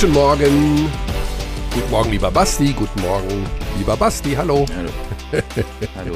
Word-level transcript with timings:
Guten 0.00 0.14
Morgen. 0.14 0.90
Guten 1.74 1.90
Morgen, 1.90 2.10
lieber 2.10 2.30
Basti. 2.30 2.72
Guten 2.72 3.02
Morgen, 3.02 3.44
lieber 3.76 3.98
Basti. 3.98 4.32
Hallo. 4.32 4.64
Hallo. 4.74 4.90
Hallo. 5.94 6.14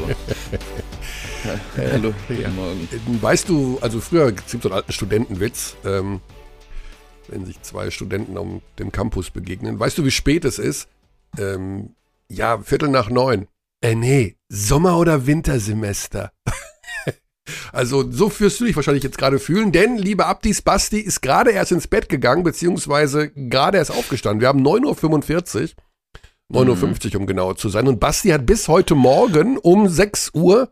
Hallo. 1.76 2.14
Guten 2.26 2.56
Morgen. 2.56 2.88
Weißt 3.20 3.46
du, 3.46 3.78
also 3.82 4.00
früher 4.00 4.32
gibt 4.32 4.46
es 4.46 4.52
so 4.52 4.68
einen 4.70 4.76
alten 4.76 4.90
Studentenwitz, 4.90 5.76
ähm, 5.84 6.22
wenn 7.28 7.44
sich 7.44 7.60
zwei 7.60 7.90
Studenten 7.90 8.38
auf 8.38 8.46
dem 8.78 8.90
Campus 8.90 9.28
begegnen. 9.28 9.78
Weißt 9.78 9.98
du, 9.98 10.06
wie 10.06 10.10
spät 10.10 10.46
es 10.46 10.58
ist? 10.58 10.88
Ähm, 11.36 11.90
ja, 12.30 12.56
Viertel 12.62 12.88
nach 12.88 13.10
neun. 13.10 13.48
Äh, 13.82 13.96
nee, 13.96 14.36
Sommer- 14.48 14.96
oder 14.96 15.26
Wintersemester. 15.26 16.32
Also 17.72 18.10
so 18.10 18.30
fühlst 18.30 18.60
du 18.60 18.64
dich 18.64 18.76
wahrscheinlich 18.76 19.04
jetzt 19.04 19.18
gerade 19.18 19.38
fühlen, 19.38 19.70
denn 19.72 19.98
liebe 19.98 20.26
Abdis 20.26 20.62
Basti 20.62 20.98
ist 20.98 21.20
gerade 21.20 21.50
erst 21.50 21.72
ins 21.72 21.86
Bett 21.86 22.08
gegangen, 22.08 22.42
beziehungsweise 22.42 23.30
gerade 23.30 23.78
erst 23.78 23.90
aufgestanden. 23.90 24.40
Wir 24.40 24.48
haben 24.48 24.66
9.45 24.66 25.74
Uhr, 26.50 26.62
9.50 26.62 27.14
Uhr 27.14 27.20
um 27.20 27.26
genauer 27.26 27.56
zu 27.56 27.68
sein. 27.68 27.86
Und 27.88 28.00
Basti 28.00 28.30
hat 28.30 28.46
bis 28.46 28.68
heute 28.68 28.94
Morgen 28.94 29.58
um 29.58 29.88
6 29.88 30.30
Uhr 30.34 30.70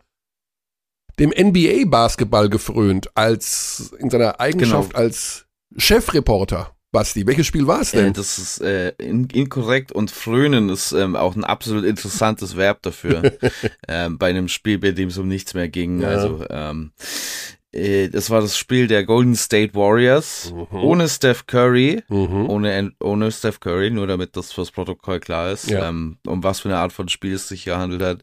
dem 1.18 1.30
NBA-Basketball 1.30 2.48
gefrönt, 2.48 3.10
als 3.16 3.92
in 3.98 4.08
seiner 4.08 4.40
Eigenschaft 4.40 4.90
Genau. 4.90 5.02
als 5.02 5.46
Chefreporter. 5.76 6.74
Basti, 6.92 7.26
welches 7.26 7.46
Spiel 7.46 7.66
war 7.66 7.80
es 7.80 7.94
Äh, 7.94 8.02
denn? 8.04 8.12
das 8.12 8.38
ist 8.38 8.60
äh, 8.60 8.90
in, 8.98 9.24
inkorrekt 9.26 9.92
und 9.92 10.10
frönen 10.10 10.68
ist 10.68 10.92
ähm, 10.92 11.16
auch 11.16 11.34
ein 11.34 11.42
absolut 11.44 11.84
interessantes 11.84 12.56
Verb 12.56 12.82
dafür. 12.82 13.32
ähm, 13.88 14.18
bei 14.18 14.28
einem 14.28 14.48
Spiel, 14.48 14.78
bei 14.78 14.92
dem 14.92 15.08
es 15.08 15.16
um 15.18 15.26
nichts 15.26 15.54
mehr 15.54 15.68
ging. 15.68 16.02
Ja. 16.02 16.08
Also 16.08 16.44
ähm, 16.50 16.92
äh, 17.72 18.08
das 18.10 18.28
war 18.28 18.42
das 18.42 18.58
Spiel 18.58 18.88
der 18.88 19.04
Golden 19.04 19.34
State 19.36 19.74
Warriors 19.74 20.52
Mhm. 20.52 20.78
ohne 20.78 21.08
Steph 21.08 21.46
Curry. 21.46 22.02
Mhm. 22.10 22.50
Ohne, 22.50 22.92
ohne 23.00 23.32
Steph 23.32 23.58
Curry, 23.60 23.90
nur 23.90 24.06
damit 24.06 24.36
das 24.36 24.52
fürs 24.52 24.70
Protokoll 24.70 25.18
klar 25.18 25.50
ist, 25.50 25.70
Ja. 25.70 25.88
ähm, 25.88 26.18
um 26.26 26.42
was 26.44 26.60
für 26.60 26.68
eine 26.68 26.76
Art 26.76 26.92
von 26.92 27.08
Spiel 27.08 27.32
es 27.32 27.48
sich 27.48 27.64
gehandelt 27.64 28.02
hat. 28.02 28.22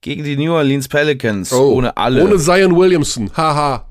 Gegen 0.00 0.24
die 0.24 0.36
New 0.36 0.52
Orleans 0.52 0.88
Pelicans, 0.88 1.52
Oh, 1.52 1.74
ohne 1.74 1.96
alle. 1.96 2.24
Ohne 2.24 2.38
Zion 2.38 2.74
Williamson, 2.76 3.30
haha. 3.36 3.86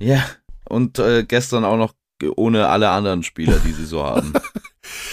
Ja, 0.00 0.24
und 0.70 0.98
äh, 0.98 1.24
gestern 1.28 1.64
auch 1.66 1.76
noch 1.76 1.92
ohne 2.30 2.68
alle 2.68 2.90
anderen 2.90 3.22
Spieler, 3.22 3.58
die 3.64 3.72
sie 3.72 3.86
so 3.86 4.02
haben. 4.04 4.32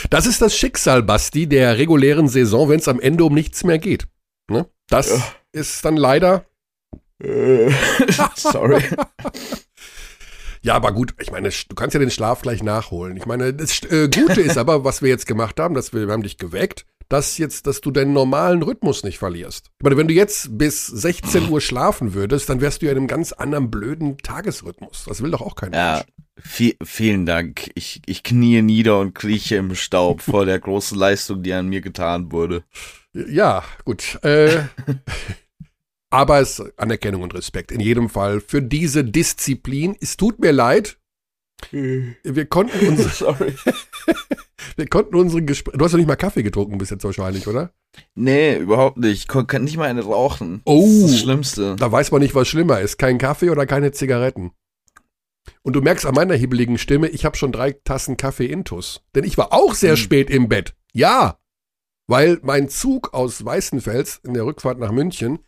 Das 0.09 0.25
ist 0.25 0.41
das 0.41 0.57
Schicksal, 0.57 1.03
Basti, 1.03 1.45
der 1.45 1.77
regulären 1.77 2.27
Saison, 2.27 2.69
wenn 2.69 2.79
es 2.79 2.88
am 2.88 2.99
Ende 2.99 3.23
um 3.23 3.33
nichts 3.33 3.63
mehr 3.63 3.77
geht. 3.77 4.07
Ne? 4.49 4.66
Das 4.88 5.09
Ja. 5.09 5.23
ist 5.51 5.85
dann 5.85 5.95
leider. 5.95 6.45
Sorry. 8.35 8.83
Ja, 10.61 10.75
aber 10.75 10.91
gut, 10.91 11.13
ich 11.21 11.31
meine, 11.31 11.49
du 11.49 11.75
kannst 11.75 11.93
ja 11.93 12.01
den 12.01 12.11
Schlaf 12.11 12.41
gleich 12.41 12.61
nachholen. 12.63 13.16
Ich 13.16 13.25
meine, 13.25 13.53
das 13.53 13.81
äh, 13.83 14.09
Gute 14.09 14.41
ist 14.41 14.57
aber, 14.57 14.83
was 14.83 15.01
wir 15.01 15.07
jetzt 15.07 15.25
gemacht 15.25 15.57
haben, 15.57 15.73
dass 15.73 15.94
wir, 15.94 16.05
wir 16.05 16.11
haben 16.13 16.21
dich 16.23 16.38
geweckt, 16.38 16.85
dass 17.09 17.38
jetzt, 17.39 17.65
dass 17.67 17.81
du 17.81 17.89
deinen 17.91 18.13
normalen 18.13 18.61
Rhythmus 18.61 19.03
nicht 19.03 19.17
verlierst. 19.17 19.71
Ich 19.79 19.83
meine, 19.83 19.97
wenn 19.97 20.07
du 20.07 20.13
jetzt 20.13 20.57
bis 20.57 20.85
16 20.85 21.49
Uhr 21.49 21.59
schlafen 21.59 22.13
würdest, 22.13 22.49
dann 22.49 22.61
wärst 22.61 22.81
du 22.81 22.85
ja 22.85 22.91
in 22.91 22.99
einem 22.99 23.07
ganz 23.07 23.31
anderen 23.33 23.71
blöden 23.71 24.17
Tagesrhythmus. 24.19 25.05
Das 25.07 25.21
will 25.21 25.31
doch 25.31 25.41
auch 25.41 25.55
kein 25.55 25.73
Ja, 25.73 25.95
Mensch. 25.95 26.05
vi 26.55 26.77
vielen 26.83 27.25
Dank. 27.25 27.71
Ich, 27.73 28.01
ich 28.05 28.21
knie 28.23 28.61
nieder 28.61 28.99
und 28.99 29.16
krieche 29.16 29.55
im 29.55 29.73
Staub 29.75 30.21
vor 30.21 30.45
der 30.45 30.59
großen 30.59 30.97
Leistung, 30.97 31.41
die 31.41 31.51
an 31.53 31.67
mir 31.67 31.81
getan 31.81 32.31
wurde. 32.31 32.63
Ja, 33.13 33.63
gut. 33.85 34.23
Äh, 34.23 34.66
aber 36.11 36.39
es 36.39 36.59
ist 36.59 36.73
Anerkennung 36.77 37.23
und 37.23 37.33
Respekt 37.33 37.71
in 37.71 37.79
jedem 37.79 38.09
Fall 38.09 38.39
für 38.39 38.61
diese 38.61 39.03
Disziplin. 39.03 39.97
Es 40.00 40.16
tut 40.16 40.39
mir 40.39 40.51
leid. 40.51 40.97
Wir 41.72 42.45
konnten 42.45 42.88
unsere, 42.88 43.09
Sorry. 43.09 43.53
Wir 44.75 44.88
konnten 44.88 45.16
unsere 45.16 45.42
Gespräche. 45.44 45.78
Du 45.78 45.86
hast 45.86 45.92
doch 45.94 45.97
nicht 45.97 46.08
mal 46.08 46.16
Kaffee 46.16 46.44
getrunken 46.44 46.78
bis 46.78 46.90
jetzt 46.90 47.03
wahrscheinlich, 47.03 47.47
oder? 47.47 47.72
Nee, 48.16 48.58
überhaupt 48.58 48.97
nicht. 48.97 49.30
Ich 49.31 49.47
kann 49.47 49.64
nicht 49.64 49.78
mal 49.78 49.90
eine 49.90 50.03
rauchen. 50.03 50.62
Oh. 50.66 50.81
Das 50.81 50.90
ist 50.92 51.14
das 51.14 51.20
Schlimmste. 51.20 51.75
Da 51.78 51.92
weiß 51.92 52.12
man 52.12 52.22
nicht, 52.22 52.36
was 52.36 52.47
schlimmer 52.47 52.80
ist. 52.80 52.97
Kein 52.97 53.18
Kaffee 53.18 53.50
oder 53.50 53.66
keine 53.66 53.92
Zigaretten. 53.92 54.52
Und 55.64 55.75
du 55.75 55.81
merkst 55.81 56.06
an 56.06 56.16
meiner 56.16 56.36
hibbeligen 56.36 56.78
Stimme, 56.78 57.08
ich 57.08 57.25
habe 57.25 57.38
schon 57.38 57.52
drei 57.52 57.72
Tassen 57.72 58.18
Kaffee 58.18 58.46
intus. 58.46 59.02
Denn 59.16 59.24
ich 59.24 59.38
war 59.38 59.53
auch 59.53 59.74
sehr 59.74 59.92
Hm. 59.92 59.97
spät 59.97 60.30
im 60.30 60.47
Bett. 60.50 60.76
Ja. 60.94 61.40
Weil 62.08 62.40
mein 62.41 62.70
Zug 62.70 63.14
aus 63.14 63.44
Weißenfels 63.44 64.22
in 64.24 64.34
der 64.34 64.46
Rückfahrt 64.46 64.80
nach 64.80 64.91
München, 64.91 65.40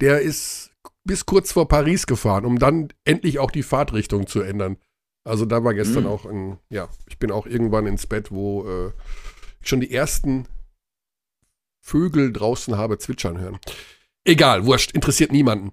der 0.00 0.20
ist 0.20 0.70
bis 1.04 1.24
kurz 1.26 1.52
vor 1.52 1.68
Paris 1.68 2.06
gefahren, 2.06 2.44
um 2.44 2.58
dann 2.58 2.88
endlich 3.04 3.38
auch 3.38 3.50
die 3.50 3.62
Fahrtrichtung 3.62 4.26
zu 4.26 4.40
ändern. 4.40 4.76
Also 5.26 5.44
da 5.44 5.64
war 5.64 5.74
gestern 5.74 6.04
Hm. 6.04 6.10
auch 6.10 6.24
ein, 6.26 6.58
ja, 6.70 6.88
ich 7.08 7.18
bin 7.18 7.30
auch 7.30 7.46
irgendwann 7.46 7.86
ins 7.86 8.06
Bett, 8.06 8.30
wo 8.30 8.64
äh, 8.68 8.92
ich 9.60 9.68
schon 9.68 9.80
die 9.80 9.92
ersten 9.92 10.46
Vögel 11.84 12.32
draußen 12.32 12.76
habe 12.76 12.98
zwitschern 12.98 13.38
hören. 13.38 13.58
Egal, 14.24 14.66
wurscht, 14.66 14.92
interessiert 14.92 15.32
niemanden. 15.32 15.72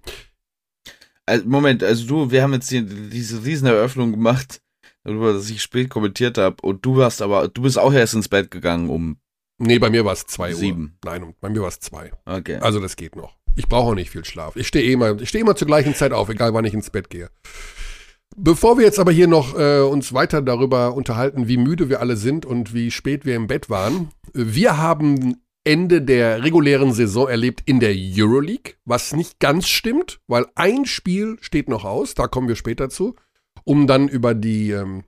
Also, 1.25 1.46
Moment, 1.47 1.84
also 1.84 2.06
du, 2.06 2.31
wir 2.31 2.44
haben 2.44 2.53
jetzt 2.53 2.69
hier 2.69 2.81
diese 2.84 3.44
Rieseneröffnung 3.46 4.12
gemacht, 4.12 4.62
darüber, 5.03 5.34
dass 5.34 5.50
ich 5.50 5.62
spät 5.62 5.90
kommentiert 5.90 6.38
habe. 6.38 6.58
Und 6.62 6.86
du 6.86 6.97
warst 6.97 7.22
aber, 7.22 7.47
du 7.47 7.62
bist 7.62 7.80
auch 7.80 7.94
erst 7.94 8.13
ins 8.13 8.28
Bett 8.30 8.52
gegangen 8.52 8.90
um 8.90 9.18
Nee, 9.59 9.78
bei 9.80 9.90
mir 9.92 10.03
war 10.03 10.13
es 10.13 10.25
zwei 10.25 10.50
Uhr. 10.50 10.56
sieben. 10.56 10.97
Nein, 11.06 11.24
um- 11.24 11.36
bei 11.40 11.47
mir 11.50 11.62
war 11.62 11.68
es 11.69 11.80
zwei. 11.80 12.12
Okay. 12.25 12.56
Also 12.58 12.80
das 12.80 12.96
geht 12.96 13.16
noch. 13.16 13.38
Ich 13.56 13.69
brauche 13.69 13.92
auch 13.92 13.96
nicht 13.96 14.09
viel 14.09 14.25
Schlaf. 14.25 14.56
Ich 14.56 14.68
stehe 14.68 14.84
eh 14.84 14.94
immer, 14.94 15.22
ich 15.22 15.30
stehe 15.30 15.44
immer 15.44 15.56
zur 15.56 15.68
gleichen 15.68 15.94
Zeit 15.94 16.12
auf, 16.12 16.28
egal 16.30 16.53
wann 16.56 16.66
ich 16.66 16.74
ins 16.74 16.90
Bett 16.90 17.09
gehe. 17.12 17.30
Bevor 18.35 18.77
wir 18.77 18.85
jetzt 18.85 18.99
aber 18.99 19.11
hier 19.11 19.27
noch 19.27 19.57
äh, 19.57 19.81
uns 19.81 20.13
weiter 20.13 20.41
darüber 20.41 20.94
unterhalten, 20.95 21.47
wie 21.47 21.57
müde 21.57 21.89
wir 21.89 21.99
alle 21.99 22.17
sind 22.17 22.45
und 22.45 22.73
wie 22.73 22.89
spät 22.89 23.25
wir 23.25 23.35
im 23.35 23.47
Bett 23.47 23.69
waren, 23.69 24.09
wir 24.33 24.77
haben 24.77 25.35
Ende 25.66 26.01
der 26.01 26.44
regulären 26.44 26.91
Saison 26.91 27.29
erlebt 27.29 27.61
in 27.66 27.79
der 27.79 27.94
Euroleague, 27.95 28.73
was 28.85 29.13
nicht 29.13 29.39
ganz 29.39 29.67
stimmt, 29.67 30.19
weil 30.27 30.45
ein 30.55 30.85
Spiel 30.85 31.38
steht 31.41 31.69
noch 31.69 31.85
aus, 31.85 32.16
da 32.16 32.27
kommen 32.27 32.47
wir 32.47 32.55
später 32.55 32.89
zu, 32.89 33.16
um 33.63 33.88
dann 33.88 34.09
über 34.09 34.33
die 34.33 34.71
ähm, 34.71 35.03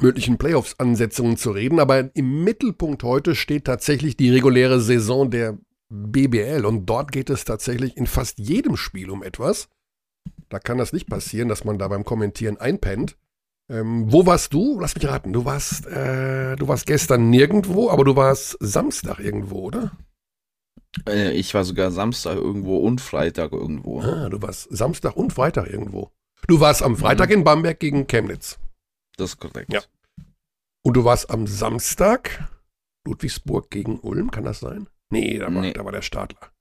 möglichen 0.00 0.38
Playoffs-Ansetzungen 0.38 1.36
zu 1.36 1.52
reden. 1.52 1.78
Aber 1.78 2.14
im 2.16 2.42
Mittelpunkt 2.42 3.04
heute 3.04 3.34
steht 3.34 3.66
tatsächlich 3.66 4.16
die 4.16 4.30
reguläre 4.30 4.80
Saison 4.80 5.30
der 5.30 5.58
BBL 5.88 6.64
und 6.64 6.86
dort 6.86 7.12
geht 7.12 7.30
es 7.30 7.44
tatsächlich 7.44 7.96
in 7.96 8.06
fast 8.06 8.38
jedem 8.38 8.76
Spiel 8.76 9.10
um 9.10 9.22
etwas. 9.22 9.68
Da 10.54 10.60
kann 10.60 10.78
das 10.78 10.92
nicht 10.92 11.08
passieren, 11.08 11.48
dass 11.48 11.64
man 11.64 11.78
da 11.78 11.88
beim 11.88 12.04
Kommentieren 12.04 12.58
einpennt. 12.58 13.16
Ähm, 13.68 14.12
wo 14.12 14.24
warst 14.24 14.54
du? 14.54 14.78
Lass 14.78 14.94
mich 14.94 15.04
raten. 15.04 15.32
Du 15.32 15.44
warst, 15.44 15.84
äh, 15.88 16.54
du 16.54 16.68
warst 16.68 16.86
gestern 16.86 17.28
nirgendwo, 17.28 17.90
aber 17.90 18.04
du 18.04 18.14
warst 18.14 18.56
Samstag 18.60 19.18
irgendwo, 19.18 19.62
oder? 19.62 19.90
Äh, 21.08 21.32
ich 21.32 21.52
war 21.54 21.64
sogar 21.64 21.90
Samstag 21.90 22.36
irgendwo 22.36 22.76
und 22.76 23.00
Freitag 23.00 23.50
irgendwo. 23.50 24.00
Ah, 24.00 24.28
du 24.28 24.40
warst 24.42 24.68
Samstag 24.70 25.16
und 25.16 25.32
Freitag 25.32 25.66
irgendwo. 25.66 26.12
Du 26.46 26.60
warst 26.60 26.84
am 26.84 26.96
Freitag 26.96 27.30
in 27.30 27.42
Bamberg 27.42 27.80
gegen 27.80 28.06
Chemnitz. 28.06 28.56
Das 29.16 29.30
ist 29.30 29.40
korrekt. 29.40 29.72
Ja. 29.72 29.80
Und 30.84 30.94
du 30.94 31.04
warst 31.04 31.30
am 31.30 31.48
Samstag 31.48 32.48
Ludwigsburg 33.04 33.70
gegen 33.70 33.98
Ulm, 33.98 34.30
kann 34.30 34.44
das 34.44 34.60
sein? 34.60 34.86
Nee, 35.10 35.36
da 35.36 35.52
war, 35.52 35.62
Nee. 35.62 35.72
Da 35.72 35.84
war 35.84 35.90
der 35.90 36.02
Startler. 36.02 36.52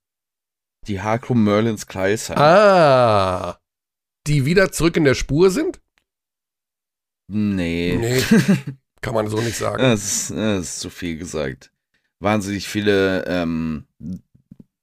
Die 0.87 0.99
Hakrum 0.99 1.43
Merlins 1.43 1.85
Kreisheim. 1.85 2.39
Ah, 2.39 3.59
die 4.27 4.45
wieder 4.45 4.71
zurück 4.71 4.97
in 4.97 5.03
der 5.03 5.15
Spur 5.15 5.49
sind? 5.51 5.81
Nee. 7.31 7.97
Nee, 7.99 8.21
kann 9.01 9.13
man 9.13 9.27
so 9.27 9.39
nicht 9.41 9.57
sagen. 9.57 9.81
Das 9.81 10.03
ist, 10.03 10.31
das 10.31 10.59
ist 10.65 10.79
zu 10.79 10.89
viel 10.89 11.17
gesagt. 11.17 11.71
Wahnsinnig 12.19 12.67
viele 12.67 13.25
ähm, 13.27 13.85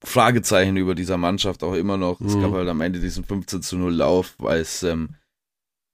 Fragezeichen 0.03 0.77
über 0.77 0.95
dieser 0.95 1.17
Mannschaft 1.17 1.63
auch 1.63 1.75
immer 1.75 1.97
noch. 1.97 2.21
Es 2.21 2.35
Mhm. 2.35 2.43
gab 2.43 2.53
halt 2.53 2.69
am 2.69 2.81
Ende 2.81 3.01
diesen 3.01 3.25
15 3.25 3.63
zu 3.63 3.77
0 3.77 3.93
Lauf, 3.95 4.35
als, 4.43 4.83
ähm, 4.83 5.15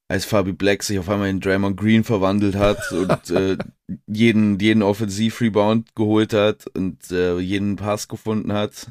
als 0.08 0.25
Fabi 0.25 0.52
Black 0.52 0.82
sich 0.82 0.99
auf 0.99 1.08
einmal 1.08 1.28
in 1.28 1.40
Draymond 1.40 1.76
Green 1.76 2.04
verwandelt 2.04 2.54
hat 2.54 2.78
und 2.92 3.31
äh, 3.31 3.56
jeden, 4.06 4.58
jeden 4.58 4.82
Offensiv-Rebound 4.82 5.94
geholt 5.94 6.32
hat 6.32 6.66
und 6.69 7.10
äh, 7.10 7.38
jeden 7.38 7.76
Pass 7.76 8.08
gefunden 8.08 8.52
hat. 8.52 8.90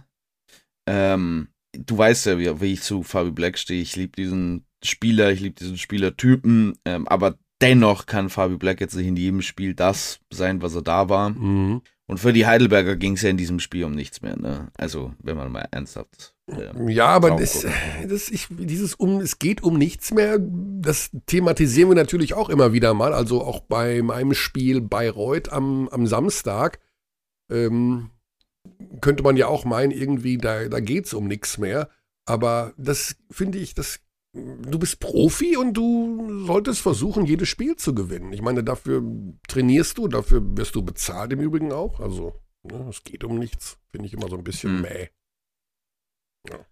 Ähm, 0.88 1.48
du 1.80 1.98
weißt 1.98 2.26
ja, 2.28 2.40
wie, 2.40 2.62
wie 2.62 2.74
ich 2.74 2.82
zu 2.82 3.04
Fabi 3.04 3.32
Black 3.32 3.58
stehe. 3.58 3.82
Ich 3.82 3.96
liebe 3.96 4.14
diesen 4.16 4.66
Spieler, 4.84 5.32
ich 5.32 5.40
liebe 5.40 5.56
diesen 5.56 5.78
Spielertypen, 5.78 6.78
ähm, 6.86 7.08
aber 7.08 7.36
dennoch 7.62 8.06
kann 8.06 8.30
Fabi 8.30 8.58
Black 8.58 8.82
jetzt 8.82 8.96
nicht 8.96 9.08
in 9.08 9.16
jedem 9.16 9.42
Spiel 9.42 9.74
das 9.74 10.20
sein, 10.32 10.62
was 10.62 10.76
er 10.76 10.82
da 10.82 11.10
war. 11.10 11.30
Mhm. 11.30 11.82
Und 12.08 12.20
für 12.20 12.34
die 12.34 12.46
Heidelberger 12.46 12.96
ging 12.96 13.14
es 13.14 13.24
ja 13.24 13.32
in 13.32 13.38
diesem 13.38 13.60
Spiel 13.60 13.84
um 13.84 13.96
nichts 13.96 14.22
mehr. 14.22 14.38
Ne? 14.38 14.68
Also, 14.78 15.14
wenn 15.24 15.38
man 15.38 15.52
mal 15.52 15.68
ernsthaft. 15.72 16.36
ähm, 16.48 16.88
Ja, 16.88 17.08
aber 17.08 17.32
das, 17.32 17.66
das 18.08 18.30
ich, 18.30 18.48
dieses 18.52 18.94
um, 18.94 19.22
es 19.22 19.40
geht 19.40 19.64
um 19.64 19.78
nichts 19.78 20.12
mehr, 20.12 20.38
das 20.40 21.10
thematisieren 21.26 21.90
wir 21.90 21.96
natürlich 21.96 22.36
auch 22.36 22.50
immer 22.50 22.74
wieder 22.74 22.94
mal. 22.94 23.14
Also 23.14 23.42
auch 23.42 23.62
bei 23.62 24.04
meinem 24.04 24.36
Spiel 24.36 24.82
Bayreuth 24.82 25.52
am, 25.52 25.90
am 25.90 26.06
Samstag 26.06 26.80
ähm, 27.50 28.12
könnte 29.02 29.24
man 29.24 29.38
ja 29.38 29.48
auch 29.48 29.66
meinen, 29.66 29.92
irgendwie, 29.92 30.38
da, 30.38 30.68
da 30.68 30.80
geht's 30.80 31.14
um 31.14 31.28
nichts 31.28 31.58
mehr. 31.58 31.90
Aber 32.26 32.74
das 32.78 33.16
finde 33.30 33.60
ich, 33.60 33.76
das 33.76 34.00
du 34.36 34.80
bist 34.80 35.00
Profi 35.00 35.56
und 35.58 35.74
du 35.74 36.46
solltest 36.46 36.82
versuchen, 36.82 37.26
jedes 37.26 37.48
Spiel 37.48 37.76
zu 37.76 37.96
gewinnen. 37.96 38.34
Ich 38.34 38.42
meine, 38.42 38.64
dafür 38.64 39.02
trainierst 39.48 39.98
du, 39.98 40.08
dafür 40.08 40.42
wirst 40.58 40.76
du 40.76 40.84
bezahlt 40.84 41.32
im 41.34 41.40
Übrigen 41.40 41.72
auch. 41.72 42.00
Also, 42.00 42.42
ne, 42.64 42.88
es 42.90 43.04
geht 43.04 43.24
um 43.24 43.40
nichts. 43.40 43.78
Finde 43.92 44.08
ich 44.08 44.14
immer 44.14 44.28
so 44.28 44.38
ein 44.38 44.44
bisschen 44.44 44.76
hm. 44.76 44.82
mäh. 44.82 45.10
Ja. 46.50 46.66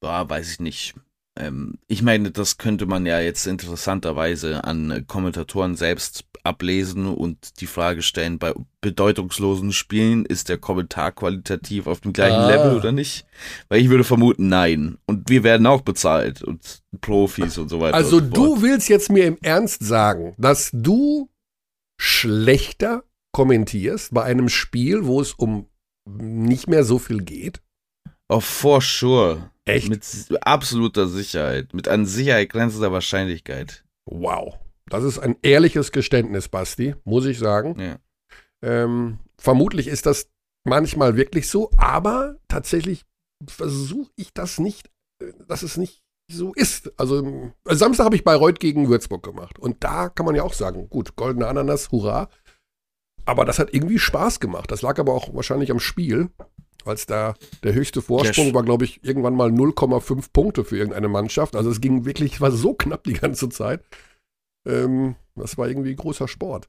Boah, 0.00 0.28
weiß 0.28 0.52
ich 0.52 0.60
nicht. 0.60 0.94
Ähm, 1.40 1.78
ich 1.86 2.02
meine, 2.02 2.30
das 2.30 2.58
könnte 2.58 2.86
man 2.86 3.06
ja 3.06 3.20
jetzt 3.20 3.46
interessanterweise 3.46 4.64
an 4.64 5.04
Kommentatoren 5.06 5.74
selbst 5.74 6.24
ablesen 6.42 7.06
und 7.06 7.60
die 7.60 7.66
Frage 7.66 8.02
stellen, 8.02 8.38
bei 8.38 8.54
bedeutungslosen 8.80 9.72
Spielen 9.72 10.24
ist 10.24 10.48
der 10.48 10.58
Kommentar 10.58 11.12
qualitativ 11.12 11.86
auf 11.86 12.00
dem 12.00 12.12
gleichen 12.12 12.36
ah. 12.36 12.48
Level 12.48 12.76
oder 12.76 12.92
nicht? 12.92 13.26
Weil 13.68 13.80
ich 13.80 13.88
würde 13.88 14.04
vermuten, 14.04 14.48
nein. 14.48 14.98
Und 15.06 15.28
wir 15.28 15.42
werden 15.44 15.66
auch 15.66 15.82
bezahlt 15.82 16.42
und 16.42 16.82
Profis 17.00 17.58
und 17.58 17.68
so 17.68 17.80
weiter. 17.80 17.94
Also 17.94 18.18
so 18.18 18.20
du 18.20 18.62
willst 18.62 18.88
jetzt 18.88 19.10
mir 19.10 19.26
im 19.26 19.38
Ernst 19.42 19.84
sagen, 19.84 20.34
dass 20.38 20.70
du 20.72 21.30
schlechter 21.98 23.04
kommentierst 23.32 24.12
bei 24.12 24.24
einem 24.24 24.48
Spiel, 24.48 25.06
wo 25.06 25.20
es 25.20 25.32
um 25.34 25.66
nicht 26.06 26.68
mehr 26.68 26.84
so 26.84 26.98
viel 26.98 27.22
geht? 27.22 27.62
Oh, 28.28 28.40
for 28.40 28.80
sure. 28.80 29.50
Echt? 29.70 29.88
Mit 29.88 30.46
absoluter 30.46 31.06
Sicherheit. 31.08 31.74
Mit 31.74 31.88
an 31.88 32.06
Sicherheit 32.06 32.50
grenzender 32.50 32.92
Wahrscheinlichkeit. 32.92 33.84
Wow. 34.06 34.58
Das 34.86 35.04
ist 35.04 35.18
ein 35.18 35.36
ehrliches 35.42 35.92
Geständnis, 35.92 36.48
Basti, 36.48 36.94
muss 37.04 37.26
ich 37.26 37.38
sagen. 37.38 37.78
Ja. 37.78 37.98
Ähm, 38.62 39.18
vermutlich 39.38 39.86
ist 39.86 40.06
das 40.06 40.28
manchmal 40.64 41.16
wirklich 41.16 41.48
so, 41.48 41.70
aber 41.76 42.36
tatsächlich 42.48 43.04
versuche 43.46 44.10
ich 44.16 44.32
das 44.34 44.58
nicht, 44.58 44.90
äh, 45.22 45.32
dass 45.46 45.62
es 45.62 45.76
nicht 45.76 46.02
so 46.30 46.52
ist. 46.54 46.92
Also 46.98 47.52
Samstag 47.64 48.04
habe 48.04 48.16
ich 48.16 48.24
Bayreuth 48.24 48.60
gegen 48.60 48.88
Würzburg 48.88 49.22
gemacht. 49.22 49.58
Und 49.58 49.82
da 49.84 50.08
kann 50.08 50.26
man 50.26 50.34
ja 50.34 50.42
auch 50.42 50.54
sagen, 50.54 50.88
gut, 50.88 51.16
goldene 51.16 51.46
Ananas, 51.46 51.90
hurra. 51.90 52.28
Aber 53.24 53.44
das 53.44 53.58
hat 53.58 53.72
irgendwie 53.72 53.98
Spaß 53.98 54.40
gemacht. 54.40 54.70
Das 54.70 54.82
lag 54.82 54.98
aber 54.98 55.14
auch 55.14 55.34
wahrscheinlich 55.34 55.70
am 55.70 55.80
Spiel 55.80 56.30
weil 56.86 56.94
es 56.94 57.06
da 57.06 57.34
der 57.62 57.74
höchste 57.74 58.02
Vorsprung 58.02 58.46
yes. 58.46 58.54
war, 58.54 58.62
glaube 58.62 58.84
ich, 58.84 59.02
irgendwann 59.02 59.34
mal 59.34 59.50
0,5 59.50 60.26
Punkte 60.32 60.64
für 60.64 60.76
irgendeine 60.76 61.08
Mannschaft. 61.08 61.56
Also 61.56 61.70
es 61.70 61.80
ging 61.80 62.04
wirklich, 62.04 62.40
war 62.40 62.52
so 62.52 62.74
knapp 62.74 63.04
die 63.04 63.14
ganze 63.14 63.48
Zeit. 63.48 63.82
Ähm, 64.66 65.16
das 65.36 65.58
war 65.58 65.68
irgendwie 65.68 65.94
großer 65.94 66.28
Sport. 66.28 66.68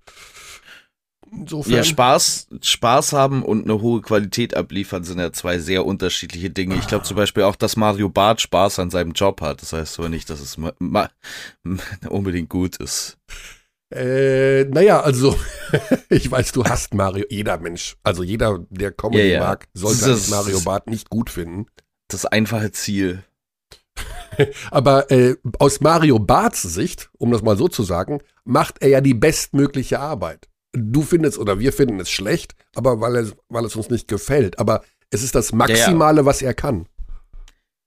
Insofern. 1.32 1.74
Ja, 1.74 1.84
Spaß, 1.84 2.48
Spaß 2.62 3.14
haben 3.14 3.44
und 3.44 3.64
eine 3.64 3.82
hohe 3.82 4.02
Qualität 4.02 4.56
abliefern 4.56 5.04
sind 5.04 5.20
ja 5.20 5.32
zwei 5.32 5.60
sehr 5.60 5.86
unterschiedliche 5.86 6.50
Dinge. 6.50 6.76
Ich 6.76 6.88
glaube 6.88 7.06
zum 7.06 7.16
Beispiel 7.16 7.44
auch, 7.44 7.56
dass 7.56 7.78
Mario 7.78 8.10
Barth 8.10 8.42
Spaß 8.42 8.80
an 8.80 8.90
seinem 8.90 9.14
Job 9.14 9.40
hat. 9.42 9.62
Das 9.62 9.72
heißt 9.72 10.00
aber 10.00 10.10
nicht, 10.10 10.30
dass 10.30 10.42
es 10.42 10.58
unbedingt 12.10 12.50
gut 12.50 12.78
ist. 12.78 13.18
Äh, 13.92 14.66
naja, 14.66 15.02
also 15.02 15.38
ich 16.10 16.32
weiß, 16.32 16.54
du 16.54 16.64
hast 16.64 16.94
Mario, 16.94 17.26
jeder 17.30 17.58
Mensch, 17.58 17.98
also 18.04 18.24
jeder, 18.24 18.60
der 18.70 18.92
Comedy 18.92 19.30
ja, 19.30 19.34
ja. 19.34 19.40
mag, 19.42 19.68
sollte 19.74 20.06
das, 20.06 20.30
Mario 20.30 20.62
Barth 20.62 20.88
nicht 20.88 21.10
gut 21.10 21.30
finden. 21.30 21.66
Das 22.08 22.26
einfache 22.26 22.72
Ziel. 22.72 23.24
Aber 24.72 25.12
äh, 25.12 25.36
aus 25.60 25.82
Mario 25.82 26.20
Barths 26.20 26.62
Sicht, 26.62 27.10
um 27.18 27.32
das 27.32 27.42
mal 27.42 27.58
so 27.58 27.68
zu 27.68 27.84
sagen, 27.84 28.22
macht 28.46 28.82
er 28.82 28.90
ja 28.90 29.02
die 29.02 29.14
bestmögliche 29.14 30.00
Arbeit. 30.00 30.48
Du 30.74 31.02
findest 31.02 31.38
oder 31.38 31.60
wir 31.60 31.74
finden 31.74 32.00
es 32.00 32.10
schlecht, 32.10 32.56
aber 32.76 33.02
weil 33.02 33.18
es, 33.18 33.36
weil 33.50 33.66
es 33.66 33.76
uns 33.76 33.90
nicht 33.90 34.08
gefällt. 34.08 34.58
Aber 34.58 34.86
es 35.10 35.22
ist 35.22 35.36
das 35.36 35.52
Maximale, 35.52 36.22
ja, 36.22 36.26
was 36.26 36.42
er 36.42 36.54
kann. 36.54 36.88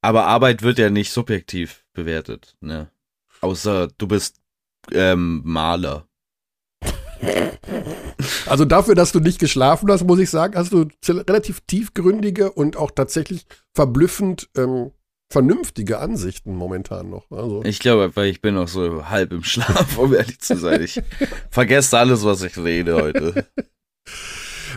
Aber 0.03 0.27
Arbeit 0.27 0.61
wird 0.61 0.79
ja 0.79 0.91
nicht 0.91 1.11
subjektiv 1.11 1.87
bewertet, 1.95 2.57
ne? 2.61 2.91
Außer 3.41 3.89
du 3.97 4.07
bist 4.07 4.44
ähm, 4.93 5.43
Maler. 5.45 6.07
Also 8.47 8.65
dafür, 8.65 8.95
dass 8.95 9.13
du 9.13 9.21
nicht 9.21 9.39
geschlafen 9.39 9.91
hast, 9.91 10.05
muss 10.05 10.19
ich 10.19 10.31
sagen, 10.31 10.57
hast 10.57 10.73
du 10.73 10.89
relativ 11.09 11.61
tiefgründige 11.63 12.53
und 12.53 12.77
auch 12.77 12.91
tatsächlich 12.91 13.47
verblüffend 13.75 14.49
ähm, 14.57 14.93
vernünftige 15.31 15.99
Ansichten 15.99 16.55
momentan 16.55 17.11
noch. 17.11 17.31
Also. 17.31 17.63
Ich 17.65 17.81
glaube, 17.81 18.15
weil 18.15 18.29
ich 18.29 18.41
bin 18.41 18.55
noch 18.55 18.69
so 18.69 19.09
halb 19.09 19.33
im 19.33 19.43
Schlaf, 19.43 19.99
um 19.99 20.15
ehrlich 20.15 20.41
zu 20.41 20.57
sein. 20.57 20.83
Ich 20.83 21.03
vergesse 21.51 21.99
alles, 21.99 22.25
was 22.25 22.43
ich 22.43 22.57
rede 22.57 22.95
heute. 22.95 23.47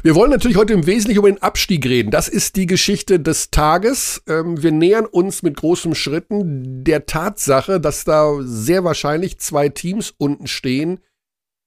Wir 0.03 0.15
wollen 0.15 0.31
natürlich 0.31 0.57
heute 0.57 0.73
im 0.73 0.85
Wesentlichen 0.85 1.19
über 1.19 1.31
den 1.31 1.41
Abstieg 1.41 1.85
reden. 1.85 2.11
Das 2.11 2.27
ist 2.27 2.55
die 2.55 2.65
Geschichte 2.65 3.19
des 3.19 3.51
Tages. 3.51 4.21
Ähm, 4.27 4.61
wir 4.61 4.71
nähern 4.71 5.05
uns 5.05 5.43
mit 5.43 5.57
großen 5.57 5.95
Schritten 5.95 6.83
der 6.83 7.05
Tatsache, 7.05 7.79
dass 7.79 8.03
da 8.03 8.37
sehr 8.41 8.83
wahrscheinlich 8.83 9.39
zwei 9.39 9.69
Teams 9.69 10.13
unten 10.17 10.47
stehen, 10.47 10.99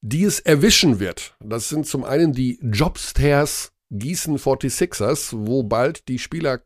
die 0.00 0.24
es 0.24 0.40
erwischen 0.40 1.00
wird. 1.00 1.36
Das 1.40 1.68
sind 1.68 1.86
zum 1.86 2.04
einen 2.04 2.32
die 2.32 2.58
Jobstairs 2.62 3.72
Gießen 3.90 4.38
46ers, 4.38 5.30
wo 5.32 5.64
bald 5.64 6.08
die 6.08 6.18
Spieler 6.18 6.60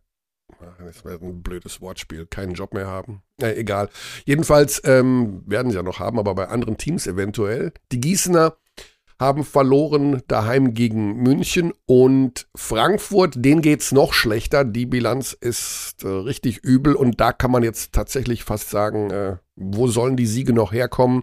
das 0.85 1.05
wäre 1.05 1.25
ein 1.25 1.43
blödes 1.43 1.81
Wortspiel, 1.81 2.27
keinen 2.27 2.55
Job 2.55 2.75
mehr 2.75 2.87
haben. 2.87 3.23
Äh, 3.41 3.59
egal. 3.59 3.89
Jedenfalls 4.25 4.81
ähm, 4.85 5.43
werden 5.47 5.71
sie 5.71 5.77
ja 5.77 5.83
noch 5.83 5.99
haben, 5.99 6.19
aber 6.19 6.35
bei 6.35 6.49
anderen 6.49 6.79
Teams 6.79 7.07
eventuell. 7.07 7.73
Die 7.93 8.01
Gießener 8.01 8.57
haben 9.25 9.45
verloren 9.45 10.23
daheim 10.29 10.75
gegen 10.75 11.17
München 11.17 11.73
und 11.87 12.47
Frankfurt, 12.55 13.35
denen 13.37 13.63
geht's 13.63 13.93
noch 13.93 14.13
schlechter. 14.13 14.65
Die 14.65 14.87
Bilanz 14.87 15.33
ist 15.33 16.05
äh, 16.05 16.09
richtig 16.09 16.59
übel 16.59 16.95
und 16.95 17.21
da 17.21 17.33
kann 17.33 17.51
man 17.51 17.63
jetzt 17.63 17.93
tatsächlich 17.93 18.45
fast 18.45 18.71
sagen, 18.71 19.11
äh, 19.11 19.37
wo 19.57 19.89
sollen 19.89 20.17
die 20.17 20.27
Siege 20.27 20.53
noch 20.53 20.73
herkommen? 20.73 21.23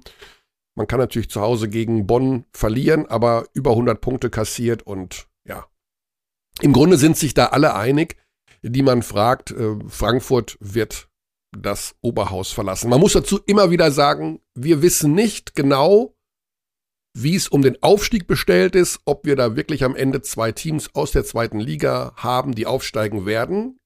Man 0.75 0.87
kann 0.87 0.99
natürlich 0.99 1.29
zu 1.29 1.41
Hause 1.41 1.69
gegen 1.69 2.07
Bonn 2.07 2.45
verlieren, 2.53 3.05
aber 3.05 3.45
über 3.53 3.71
100 3.71 4.01
Punkte 4.01 4.29
kassiert 4.29 4.83
und 4.83 5.27
ja. 5.45 5.65
Im 6.61 6.73
Grunde 6.73 6.97
sind 6.97 7.17
sich 7.17 7.33
da 7.33 7.47
alle 7.47 7.75
einig, 7.75 8.17
die 8.61 8.81
man 8.81 9.03
fragt. 9.03 9.51
Äh, 9.51 9.75
Frankfurt 9.87 10.57
wird 10.59 11.07
das 11.57 11.95
Oberhaus 12.01 12.51
verlassen. 12.51 12.89
Man 12.89 12.99
muss 12.99 13.13
dazu 13.13 13.39
immer 13.45 13.71
wieder 13.71 13.91
sagen, 13.91 14.39
wir 14.55 14.81
wissen 14.81 15.13
nicht 15.13 15.55
genau, 15.55 16.15
wie 17.13 17.35
es 17.35 17.47
um 17.47 17.61
den 17.61 17.81
Aufstieg 17.83 18.25
bestellt 18.27 18.75
ist, 18.75 19.01
ob 19.05 19.25
wir 19.25 19.35
da 19.35 19.55
wirklich 19.55 19.83
am 19.83 19.95
Ende 19.95 20.21
zwei 20.21 20.51
Teams 20.51 20.93
aus 20.95 21.11
der 21.11 21.25
zweiten 21.25 21.59
Liga 21.59 22.13
haben, 22.15 22.55
die 22.55 22.65
aufsteigen 22.65 23.25
werden. 23.25 23.77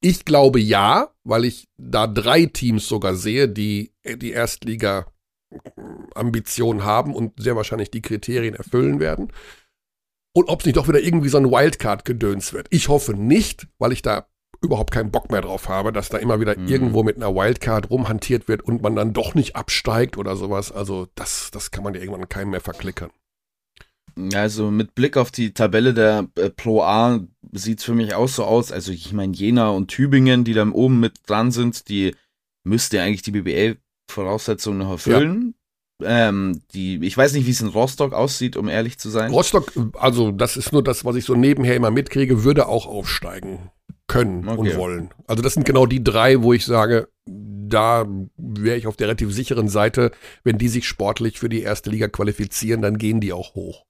Ich 0.00 0.24
glaube 0.24 0.60
ja, 0.60 1.14
weil 1.24 1.44
ich 1.44 1.68
da 1.76 2.06
drei 2.06 2.46
Teams 2.46 2.88
sogar 2.88 3.14
sehe, 3.14 3.48
die 3.48 3.92
die 4.04 4.32
Erstliga-Ambition 4.32 6.84
haben 6.84 7.14
und 7.14 7.40
sehr 7.40 7.56
wahrscheinlich 7.56 7.90
die 7.90 8.02
Kriterien 8.02 8.54
erfüllen 8.54 9.00
werden. 9.00 9.32
Und 10.34 10.48
ob 10.48 10.60
es 10.60 10.66
nicht 10.66 10.76
doch 10.76 10.88
wieder 10.88 11.00
irgendwie 11.00 11.28
so 11.28 11.38
ein 11.38 11.50
Wildcard-Gedöns 11.50 12.52
wird. 12.52 12.66
Ich 12.70 12.88
hoffe 12.88 13.14
nicht, 13.14 13.66
weil 13.78 13.92
ich 13.92 14.02
da 14.02 14.26
überhaupt 14.62 14.92
keinen 14.92 15.10
Bock 15.10 15.30
mehr 15.30 15.42
drauf 15.42 15.68
habe, 15.68 15.92
dass 15.92 16.08
da 16.08 16.18
immer 16.18 16.40
wieder 16.40 16.58
mhm. 16.58 16.68
irgendwo 16.68 17.02
mit 17.02 17.16
einer 17.16 17.34
Wildcard 17.34 17.90
rumhantiert 17.90 18.48
wird 18.48 18.62
und 18.62 18.82
man 18.82 18.96
dann 18.96 19.12
doch 19.12 19.34
nicht 19.34 19.56
absteigt 19.56 20.16
oder 20.16 20.36
sowas. 20.36 20.72
Also 20.72 21.08
das, 21.14 21.50
das 21.50 21.70
kann 21.70 21.84
man 21.84 21.94
ja 21.94 22.00
irgendwann 22.00 22.28
keinem 22.28 22.50
mehr 22.50 22.60
verklickern. 22.60 23.10
Also 24.34 24.70
mit 24.70 24.94
Blick 24.94 25.16
auf 25.16 25.30
die 25.30 25.54
Tabelle 25.54 25.94
der 25.94 26.28
äh, 26.36 26.50
Pro 26.50 26.82
A 26.82 27.20
sieht 27.52 27.78
es 27.78 27.84
für 27.84 27.94
mich 27.94 28.14
auch 28.14 28.28
so 28.28 28.44
aus. 28.44 28.70
Also 28.70 28.92
ich 28.92 29.12
meine, 29.12 29.34
Jena 29.34 29.70
und 29.70 29.88
Tübingen, 29.88 30.44
die 30.44 30.52
da 30.52 30.66
oben 30.66 31.00
mit 31.00 31.14
dran 31.26 31.50
sind, 31.50 31.88
die 31.88 32.14
müsste 32.62 33.00
eigentlich 33.00 33.22
die 33.22 33.32
BBL-Voraussetzungen 33.32 34.78
noch 34.78 34.90
erfüllen. 34.90 35.54
Ja. 36.00 36.28
Ähm, 36.28 36.60
die, 36.74 36.98
ich 37.04 37.16
weiß 37.16 37.32
nicht, 37.32 37.46
wie 37.46 37.52
es 37.52 37.60
in 37.60 37.68
Rostock 37.68 38.12
aussieht, 38.12 38.56
um 38.56 38.68
ehrlich 38.68 38.98
zu 38.98 39.08
sein. 39.08 39.30
Rostock, 39.30 39.72
also 39.94 40.30
das 40.30 40.56
ist 40.56 40.72
nur 40.72 40.82
das, 40.82 41.04
was 41.04 41.16
ich 41.16 41.24
so 41.24 41.34
nebenher 41.34 41.76
immer 41.76 41.90
mitkriege, 41.90 42.44
würde 42.44 42.68
auch 42.68 42.86
aufsteigen 42.86 43.70
können 44.12 44.48
okay. 44.48 44.58
und 44.60 44.76
wollen. 44.76 45.10
Also 45.26 45.42
das 45.42 45.54
sind 45.54 45.64
genau 45.64 45.86
die 45.86 46.04
drei, 46.04 46.42
wo 46.42 46.52
ich 46.52 46.64
sage, 46.64 47.08
da 47.24 48.06
wäre 48.36 48.76
ich 48.76 48.86
auf 48.86 48.96
der 48.96 49.08
relativ 49.08 49.32
sicheren 49.32 49.68
Seite. 49.68 50.12
Wenn 50.44 50.58
die 50.58 50.68
sich 50.68 50.86
sportlich 50.86 51.38
für 51.38 51.48
die 51.48 51.62
erste 51.62 51.90
Liga 51.90 52.08
qualifizieren, 52.08 52.82
dann 52.82 52.98
gehen 52.98 53.20
die 53.20 53.32
auch 53.32 53.54
hoch. 53.54 53.84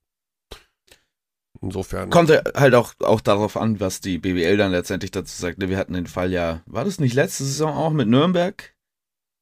Insofern. 1.61 2.11
Kommt 2.11 2.31
halt 2.31 2.75
auch, 2.75 2.95
auch 3.01 3.21
darauf 3.21 3.57
an, 3.57 3.79
was 3.79 4.01
die 4.01 4.19
BWL 4.19 4.57
dann 4.57 4.73
letztendlich 4.73 5.11
dazu 5.11 5.41
sagt. 5.41 5.61
Wir 5.61 5.77
hatten 5.77 5.93
den 5.93 6.07
Fall 6.07 6.33
ja, 6.33 6.63
war 6.67 6.85
das 6.85 6.99
nicht 6.99 7.15
letzte 7.15 7.45
Saison 7.45 7.77
auch 7.77 7.93
mit 7.93 8.09
Nürnberg? 8.09 8.75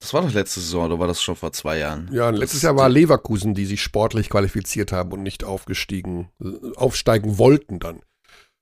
Das 0.00 0.14
war 0.14 0.22
doch 0.22 0.32
letzte 0.32 0.60
Saison 0.60 0.86
oder 0.86 0.98
war 0.98 1.06
das 1.06 1.22
schon 1.22 1.36
vor 1.36 1.52
zwei 1.52 1.78
Jahren? 1.78 2.08
Ja, 2.10 2.30
letztes 2.30 2.62
Jahr 2.62 2.74
war 2.76 2.88
Leverkusen, 2.88 3.54
die 3.54 3.66
sich 3.66 3.82
sportlich 3.82 4.30
qualifiziert 4.30 4.92
haben 4.92 5.12
und 5.12 5.22
nicht 5.22 5.44
aufgestiegen, 5.44 6.30
aufsteigen 6.76 7.36
wollten 7.38 7.80
dann. 7.80 8.00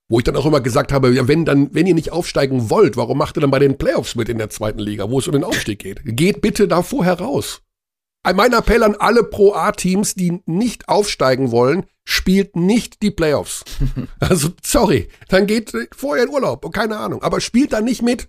Wo 0.09 0.19
ich 0.19 0.25
dann 0.25 0.37
auch 0.37 0.47
immer 0.47 0.61
gesagt 0.61 0.93
habe, 0.93 1.13
ja, 1.13 1.29
wenn 1.29 1.45
dann, 1.45 1.75
wenn 1.75 1.87
ihr 1.87 1.95
nicht 1.95 2.13
aufsteigen 2.13 2.71
wollt, 2.71 2.97
warum 2.97 3.19
macht 3.19 3.37
ihr 3.37 3.43
dann 3.43 3.51
bei 3.51 3.59
den 3.59 3.77
Playoffs 3.77 4.15
mit 4.15 4.29
in 4.29 4.39
der 4.39 4.49
zweiten 4.49 4.79
Liga, 4.79 5.11
wo 5.11 5.19
es 5.19 5.27
um 5.27 5.35
den 5.35 5.45
Aufstieg 5.45 5.81
geht? 5.81 6.01
Geht 6.05 6.41
bitte 6.41 6.67
da 6.67 6.83
vorher 6.83 7.21
raus. 7.21 7.61
Mein 8.35 8.53
Appell 8.53 8.83
an 8.83 8.95
alle 8.97 9.23
Pro 9.25 9.55
A-Teams, 9.55 10.15
die 10.15 10.43
nicht 10.45 10.89
aufsteigen 10.89 11.51
wollen, 11.51 11.87
spielt 12.05 12.57
nicht 12.57 13.03
die 13.03 13.11
Playoffs. 13.11 13.65
Also, 14.21 14.51
sorry, 14.63 15.09
dann 15.29 15.47
geht 15.47 15.73
vorher 15.95 16.25
in 16.25 16.31
Urlaub, 16.31 16.71
keine 16.73 16.99
Ahnung, 16.99 17.23
aber 17.23 17.41
spielt 17.41 17.73
dann 17.73 17.85
nicht 17.85 18.03
mit. 18.03 18.29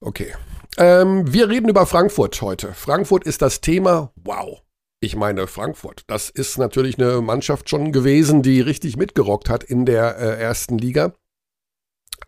Okay, 0.00 0.34
Ähm, 0.76 1.32
wir 1.32 1.48
reden 1.48 1.68
über 1.68 1.86
Frankfurt 1.86 2.40
heute. 2.42 2.72
Frankfurt 2.74 3.24
ist 3.24 3.42
das 3.42 3.60
Thema. 3.60 4.12
Wow. 4.16 4.63
Ich 5.04 5.16
meine, 5.16 5.46
Frankfurt, 5.46 6.04
das 6.06 6.30
ist 6.30 6.56
natürlich 6.56 6.98
eine 6.98 7.20
Mannschaft 7.20 7.68
schon 7.68 7.92
gewesen, 7.92 8.40
die 8.40 8.62
richtig 8.62 8.96
mitgerockt 8.96 9.50
hat 9.50 9.62
in 9.62 9.84
der 9.84 10.16
äh, 10.16 10.40
ersten 10.40 10.78
Liga. 10.78 11.12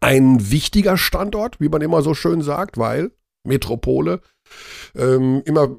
Ein 0.01 0.51
wichtiger 0.51 0.99
Standort, 0.99 1.59
wie 1.59 1.71
man 1.71 1.81
immer 1.81 2.03
so 2.03 2.13
schön 2.13 2.43
sagt, 2.43 2.77
weil 2.77 3.13
Metropole 3.45 4.21
ähm, 4.95 5.41
immer 5.47 5.75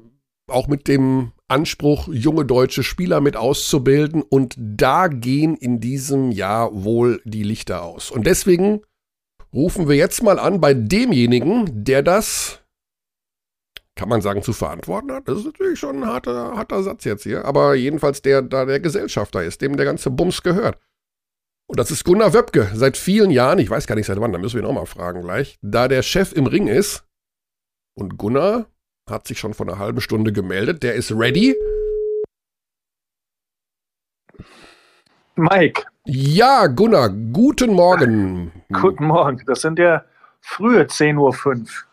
auch 0.48 0.66
mit 0.66 0.88
dem 0.88 1.30
Anspruch, 1.46 2.08
junge 2.08 2.44
deutsche 2.44 2.82
Spieler 2.82 3.20
mit 3.20 3.36
auszubilden. 3.36 4.22
Und 4.22 4.56
da 4.58 5.06
gehen 5.06 5.54
in 5.54 5.78
diesem 5.78 6.32
Jahr 6.32 6.82
wohl 6.84 7.22
die 7.24 7.44
Lichter 7.44 7.84
aus. 7.84 8.10
Und 8.10 8.26
deswegen 8.26 8.80
rufen 9.54 9.88
wir 9.88 9.94
jetzt 9.94 10.24
mal 10.24 10.40
an 10.40 10.60
bei 10.60 10.74
demjenigen, 10.74 11.84
der 11.84 12.02
das, 12.02 12.60
kann 13.98 14.08
man 14.08 14.22
sagen, 14.22 14.42
zu 14.42 14.52
verantworten 14.52 15.10
hat. 15.12 15.26
Das 15.26 15.38
ist 15.38 15.44
natürlich 15.44 15.78
schon 15.78 16.02
ein 16.02 16.06
harter, 16.06 16.56
harter 16.56 16.82
Satz 16.84 17.04
jetzt 17.04 17.24
hier. 17.24 17.44
Aber 17.44 17.74
jedenfalls 17.74 18.22
der 18.22 18.42
da 18.42 18.64
der 18.64 18.78
Gesellschafter 18.78 19.42
ist, 19.42 19.60
dem 19.60 19.76
der 19.76 19.84
ganze 19.84 20.08
Bums 20.10 20.42
gehört. 20.42 20.78
Und 21.66 21.80
das 21.80 21.90
ist 21.90 22.04
Gunnar 22.04 22.32
Wöbke. 22.32 22.70
Seit 22.74 22.96
vielen 22.96 23.30
Jahren, 23.30 23.58
ich 23.58 23.68
weiß 23.68 23.88
gar 23.88 23.96
nicht 23.96 24.06
seit 24.06 24.20
wann, 24.20 24.32
da 24.32 24.38
müssen 24.38 24.54
wir 24.54 24.62
ihn 24.62 24.68
auch 24.68 24.72
mal 24.72 24.86
fragen 24.86 25.22
gleich, 25.22 25.58
da 25.62 25.88
der 25.88 26.02
Chef 26.02 26.32
im 26.32 26.46
Ring 26.46 26.68
ist. 26.68 27.04
Und 27.94 28.16
Gunnar 28.16 28.66
hat 29.10 29.26
sich 29.26 29.40
schon 29.40 29.52
vor 29.52 29.66
einer 29.66 29.78
halben 29.78 30.00
Stunde 30.00 30.32
gemeldet. 30.32 30.84
Der 30.84 30.94
ist 30.94 31.10
ready. 31.10 31.56
Mike. 35.34 35.82
Ja, 36.04 36.68
Gunnar, 36.68 37.10
guten 37.10 37.72
Morgen. 37.72 38.52
Guten 38.72 39.06
Morgen. 39.06 39.42
Das 39.46 39.60
sind 39.60 39.80
ja 39.80 40.04
frühe 40.40 40.84
10.05 40.84 41.18
Uhr. 41.18 41.87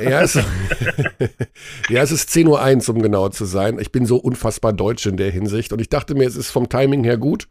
Ja, 0.00 0.22
es, 0.22 0.34
ja, 1.88 2.02
es 2.02 2.12
ist 2.12 2.30
10.01 2.34 2.88
Uhr, 2.88 2.96
um 2.96 3.02
genau 3.02 3.28
zu 3.28 3.44
sein. 3.44 3.78
Ich 3.78 3.92
bin 3.92 4.06
so 4.06 4.16
unfassbar 4.16 4.72
deutsch 4.72 5.06
in 5.06 5.16
der 5.16 5.30
Hinsicht 5.30 5.72
und 5.72 5.80
ich 5.80 5.88
dachte 5.88 6.14
mir, 6.14 6.26
es 6.26 6.36
ist 6.36 6.50
vom 6.50 6.68
Timing 6.68 7.04
her 7.04 7.18
gut. 7.18 7.48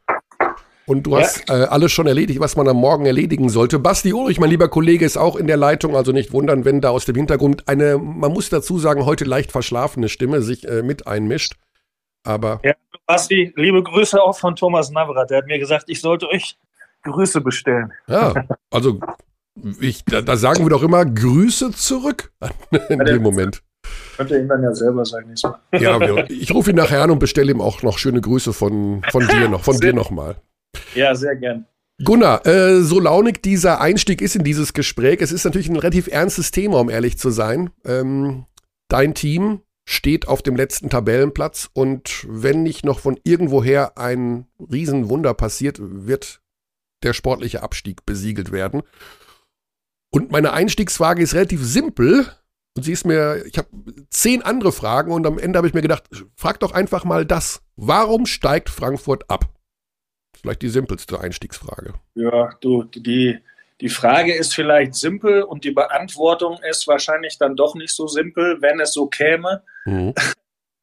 Und 0.86 1.04
du 1.04 1.12
ja. 1.12 1.20
hast 1.20 1.50
äh, 1.50 1.54
alles 1.54 1.94
schon 1.94 2.08
erledigt, 2.08 2.42
was 2.42 2.58
man 2.58 2.68
am 2.68 2.78
Morgen 2.78 3.06
erledigen 3.06 3.48
sollte. 3.48 3.80
Basti 3.80 4.12
Ulrich, 4.12 4.40
mein 4.40 4.50
lieber 4.50 4.68
Kollege, 4.68 5.06
ist 5.06 5.18
auch 5.18 5.38
in 5.38 5.48
der 5.48 5.56
Leitung, 5.56 5.96
also 5.96 6.12
nicht 6.12 6.34
wundern, 6.34 6.66
wenn 6.66 6.82
da 6.82 6.90
aus 6.90 7.06
dem 7.06 7.16
Hintergrund 7.16 7.70
eine, 7.70 7.98
man 7.98 8.34
muss 8.34 8.50
dazu 8.50 8.78
sagen, 8.78 9.06
heute 9.06 9.24
leicht 9.24 9.52
verschlafene 9.52 10.10
Stimme 10.10 10.42
sich 10.42 10.68
äh, 10.68 10.82
mit 10.82 11.08
einmischt. 11.08 11.56
Aber. 12.26 12.60
Ja, 12.64 12.74
Basti, 13.06 13.54
liebe 13.56 13.82
Grüße 13.82 14.22
auch 14.22 14.38
von 14.38 14.56
Thomas 14.56 14.92
Navrat. 14.92 15.30
Der 15.30 15.38
hat 15.38 15.46
mir 15.46 15.60
gesagt, 15.60 15.86
ich 15.88 16.02
sollte 16.02 16.28
euch 16.28 16.58
Grüße 17.04 17.42
bestellen. 17.42 17.94
Ja, 18.08 18.34
also 18.72 19.00
ich, 19.80 20.04
da, 20.06 20.22
da 20.22 20.38
sagen 20.38 20.64
wir 20.66 20.70
doch 20.70 20.84
immer 20.84 21.06
Grüße 21.06 21.72
zurück 21.72 22.32
in 22.90 23.00
dem 23.00 23.22
Moment. 23.22 23.64
Könnte 24.18 24.38
ihm 24.38 24.48
dann 24.48 24.64
ja 24.64 24.74
selber 24.74 25.06
sagen 25.06 25.28
nächstes 25.28 25.52
Mal. 25.52 25.80
Ja, 25.80 26.00
ich 26.30 26.54
rufe 26.54 26.72
ihn 26.72 26.76
nachher 26.76 27.02
an 27.02 27.12
und 27.12 27.20
bestelle 27.20 27.52
ihm 27.52 27.62
auch 27.62 27.82
noch 27.84 27.98
schöne 27.98 28.22
Grüße 28.22 28.54
von, 28.54 29.02
von 29.12 29.28
dir 29.28 29.50
noch, 29.50 29.64
von 29.64 29.80
dir 29.80 29.94
nochmal. 29.94 30.38
Ja, 30.96 31.14
sehr 31.16 31.36
gern. 31.36 31.66
Gunnar, 32.04 32.46
äh, 32.48 32.82
so 32.82 33.00
launig 33.00 33.42
dieser 33.44 33.80
Einstieg 33.80 34.22
ist 34.22 34.36
in 34.36 34.44
dieses 34.44 34.74
Gespräch, 34.74 35.22
es 35.22 35.32
ist 35.32 35.46
natürlich 35.46 35.70
ein 35.70 35.76
relativ 35.76 36.08
ernstes 36.08 36.52
Thema, 36.52 36.80
um 36.80 36.90
ehrlich 36.90 37.18
zu 37.18 37.30
sein. 37.30 37.70
Ähm, 37.86 38.46
dein 38.88 39.14
Team 39.14 39.62
steht 39.86 40.28
auf 40.28 40.42
dem 40.42 40.56
letzten 40.56 40.90
Tabellenplatz 40.90 41.70
und 41.74 42.26
wenn 42.28 42.64
nicht 42.64 42.84
noch 42.84 43.00
von 43.00 43.20
irgendwoher 43.24 43.98
ein 43.98 44.48
Riesenwunder 44.60 45.34
passiert, 45.34 45.78
wird 45.80 46.42
der 47.04 47.14
sportliche 47.14 47.62
Abstieg 47.64 48.06
besiegelt 48.06 48.52
werden. 48.52 48.82
Und 50.14 50.32
meine 50.32 50.54
Einstiegsfrage 50.54 51.24
ist 51.24 51.34
relativ 51.34 51.64
simpel. 51.64 52.28
Und 52.76 52.84
sie 52.84 52.92
ist 52.92 53.06
mir, 53.06 53.44
ich 53.48 53.58
habe 53.58 53.68
zehn 54.10 54.44
andere 54.44 54.72
Fragen 54.72 55.12
und 55.12 55.26
am 55.26 55.40
Ende 55.40 55.58
habe 55.58 55.68
ich 55.68 55.74
mir 55.74 55.82
gedacht, 55.82 56.04
frag 56.36 56.60
doch 56.60 56.72
einfach 56.72 57.04
mal 57.04 57.26
das. 57.26 57.64
Warum 57.76 58.28
steigt 58.28 58.70
Frankfurt 58.70 59.30
ab? 59.30 59.46
Vielleicht 60.40 60.62
die 60.62 60.70
simpelste 60.70 61.20
Einstiegsfrage. 61.20 61.94
Ja, 62.14 62.52
du, 62.62 62.84
die, 62.84 63.40
die 63.82 63.90
Frage 63.90 64.34
ist 64.36 64.54
vielleicht 64.54 64.94
simpel 64.96 65.44
und 65.44 65.64
die 65.64 65.72
Beantwortung 65.72 66.60
ist 66.70 66.88
wahrscheinlich 66.88 67.40
dann 67.40 67.56
doch 67.56 67.74
nicht 67.74 67.96
so 67.96 68.08
simpel, 68.08 68.62
wenn 68.62 68.80
es 68.80 68.94
so 68.94 69.08
käme. 69.08 69.64
Mhm. 69.86 70.14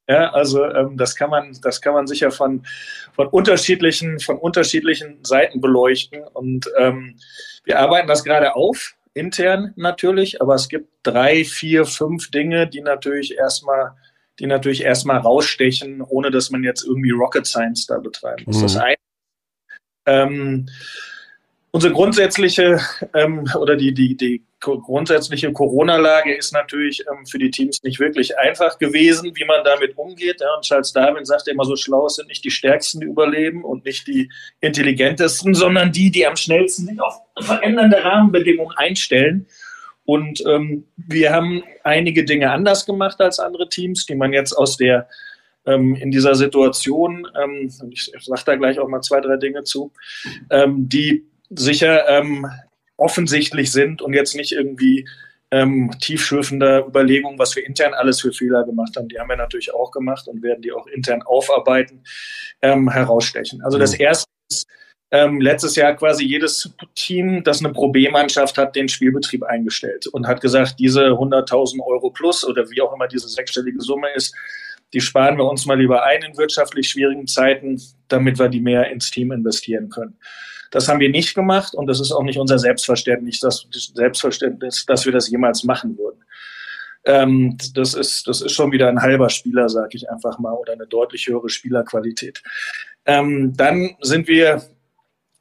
Ja, 0.09 0.33
also 0.33 0.65
ähm, 0.65 0.97
das 0.97 1.15
kann 1.15 1.31
man, 1.31 1.57
das 1.63 1.81
kann 1.81 1.95
man 1.95 2.09
sicher 2.09 2.33
von, 2.33 2.67
von 3.13 3.29
unterschiedlichen, 3.29 4.19
von 4.19 4.39
unterschiedlichen 4.39 5.25
Seiten 5.25 5.61
beleuchten. 5.61 6.25
Und 6.33 6.69
ähm, 6.79 7.15
wir 7.63 7.79
arbeiten 7.79 8.09
das 8.09 8.25
gerade 8.25 8.57
auf, 8.57 8.97
intern 9.15 9.73
natürlich, 9.77 10.41
aber 10.41 10.55
es 10.55 10.69
gibt 10.69 10.89
drei, 11.03 11.45
vier, 11.45 11.85
fünf 11.85 12.31
Dinge, 12.31 12.69
die 12.69 12.81
natürlich 12.81 13.37
erstmal, 13.37 13.93
die 14.39 14.47
natürlich 14.47 14.83
erstmal 14.83 15.19
rausstechen, 15.19 16.03
ohne 16.03 16.31
dass 16.31 16.51
man 16.51 16.63
jetzt 16.63 16.85
irgendwie 16.85 17.11
Rocket 17.11 17.47
Science 17.47 17.87
da 17.87 17.99
betreiben 17.99 18.45
muss. 18.47 18.59
Mhm. 18.59 18.63
Das 18.63 18.77
eine 18.77 18.97
ähm, 20.07 20.67
unsere 21.71 21.93
grundsätzliche 21.93 22.81
ähm, 23.15 23.45
oder 23.59 23.77
die, 23.77 23.95
die, 23.95 24.17
die 24.17 24.43
grundsätzliche 24.61 25.53
Corona-Lage 25.53 26.35
ist 26.35 26.53
natürlich 26.53 27.05
ähm, 27.11 27.27
für 27.27 27.39
die 27.39 27.51
Teams 27.51 27.83
nicht 27.83 27.99
wirklich 27.99 28.39
einfach 28.39 28.79
gewesen, 28.79 29.33
wie 29.35 29.45
man 29.45 29.65
damit 29.65 29.97
umgeht. 29.97 30.41
Ja. 30.41 30.55
Und 30.55 30.65
Charles 30.65 30.93
Darwin 30.93 31.25
sagt 31.25 31.49
immer 31.49 31.65
so 31.65 31.77
schlau, 31.77 32.09
sind 32.09 32.29
nicht 32.29 32.45
die 32.45 32.51
Stärksten, 32.51 33.01
die 33.01 33.07
überleben 33.07 33.65
und 33.65 33.85
nicht 33.85 34.07
die 34.07 34.31
intelligentesten, 34.61 35.55
sondern 35.55 35.93
die, 35.93 36.11
die 36.11 36.27
am 36.27 36.37
schnellsten 36.37 36.87
sich 36.87 37.01
auf 37.01 37.15
verändernde 37.41 38.05
Rahmenbedingungen 38.05 38.77
einstellen. 38.77 39.47
Und 40.05 40.45
ähm, 40.47 40.85
wir 40.97 41.33
haben 41.33 41.63
einige 41.83 42.25
Dinge 42.25 42.51
anders 42.51 42.85
gemacht 42.85 43.21
als 43.21 43.39
andere 43.39 43.69
Teams, 43.69 44.07
die 44.07 44.15
man 44.15 44.33
jetzt 44.33 44.53
aus 44.53 44.77
der 44.77 45.09
ähm, 45.67 45.95
in 45.95 46.11
dieser 46.11 46.35
Situation, 46.35 47.27
ähm, 47.41 47.71
ich 47.91 48.13
sage 48.21 48.43
da 48.45 48.57
gleich 48.57 48.79
auch 48.79 48.89
mal 48.89 49.03
zwei, 49.03 49.21
drei 49.21 49.37
Dinge 49.37 49.63
zu, 49.63 49.93
ähm, 50.51 50.89
die 50.89 51.27
sicher 51.51 52.09
offensichtlich 53.01 53.73
sind 53.73 54.03
und 54.03 54.13
jetzt 54.13 54.37
nicht 54.37 54.53
irgendwie 54.53 55.09
ähm, 55.51 55.91
tiefschürfender 56.01 56.87
Überlegungen, 56.87 57.39
was 57.39 57.57
wir 57.57 57.67
intern 57.67 57.95
alles 57.95 58.21
für 58.21 58.33
Fehler 58.33 58.65
gemacht 58.65 58.97
haben. 58.97 59.09
Die 59.09 59.19
haben 59.19 59.29
wir 59.29 59.37
natürlich 59.37 59.75
auch 59.75 59.91
gemacht 59.91 60.29
und 60.29 60.43
werden 60.43 60.63
die 60.63 60.73
auch 60.73 60.87
intern 60.87 61.23
aufarbeiten, 61.23 62.05
ähm, 62.63 62.91
herausstechen. 62.91 63.63
Also 63.63 63.79
das 63.79 63.95
mhm. 63.95 64.01
erste 64.01 64.31
ist, 64.49 64.69
ähm, 65.13 65.41
letztes 65.41 65.75
Jahr 65.75 65.97
quasi 65.97 66.25
jedes 66.25 66.73
Team, 66.95 67.43
das 67.43 67.65
eine 67.65 67.73
Pro 67.73 67.89
B-Mannschaft 67.89 68.59
hat, 68.59 68.77
den 68.77 68.89
Spielbetrieb 68.89 69.43
eingestellt 69.43 70.07
und 70.07 70.29
hat 70.29 70.41
gesagt, 70.41 70.77
diese 70.79 71.07
100.000 71.09 71.81
Euro 71.85 72.11
plus 72.11 72.47
oder 72.47 72.71
wie 72.71 72.81
auch 72.81 72.95
immer 72.95 73.09
diese 73.09 73.29
sechsstellige 73.29 73.81
Summe 73.81 74.09
ist, 74.15 74.35
die 74.93 75.01
sparen 75.01 75.37
wir 75.37 75.45
uns 75.45 75.67
mal 75.67 75.79
lieber 75.79 76.05
ein 76.05 76.23
in 76.23 76.37
wirtschaftlich 76.37 76.89
schwierigen 76.89 77.27
Zeiten, 77.27 77.81
damit 78.09 78.39
wir 78.39 78.49
die 78.49 78.61
mehr 78.61 78.91
ins 78.91 79.11
Team 79.11 79.33
investieren 79.33 79.89
können. 79.89 80.17
Das 80.71 80.89
haben 80.89 81.01
wir 81.01 81.11
nicht 81.11 81.35
gemacht 81.35 81.75
und 81.75 81.87
das 81.87 82.01
ist 82.01 82.13
auch 82.13 82.23
nicht 82.23 82.39
unser 82.39 82.59
Selbstverständnis, 82.59 83.41
das 83.41 83.67
Selbstverständnis, 83.71 84.87
dass 84.87 85.05
wir 85.05 85.13
das 85.13 85.29
jemals 85.29 85.65
machen 85.65 85.99
würden. 85.99 86.25
Ähm, 87.05 87.57
das, 87.75 87.95
ist, 87.95 88.29
das 88.29 88.41
ist 88.41 88.53
schon 88.53 88.73
wieder 88.73 88.89
ein 88.89 89.01
halber 89.01 89.31
Spieler, 89.31 89.69
sage 89.69 89.97
ich 89.97 90.11
einfach 90.11 90.39
mal, 90.39 90.53
oder 90.53 90.75
eine 90.75 90.87
deutlich 90.87 91.27
höhere 91.27 91.49
Spielerqualität. 91.49 92.43
Ähm, 93.07 93.57
dann 93.57 93.97
sind 94.01 94.29
wir 94.29 94.63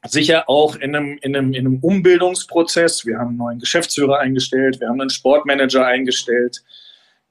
sicher 0.06 0.48
auch 0.48 0.76
in 0.76 0.96
einem, 0.96 1.18
in, 1.20 1.36
einem, 1.36 1.52
in 1.52 1.66
einem 1.66 1.78
Umbildungsprozess. 1.80 3.04
Wir 3.04 3.18
haben 3.18 3.28
einen 3.28 3.36
neuen 3.36 3.58
Geschäftsführer 3.58 4.18
eingestellt, 4.18 4.80
wir 4.80 4.88
haben 4.88 5.00
einen 5.00 5.10
Sportmanager 5.10 5.84
eingestellt. 5.86 6.62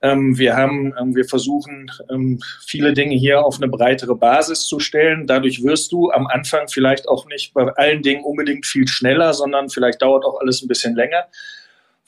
Ähm, 0.02 0.38
wir 0.38 0.56
haben, 0.56 0.94
ähm, 1.00 1.16
wir 1.16 1.26
versuchen, 1.26 1.92
ähm, 2.10 2.40
viele 2.66 2.94
Dinge 2.94 3.16
hier 3.16 3.44
auf 3.44 3.58
eine 3.58 3.68
breitere 3.68 4.16
Basis 4.16 4.66
zu 4.66 4.80
stellen. 4.80 5.28
Dadurch 5.28 5.64
wirst 5.64 5.92
du 5.92 6.10
am 6.12 6.28
Anfang 6.28 6.68
vielleicht 6.70 7.08
auch 7.08 7.28
nicht 7.28 7.54
bei 7.54 7.68
allen 7.74 8.02
Dingen 8.02 8.24
unbedingt 8.24 8.66
viel 8.66 8.88
schneller, 8.88 9.34
sondern 9.34 9.70
vielleicht 9.70 10.02
dauert 10.02 10.24
auch 10.24 10.40
alles 10.40 10.62
ein 10.62 10.68
bisschen 10.68 10.96
länger 10.96 11.26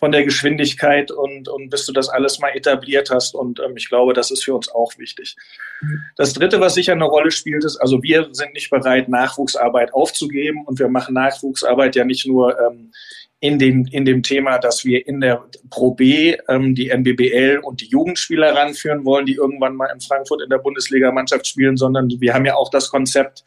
von 0.01 0.11
der 0.11 0.23
Geschwindigkeit 0.23 1.11
und, 1.11 1.47
und 1.47 1.69
bis 1.69 1.85
du 1.85 1.93
das 1.93 2.09
alles 2.09 2.39
mal 2.39 2.49
etabliert 2.49 3.11
hast. 3.11 3.35
Und 3.35 3.59
ähm, 3.59 3.77
ich 3.77 3.87
glaube, 3.87 4.13
das 4.13 4.31
ist 4.31 4.43
für 4.43 4.55
uns 4.55 4.67
auch 4.67 4.97
wichtig. 4.97 5.35
Das 6.15 6.33
Dritte, 6.33 6.59
was 6.59 6.73
sicher 6.73 6.93
eine 6.93 7.05
Rolle 7.05 7.29
spielt, 7.29 7.63
ist, 7.63 7.77
also 7.77 8.01
wir 8.01 8.29
sind 8.31 8.53
nicht 8.53 8.71
bereit, 8.71 9.09
Nachwuchsarbeit 9.09 9.93
aufzugeben 9.93 10.65
und 10.65 10.79
wir 10.79 10.87
machen 10.89 11.13
Nachwuchsarbeit 11.13 11.95
ja 11.95 12.03
nicht 12.03 12.25
nur 12.25 12.59
ähm, 12.59 12.91
in 13.41 13.57
dem, 13.57 13.87
in 13.91 14.05
dem 14.05 14.21
Thema, 14.21 14.59
dass 14.59 14.85
wir 14.85 15.05
in 15.07 15.19
der 15.19 15.43
Pro 15.71 15.95
B 15.95 16.37
ähm, 16.47 16.75
die 16.75 16.89
NBBL 16.89 17.59
und 17.63 17.81
die 17.81 17.87
Jugendspieler 17.87 18.55
ranführen 18.55 19.03
wollen, 19.03 19.25
die 19.25 19.33
irgendwann 19.33 19.75
mal 19.75 19.87
in 19.87 19.99
Frankfurt 19.99 20.43
in 20.43 20.49
der 20.49 20.59
Bundesliga-Mannschaft 20.59 21.47
spielen, 21.47 21.75
sondern 21.75 22.07
wir 22.07 22.33
haben 22.35 22.45
ja 22.45 22.55
auch 22.55 22.69
das 22.69 22.91
Konzept, 22.91 23.43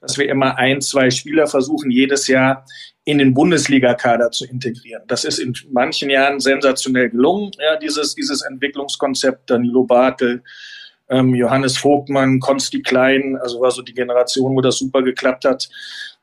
dass 0.00 0.18
wir 0.18 0.28
immer 0.28 0.58
ein, 0.58 0.80
zwei 0.80 1.10
Spieler 1.10 1.46
versuchen, 1.46 1.92
jedes 1.92 2.26
Jahr 2.26 2.66
in 3.04 3.18
den 3.18 3.34
Bundesliga-Kader 3.34 4.32
zu 4.32 4.46
integrieren. 4.46 5.04
Das 5.06 5.24
ist 5.24 5.38
in 5.38 5.54
manchen 5.70 6.10
Jahren 6.10 6.40
sensationell 6.40 7.10
gelungen, 7.10 7.52
ja, 7.56 7.76
dieses, 7.76 8.16
dieses 8.16 8.42
Entwicklungskonzept. 8.42 9.48
Danilo 9.48 9.84
Bartel, 9.84 10.42
ähm, 11.08 11.36
Johannes 11.36 11.78
Vogtmann, 11.78 12.40
Konsti 12.40 12.82
Klein, 12.82 13.38
also 13.40 13.60
war 13.60 13.70
so 13.70 13.82
die 13.82 13.94
Generation, 13.94 14.56
wo 14.56 14.60
das 14.60 14.78
super 14.78 15.02
geklappt 15.02 15.44
hat. 15.44 15.68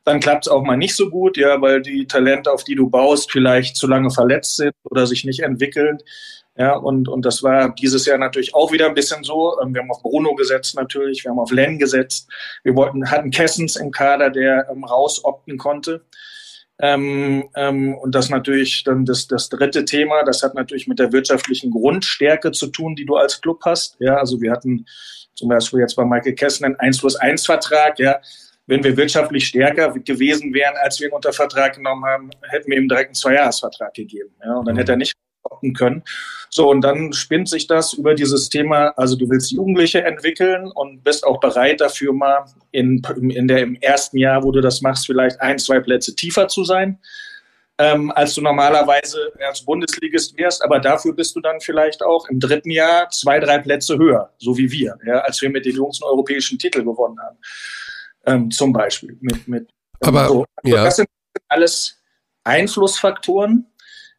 Dann 0.06 0.20
klappt 0.20 0.48
es 0.48 0.52
auch 0.52 0.64
mal 0.64 0.78
nicht 0.78 0.96
so 0.96 1.10
gut, 1.10 1.38
ja, 1.38 1.62
weil 1.62 1.82
die 1.82 2.06
Talente, 2.08 2.52
auf 2.52 2.64
die 2.64 2.76
du 2.76 2.90
baust, 2.90 3.32
vielleicht 3.32 3.78
zu 3.78 3.88
lange 3.88 4.12
verletzt 4.12 4.58
sind 4.58 4.74
oder 4.84 5.08
sich 5.08 5.24
nicht 5.24 5.42
entwickeln. 5.42 6.00
Ja, 6.56 6.76
und, 6.76 7.08
und 7.08 7.26
das 7.26 7.42
war 7.42 7.74
dieses 7.74 8.06
Jahr 8.06 8.20
natürlich 8.20 8.54
auch 8.54 8.72
wieder 8.72 8.86
ein 8.86 8.94
bisschen 8.94 9.24
so. 9.24 9.60
Ähm, 9.62 9.74
wir 9.74 9.82
haben 9.82 9.90
auf 9.90 10.04
Bruno 10.04 10.36
gesetzt 10.36 10.76
natürlich, 10.76 11.24
wir 11.24 11.32
haben 11.32 11.40
auf 11.40 11.52
Len 11.52 11.80
gesetzt. 11.80 12.30
Wir 12.64 12.76
wollten, 12.76 13.10
hatten 13.10 13.32
Kessens 13.32 13.76
im 13.76 13.92
Kader, 13.92 14.30
der 14.30 14.68
ähm, 14.70 14.84
rausopten 14.84 15.58
konnte. 15.58 16.06
Ähm, 16.80 17.50
ähm, 17.56 17.96
und 17.96 18.14
das 18.14 18.30
natürlich 18.30 18.84
dann 18.84 19.06
das, 19.06 19.28
das 19.28 19.50
dritte 19.50 19.86
Thema, 19.86 20.24
das 20.24 20.44
hat 20.44 20.54
natürlich 20.54 20.88
mit 20.88 21.00
der 21.00 21.12
wirtschaftlichen 21.12 21.72
Grundstärke 21.72 22.52
zu 22.52 22.68
tun, 22.68 22.96
die 22.96 23.06
du 23.06 23.16
als 23.16 23.42
Club 23.42 23.62
hast. 23.66 23.96
Ja, 24.00 24.18
also 24.18 24.42
wir 24.42 24.52
hatten 24.52 24.86
zum 25.34 25.50
Beispiel 25.50 25.80
jetzt 25.80 25.96
bei 25.96 26.06
Michael 26.06 26.36
Kessler 26.36 26.68
einen 26.68 26.76
1 26.76 27.00
plus 27.00 27.16
1 27.16 27.46
Vertrag, 27.46 27.98
ja. 28.00 28.20
Wenn 28.66 28.84
wir 28.84 28.96
wirtschaftlich 28.96 29.46
stärker 29.48 29.92
gewesen 29.92 30.54
wären, 30.54 30.76
als 30.82 31.00
wir 31.00 31.08
ihn 31.08 31.14
unter 31.14 31.34
Vertrag 31.34 31.76
genommen 31.76 32.06
haben, 32.06 32.30
hätten 32.44 32.72
wir 32.72 32.78
ihm 32.78 32.88
direkt 32.88 33.10
einen 33.10 33.16
Zweijahresvertrag 33.16 33.94
gegeben. 33.94 34.34
Ja, 34.44 34.56
und 34.56 34.68
dann 34.68 34.78
hätte 34.78 34.94
er 34.94 34.98
nicht 34.98 35.14
opten 35.44 35.74
können. 35.74 36.04
So, 36.50 36.70
und 36.70 36.82
dann 36.82 37.14
spinnt 37.14 37.50
sich 37.50 37.68
das 37.68 37.94
über 37.94 38.14
dieses 38.14 38.50
Thema, 38.50 38.94
also 38.96 39.16
du 39.16 39.30
willst 39.30 39.52
Jugendliche 39.52 40.04
entwickeln 40.04 40.72
und 40.74 41.04
bist 41.04 41.26
auch 41.26 41.40
bereit 41.40 41.82
dafür 41.82 42.14
mal 42.14 42.46
in, 42.72 43.02
in 43.30 43.48
der, 43.48 43.60
im 43.60 43.76
ersten 43.82 44.18
Jahr, 44.18 44.44
wo 44.44 44.52
du 44.52 44.62
das 44.62 44.82
machst, 44.82 45.08
vielleicht 45.08 45.42
ein, 45.42 45.58
zwei 45.58 45.80
Plätze 45.80 46.16
tiefer 46.16 46.48
zu 46.48 46.64
sein, 46.64 47.00
ähm, 47.80 48.12
als 48.12 48.36
du 48.36 48.42
normalerweise 48.42 49.34
als 49.48 49.66
Bundesligist 49.66 50.38
wärst. 50.38 50.64
Aber 50.64 50.80
dafür 50.80 51.14
bist 51.14 51.36
du 51.36 51.42
dann 51.42 51.60
vielleicht 51.60 52.04
auch 52.04 52.30
im 52.30 52.40
dritten 52.40 52.70
Jahr 52.70 53.10
zwei, 53.10 53.40
drei 53.40 53.58
Plätze 53.58 53.98
höher, 53.98 54.32
so 54.38 54.58
wie 54.58 54.72
wir, 54.72 54.98
ja, 55.06 55.20
als 55.22 55.42
wir 55.42 55.50
mit 55.50 55.66
den 55.66 55.76
Jungs 55.76 56.02
einen 56.02 56.12
europäischen 56.12 56.60
Titel 56.60 56.84
gewonnen 56.84 57.20
haben. 57.20 57.38
Ähm, 58.26 58.52
zum 58.52 58.72
Beispiel. 58.72 59.18
Mit, 59.22 59.48
mit, 59.48 59.70
aber 60.00 60.28
so. 60.28 60.46
also 60.56 60.76
ja. 60.76 60.84
das 60.84 60.96
sind 60.98 61.10
alles 61.50 62.02
Einflussfaktoren, 62.44 63.66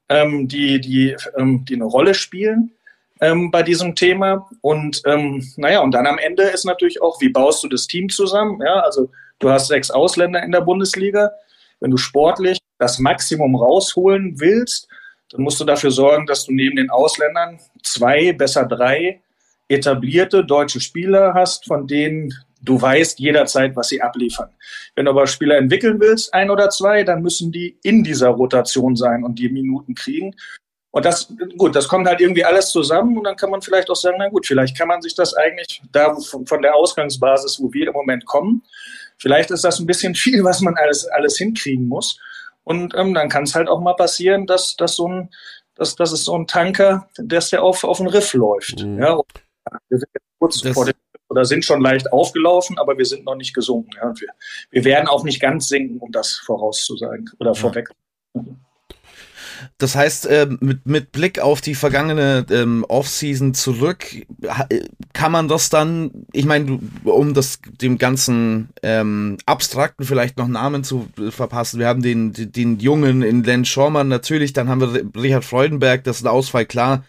ähm, 0.08 0.48
die, 0.48 0.80
die, 0.80 1.16
ähm, 1.36 1.64
die 1.64 1.74
eine 1.74 1.84
Rolle 1.84 2.14
spielen 2.14 2.72
ähm, 3.20 3.50
bei 3.50 3.62
diesem 3.62 3.94
Thema. 3.94 4.48
Und 4.60 5.02
ähm, 5.06 5.46
naja, 5.56 5.80
und 5.80 5.92
dann 5.92 6.06
am 6.06 6.18
Ende 6.18 6.44
ist 6.44 6.64
natürlich 6.64 7.00
auch, 7.02 7.20
wie 7.20 7.28
baust 7.28 7.64
du 7.64 7.68
das 7.68 7.86
Team 7.86 8.08
zusammen? 8.08 8.60
Ja, 8.64 8.80
also 8.80 9.10
du 9.38 9.50
hast 9.50 9.68
sechs 9.68 9.90
Ausländer 9.90 10.42
in 10.42 10.52
der 10.52 10.60
Bundesliga. 10.60 11.32
Wenn 11.80 11.90
du 11.90 11.96
sportlich 11.96 12.58
das 12.78 12.98
Maximum 12.98 13.56
rausholen 13.56 14.40
willst, 14.40 14.88
dann 15.30 15.42
musst 15.42 15.60
du 15.60 15.64
dafür 15.64 15.90
sorgen, 15.90 16.26
dass 16.26 16.44
du 16.46 16.52
neben 16.52 16.76
den 16.76 16.90
Ausländern 16.90 17.58
zwei, 17.82 18.32
besser 18.32 18.66
drei 18.66 19.20
etablierte 19.68 20.44
deutsche 20.44 20.80
Spieler 20.80 21.34
hast, 21.34 21.64
von 21.66 21.86
denen 21.86 22.32
Du 22.64 22.80
weißt 22.80 23.18
jederzeit, 23.18 23.76
was 23.76 23.88
sie 23.88 24.00
abliefern. 24.00 24.50
Wenn 24.94 25.04
du 25.04 25.10
aber 25.10 25.26
Spieler 25.26 25.56
entwickeln 25.58 26.00
willst, 26.00 26.32
ein 26.32 26.50
oder 26.50 26.70
zwei, 26.70 27.04
dann 27.04 27.22
müssen 27.22 27.52
die 27.52 27.78
in 27.82 28.02
dieser 28.02 28.28
Rotation 28.28 28.96
sein 28.96 29.22
und 29.22 29.38
die 29.38 29.48
Minuten 29.48 29.94
kriegen. 29.94 30.34
Und 30.94 31.04
das, 31.04 31.32
gut, 31.58 31.74
das 31.74 31.88
kommt 31.88 32.06
halt 32.06 32.20
irgendwie 32.20 32.44
alles 32.44 32.70
zusammen 32.70 33.18
und 33.18 33.24
dann 33.24 33.34
kann 33.34 33.50
man 33.50 33.60
vielleicht 33.60 33.90
auch 33.90 33.96
sagen, 33.96 34.16
na 34.18 34.28
gut, 34.28 34.46
vielleicht 34.46 34.78
kann 34.78 34.86
man 34.86 35.02
sich 35.02 35.14
das 35.16 35.34
eigentlich 35.34 35.82
da 35.90 36.14
von, 36.14 36.62
der 36.62 36.76
Ausgangsbasis, 36.76 37.60
wo 37.60 37.72
wir 37.72 37.88
im 37.88 37.92
Moment 37.92 38.24
kommen, 38.26 38.62
vielleicht 39.18 39.50
ist 39.50 39.64
das 39.64 39.80
ein 39.80 39.86
bisschen 39.86 40.14
viel, 40.14 40.44
was 40.44 40.60
man 40.60 40.74
alles, 40.76 41.06
alles 41.06 41.36
hinkriegen 41.36 41.88
muss. 41.88 42.20
Und 42.62 42.94
ähm, 42.96 43.12
dann 43.12 43.28
kann 43.28 43.42
es 43.42 43.54
halt 43.54 43.68
auch 43.68 43.80
mal 43.80 43.94
passieren, 43.94 44.46
dass, 44.46 44.76
dass 44.76 44.94
so 44.94 45.08
ein, 45.08 45.30
dass, 45.74 45.96
dass 45.96 46.12
es 46.12 46.24
so 46.24 46.38
ein 46.38 46.46
Tanker, 46.46 47.08
dass 47.16 47.50
der 47.50 47.62
auf, 47.62 47.82
auf 47.84 47.98
den 47.98 48.06
Riff 48.06 48.32
läuft. 48.32 48.84
Mhm. 48.84 49.00
Ja, 49.00 49.18
wir 49.88 49.98
sind 49.98 50.08
jetzt 50.14 50.26
kurz 50.38 50.60
das, 50.60 50.72
vor 50.72 50.86
dem 50.86 50.94
oder 51.34 51.44
sind 51.44 51.64
schon 51.64 51.80
leicht 51.80 52.12
aufgelaufen, 52.12 52.78
aber 52.78 52.96
wir 52.96 53.04
sind 53.04 53.24
noch 53.24 53.34
nicht 53.34 53.54
gesunken. 53.54 53.90
Ja. 53.96 54.12
Wir, 54.16 54.28
wir 54.70 54.84
werden 54.84 55.08
auch 55.08 55.24
nicht 55.24 55.40
ganz 55.40 55.66
sinken, 55.66 55.98
um 55.98 56.12
das 56.12 56.34
vorauszusagen 56.46 57.28
oder 57.40 57.50
ja. 57.50 57.54
vorweg. 57.54 57.90
Das 59.78 59.96
heißt, 59.96 60.26
äh, 60.26 60.46
mit, 60.60 60.86
mit 60.86 61.10
Blick 61.10 61.40
auf 61.40 61.60
die 61.60 61.74
vergangene 61.74 62.46
ähm, 62.50 62.84
Offseason 62.88 63.54
zurück, 63.54 64.04
kann 65.12 65.32
man 65.32 65.48
das 65.48 65.70
dann, 65.70 66.26
ich 66.32 66.44
meine, 66.44 66.78
um 67.02 67.34
das 67.34 67.60
dem 67.64 67.98
ganzen 67.98 68.68
ähm, 68.82 69.38
Abstrakten 69.46 70.04
vielleicht 70.04 70.38
noch 70.38 70.48
Namen 70.48 70.84
zu 70.84 71.08
verpassen, 71.30 71.80
wir 71.80 71.88
haben 71.88 72.02
den, 72.02 72.32
den 72.32 72.78
Jungen 72.78 73.22
in 73.22 73.42
Len 73.42 73.64
Schormann 73.64 74.08
natürlich, 74.08 74.52
dann 74.52 74.68
haben 74.68 74.80
wir 74.80 75.10
Richard 75.20 75.44
Freudenberg, 75.44 76.04
das 76.04 76.18
ist 76.18 76.24
ein 76.24 76.28
Ausfall 76.28 76.66
klar, 76.66 77.04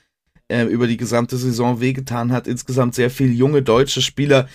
äh, 0.48 0.64
über 0.64 0.88
die 0.88 0.98
gesamte 0.98 1.38
Saison 1.38 1.80
wehgetan 1.82 2.32
hat. 2.32 2.48
Insgesamt 2.48 2.96
sehr 2.96 3.10
viele 3.10 3.34
junge 3.34 3.62
deutsche 3.62 4.02
Spieler. 4.02 4.48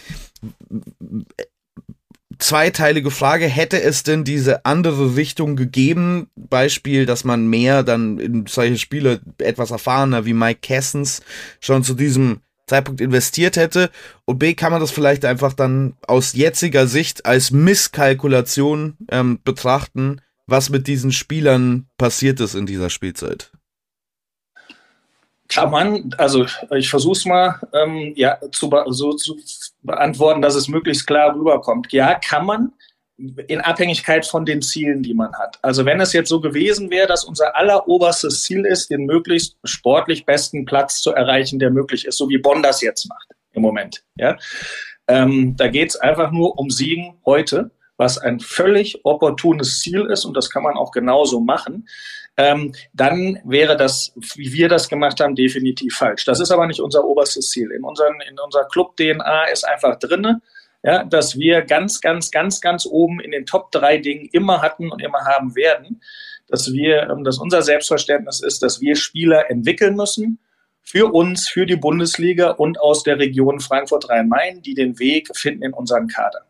Zweiteilige 2.39 3.11
Frage, 3.11 3.47
hätte 3.47 3.83
es 3.83 4.03
denn 4.03 4.25
diese 4.25 4.65
andere 4.65 5.17
Richtung 5.17 5.57
gegeben? 5.57 6.29
Beispiel, 6.37 7.05
dass 7.05 7.25
man 7.25 7.49
mehr 7.49 7.83
dann 7.83 8.19
in 8.19 8.47
solche 8.47 8.79
Spieler 8.79 9.21
etwas 9.39 9.71
erfahrener 9.71 10.25
wie 10.25 10.33
Mike 10.33 10.61
Kessens 10.63 11.21
schon 11.61 11.85
zu 11.85 11.95
diesem 11.95 12.41
Zeitpunkt 12.67 13.01
investiert 13.01 13.57
hätte. 13.57 13.91
Und 14.25 14.39
B, 14.39 14.55
kann 14.55 14.73
man 14.73 14.81
das 14.81 14.91
vielleicht 14.91 15.25
einfach 15.25 15.53
dann 15.53 15.95
aus 16.07 16.33
jetziger 16.33 16.87
Sicht 16.87 17.27
als 17.27 17.51
Misskalkulation 17.51 18.97
ähm, 19.11 19.41
betrachten, 19.45 20.23
was 20.47 20.71
mit 20.71 20.87
diesen 20.87 21.13
Spielern 21.13 21.89
passiert 21.99 22.41
ist 22.41 22.55
in 22.55 22.65
dieser 22.65 22.89
Spielzeit? 22.89 23.53
Kann 25.53 25.71
man, 25.71 26.15
also 26.17 26.47
ich 26.77 26.89
versuche 26.89 27.13
es 27.13 27.25
mal 27.25 27.61
ähm, 27.73 28.13
ja, 28.15 28.39
zu, 28.53 28.71
so 28.89 29.13
zu 29.15 29.37
beantworten, 29.83 30.43
dass 30.43 30.55
es 30.55 30.69
möglichst 30.69 31.07
klar 31.07 31.35
rüberkommt. 31.35 31.93
Ja, 31.93 32.15
kann 32.15 32.47
man 32.47 32.73
in 33.49 33.61
Abhängigkeit 33.61 34.25
von 34.25 34.47
den 34.47 34.63
Zielen, 34.63 35.03
die 35.03 35.13
man 35.13 35.35
hat. 35.35 35.59
Also 35.63 35.85
wenn 35.85 36.01
es 36.01 36.13
jetzt 36.13 36.29
so 36.29 36.41
gewesen 36.41 36.91
wäre, 36.91 37.07
dass 37.07 37.25
unser 37.25 37.57
alleroberstes 37.57 38.45
Ziel 38.45 38.65
ist, 38.65 38.91
den 38.91 39.05
möglichst 39.07 39.57
sportlich 39.65 40.25
besten 40.25 40.65
Platz 40.65 41.03
zu 41.03 41.13
erreichen, 41.13 41.59
der 41.59 41.71
möglich 41.71 42.07
ist, 42.07 42.17
so 42.17 42.29
wie 42.29 42.39
Bonn 42.39 42.63
das 42.63 42.81
jetzt 42.81 43.09
macht 43.09 43.29
im 43.53 43.63
Moment. 43.63 44.05
Ja? 44.17 44.39
Ähm, 45.09 45.57
da 45.57 45.69
geht 45.69 45.91
es 45.91 45.97
einfach 45.97 46.31
nur 46.31 46.59
um 46.59 46.71
Siegen 46.71 47.19
heute, 47.27 47.73
was 47.97 48.17
ein 48.17 48.41
völlig 48.41 49.05
opportunes 49.05 49.81
Ziel 49.81 50.07
ist 50.07 50.25
und 50.25 50.35
das 50.37 50.49
kann 50.49 50.63
man 50.63 50.77
auch 50.77 50.93
genauso 50.93 51.41
machen 51.41 51.87
ähm, 52.41 52.73
dann 52.95 53.39
wäre 53.45 53.77
das, 53.77 54.15
wie 54.35 54.51
wir 54.55 54.71
das 54.71 54.89
gemacht 54.89 55.21
haben, 55.21 55.35
definitiv 55.35 55.95
falsch. 55.95 56.25
Das 56.25 56.41
ist 56.41 56.51
aber 56.51 56.67
nicht 56.67 56.81
unser 56.81 57.05
oberstes 57.05 57.51
Ziel. 57.51 57.71
In, 57.71 57.85
unseren, 57.85 58.19
in 58.29 58.39
unserer 58.39 58.67
Club-DNA 58.67 59.45
ist 59.53 59.69
einfach 59.69 59.99
drinne, 59.99 60.41
ja, 60.83 61.05
dass 61.05 61.39
wir 61.39 61.61
ganz, 61.61 62.01
ganz, 62.01 62.31
ganz, 62.31 62.63
ganz 62.63 62.87
oben 62.87 63.21
in 63.21 63.33
den 63.33 63.45
Top 63.45 63.71
drei 63.71 63.99
Dingen 63.99 64.27
immer 64.33 64.63
hatten 64.63 64.91
und 64.91 65.03
immer 65.03 65.27
haben 65.27 65.55
werden, 65.55 66.01
dass 66.49 66.73
wir, 66.73 67.11
ähm, 67.11 67.25
dass 67.25 67.37
unser 67.37 67.61
Selbstverständnis 67.61 68.41
ist, 68.41 68.63
dass 68.63 68.81
wir 68.81 68.97
Spieler 68.97 69.51
entwickeln 69.51 69.95
müssen 69.95 70.39
für 70.81 71.13
uns, 71.13 71.47
für 71.47 71.67
die 71.67 71.77
Bundesliga 71.77 72.53
und 72.53 72.81
aus 72.81 73.03
der 73.03 73.19
Region 73.19 73.61
Frankfurt-Rhein-Main, 73.61 74.63
die 74.63 74.73
den 74.73 74.99
Weg 74.99 75.29
finden 75.37 75.63
in 75.63 75.75
unseren 75.75 76.09
Kader. 76.09 76.47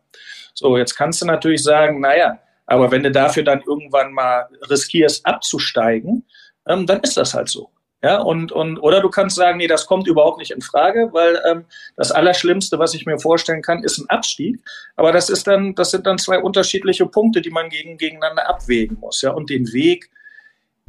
So, 0.53 0.77
jetzt 0.77 0.95
kannst 0.95 1.21
du 1.21 1.25
natürlich 1.25 1.63
sagen, 1.63 1.99
naja, 1.99 2.39
aber 2.65 2.91
wenn 2.91 3.03
du 3.03 3.11
dafür 3.11 3.43
dann 3.43 3.61
irgendwann 3.65 4.13
mal 4.13 4.47
riskierst, 4.69 5.25
abzusteigen, 5.25 6.25
ähm, 6.67 6.85
dann 6.85 7.01
ist 7.01 7.17
das 7.17 7.33
halt 7.33 7.49
so. 7.49 7.69
Ja, 8.03 8.19
und, 8.19 8.51
und, 8.51 8.79
oder 8.79 8.99
du 8.99 9.09
kannst 9.09 9.35
sagen, 9.35 9.59
nee, 9.59 9.67
das 9.67 9.85
kommt 9.85 10.07
überhaupt 10.07 10.39
nicht 10.39 10.49
in 10.49 10.61
Frage, 10.61 11.09
weil 11.11 11.39
ähm, 11.47 11.65
das 11.95 12.11
Allerschlimmste, 12.11 12.79
was 12.79 12.95
ich 12.95 13.05
mir 13.05 13.19
vorstellen 13.19 13.61
kann, 13.61 13.83
ist 13.83 13.99
ein 13.99 14.09
Abstieg. 14.09 14.59
Aber 14.95 15.11
das 15.11 15.29
ist 15.29 15.45
dann, 15.45 15.75
das 15.75 15.91
sind 15.91 16.07
dann 16.07 16.17
zwei 16.17 16.39
unterschiedliche 16.39 17.05
Punkte, 17.05 17.41
die 17.41 17.51
man 17.51 17.69
gegen, 17.69 17.97
gegeneinander 17.97 18.49
abwägen 18.49 18.97
muss. 18.99 19.21
Ja, 19.21 19.31
und 19.31 19.51
den 19.51 19.71
Weg 19.71 20.09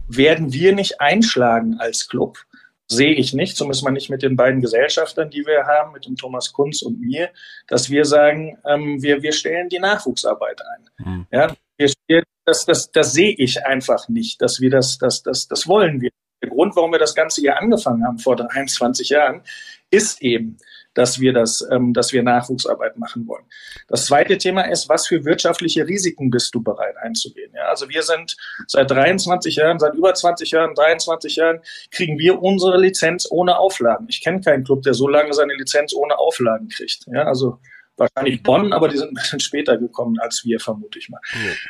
werden 0.08 0.54
wir 0.54 0.74
nicht 0.74 1.02
einschlagen 1.02 1.76
als 1.78 2.08
Club. 2.08 2.38
Sehe 2.96 3.14
ich 3.14 3.32
nicht, 3.32 3.56
zumindest 3.56 3.84
mal 3.84 3.90
nicht 3.90 4.10
mit 4.10 4.22
den 4.22 4.36
beiden 4.36 4.60
Gesellschaftern, 4.60 5.30
die 5.30 5.44
wir 5.46 5.66
haben, 5.66 5.92
mit 5.92 6.06
dem 6.06 6.16
Thomas 6.16 6.52
Kunz 6.52 6.82
und 6.82 7.00
mir, 7.00 7.30
dass 7.66 7.90
wir 7.90 8.04
sagen, 8.04 8.58
ähm, 8.66 9.02
wir, 9.02 9.22
wir 9.22 9.32
stellen 9.32 9.68
die 9.68 9.78
Nachwuchsarbeit 9.78 10.60
ein. 10.62 11.06
Mhm. 11.06 11.26
Ja, 11.30 11.54
das, 12.44 12.64
das, 12.66 12.90
das 12.90 13.12
sehe 13.12 13.34
ich 13.36 13.64
einfach 13.64 14.08
nicht, 14.08 14.40
dass 14.42 14.60
wir 14.60 14.70
das, 14.70 14.98
das, 14.98 15.22
das, 15.22 15.48
das 15.48 15.66
wollen 15.66 16.00
wir. 16.00 16.10
Der 16.42 16.50
Grund, 16.50 16.74
warum 16.74 16.90
wir 16.90 16.98
das 16.98 17.14
Ganze 17.14 17.40
hier 17.40 17.56
angefangen 17.56 18.04
haben 18.04 18.18
vor 18.18 18.34
23 18.34 19.10
Jahren, 19.10 19.42
ist 19.90 20.22
eben, 20.22 20.58
dass 20.94 21.20
wir 21.20 21.32
das, 21.32 21.66
ähm, 21.70 21.92
dass 21.92 22.12
wir 22.12 22.22
Nachwuchsarbeit 22.22 22.98
machen 22.98 23.26
wollen. 23.26 23.44
Das 23.88 24.06
zweite 24.06 24.38
Thema 24.38 24.62
ist, 24.62 24.88
was 24.88 25.06
für 25.06 25.24
wirtschaftliche 25.24 25.86
Risiken 25.86 26.30
bist 26.30 26.54
du 26.54 26.62
bereit 26.62 26.96
einzugehen? 26.98 27.52
Ja, 27.54 27.68
also 27.68 27.88
wir 27.88 28.02
sind 28.02 28.36
seit 28.66 28.90
23 28.90 29.56
Jahren, 29.56 29.78
seit 29.78 29.94
über 29.94 30.12
20 30.12 30.50
Jahren, 30.50 30.74
23 30.74 31.36
Jahren 31.36 31.60
kriegen 31.90 32.18
wir 32.18 32.42
unsere 32.42 32.78
Lizenz 32.78 33.26
ohne 33.30 33.58
Auflagen. 33.58 34.06
Ich 34.08 34.22
kenne 34.22 34.40
keinen 34.40 34.64
Club, 34.64 34.82
der 34.82 34.94
so 34.94 35.08
lange 35.08 35.32
seine 35.32 35.54
Lizenz 35.54 35.94
ohne 35.94 36.18
Auflagen 36.18 36.68
kriegt. 36.68 37.06
Ja, 37.12 37.24
also 37.24 37.58
wahrscheinlich 37.96 38.42
Bonn, 38.42 38.72
aber 38.72 38.88
die 38.88 38.98
sind 38.98 39.10
ein 39.10 39.14
bisschen 39.14 39.40
später 39.40 39.76
gekommen 39.76 40.18
als 40.20 40.44
wir, 40.44 40.60
vermute 40.60 40.98
ich 40.98 41.08
mal. 41.08 41.20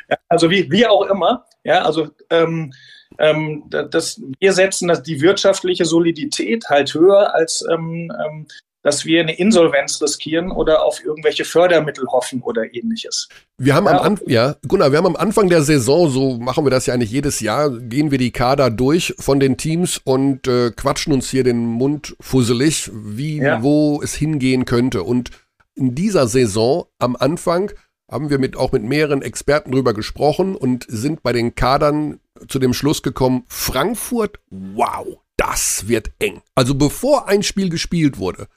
Ja. 0.09 0.17
Also 0.27 0.49
wie, 0.49 0.71
wie 0.71 0.85
auch 0.87 1.03
immer, 1.09 1.45
ja, 1.63 1.83
also 1.83 2.09
ähm, 2.29 2.73
ähm, 3.19 3.65
das, 3.69 4.21
wir 4.39 4.53
setzen 4.53 4.87
das, 4.87 5.03
die 5.03 5.21
wirtschaftliche 5.21 5.85
Solidität 5.85 6.65
halt 6.69 6.93
höher 6.93 7.33
als, 7.33 7.63
ähm, 7.71 8.11
ähm, 8.25 8.47
dass 8.83 9.05
wir 9.05 9.21
eine 9.21 9.35
Insolvenz 9.37 10.01
riskieren 10.01 10.51
oder 10.51 10.83
auf 10.83 11.03
irgendwelche 11.03 11.45
Fördermittel 11.45 12.05
hoffen 12.07 12.41
oder 12.41 12.75
ähnliches. 12.75 13.29
Wir 13.57 13.75
haben 13.75 13.85
ja. 13.85 13.91
am 13.93 14.05
Anfang, 14.05 14.29
ja, 14.29 14.55
Gunnar, 14.67 14.91
wir 14.91 14.97
haben 14.99 15.07
am 15.07 15.15
Anfang 15.15 15.49
der 15.49 15.63
Saison, 15.63 16.09
so 16.09 16.37
machen 16.37 16.65
wir 16.65 16.69
das 16.69 16.85
ja 16.85 16.93
eigentlich 16.93 17.11
jedes 17.11 17.39
Jahr, 17.39 17.71
gehen 17.71 18.11
wir 18.11 18.17
die 18.17 18.31
Kader 18.31 18.69
durch 18.69 19.15
von 19.17 19.39
den 19.39 19.57
Teams 19.57 19.99
und 20.03 20.47
äh, 20.47 20.71
quatschen 20.71 21.13
uns 21.13 21.29
hier 21.29 21.43
den 21.43 21.65
Mund 21.65 22.15
fusselig, 22.19 22.91
wie, 22.93 23.37
ja. 23.37 23.63
wo 23.63 24.01
es 24.03 24.13
hingehen 24.13 24.65
könnte. 24.65 25.03
Und 25.03 25.31
in 25.75 25.95
dieser 25.95 26.27
Saison 26.27 26.85
am 26.99 27.15
Anfang 27.15 27.71
haben 28.11 28.29
wir 28.29 28.37
mit, 28.37 28.57
auch 28.57 28.73
mit 28.73 28.83
mehreren 28.83 29.21
Experten 29.21 29.71
drüber 29.71 29.93
gesprochen 29.93 30.55
und 30.55 30.85
sind 30.87 31.23
bei 31.23 31.31
den 31.31 31.55
Kadern 31.55 32.19
zu 32.47 32.59
dem 32.59 32.73
Schluss 32.73 33.01
gekommen, 33.01 33.45
Frankfurt, 33.47 34.39
wow, 34.49 35.19
das 35.37 35.87
wird 35.87 36.11
eng. 36.19 36.41
Also 36.55 36.75
bevor 36.75 37.27
ein 37.27 37.43
Spiel 37.43 37.69
gespielt 37.69 38.17
wurde, 38.17 38.47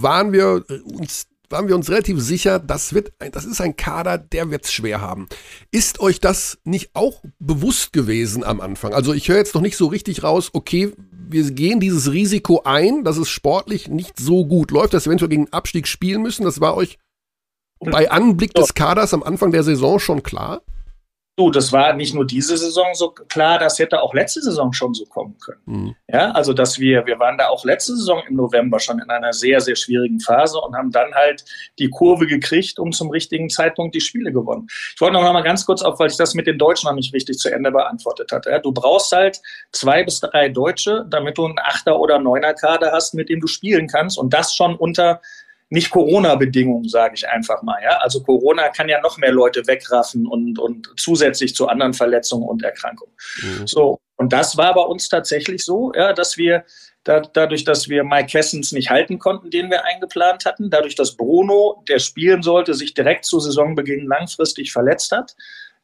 waren 0.00 0.32
wir 0.32 0.64
uns 0.84 1.26
waren 1.52 1.68
wir 1.68 1.76
uns 1.76 1.90
relativ 1.90 2.18
sicher, 2.18 2.58
das 2.58 2.94
wird, 2.94 3.12
das 3.18 3.44
ist 3.44 3.60
ein 3.60 3.76
Kader, 3.76 4.16
der 4.16 4.50
wird 4.50 4.64
es 4.64 4.72
schwer 4.72 5.02
haben. 5.02 5.28
Ist 5.70 6.00
euch 6.00 6.18
das 6.18 6.58
nicht 6.64 6.90
auch 6.94 7.22
bewusst 7.38 7.92
gewesen 7.92 8.42
am 8.42 8.62
Anfang? 8.62 8.94
Also 8.94 9.12
ich 9.12 9.28
höre 9.28 9.36
jetzt 9.36 9.54
noch 9.54 9.60
nicht 9.60 9.76
so 9.76 9.86
richtig 9.86 10.22
raus, 10.22 10.48
okay, 10.54 10.94
wir 11.28 11.50
gehen 11.50 11.78
dieses 11.78 12.10
Risiko 12.10 12.62
ein, 12.64 13.04
dass 13.04 13.18
es 13.18 13.28
sportlich 13.28 13.88
nicht 13.88 14.18
so 14.18 14.46
gut 14.46 14.70
läuft, 14.70 14.94
dass 14.94 15.04
wir 15.04 15.10
eventuell 15.10 15.28
gegen 15.28 15.52
Abstieg 15.52 15.86
spielen 15.86 16.22
müssen. 16.22 16.44
Das 16.44 16.60
war 16.60 16.74
euch 16.74 16.98
bei 17.80 18.10
Anblick 18.10 18.54
des 18.54 18.74
Kaders 18.74 19.12
am 19.12 19.22
Anfang 19.22 19.50
der 19.50 19.62
Saison 19.62 19.98
schon 19.98 20.22
klar? 20.22 20.62
Du, 21.34 21.50
das 21.50 21.72
war 21.72 21.94
nicht 21.94 22.14
nur 22.14 22.26
diese 22.26 22.58
Saison 22.58 22.92
so 22.92 23.10
klar, 23.10 23.58
das 23.58 23.78
hätte 23.78 24.02
auch 24.02 24.12
letzte 24.12 24.42
Saison 24.42 24.70
schon 24.74 24.92
so 24.92 25.06
kommen 25.06 25.38
können. 25.38 25.62
Mhm. 25.64 25.96
Ja, 26.06 26.30
also 26.32 26.52
dass 26.52 26.78
wir, 26.78 27.06
wir 27.06 27.18
waren 27.18 27.38
da 27.38 27.48
auch 27.48 27.64
letzte 27.64 27.96
Saison 27.96 28.22
im 28.28 28.36
November 28.36 28.78
schon 28.78 28.98
in 28.98 29.08
einer 29.08 29.32
sehr, 29.32 29.62
sehr 29.62 29.74
schwierigen 29.74 30.20
Phase 30.20 30.60
und 30.60 30.76
haben 30.76 30.90
dann 30.90 31.14
halt 31.14 31.42
die 31.78 31.88
Kurve 31.88 32.26
gekriegt 32.26 32.78
und 32.78 32.94
zum 32.94 33.08
richtigen 33.08 33.48
Zeitpunkt 33.48 33.94
die 33.94 34.02
Spiele 34.02 34.30
gewonnen. 34.30 34.66
Ich 34.94 35.00
wollte 35.00 35.14
noch 35.14 35.32
mal 35.32 35.42
ganz 35.42 35.64
kurz 35.64 35.80
auf, 35.80 35.98
weil 35.98 36.10
ich 36.10 36.18
das 36.18 36.34
mit 36.34 36.46
den 36.46 36.58
Deutschen 36.58 36.88
noch 36.88 36.94
nicht 36.94 37.14
richtig 37.14 37.38
zu 37.38 37.50
Ende 37.50 37.70
beantwortet 37.70 38.30
hatte. 38.30 38.50
Ja, 38.50 38.58
du 38.58 38.70
brauchst 38.70 39.10
halt 39.12 39.40
zwei 39.72 40.04
bis 40.04 40.20
drei 40.20 40.50
Deutsche, 40.50 41.06
damit 41.08 41.38
du 41.38 41.46
einen 41.46 41.58
Achter- 41.58 41.98
oder 41.98 42.18
Neuner-Kader 42.18 42.92
hast, 42.92 43.14
mit 43.14 43.30
dem 43.30 43.40
du 43.40 43.46
spielen 43.46 43.88
kannst 43.88 44.18
und 44.18 44.34
das 44.34 44.54
schon 44.54 44.76
unter 44.76 45.22
nicht 45.72 45.90
Corona-Bedingungen, 45.90 46.86
sage 46.86 47.14
ich 47.14 47.26
einfach 47.26 47.62
mal. 47.62 47.82
Ja? 47.82 47.96
Also 47.98 48.22
Corona 48.22 48.68
kann 48.68 48.90
ja 48.90 49.00
noch 49.00 49.16
mehr 49.16 49.32
Leute 49.32 49.66
wegraffen 49.66 50.26
und, 50.26 50.58
und 50.58 50.92
zusätzlich 50.98 51.54
zu 51.54 51.66
anderen 51.66 51.94
Verletzungen 51.94 52.46
und 52.46 52.62
Erkrankungen. 52.62 53.14
Mhm. 53.42 53.66
So, 53.66 53.98
und 54.16 54.34
das 54.34 54.58
war 54.58 54.74
bei 54.74 54.82
uns 54.82 55.08
tatsächlich 55.08 55.64
so, 55.64 55.90
ja, 55.94 56.12
dass 56.12 56.36
wir 56.36 56.64
da, 57.04 57.20
dadurch, 57.20 57.64
dass 57.64 57.88
wir 57.88 58.04
Mike 58.04 58.26
Kessens 58.26 58.72
nicht 58.72 58.90
halten 58.90 59.18
konnten, 59.18 59.50
den 59.50 59.70
wir 59.70 59.86
eingeplant 59.86 60.44
hatten, 60.44 60.68
dadurch, 60.68 60.94
dass 60.94 61.16
Bruno, 61.16 61.82
der 61.88 62.00
spielen 62.00 62.42
sollte, 62.42 62.74
sich 62.74 62.92
direkt 62.92 63.24
zu 63.24 63.40
Saisonbeginn 63.40 64.06
langfristig 64.06 64.72
verletzt 64.72 65.10
hat, 65.10 65.34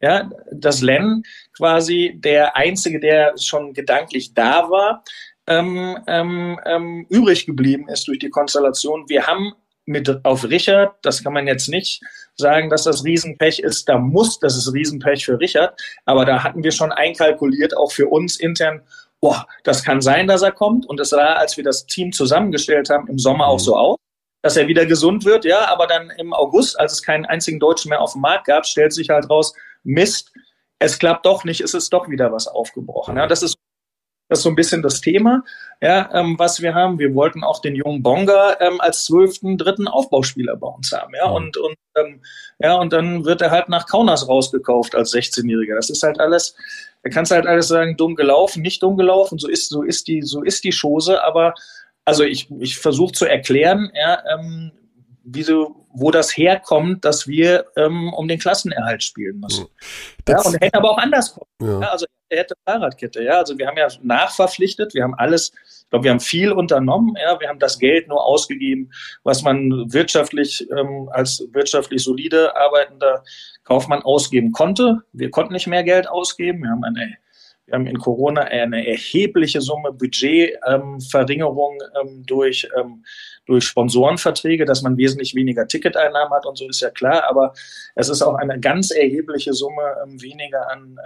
ja, 0.03 0.31
dass 0.53 0.83
Len 0.83 1.23
quasi 1.57 2.15
der 2.15 2.57
Einzige, 2.57 3.01
der 3.01 3.33
schon 3.39 3.73
gedanklich 3.73 4.35
da 4.35 4.69
war, 4.71 5.03
ähm, 5.47 5.99
ähm, 6.07 6.61
ähm, 6.67 7.07
übrig 7.09 7.47
geblieben 7.47 7.89
ist 7.89 8.07
durch 8.07 8.19
die 8.19 8.29
Konstellation. 8.29 9.09
Wir 9.09 9.27
haben 9.27 9.55
mit 9.89 10.25
auf 10.25 10.45
Richard. 10.45 10.95
Das 11.03 11.25
kann 11.25 11.33
man 11.33 11.47
jetzt 11.47 11.69
nicht 11.69 12.03
sagen, 12.37 12.71
dass 12.71 12.85
das 12.85 13.05
Riesenpech 13.05 13.59
ist. 13.59 13.89
Da 13.89 13.99
muss, 13.99 14.39
das 14.39 14.57
ist 14.57 14.73
Riesenpech 14.73 15.25
für 15.25 15.41
Richard. 15.41 15.81
Aber 16.05 16.25
da 16.25 16.45
hatten 16.45 16.63
wir 16.63 16.71
schon 16.71 16.93
einkalkuliert, 16.93 17.77
auch 17.77 17.91
für 17.91 18.07
uns 18.07 18.39
intern, 18.39 18.83
boah, 19.21 19.47
das 19.65 19.83
kann 19.83 20.01
sein, 20.01 20.27
dass 20.27 20.43
er 20.43 20.53
kommt. 20.53 20.87
Und 20.87 21.01
es 21.01 21.09
sah, 21.09 21.35
als 21.35 21.57
wir 21.57 21.65
das 21.65 21.87
Team 21.87 22.13
zusammengestellt 22.13 22.91
haben, 22.91 23.09
im 23.09 23.19
Sommer 23.19 23.49
auch 23.49 23.59
so 23.59 23.77
aus, 23.77 23.97
dass 24.43 24.57
er 24.57 24.69
wieder 24.69 24.87
gesund 24.87 25.25
wird. 25.25 25.45
Ja, 25.45 25.67
aber 25.69 25.87
dann 25.87 26.11
im 26.11 26.33
August, 26.33 26.79
als 26.79 26.93
es 26.93 27.03
keinen 27.03 27.25
einzigen 27.25 27.59
Deutschen 27.59 27.89
mehr 27.89 28.01
auf 28.01 28.13
dem 28.13 28.21
Markt 28.21 28.47
gab, 28.47 28.67
stellt 28.67 28.93
sich 28.93 29.09
halt 29.09 29.29
raus, 29.31 29.55
Mist, 29.83 30.33
es 30.79 30.99
klappt 30.99 31.27
doch 31.27 31.45
nicht, 31.45 31.61
es 31.61 31.75
ist 31.75 31.93
doch 31.93 32.09
wieder 32.09 32.31
was 32.31 32.47
aufgebrochen. 32.47 33.17
Ja, 33.17 33.27
das 33.27 33.43
ist 33.43 33.57
das 34.29 34.41
ist 34.41 34.43
so 34.43 34.49
ein 34.51 34.57
bisschen 34.57 34.83
das 34.83 35.01
Thema, 35.01 35.43
ja, 35.81 36.11
ähm, 36.13 36.39
was 36.39 36.61
wir 36.61 36.75
haben. 36.75 36.99
Wir 36.99 37.15
wollten 37.15 37.43
auch 37.43 37.61
den 37.61 37.75
jungen 37.75 38.03
Bonga 38.03 38.57
ähm, 38.61 38.81
als 38.81 39.05
zwölften, 39.05 39.57
dritten 39.57 39.89
Aufbauspieler 39.89 40.57
bei 40.57 40.69
uns 40.69 40.93
haben, 40.93 41.15
ja. 41.15 41.29
Und, 41.29 41.57
und 41.57 41.77
ähm, 41.97 42.21
ja, 42.59 42.75
und 42.75 42.93
dann 42.93 43.25
wird 43.25 43.41
er 43.41 43.51
halt 43.51 43.69
nach 43.69 43.87
Kaunas 43.87 44.29
rausgekauft 44.29 44.95
als 44.95 45.15
16-Jähriger. 45.15 45.77
Das 45.77 45.91
ist 45.91 46.03
halt 46.03 46.21
alles, 46.21 46.55
da 47.03 47.11
kannst 47.11 47.31
du 47.31 47.37
halt 47.37 47.47
alles 47.47 47.69
sagen, 47.69 47.97
dumm 47.97 48.17
gelaufen, 48.17 48.63
nicht 48.63 48.83
dumm 48.83 48.97
gelaufen. 48.97 49.39
So 49.39 49.49
ist, 49.49 49.69
so 49.71 49.83
ist 49.83 50.09
die, 50.09 50.23
so 50.23 50.43
ist 50.43 50.65
die 50.65 50.75
Chose. 50.79 51.23
Aber 51.25 51.55
also 52.05 52.25
ich, 52.25 52.51
ich 52.61 52.79
versuche 52.79 53.13
zu 53.13 53.25
erklären, 53.25 53.91
ja, 53.95 54.23
ähm, 54.35 54.73
wieso, 55.25 55.87
wo 55.93 56.11
das 56.11 56.37
herkommt, 56.37 57.05
dass 57.05 57.27
wir 57.27 57.67
ähm, 57.77 58.13
um 58.13 58.29
den 58.29 58.39
Klassenerhalt 58.39 59.03
spielen 59.03 59.41
müssen. 59.41 59.67
Das, 60.25 60.45
ja, 60.45 60.51
und 60.51 60.61
hätte 60.61 60.79
aber 60.79 60.91
auch 60.91 60.99
anders 60.99 61.35
kommen. 61.35 61.47
Ja. 61.61 61.81
Ja, 61.81 61.89
also 61.89 62.07
er 62.29 62.39
hätte 62.39 62.55
Fahrradkette. 62.65 63.23
Ja, 63.23 63.39
also 63.39 63.59
wir 63.59 63.67
haben 63.67 63.77
ja 63.77 63.89
nachverpflichtet, 64.03 64.95
wir 64.95 65.03
haben 65.03 65.15
alles, 65.15 65.53
ich 65.65 65.91
glaube, 65.91 66.05
wir 66.05 66.11
haben 66.11 66.21
viel 66.21 66.53
unternommen. 66.53 67.17
Ja, 67.21 67.39
wir 67.41 67.49
haben 67.49 67.59
das 67.59 67.79
Geld 67.79 68.09
nur 68.09 68.25
ausgegeben, 68.25 68.91
was 69.25 69.43
man 69.43 69.93
wirtschaftlich 69.93 70.69
ähm, 70.77 71.09
als 71.13 71.47
wirtschaftlich 71.53 72.03
solide 72.03 72.57
arbeitender 72.57 73.23
Kaufmann 73.65 74.03
ausgeben 74.03 74.53
konnte. 74.53 75.03
Wir 75.13 75.31
konnten 75.31 75.53
nicht 75.53 75.67
mehr 75.67 75.85
Geld 75.85 76.09
ausgeben. 76.09 76.63
Wir 76.63 76.71
haben 76.71 76.85
eine 76.85 77.17
wir 77.69 77.75
haben 77.75 77.87
in 77.87 77.99
Corona 77.99 78.43
eine 78.45 78.87
erhebliche 78.87 79.61
Summe 79.61 79.93
Budgetverringerung 79.93 81.79
ähm, 82.01 82.09
ähm, 82.09 82.27
durch, 82.27 82.67
ähm, 82.79 83.05
durch 83.45 83.65
Sponsorenverträge, 83.65 84.65
dass 84.65 84.81
man 84.81 84.97
wesentlich 84.97 85.35
weniger 85.35 85.69
Ticketeinnahmen 85.69 86.33
hat 86.33 86.47
und 86.47 86.57
so 86.57 86.67
ist 86.67 86.81
ja 86.81 86.89
klar. 86.89 87.25
Aber 87.29 87.53
es 87.95 88.09
ist 88.09 88.23
auch 88.23 88.37
eine 88.37 88.59
ganz 88.59 88.91
erhebliche 88.91 89.53
Summe 89.53 89.97
ähm, 90.03 90.21
weniger 90.23 90.71
an, 90.71 90.99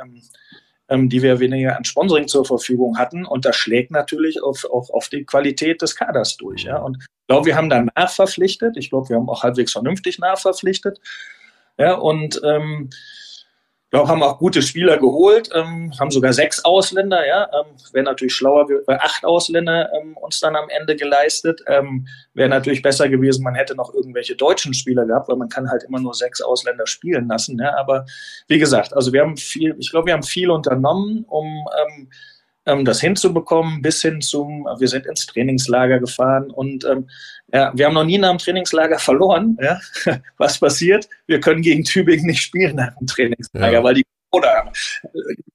ähm, 0.88 1.08
die 1.08 1.22
wir 1.22 1.40
weniger 1.40 1.76
an 1.76 1.84
Sponsoring 1.84 2.28
zur 2.28 2.44
Verfügung 2.44 2.98
hatten. 2.98 3.24
Und 3.24 3.44
das 3.44 3.56
schlägt 3.56 3.90
natürlich 3.90 4.42
auf, 4.42 4.64
auf, 4.64 4.90
auf 4.90 5.08
die 5.08 5.24
Qualität 5.24 5.82
des 5.82 5.96
Kaders 5.96 6.36
durch. 6.36 6.64
Ja? 6.64 6.78
Und 6.78 6.98
ich 7.00 7.26
glaube, 7.28 7.46
wir 7.46 7.56
haben 7.56 7.70
da 7.70 7.84
nachverpflichtet. 7.96 8.76
Ich 8.76 8.90
glaube, 8.90 9.08
wir 9.08 9.16
haben 9.16 9.28
auch 9.28 9.42
halbwegs 9.42 9.72
vernünftig 9.72 10.18
nachverpflichtet. 10.18 11.00
Ja, 11.78 11.94
und 11.94 12.40
ähm, 12.44 12.90
ja, 13.92 14.08
haben 14.08 14.22
auch 14.22 14.38
gute 14.38 14.62
Spieler 14.62 14.96
geholt, 14.96 15.50
ähm, 15.54 15.92
haben 16.00 16.10
sogar 16.10 16.32
sechs 16.32 16.64
Ausländer, 16.64 17.26
ja, 17.26 17.44
ähm, 17.52 17.76
wäre 17.92 18.04
natürlich 18.04 18.34
schlauer, 18.34 18.66
äh, 18.70 18.94
acht 18.94 19.24
Ausländer 19.24 19.90
ähm, 19.92 20.16
uns 20.16 20.40
dann 20.40 20.56
am 20.56 20.68
Ende 20.70 20.96
geleistet. 20.96 21.62
Ähm, 21.66 22.06
wäre 22.32 22.48
natürlich 22.48 22.80
besser 22.80 23.10
gewesen, 23.10 23.44
man 23.44 23.54
hätte 23.54 23.74
noch 23.74 23.92
irgendwelche 23.92 24.34
deutschen 24.34 24.72
Spieler 24.72 25.04
gehabt, 25.04 25.28
weil 25.28 25.36
man 25.36 25.50
kann 25.50 25.68
halt 25.68 25.82
immer 25.84 26.00
nur 26.00 26.14
sechs 26.14 26.40
Ausländer 26.40 26.86
spielen 26.86 27.28
lassen. 27.28 27.58
Ja, 27.60 27.76
aber 27.76 28.06
wie 28.48 28.58
gesagt, 28.58 28.94
also 28.94 29.12
wir 29.12 29.20
haben 29.20 29.36
viel, 29.36 29.76
ich 29.78 29.90
glaube, 29.90 30.06
wir 30.06 30.14
haben 30.14 30.22
viel 30.22 30.50
unternommen, 30.50 31.26
um 31.28 31.44
ähm, 31.46 32.08
das 32.64 33.00
hinzubekommen, 33.00 33.82
bis 33.82 34.02
hin 34.02 34.20
zum, 34.20 34.66
wir 34.78 34.88
sind 34.88 35.06
ins 35.06 35.26
Trainingslager 35.26 35.98
gefahren 35.98 36.50
und 36.50 36.84
ähm, 36.84 37.08
ja, 37.52 37.72
wir 37.74 37.86
haben 37.86 37.94
noch 37.94 38.04
nie 38.04 38.18
nach 38.18 38.30
dem 38.30 38.38
Trainingslager 38.38 38.98
verloren. 38.98 39.58
Ja? 39.60 39.80
Was 40.38 40.58
passiert? 40.58 41.08
Wir 41.26 41.40
können 41.40 41.62
gegen 41.62 41.84
Tübingen 41.84 42.26
nicht 42.26 42.42
spielen 42.42 42.76
nach 42.76 42.96
dem 42.98 43.06
Trainingslager, 43.06 43.72
ja. 43.72 43.82
weil 43.82 43.94
die 43.94 44.04
oder 44.32 44.48
haben. 44.48 44.70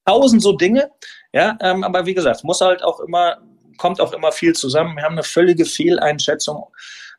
Tausend 0.06 0.42
so 0.42 0.54
Dinge, 0.54 0.92
ja, 1.34 1.58
ähm, 1.62 1.84
aber 1.84 2.06
wie 2.06 2.14
gesagt, 2.14 2.44
muss 2.44 2.62
halt 2.62 2.84
auch 2.84 3.00
immer, 3.00 3.38
kommt 3.78 4.00
auch 4.00 4.14
immer 4.14 4.32
viel 4.32 4.54
zusammen. 4.54 4.96
Wir 4.96 5.04
haben 5.04 5.14
eine 5.14 5.24
völlige 5.24 5.66
Fehleinschätzung 5.66 6.68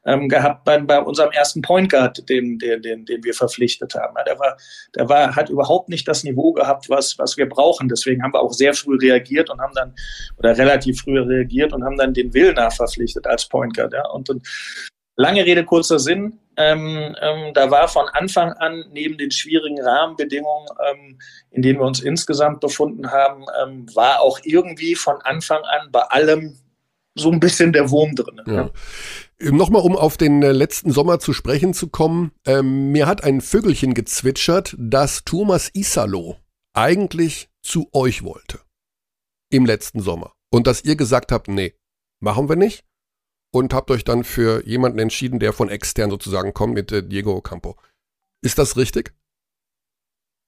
ähm, 0.09 0.29
gehabt 0.29 0.65
bei, 0.65 0.79
bei 0.79 1.01
unserem 1.01 1.31
ersten 1.33 1.61
Point 1.61 1.91
Guard, 1.91 2.29
den, 2.29 2.59
den, 2.59 2.81
den, 2.81 3.05
den 3.05 3.23
wir 3.23 3.35
verpflichtet 3.35 3.95
haben. 3.95 4.17
Der 4.27 4.39
war, 4.39 4.57
der 4.95 5.09
war, 5.09 5.37
hat 5.37 5.51
überhaupt 5.51 5.91
nicht 5.91 6.09
das 6.09 6.25
Niveau 6.25 6.53
gehabt, 6.53 6.89
was, 6.89 7.19
was 7.19 7.37
wir 7.37 7.47
brauchen. 7.47 7.89
Deswegen 7.89 8.23
haben 8.23 8.33
wir 8.33 8.41
auch 8.41 8.55
sehr 8.55 8.73
früh 8.73 8.97
reagiert 8.97 9.51
und 9.51 9.61
haben 9.61 9.75
dann, 9.75 9.95
oder 10.39 10.57
relativ 10.57 11.03
früh 11.03 11.21
reagiert 11.21 11.75
und 11.75 11.85
haben 11.85 11.99
dann 11.99 12.15
den 12.15 12.33
Willner 12.33 12.71
verpflichtet 12.71 13.27
als 13.27 13.47
Point 13.47 13.77
Guard. 13.77 13.93
Ja. 13.93 14.09
Und, 14.09 14.31
und 14.31 14.49
lange 15.17 15.45
Rede, 15.45 15.65
kurzer 15.65 15.99
Sinn. 15.99 16.39
Ähm, 16.57 17.15
ähm, 17.21 17.53
da 17.53 17.71
war 17.71 17.87
von 17.87 18.07
Anfang 18.09 18.53
an 18.55 18.87
neben 18.93 19.19
den 19.19 19.31
schwierigen 19.31 19.81
Rahmenbedingungen, 19.81 20.69
ähm, 20.91 21.19
in 21.51 21.63
denen 21.63 21.79
wir 21.79 21.87
uns 21.87 22.01
insgesamt 22.01 22.61
befunden 22.61 23.13
haben, 23.13 23.45
ähm, 23.63 23.87
war 23.95 24.23
auch 24.23 24.41
irgendwie 24.43 24.95
von 24.95 25.21
Anfang 25.23 25.63
an 25.63 25.93
bei 25.93 26.01
allem 26.01 26.57
so 27.15 27.31
ein 27.31 27.41
bisschen 27.41 27.73
der 27.73 27.91
Wurm 27.91 28.15
drin. 28.15 28.41
Ja. 28.47 28.71
Nochmal, 29.41 29.83
um 29.83 29.97
auf 29.97 30.17
den 30.17 30.43
äh, 30.43 30.51
letzten 30.51 30.91
Sommer 30.91 31.21
zu 31.21 31.33
sprechen 31.33 31.73
zu 31.73 31.89
kommen. 31.89 32.33
Ähm, 32.45 32.91
mir 32.91 33.07
hat 33.07 33.23
ein 33.23 33.41
Vögelchen 33.41 33.95
gezwitschert, 33.95 34.75
dass 34.79 35.25
Thomas 35.25 35.71
Isalo 35.75 36.37
eigentlich 36.73 37.49
zu 37.63 37.89
euch 37.93 38.25
wollte. 38.25 38.61
Im 39.51 39.65
letzten 39.65 40.01
Sommer. 40.01 40.33
Und 40.51 40.67
dass 40.67 40.85
ihr 40.85 40.97
gesagt 40.97 41.31
habt, 41.31 41.47
nee, 41.47 41.75
machen 42.21 42.49
wir 42.49 42.57
nicht. 42.57 42.85
Und 43.53 43.73
habt 43.73 43.91
euch 43.93 44.03
dann 44.03 44.25
für 44.25 44.67
jemanden 44.67 44.99
entschieden, 44.99 45.39
der 45.39 45.53
von 45.53 45.69
extern 45.69 46.11
sozusagen 46.11 46.53
kommt, 46.53 46.75
mit 46.75 46.91
äh, 46.91 47.07
Diego 47.07 47.41
Campo. 47.41 47.77
Ist 48.43 48.59
das 48.59 48.77
richtig? 48.77 49.15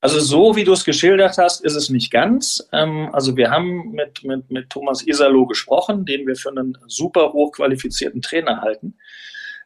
Also 0.02 0.18
so 0.18 0.56
wie 0.56 0.64
du 0.64 0.72
es 0.72 0.84
geschildert 0.84 1.36
hast, 1.36 1.62
ist 1.62 1.74
es 1.74 1.90
nicht 1.90 2.10
ganz. 2.10 2.66
Ähm, 2.72 3.10
also 3.12 3.36
wir 3.36 3.50
haben 3.50 3.90
mit, 3.90 4.24
mit, 4.24 4.50
mit 4.50 4.70
Thomas 4.70 5.06
Isalo 5.06 5.46
gesprochen, 5.46 6.06
den 6.06 6.26
wir 6.26 6.36
für 6.36 6.50
einen 6.50 6.78
super 6.86 7.32
hochqualifizierten 7.32 8.22
Trainer 8.22 8.62
halten. 8.62 8.96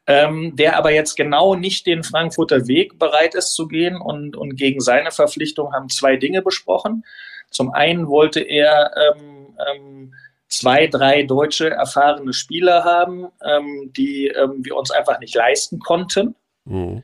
ähm, 0.06 0.54
der 0.56 0.76
aber 0.76 0.92
jetzt 0.92 1.14
genau 1.16 1.54
nicht 1.54 1.86
den 1.86 2.02
Frankfurter 2.02 2.66
Weg 2.66 2.98
bereit 2.98 3.34
ist 3.34 3.54
zu 3.54 3.68
gehen. 3.68 3.96
Und, 3.96 4.36
und 4.36 4.56
gegen 4.56 4.80
seine 4.80 5.10
Verpflichtung 5.10 5.72
haben 5.72 5.88
zwei 5.88 6.16
Dinge 6.16 6.42
besprochen. 6.42 7.04
Zum 7.50 7.72
einen 7.72 8.08
wollte 8.08 8.40
er 8.40 8.90
ähm, 8.96 9.56
ähm, 9.72 10.14
zwei, 10.48 10.86
drei 10.88 11.22
deutsche 11.22 11.70
erfahrene 11.70 12.32
Spieler 12.32 12.84
haben, 12.84 13.28
ähm, 13.42 13.92
die 13.96 14.28
ähm, 14.28 14.64
wir 14.64 14.76
uns 14.76 14.90
einfach 14.90 15.20
nicht 15.20 15.34
leisten 15.34 15.78
konnten. 15.78 16.34
Mhm. 16.64 17.02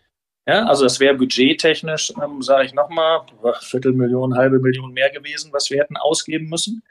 Ja, 0.50 0.64
also 0.66 0.82
das 0.82 0.98
wäre 0.98 1.14
budgettechnisch, 1.14 2.12
ähm, 2.20 2.42
sage 2.42 2.66
ich 2.66 2.74
nochmal, 2.74 3.20
Viertelmillion, 3.60 4.34
halbe 4.34 4.58
Million 4.58 4.92
mehr 4.92 5.08
gewesen, 5.10 5.52
was 5.52 5.70
wir 5.70 5.78
hätten 5.78 5.96
ausgeben 5.96 6.48
müssen. 6.48 6.82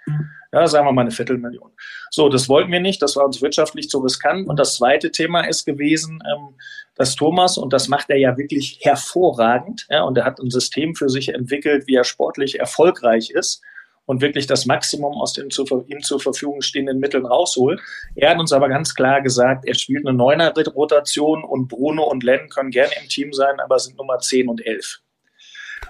Ja, 0.54 0.66
sagen 0.66 0.88
wir 0.88 0.94
mal 0.94 1.02
eine 1.02 1.12
Viertelmillion. 1.12 1.70
So, 2.10 2.30
das 2.30 2.48
wollten 2.48 2.72
wir 2.72 2.80
nicht, 2.80 3.02
das 3.02 3.18
war 3.18 3.26
uns 3.26 3.42
wirtschaftlich 3.42 3.90
zu 3.90 4.00
riskant. 4.00 4.48
Und 4.48 4.58
das 4.58 4.76
zweite 4.76 5.12
Thema 5.12 5.42
ist 5.42 5.66
gewesen, 5.66 6.24
ähm, 6.26 6.56
dass 6.96 7.16
Thomas, 7.16 7.58
und 7.58 7.74
das 7.74 7.90
macht 7.90 8.10
er 8.10 8.18
ja 8.18 8.38
wirklich 8.38 8.80
hervorragend, 8.82 9.88
ja, 9.90 10.04
und 10.04 10.18
er 10.18 10.24
hat 10.24 10.40
ein 10.40 10.50
System 10.50 10.96
für 10.96 11.10
sich 11.10 11.34
entwickelt, 11.34 11.86
wie 11.86 11.96
er 11.96 12.06
sportlich 12.06 12.62
erfolgreich 12.62 13.30
ist 13.30 13.62
und 14.10 14.22
wirklich 14.22 14.48
das 14.48 14.66
Maximum 14.66 15.14
aus 15.22 15.34
den 15.34 15.52
zu, 15.52 15.66
ihm 15.88 16.02
zur 16.02 16.20
Verfügung 16.20 16.64
stehenden 16.64 16.98
Mitteln 16.98 17.28
rausholt. 17.28 17.80
Er 18.16 18.32
hat 18.32 18.40
uns 18.40 18.52
aber 18.52 18.68
ganz 18.68 18.96
klar 18.96 19.22
gesagt, 19.22 19.68
er 19.68 19.76
spielt 19.76 20.04
eine 20.04 20.18
Neuner-Rotation 20.18 21.44
und 21.44 21.68
Bruno 21.68 22.06
und 22.06 22.24
Len 22.24 22.50
können 22.50 22.72
gerne 22.72 22.92
im 23.00 23.08
Team 23.08 23.34
sein, 23.34 23.60
aber 23.60 23.78
sind 23.78 24.00
Nummer 24.00 24.18
10 24.18 24.50
und 24.50 24.66
11. 24.66 25.02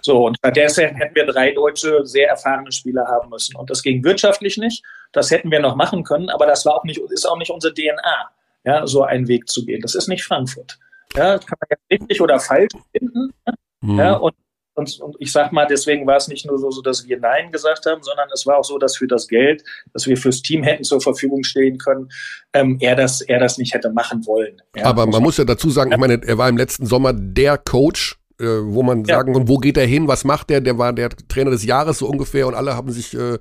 So, 0.02 0.26
und 0.26 0.36
stattdessen 0.36 0.96
hätten 0.98 1.16
wir 1.16 1.28
drei 1.28 1.54
deutsche, 1.54 2.06
sehr 2.06 2.28
erfahrene 2.28 2.74
Spieler 2.74 3.06
haben 3.08 3.30
müssen. 3.30 3.56
Und 3.56 3.70
das 3.70 3.82
ging 3.82 4.04
wirtschaftlich 4.04 4.58
nicht. 4.58 4.84
Das 5.14 5.32
hätten 5.32 5.50
wir 5.50 5.62
noch 5.62 5.78
machen 5.78 6.04
können, 6.04 6.30
aber 6.30 6.46
das 6.46 6.66
war 6.66 6.76
auch 6.76 6.84
nicht, 6.84 7.00
ist 7.12 7.26
auch 7.26 7.38
nicht 7.38 7.52
unsere 7.52 7.74
DNA, 7.74 8.32
ja, 8.66 8.86
so 8.86 9.04
einen 9.04 9.30
Weg 9.30 9.48
zu 9.48 9.64
gehen. 9.64 9.80
Das 9.82 9.96
ist 9.96 10.10
nicht 10.10 10.26
Frankfurt. 10.26 10.78
Ja, 11.16 11.38
kann 11.38 11.58
man 11.58 11.70
ja 11.70 11.78
richtig 11.90 12.20
oder 12.20 12.38
falsch 12.42 12.74
finden. 12.92 13.34
Mhm. 13.80 13.98
Ja, 13.98 14.16
und 14.16 14.36
und, 14.80 15.00
und 15.00 15.16
ich 15.20 15.32
sag 15.32 15.52
mal, 15.52 15.68
deswegen 15.68 16.08
war 16.08 16.18
es 16.18 16.28
nicht 16.28 16.46
nur 16.46 16.58
so, 16.58 16.72
so, 16.72 16.82
dass 16.82 17.06
wir 17.08 17.20
Nein 17.20 17.52
gesagt 17.52 17.86
haben, 17.86 18.02
sondern 18.02 18.30
es 18.34 18.46
war 18.48 18.58
auch 18.58 18.64
so, 18.64 18.78
dass 18.78 18.98
für 18.98 19.08
das 19.08 19.28
Geld, 19.28 19.64
das 19.94 20.08
wir 20.08 20.18
fürs 20.18 20.42
Team 20.42 20.64
hätten 20.64 20.84
zur 20.84 21.02
Verfügung 21.02 21.44
stehen 21.44 21.78
können, 21.78 22.10
ähm, 22.54 22.78
er, 22.80 22.96
das, 22.96 23.22
er 23.22 23.40
das 23.40 23.58
nicht 23.58 23.74
hätte 23.74 23.92
machen 23.92 24.26
wollen. 24.26 24.62
Ja, 24.76 24.86
Aber 24.86 25.06
man 25.06 25.22
muss 25.22 25.38
ja 25.38 25.44
dazu 25.44 25.70
sagen, 25.70 25.92
ich 25.92 25.98
meine, 25.98 26.22
er 26.26 26.38
war 26.38 26.50
im 26.50 26.58
letzten 26.58 26.86
Sommer 26.86 27.14
der 27.14 27.58
Coach 27.58 28.16
äh, 28.40 28.46
wo 28.46 28.84
man 28.84 29.04
ja. 29.04 29.18
sagen 29.18 29.34
kann, 29.34 29.50
wo 29.50 29.58
geht 29.58 29.76
er 29.76 29.86
hin, 29.86 30.08
was 30.08 30.24
macht 30.24 30.50
er, 30.50 30.62
der 30.62 30.78
war 30.78 30.94
der 30.94 31.10
Trainer 31.10 31.52
des 31.52 31.66
Jahres 31.66 31.98
so 31.98 32.08
ungefähr 32.08 32.48
und 32.48 32.56
alle 32.56 32.74
haben 32.74 32.90
sich, 32.90 33.14
äh, 33.14 33.38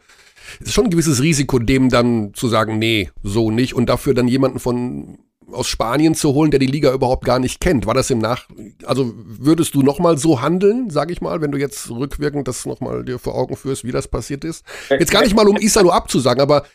es 0.61 0.67
ist 0.67 0.73
schon 0.73 0.87
ein 0.87 0.91
gewisses 0.91 1.23
Risiko, 1.23 1.61
dem 1.61 1.89
dann 1.89 2.35
zu 2.35 2.49
sagen, 2.49 2.81
nee, 2.81 3.11
so 3.23 3.53
nicht 3.53 3.75
und 3.75 3.89
dafür 3.89 4.13
dann 4.13 4.27
jemanden 4.27 4.59
von 4.59 5.19
aus 5.53 5.67
Spanien 5.67 6.15
zu 6.15 6.35
holen, 6.35 6.51
der 6.51 6.61
die 6.61 6.67
Liga 6.67 6.93
überhaupt 6.93 7.25
gar 7.25 7.39
nicht 7.39 7.61
kennt. 7.61 7.87
War 7.87 7.95
das 7.95 8.11
im 8.11 8.19
Nach, 8.19 8.49
also 8.85 9.13
würdest 9.15 9.75
du 9.75 9.83
nochmal 9.83 10.19
so 10.19 10.43
handeln, 10.43 10.91
sag 10.91 11.11
ich 11.11 11.21
mal, 11.21 11.41
wenn 11.41 11.51
du 11.51 11.59
jetzt 11.59 11.91
rückwirkend 11.91 12.49
das 12.49 12.67
nochmal 12.67 13.05
dir 13.05 13.19
vor 13.19 13.35
Augen 13.35 13.57
führst, 13.57 13.85
wie 13.85 13.93
das 13.93 14.09
passiert 14.09 14.45
ist? 14.45 14.65
Jetzt 14.91 15.11
gar 15.11 15.23
nicht 15.23 15.35
mal, 15.35 15.49
um 15.49 15.57
Isalo 15.57 15.91
abzusagen, 15.91 16.41
aber 16.41 16.67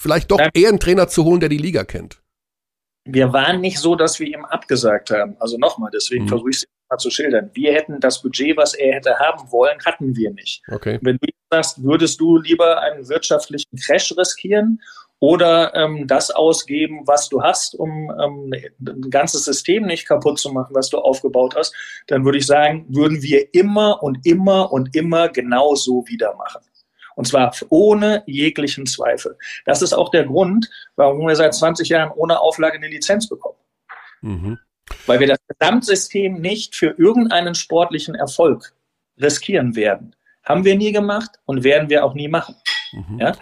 vielleicht 0.00 0.30
doch 0.30 0.40
eher 0.54 0.68
einen 0.68 0.80
Trainer 0.80 1.08
zu 1.08 1.24
holen, 1.24 1.40
der 1.40 1.48
die 1.48 1.58
Liga 1.58 1.84
kennt. 1.84 2.22
Wir 3.04 3.32
waren 3.32 3.60
nicht 3.60 3.78
so, 3.78 3.94
dass 3.94 4.20
wir 4.20 4.26
ihm 4.26 4.44
abgesagt 4.44 5.10
haben. 5.10 5.36
Also 5.40 5.56
nochmal, 5.56 5.90
deswegen 5.92 6.24
mhm. 6.24 6.28
versuche 6.28 6.50
ich 6.50 6.56
es 6.56 6.64
mal 6.90 6.98
zu 6.98 7.10
schildern. 7.10 7.50
Wir 7.54 7.72
hätten 7.72 8.00
das 8.00 8.20
Budget, 8.20 8.56
was 8.56 8.74
er 8.74 8.96
hätte 8.96 9.18
haben 9.18 9.50
wollen, 9.50 9.78
hatten 9.84 10.14
wir 10.14 10.30
nicht. 10.32 10.62
Okay. 10.70 10.98
Wenn 11.00 11.16
du 11.16 11.28
sagst, 11.50 11.82
würdest 11.82 12.20
du 12.20 12.36
lieber 12.36 12.80
einen 12.82 13.08
wirtschaftlichen 13.08 13.78
Crash 13.78 14.14
riskieren 14.16 14.80
oder 15.20 15.74
ähm, 15.74 16.06
das 16.06 16.30
ausgeben, 16.30 17.02
was 17.06 17.28
du 17.28 17.42
hast, 17.42 17.74
um 17.74 18.10
ähm, 18.10 18.52
ein 18.80 19.10
ganzes 19.10 19.44
System 19.44 19.84
nicht 19.84 20.06
kaputt 20.06 20.38
zu 20.38 20.52
machen, 20.52 20.74
was 20.74 20.90
du 20.90 20.98
aufgebaut 20.98 21.54
hast, 21.56 21.74
dann 22.06 22.24
würde 22.24 22.38
ich 22.38 22.46
sagen, 22.46 22.86
würden 22.88 23.22
wir 23.22 23.52
immer 23.52 24.02
und 24.02 24.24
immer 24.24 24.72
und 24.72 24.94
immer 24.94 25.28
genau 25.28 25.74
so 25.74 26.06
wieder 26.06 26.34
machen. 26.36 26.60
Und 27.16 27.26
zwar 27.26 27.52
ohne 27.68 28.22
jeglichen 28.26 28.86
Zweifel. 28.86 29.36
Das 29.64 29.82
ist 29.82 29.92
auch 29.92 30.10
der 30.10 30.24
Grund, 30.24 30.70
warum 30.94 31.26
wir 31.26 31.34
seit 31.34 31.52
20 31.52 31.88
Jahren 31.88 32.12
ohne 32.14 32.38
Auflage 32.38 32.76
eine 32.76 32.86
Lizenz 32.86 33.28
bekommen. 33.28 33.58
Mhm. 34.20 34.58
Weil 35.06 35.18
wir 35.18 35.26
das 35.26 35.38
Gesamtsystem 35.48 36.40
nicht 36.40 36.76
für 36.76 36.94
irgendeinen 36.96 37.56
sportlichen 37.56 38.14
Erfolg 38.14 38.72
riskieren 39.20 39.74
werden. 39.74 40.14
Haben 40.44 40.64
wir 40.64 40.76
nie 40.76 40.92
gemacht 40.92 41.40
und 41.44 41.64
werden 41.64 41.90
wir 41.90 42.04
auch 42.04 42.14
nie 42.14 42.28
machen. 42.28 42.54
Mhm. 42.92 43.18
Ja? 43.18 43.36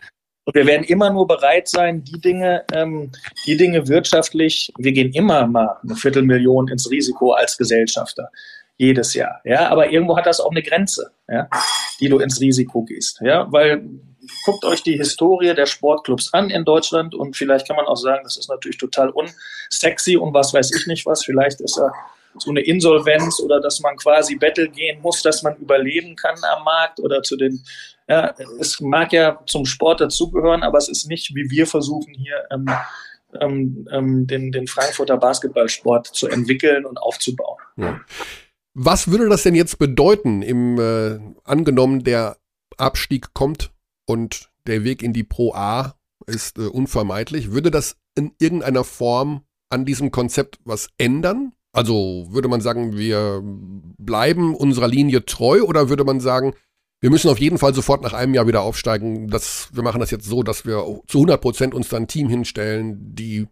Und 0.47 0.55
wir 0.55 0.65
werden 0.65 0.85
immer 0.85 1.11
nur 1.11 1.27
bereit 1.27 1.67
sein, 1.67 2.05
die 2.05 2.21
Dinge, 2.21 2.65
ähm, 2.73 3.11
die 3.47 3.57
Dinge 3.57 3.89
wirtschaftlich, 3.89 4.73
wir 4.79 4.93
gehen 4.93 5.13
immer 5.13 5.45
mal 5.49 5.77
eine 5.83 5.97
Viertelmillion 5.97 6.69
ins 6.69 6.89
Risiko 6.89 7.33
als 7.33 7.59
Gesellschafter. 7.59 8.31
Jedes 8.77 9.15
Jahr. 9.15 9.41
Ja, 9.45 9.69
aber 9.71 9.91
irgendwo 9.91 10.17
hat 10.17 10.27
das 10.27 10.39
auch 10.39 10.53
eine 10.53 10.63
Grenze, 10.63 11.11
ja, 11.29 11.49
die 11.99 12.09
du 12.09 12.19
ins 12.19 12.41
Risiko 12.41 12.83
gehst. 12.83 13.21
Ja, 13.23 13.51
weil 13.51 13.89
guckt 14.45 14.65
euch 14.65 14.83
die 14.83 14.97
Historie 14.97 15.53
der 15.55 15.67
Sportclubs 15.67 16.33
an 16.33 16.51
in 16.51 16.65
Deutschland 16.65 17.15
und 17.15 17.37
vielleicht 17.37 17.67
kann 17.67 17.77
man 17.77 17.87
auch 17.87 17.97
sagen, 17.97 18.23
das 18.23 18.37
ist 18.37 18.49
natürlich 18.49 18.79
total 18.79 19.11
unsexy 19.11 20.17
und 20.17 20.33
was 20.33 20.55
weiß 20.55 20.73
ich 20.77 20.87
nicht 20.87 21.07
was. 21.07 21.25
Vielleicht 21.25 21.61
ist 21.61 21.79
er 21.79 21.93
so 22.39 22.51
eine 22.51 22.61
Insolvenz 22.61 23.41
oder 23.41 23.61
dass 23.61 23.81
man 23.81 23.97
quasi 23.97 24.37
Battle 24.37 24.69
gehen 24.69 25.01
muss, 25.01 25.23
dass 25.23 25.43
man 25.43 25.57
überleben 25.57 26.15
kann 26.15 26.37
am 26.57 26.65
Markt 26.65 27.01
oder 27.01 27.23
zu 27.23 27.37
den 27.37 27.65
ja, 28.09 28.35
es 28.61 28.81
mag 28.81 29.13
ja 29.13 29.41
zum 29.47 29.67
Sport 29.67 30.01
dazugehören, 30.01 30.63
aber 30.63 30.79
es 30.79 30.89
ist 30.89 31.09
nicht, 31.09 31.35
wie 31.35 31.51
wir 31.51 31.67
versuchen 31.67 32.15
hier 32.15 32.45
ähm, 32.51 32.67
ähm, 33.41 33.89
ähm, 33.91 34.27
den, 34.27 34.53
den 34.53 34.67
Frankfurter 34.67 35.17
Basketballsport 35.17 36.07
zu 36.07 36.29
entwickeln 36.29 36.87
und 36.87 36.99
aufzubauen. 36.99 37.59
Ja. 37.77 38.01
Was 38.75 39.11
würde 39.11 39.29
das 39.29 39.43
denn 39.43 39.55
jetzt 39.55 39.79
bedeuten, 39.79 40.43
im 40.43 40.79
äh, 40.79 41.19
angenommen 41.45 42.05
der 42.05 42.37
Abstieg 42.77 43.33
kommt 43.33 43.73
und 44.07 44.51
der 44.67 44.85
Weg 44.85 45.03
in 45.03 45.13
die 45.13 45.25
Pro 45.25 45.55
A 45.55 45.95
ist 46.27 46.59
äh, 46.59 46.67
unvermeidlich? 46.67 47.53
Würde 47.53 47.71
das 47.71 47.97
in 48.15 48.33
irgendeiner 48.39 48.85
Form 48.85 49.43
an 49.71 49.85
diesem 49.85 50.11
Konzept 50.11 50.59
was 50.65 50.89
ändern? 50.99 51.53
Also 51.73 52.27
würde 52.31 52.49
man 52.49 52.61
sagen, 52.61 52.97
wir 52.97 53.43
bleiben 53.43 54.55
unserer 54.55 54.89
Linie 54.89 55.25
treu 55.25 55.63
oder 55.63 55.89
würde 55.89 56.05
man 56.05 56.21
sagen, 56.21 56.55
wir 57.01 57.11
müssen 57.11 57.31
auf 57.31 57.39
jeden 57.39 57.59
Fall 57.59 57.75
sofort 57.75 58.03
nach 58.03 58.15
einem 58.15 58.35
Jahr 58.35 58.47
wieder 58.47 58.63
aufsteigen. 58.63 59.29
Das, 59.29 59.69
wir 59.73 59.83
machen 59.83 60.01
das 60.01 60.11
jetzt 60.11 60.25
so, 60.25 60.43
dass 60.43 60.65
wir 60.65 61.01
zu 61.07 61.19
100 61.19 61.41
Prozent 61.41 61.75
uns 61.75 61.89
dann 61.89 62.05
ein 62.05 62.09
Team 62.09 62.29
hinstellen, 62.29 63.15
die 63.15 63.47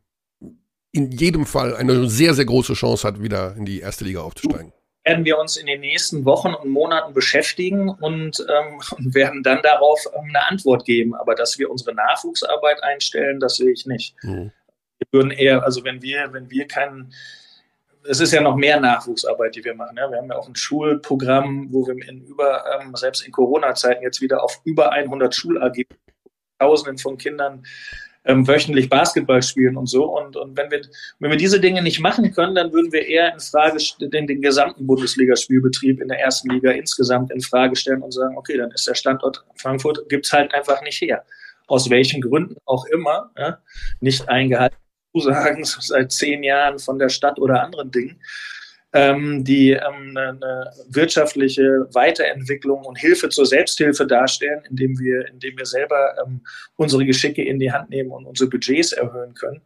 in 0.93 1.11
jedem 1.11 1.45
Fall 1.45 1.77
eine 1.77 2.09
sehr, 2.09 2.35
sehr 2.35 2.45
große 2.45 2.75
Chance 2.75 3.07
hat, 3.07 3.21
wieder 3.21 3.55
in 3.57 3.65
die 3.65 3.81
erste 3.81 4.05
Liga 4.05 4.21
aufzusteigen. 4.21 4.73
Werden 5.05 5.25
wir 5.27 5.39
uns 5.39 5.59
in 5.59 5.67
den 5.67 5.81
nächsten 5.81 6.25
Wochen 6.25 6.55
und 6.55 6.71
Monaten 6.71 7.13
beschäftigen 7.13 7.91
und, 7.91 8.41
ähm, 8.41 8.81
werden 9.15 9.43
dann 9.43 9.61
darauf 9.63 10.01
ähm, 10.15 10.29
eine 10.29 10.47
Antwort 10.47 10.87
geben. 10.87 11.15
Aber 11.15 11.35
dass 11.35 11.59
wir 11.59 11.71
unsere 11.71 11.95
Nachwuchsarbeit 11.95 12.83
einstellen, 12.83 13.41
das 13.41 13.57
sehe 13.57 13.73
ich 13.73 13.85
nicht. 13.85 14.15
Mhm. 14.23 14.53
Wir 14.99 15.07
würden 15.11 15.31
eher, 15.33 15.65
also 15.65 15.85
wenn 15.85 16.01
wir, 16.01 16.33
wenn 16.33 16.49
wir 16.49 16.67
keinen 16.67 17.13
es 18.07 18.21
ist 18.21 18.33
ja 18.33 18.41
noch 18.41 18.57
mehr 18.57 18.81
Nachwuchsarbeit, 18.81 19.55
die 19.57 19.65
wir 19.65 19.75
machen. 19.75 19.97
Ja. 19.97 20.11
Wir 20.11 20.19
haben 20.19 20.29
ja 20.29 20.37
auch 20.37 20.49
ein 20.49 20.57
Schulprogramm, 20.57 21.69
wo 21.71 21.87
wir 21.87 21.95
in 22.09 22.23
über, 22.25 22.65
ähm, 22.81 22.95
selbst 22.95 23.27
in 23.27 23.33
Corona-Zeiten 23.33 24.03
jetzt 24.03 24.21
wieder 24.21 24.43
auf 24.43 24.61
über 24.65 24.93
100 24.93 25.35
Schul-AG, 25.35 25.87
Tausenden 26.59 26.99
von 26.99 27.19
Kindern 27.19 27.65
ähm, 28.25 28.47
wöchentlich 28.47 28.89
Basketball 28.89 29.43
spielen 29.43 29.77
und 29.77 29.87
so. 29.87 30.05
Und, 30.05 30.37
und 30.37 30.57
wenn, 30.57 30.71
wir, 30.71 30.81
wenn 31.19 31.31
wir 31.31 31.37
diese 31.37 31.61
Dinge 31.61 31.83
nicht 31.83 32.01
machen 32.01 32.33
können, 32.33 32.55
dann 32.55 32.73
würden 32.73 32.93
wir 32.93 33.07
eher 33.07 33.33
in 33.33 33.41
Frage 33.41 33.79
den, 34.01 34.27
den 34.27 34.41
gesamten 34.41 34.87
Bundesligaspielbetrieb 34.87 36.01
in 36.01 36.09
der 36.09 36.21
ersten 36.21 36.51
Liga 36.51 36.71
insgesamt 36.71 37.31
in 37.33 37.41
Frage 37.41 37.77
stellen 37.77 38.03
und 38.03 38.13
sagen, 38.13 38.37
okay, 38.39 38.57
dann 38.57 38.71
ist 38.71 38.87
der 38.87 38.95
Standort 38.95 39.45
Frankfurt, 39.57 40.09
gibt's 40.09 40.33
halt 40.33 40.55
einfach 40.55 40.81
nicht 40.83 41.01
her. 41.01 41.25
Aus 41.67 41.91
welchen 41.91 42.21
Gründen 42.21 42.57
auch 42.67 42.85
immer, 42.87 43.31
ja, 43.37 43.59
nicht 44.01 44.29
eingehalten 44.29 44.77
sagen, 45.21 45.65
seit 45.65 46.13
zehn 46.13 46.43
Jahren 46.43 46.79
von 46.79 46.99
der 46.99 47.09
Stadt 47.09 47.39
oder 47.39 47.63
anderen 47.63 47.91
Dingen, 47.91 48.21
ähm, 48.95 49.43
die 49.43 49.73
ähm, 49.73 50.17
eine 50.17 50.71
wirtschaftliche 50.89 51.89
Weiterentwicklung 51.93 52.85
und 52.85 52.97
Hilfe 52.97 53.29
zur 53.29 53.45
Selbsthilfe 53.45 54.07
darstellen, 54.07 54.63
indem 54.71 54.97
wir, 55.01 55.27
indem 55.27 55.59
wir 55.59 55.67
selber 55.67 56.15
ähm, 56.25 56.43
unsere 56.77 57.05
Geschicke 57.05 57.43
in 57.43 57.59
die 57.59 57.73
Hand 57.73 57.91
nehmen 57.91 58.13
und 58.13 58.25
unsere 58.25 58.49
Budgets 58.49 58.93
erhöhen 58.93 59.35
können, 59.35 59.63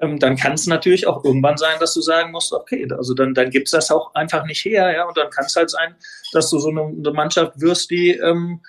ähm, 0.00 0.18
dann 0.18 0.36
kann 0.36 0.54
es 0.54 0.66
natürlich 0.66 1.06
auch 1.06 1.24
irgendwann 1.24 1.56
sein, 1.56 1.78
dass 1.78 1.94
du 1.94 2.00
sagen 2.00 2.32
musst, 2.32 2.52
okay, 2.52 2.88
also 2.90 3.14
dann, 3.14 3.34
dann 3.34 3.50
gibt 3.50 3.68
es 3.68 3.70
das 3.70 3.92
auch 3.92 4.12
einfach 4.16 4.44
nicht 4.46 4.64
her, 4.64 4.92
ja, 4.92 5.04
und 5.06 5.16
dann 5.16 5.30
kann 5.30 5.44
es 5.44 5.54
halt 5.54 5.70
sein, 5.70 5.94
dass 6.32 6.50
du 6.50 6.58
so 6.58 6.70
eine, 6.70 6.82
eine 6.82 7.12
Mannschaft 7.12 7.60
wirst, 7.60 7.88
die 7.88 8.16
ähm, 8.16 8.60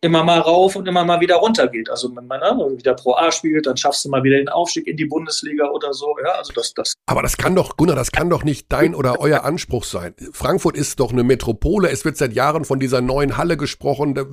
immer 0.00 0.22
mal 0.22 0.38
rauf 0.38 0.76
und 0.76 0.86
immer 0.86 1.04
mal 1.04 1.20
wieder 1.20 1.36
runter 1.36 1.66
geht. 1.68 1.90
Also 1.90 2.14
wenn 2.14 2.26
man 2.26 2.40
ne, 2.40 2.76
wieder 2.76 2.94
Pro 2.94 3.14
A 3.14 3.32
spielt, 3.32 3.66
dann 3.66 3.76
schaffst 3.76 4.04
du 4.04 4.08
mal 4.08 4.22
wieder 4.22 4.36
den 4.36 4.48
Aufstieg 4.48 4.86
in 4.86 4.96
die 4.96 5.06
Bundesliga 5.06 5.68
oder 5.70 5.92
so. 5.92 6.14
Ja, 6.22 6.32
also 6.32 6.52
das, 6.52 6.72
das. 6.74 6.94
Aber 7.06 7.22
das 7.22 7.36
kann 7.36 7.56
doch, 7.56 7.76
Gunnar, 7.76 7.96
das 7.96 8.12
kann 8.12 8.30
doch 8.30 8.44
nicht 8.44 8.70
dein 8.70 8.94
oder 8.94 9.20
euer 9.20 9.44
Anspruch 9.44 9.84
sein. 9.84 10.14
Frankfurt 10.32 10.76
ist 10.76 11.00
doch 11.00 11.12
eine 11.12 11.24
Metropole. 11.24 11.90
Es 11.90 12.04
wird 12.04 12.16
seit 12.16 12.32
Jahren 12.32 12.64
von 12.64 12.78
dieser 12.78 13.00
neuen 13.00 13.36
Halle 13.36 13.56
gesprochen, 13.56 14.14
der, 14.14 14.26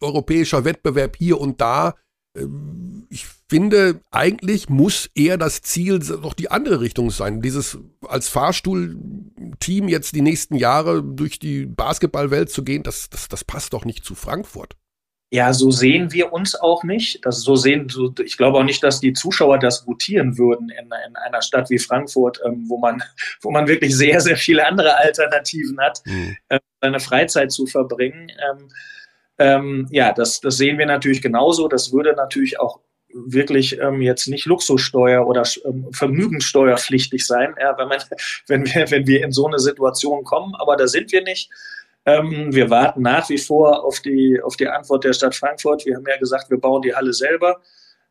europäischer 0.00 0.64
Wettbewerb 0.64 1.16
hier 1.16 1.40
und 1.40 1.60
da. 1.60 1.94
ähm, 2.36 3.06
ich 3.10 3.26
finde, 3.50 4.00
eigentlich 4.10 4.70
muss 4.70 5.10
eher 5.14 5.36
das 5.36 5.60
Ziel 5.60 5.98
doch 5.98 6.32
die 6.32 6.50
andere 6.50 6.80
Richtung 6.80 7.10
sein. 7.10 7.42
Dieses 7.42 7.76
als 8.08 8.28
Fahrstuhlteam 8.28 9.88
jetzt 9.88 10.14
die 10.14 10.22
nächsten 10.22 10.54
Jahre 10.54 11.02
durch 11.02 11.38
die 11.38 11.66
Basketballwelt 11.66 12.48
zu 12.48 12.64
gehen, 12.64 12.82
das, 12.82 13.10
das, 13.10 13.28
das 13.28 13.44
passt 13.44 13.74
doch 13.74 13.84
nicht 13.84 14.06
zu 14.06 14.14
Frankfurt. 14.14 14.76
Ja, 15.32 15.54
so 15.54 15.70
sehen 15.70 16.12
wir 16.12 16.30
uns 16.30 16.54
auch 16.54 16.84
nicht. 16.84 17.24
Das 17.24 17.40
so 17.40 17.56
sehen, 17.56 17.88
so, 17.88 18.12
ich 18.22 18.36
glaube 18.36 18.58
auch 18.58 18.64
nicht, 18.64 18.84
dass 18.84 19.00
die 19.00 19.14
Zuschauer 19.14 19.58
das 19.58 19.86
gutieren 19.86 20.36
würden 20.36 20.68
in, 20.68 20.90
in 21.06 21.16
einer 21.16 21.40
Stadt 21.40 21.70
wie 21.70 21.78
Frankfurt, 21.78 22.38
ähm, 22.44 22.66
wo 22.68 22.78
man, 22.78 23.02
wo 23.40 23.50
man 23.50 23.66
wirklich 23.66 23.96
sehr, 23.96 24.20
sehr 24.20 24.36
viele 24.36 24.66
andere 24.66 24.94
Alternativen 24.98 25.80
hat, 25.80 26.02
mhm. 26.04 26.36
äh, 26.50 26.60
seine 26.82 27.00
Freizeit 27.00 27.50
zu 27.50 27.64
verbringen. 27.64 28.30
Ähm, 28.30 28.68
ähm, 29.38 29.88
ja, 29.90 30.12
das, 30.12 30.42
das 30.42 30.58
sehen 30.58 30.76
wir 30.76 30.84
natürlich 30.84 31.22
genauso. 31.22 31.66
Das 31.66 31.94
würde 31.94 32.12
natürlich 32.12 32.60
auch 32.60 32.80
wirklich 33.14 33.80
ähm, 33.80 34.02
jetzt 34.02 34.28
nicht 34.28 34.44
Luxussteuer 34.44 35.26
oder 35.26 35.44
ähm, 35.64 35.88
Vermögenssteuerpflichtig 35.92 37.26
sein, 37.26 37.54
ja, 37.58 37.78
wenn, 37.78 37.88
man, 37.88 38.00
wenn, 38.48 38.66
wir, 38.66 38.90
wenn 38.90 39.06
wir 39.06 39.24
in 39.24 39.32
so 39.32 39.46
eine 39.46 39.58
Situation 39.58 40.24
kommen. 40.24 40.54
Aber 40.56 40.76
da 40.76 40.86
sind 40.86 41.10
wir 41.10 41.22
nicht. 41.22 41.48
Ähm, 42.04 42.52
wir 42.52 42.70
warten 42.70 43.02
nach 43.02 43.28
wie 43.28 43.38
vor 43.38 43.84
auf 43.84 44.00
die, 44.00 44.40
auf 44.42 44.56
die 44.56 44.68
Antwort 44.68 45.04
der 45.04 45.12
Stadt 45.12 45.34
Frankfurt. 45.34 45.86
Wir 45.86 45.96
haben 45.96 46.06
ja 46.06 46.16
gesagt, 46.16 46.50
wir 46.50 46.58
bauen 46.58 46.82
die 46.82 46.94
Halle 46.94 47.12
selber. 47.12 47.60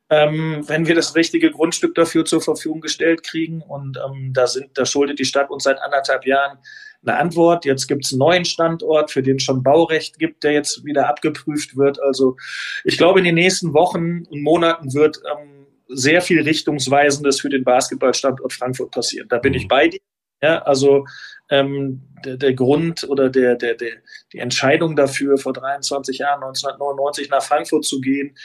Ähm, 0.10 0.64
wenn 0.68 0.88
wir 0.88 0.96
das 0.96 1.16
richtige 1.16 1.52
Grundstück 1.52 1.96
dafür 1.96 2.26
zur 2.26 2.42
Verfügung 2.42 2.82
gestellt 2.82 3.24
kriegen. 3.24 3.62
Und 3.62 3.98
ähm, 3.98 4.32
da, 4.34 4.48
sind, 4.48 4.78
da 4.78 4.86
schuldet 4.86 5.20
die 5.20 5.26
Stadt 5.26 5.50
uns 5.50 5.64
seit 5.64 5.82
anderthalb 5.82 6.26
Jahren 6.26 6.58
eine 7.06 7.18
Antwort. 7.18 7.66
Jetzt 7.66 7.88
gibt 7.88 8.06
es 8.06 8.12
einen 8.12 8.20
neuen 8.20 8.46
Standort, 8.46 9.12
für 9.12 9.24
den 9.24 9.40
schon 9.40 9.64
Baurecht 9.64 10.20
gibt, 10.20 10.44
der 10.44 10.52
jetzt 10.52 10.86
wieder 10.86 11.08
abgeprüft 11.08 11.78
wird. 11.78 12.02
Also 12.02 12.36
ich 12.84 12.98
glaube, 12.98 13.20
in 13.20 13.26
den 13.26 13.36
nächsten 13.36 13.74
Wochen 13.74 14.24
und 14.30 14.42
Monaten 14.42 14.94
wird 14.94 15.22
ähm, 15.32 15.68
sehr 15.88 16.22
viel 16.22 16.42
Richtungsweisendes 16.42 17.42
für 17.42 17.50
den 17.50 17.64
Basketballstandort 17.64 18.54
Frankfurt 18.54 18.92
passieren. 18.92 19.28
Da 19.30 19.40
bin 19.40 19.54
ich 19.54 19.64
mhm. 19.64 19.70
bei 19.70 19.88
dir. 19.88 20.00
Ja, 20.42 20.60
also 20.64 21.06
ähm, 21.52 22.02
der, 22.26 22.38
der 22.38 22.54
Grund 22.54 23.04
oder 23.08 23.30
der, 23.30 23.56
der, 23.56 23.76
der, 23.76 23.92
die 24.34 24.40
Entscheidung 24.40 24.96
dafür, 24.96 25.38
vor 25.38 25.54
23 25.54 26.18
Jahren, 26.18 26.44
1999 26.44 27.30
nach 27.30 27.44
Frankfurt 27.44 27.86
zu 27.86 28.02
gehen, 28.02 28.36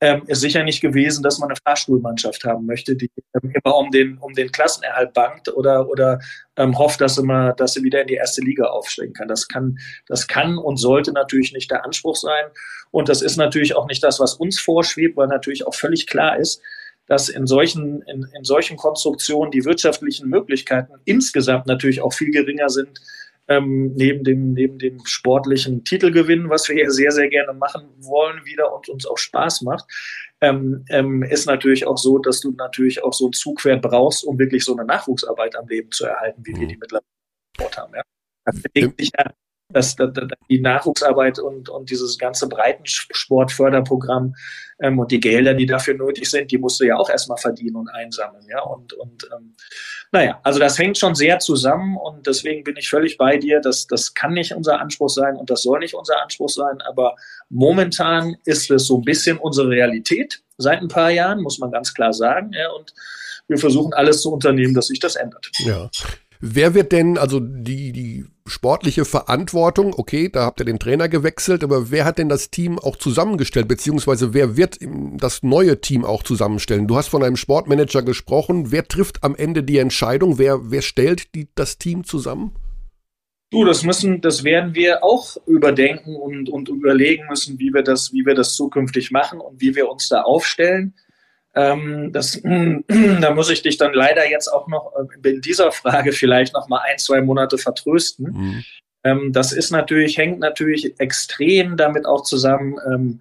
ähm, 0.00 0.22
ist 0.26 0.40
sicher 0.40 0.64
nicht 0.64 0.80
gewesen, 0.80 1.22
dass 1.22 1.38
man 1.38 1.50
eine 1.50 1.58
Fahrstuhlmannschaft 1.64 2.44
haben 2.44 2.66
möchte, 2.66 2.96
die 2.96 3.08
ähm, 3.34 3.52
immer 3.52 3.76
um 3.76 3.90
den, 3.92 4.18
um 4.18 4.32
den 4.32 4.50
Klassenerhalt 4.50 5.12
bangt 5.12 5.48
oder, 5.54 5.88
oder 5.88 6.18
ähm, 6.56 6.76
hofft, 6.76 7.00
dass 7.00 7.14
sie, 7.14 7.22
mal, 7.22 7.52
dass 7.52 7.74
sie 7.74 7.84
wieder 7.84 8.00
in 8.00 8.08
die 8.08 8.14
erste 8.14 8.40
Liga 8.40 8.64
aufsteigen 8.64 9.12
kann. 9.12 9.28
Das 9.28 9.46
kann, 9.46 9.78
das 10.08 10.26
kann 10.26 10.58
und 10.58 10.78
sollte 10.78 11.12
natürlich 11.12 11.52
nicht 11.52 11.70
der 11.70 11.84
Anspruch 11.84 12.16
sein. 12.16 12.46
Und 12.90 13.08
das 13.08 13.22
ist 13.22 13.36
natürlich 13.36 13.76
auch 13.76 13.86
nicht 13.86 14.02
das, 14.02 14.18
was 14.18 14.34
uns 14.34 14.58
vorschwebt, 14.58 15.16
weil 15.16 15.28
natürlich 15.28 15.66
auch 15.68 15.74
völlig 15.74 16.08
klar 16.08 16.36
ist, 16.36 16.60
dass 17.06 17.28
in 17.28 17.46
solchen, 17.46 18.02
in, 18.02 18.26
in 18.36 18.44
solchen 18.44 18.76
Konstruktionen 18.76 19.50
die 19.50 19.64
wirtschaftlichen 19.64 20.28
Möglichkeiten 20.28 20.94
insgesamt 21.04 21.66
natürlich 21.66 22.00
auch 22.00 22.12
viel 22.12 22.30
geringer 22.30 22.68
sind, 22.68 23.00
ähm, 23.48 23.92
neben, 23.94 24.24
dem, 24.24 24.52
neben 24.52 24.78
dem 24.78 25.04
sportlichen 25.04 25.84
Titelgewinn, 25.84 26.48
was 26.48 26.68
wir 26.68 26.76
hier 26.76 26.90
sehr, 26.90 27.10
sehr 27.10 27.28
gerne 27.28 27.52
machen 27.52 27.88
wollen 27.98 28.44
wieder 28.44 28.74
und 28.74 28.88
uns 28.88 29.04
auch 29.06 29.18
Spaß 29.18 29.62
macht, 29.62 29.84
ähm, 30.40 30.84
ähm, 30.88 31.22
ist 31.22 31.46
natürlich 31.46 31.86
auch 31.86 31.98
so, 31.98 32.18
dass 32.18 32.40
du 32.40 32.52
natürlich 32.52 33.02
auch 33.02 33.12
so 33.12 33.28
ein 33.28 33.32
Zugwert 33.32 33.82
brauchst, 33.82 34.24
um 34.24 34.38
wirklich 34.38 34.64
so 34.64 34.76
eine 34.76 34.84
Nachwuchsarbeit 34.84 35.56
am 35.56 35.66
Leben 35.68 35.90
zu 35.90 36.06
erhalten, 36.06 36.42
wie 36.44 36.54
wir 36.56 36.68
die 36.68 36.74
mhm. 36.74 36.80
mittlerweile 36.80 37.76
haben. 37.76 37.94
Ja. 37.94 38.02
Das 38.44 38.60
bedingt 38.62 38.98
sich 38.98 39.10
ja 39.16 39.32
dass, 39.72 39.96
dass, 39.96 40.12
die 40.48 40.60
Nachwuchsarbeit 40.60 41.38
und, 41.38 41.68
und 41.68 41.90
dieses 41.90 42.18
ganze 42.18 42.48
Breitensportförderprogramm 42.48 44.34
ähm, 44.80 44.98
und 44.98 45.10
die 45.10 45.20
Gelder, 45.20 45.54
die 45.54 45.66
dafür 45.66 45.94
nötig 45.94 46.30
sind, 46.30 46.50
die 46.50 46.58
musst 46.58 46.80
du 46.80 46.84
ja 46.84 46.96
auch 46.96 47.08
erstmal 47.08 47.38
verdienen 47.38 47.76
und 47.76 47.88
einsammeln. 47.88 48.44
Ja? 48.48 48.62
Und, 48.62 48.92
und 48.92 49.28
ähm, 49.34 49.54
naja, 50.10 50.40
also 50.42 50.58
das 50.58 50.78
hängt 50.78 50.98
schon 50.98 51.14
sehr 51.14 51.38
zusammen 51.38 51.96
und 51.96 52.26
deswegen 52.26 52.64
bin 52.64 52.76
ich 52.76 52.88
völlig 52.88 53.16
bei 53.16 53.36
dir. 53.36 53.60
dass 53.60 53.86
das 53.86 54.14
kann 54.14 54.32
nicht 54.32 54.52
unser 54.52 54.80
Anspruch 54.80 55.08
sein 55.08 55.36
und 55.36 55.50
das 55.50 55.62
soll 55.62 55.78
nicht 55.78 55.94
unser 55.94 56.20
Anspruch 56.22 56.50
sein, 56.50 56.80
aber 56.82 57.16
momentan 57.48 58.36
ist 58.44 58.70
es 58.70 58.86
so 58.86 58.98
ein 58.98 59.04
bisschen 59.04 59.38
unsere 59.38 59.68
Realität 59.68 60.42
seit 60.58 60.80
ein 60.80 60.88
paar 60.88 61.10
Jahren, 61.10 61.42
muss 61.42 61.58
man 61.58 61.70
ganz 61.70 61.94
klar 61.94 62.12
sagen. 62.12 62.52
Ja? 62.52 62.70
Und 62.72 62.92
wir 63.48 63.58
versuchen 63.58 63.92
alles 63.92 64.22
zu 64.22 64.32
unternehmen, 64.32 64.74
dass 64.74 64.88
sich 64.88 65.00
das 65.00 65.16
ändert. 65.16 65.50
Ja. 65.58 65.90
Wer 66.44 66.74
wird 66.74 66.90
denn, 66.90 67.18
also 67.18 67.38
die, 67.38 67.92
die 67.92 68.24
sportliche 68.46 69.04
Verantwortung, 69.04 69.94
okay, 69.96 70.28
da 70.28 70.44
habt 70.44 70.60
ihr 70.60 70.64
den 70.64 70.80
Trainer 70.80 71.08
gewechselt, 71.08 71.62
aber 71.62 71.92
wer 71.92 72.04
hat 72.04 72.18
denn 72.18 72.28
das 72.28 72.50
Team 72.50 72.80
auch 72.80 72.96
zusammengestellt, 72.96 73.68
beziehungsweise 73.68 74.34
wer 74.34 74.56
wird 74.56 74.80
das 75.18 75.44
neue 75.44 75.80
Team 75.80 76.04
auch 76.04 76.24
zusammenstellen? 76.24 76.88
Du 76.88 76.96
hast 76.96 77.06
von 77.06 77.22
einem 77.22 77.36
Sportmanager 77.36 78.02
gesprochen. 78.02 78.72
Wer 78.72 78.88
trifft 78.88 79.22
am 79.22 79.36
Ende 79.36 79.62
die 79.62 79.78
Entscheidung? 79.78 80.36
Wer, 80.36 80.72
wer 80.72 80.82
stellt 80.82 81.32
die, 81.36 81.46
das 81.54 81.78
Team 81.78 82.02
zusammen? 82.02 82.56
Du, 83.52 83.64
das 83.64 83.84
müssen, 83.84 84.20
das 84.20 84.42
werden 84.42 84.74
wir 84.74 85.04
auch 85.04 85.36
überdenken 85.46 86.16
und, 86.16 86.48
und 86.48 86.68
überlegen 86.68 87.22
müssen, 87.28 87.60
wie 87.60 87.72
wir 87.72 87.82
das, 87.82 88.12
wie 88.12 88.26
wir 88.26 88.34
das 88.34 88.56
zukünftig 88.56 89.12
machen 89.12 89.40
und 89.40 89.60
wie 89.60 89.76
wir 89.76 89.88
uns 89.88 90.08
da 90.08 90.22
aufstellen. 90.22 90.94
Ähm, 91.54 92.12
das, 92.12 92.40
da 93.20 93.34
muss 93.34 93.50
ich 93.50 93.62
dich 93.62 93.76
dann 93.76 93.92
leider 93.92 94.28
jetzt 94.28 94.48
auch 94.48 94.68
noch 94.68 94.92
äh, 95.22 95.30
in 95.30 95.40
dieser 95.40 95.72
Frage 95.72 96.12
vielleicht 96.12 96.54
noch 96.54 96.68
mal 96.68 96.80
ein, 96.80 96.98
zwei 96.98 97.20
Monate 97.20 97.58
vertrösten. 97.58 98.26
Mhm. 98.32 98.64
Ähm, 99.04 99.32
das 99.32 99.52
ist 99.52 99.70
natürlich, 99.70 100.16
hängt 100.16 100.38
natürlich 100.38 100.98
extrem 100.98 101.76
damit 101.76 102.06
auch 102.06 102.22
zusammen, 102.22 102.76
ähm, 102.86 103.20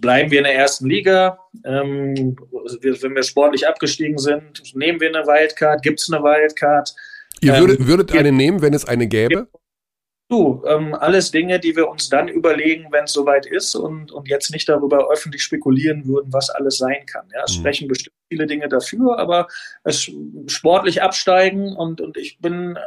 bleiben 0.00 0.30
wir 0.30 0.38
in 0.38 0.44
der 0.44 0.54
ersten 0.54 0.88
Liga, 0.88 1.38
ähm, 1.64 2.36
wenn 2.80 3.14
wir 3.14 3.22
sportlich 3.22 3.68
abgestiegen 3.68 4.18
sind, 4.18 4.74
nehmen 4.74 5.00
wir 5.00 5.08
eine 5.08 5.26
Wildcard, 5.26 5.82
gibt 5.82 6.00
es 6.00 6.10
eine 6.10 6.22
Wildcard. 6.22 6.94
Ihr 7.42 7.58
würdet, 7.58 7.80
ähm, 7.80 7.86
würdet 7.86 8.12
eine 8.12 8.32
nehmen, 8.32 8.62
wenn 8.62 8.74
es 8.74 8.86
eine 8.86 9.06
gäbe? 9.06 9.48
Du, 10.30 10.62
ähm, 10.64 10.94
alles 10.94 11.32
Dinge, 11.32 11.58
die 11.58 11.74
wir 11.74 11.88
uns 11.88 12.08
dann 12.08 12.28
überlegen, 12.28 12.86
wenn 12.92 13.04
es 13.04 13.12
soweit 13.12 13.46
ist 13.46 13.74
und, 13.74 14.12
und 14.12 14.28
jetzt 14.28 14.52
nicht 14.52 14.68
darüber 14.68 15.10
öffentlich 15.10 15.42
spekulieren 15.42 16.06
würden, 16.06 16.32
was 16.32 16.50
alles 16.50 16.78
sein 16.78 17.04
kann. 17.06 17.26
Ja, 17.34 17.42
es 17.44 17.56
mhm. 17.56 17.60
sprechen 17.60 17.88
bestimmt 17.88 18.14
viele 18.28 18.46
Dinge 18.46 18.68
dafür, 18.68 19.18
aber 19.18 19.48
es 19.82 20.08
sportlich 20.46 21.02
absteigen 21.02 21.74
und, 21.74 22.00
und 22.00 22.16
ich 22.16 22.38
bin 22.38 22.78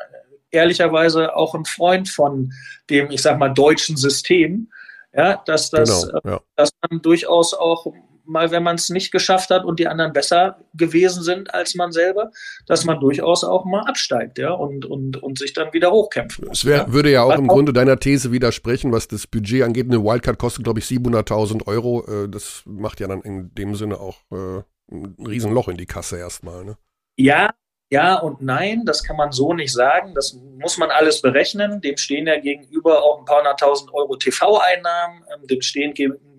ehrlicherweise 0.51 1.35
auch 1.35 1.53
ein 1.53 1.65
Freund 1.65 2.07
von 2.07 2.53
dem, 2.89 3.11
ich 3.11 3.21
sag 3.21 3.37
mal, 3.37 3.49
deutschen 3.49 3.97
System. 3.97 4.71
Ja, 5.13 5.43
dass 5.45 5.69
das, 5.69 6.07
genau, 6.07 6.35
ja. 6.35 6.41
dass 6.55 6.71
man 6.89 7.01
durchaus 7.01 7.53
auch 7.53 7.85
mal, 8.25 8.51
wenn 8.51 8.63
man 8.63 8.75
es 8.75 8.89
nicht 8.89 9.11
geschafft 9.11 9.49
hat 9.49 9.65
und 9.65 9.79
die 9.79 9.87
anderen 9.87 10.13
besser 10.13 10.57
gewesen 10.73 11.23
sind 11.23 11.53
als 11.53 11.75
man 11.75 11.91
selber, 11.91 12.31
dass 12.67 12.85
man 12.85 12.99
durchaus 12.99 13.43
auch 13.43 13.65
mal 13.65 13.81
absteigt, 13.81 14.37
ja, 14.37 14.51
und, 14.51 14.85
und, 14.85 15.21
und 15.21 15.39
sich 15.39 15.53
dann 15.53 15.73
wieder 15.73 15.91
hochkämpfen 15.91 16.47
muss. 16.47 16.59
Es 16.59 16.65
wär, 16.65 16.77
ja. 16.77 16.93
würde 16.93 17.11
ja 17.11 17.23
auch 17.23 17.29
was 17.29 17.39
im 17.39 17.49
auch, 17.49 17.55
Grunde 17.55 17.73
deiner 17.73 17.99
These 17.99 18.31
widersprechen, 18.31 18.91
was 18.91 19.07
das 19.07 19.27
Budget 19.27 19.63
angeht. 19.63 19.87
Eine 19.87 20.03
Wildcard 20.03 20.37
kostet, 20.37 20.63
glaube 20.63 20.79
ich, 20.79 20.85
700.000 20.85 21.67
Euro. 21.67 22.05
Äh, 22.07 22.29
das 22.29 22.63
macht 22.65 22.99
ja 22.99 23.07
dann 23.07 23.21
in 23.21 23.53
dem 23.55 23.75
Sinne 23.75 23.99
auch 23.99 24.17
äh, 24.31 24.61
ein 24.91 25.15
Riesenloch 25.25 25.67
in 25.67 25.77
die 25.77 25.85
Kasse 25.85 26.17
erstmal, 26.17 26.65
ne? 26.65 26.77
Ja, 27.15 27.51
ja 27.89 28.17
und 28.17 28.41
nein, 28.41 28.83
das 28.85 29.03
kann 29.03 29.17
man 29.17 29.31
so 29.31 29.53
nicht 29.53 29.71
sagen. 29.71 30.13
Das 30.15 30.33
muss 30.33 30.77
man 30.77 30.89
alles 30.89 31.21
berechnen. 31.21 31.81
Dem 31.81 31.97
stehen 31.97 32.27
ja 32.27 32.39
gegenüber 32.39 33.03
auch 33.03 33.19
ein 33.19 33.25
paar 33.25 33.37
hunderttausend 33.37 33.93
Euro 33.93 34.15
TV-Einnahmen. 34.15 35.23
Ähm, 35.33 35.47
dem 35.47 35.61
stehen 35.61 35.93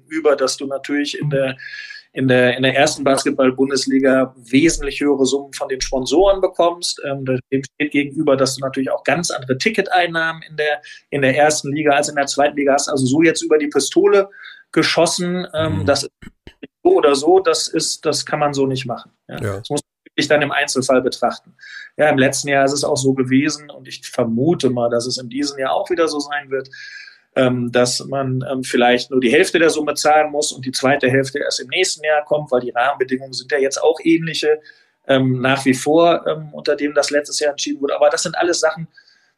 gegenüber 0.08 0.30
über, 0.30 0.36
dass 0.36 0.56
du 0.56 0.66
natürlich 0.66 1.18
in 1.18 1.30
der 1.30 1.56
in 2.14 2.28
der, 2.28 2.56
in 2.56 2.62
der 2.62 2.76
ersten 2.76 3.02
Basketball-Bundesliga 3.02 4.36
wesentlich 4.36 5.00
höhere 5.00 5.26
Summen 5.26 5.52
von 5.52 5.68
den 5.68 5.80
Sponsoren 5.80 6.40
bekommst. 6.40 7.02
Ähm, 7.04 7.24
dem 7.24 7.62
steht 7.64 7.90
gegenüber, 7.90 8.36
dass 8.36 8.54
du 8.54 8.60
natürlich 8.60 8.88
auch 8.90 9.02
ganz 9.02 9.32
andere 9.32 9.58
Ticketeinnahmen 9.58 10.40
in 10.48 10.56
der, 10.56 10.80
in 11.10 11.22
der 11.22 11.36
ersten 11.36 11.72
Liga 11.72 11.90
als 11.90 12.08
in 12.08 12.14
der 12.14 12.26
zweiten 12.26 12.56
Liga 12.56 12.74
hast. 12.74 12.88
Also 12.88 13.04
so 13.04 13.22
jetzt 13.22 13.42
über 13.42 13.58
die 13.58 13.66
Pistole 13.66 14.30
geschossen, 14.70 15.44
ähm, 15.54 15.80
mhm. 15.80 15.86
das 15.86 16.04
ist 16.04 16.12
so 16.84 16.92
oder 16.92 17.16
so, 17.16 17.40
das 17.40 17.66
ist, 17.66 18.06
das 18.06 18.24
kann 18.24 18.38
man 18.38 18.54
so 18.54 18.68
nicht 18.68 18.86
machen. 18.86 19.10
Ja. 19.26 19.34
ja. 19.42 19.56
Das 19.58 19.70
muss 19.70 19.80
man 19.82 20.04
wirklich 20.12 20.28
dann 20.28 20.42
im 20.42 20.52
Einzelfall 20.52 21.02
betrachten. 21.02 21.56
Ja, 21.96 22.08
im 22.10 22.18
letzten 22.18 22.46
Jahr 22.46 22.64
ist 22.64 22.74
es 22.74 22.84
auch 22.84 22.96
so 22.96 23.14
gewesen 23.14 23.70
und 23.70 23.88
ich 23.88 24.08
vermute 24.08 24.70
mal, 24.70 24.88
dass 24.88 25.06
es 25.06 25.18
in 25.18 25.28
diesem 25.28 25.58
Jahr 25.58 25.72
auch 25.72 25.90
wieder 25.90 26.06
so 26.06 26.20
sein 26.20 26.48
wird, 26.50 26.68
ähm, 27.36 27.72
dass 27.72 28.04
man 28.04 28.44
ähm, 28.50 28.62
vielleicht 28.62 29.10
nur 29.10 29.20
die 29.20 29.32
Hälfte 29.32 29.58
der 29.58 29.70
Summe 29.70 29.94
zahlen 29.94 30.30
muss 30.30 30.52
und 30.52 30.64
die 30.64 30.72
zweite 30.72 31.10
Hälfte 31.10 31.40
erst 31.40 31.60
im 31.60 31.68
nächsten 31.68 32.04
Jahr 32.04 32.24
kommt, 32.24 32.52
weil 32.52 32.60
die 32.60 32.70
Rahmenbedingungen 32.70 33.32
sind 33.32 33.50
ja 33.50 33.58
jetzt 33.58 33.82
auch 33.82 33.98
ähnliche 34.02 34.60
ähm, 35.06 35.40
nach 35.40 35.64
wie 35.64 35.74
vor, 35.74 36.26
ähm, 36.26 36.50
unter 36.52 36.76
dem 36.76 36.94
das 36.94 37.10
letztes 37.10 37.40
Jahr 37.40 37.50
entschieden 37.50 37.80
wurde. 37.80 37.96
Aber 37.96 38.08
das 38.08 38.22
sind 38.22 38.36
alles 38.36 38.60
Sachen, 38.60 38.88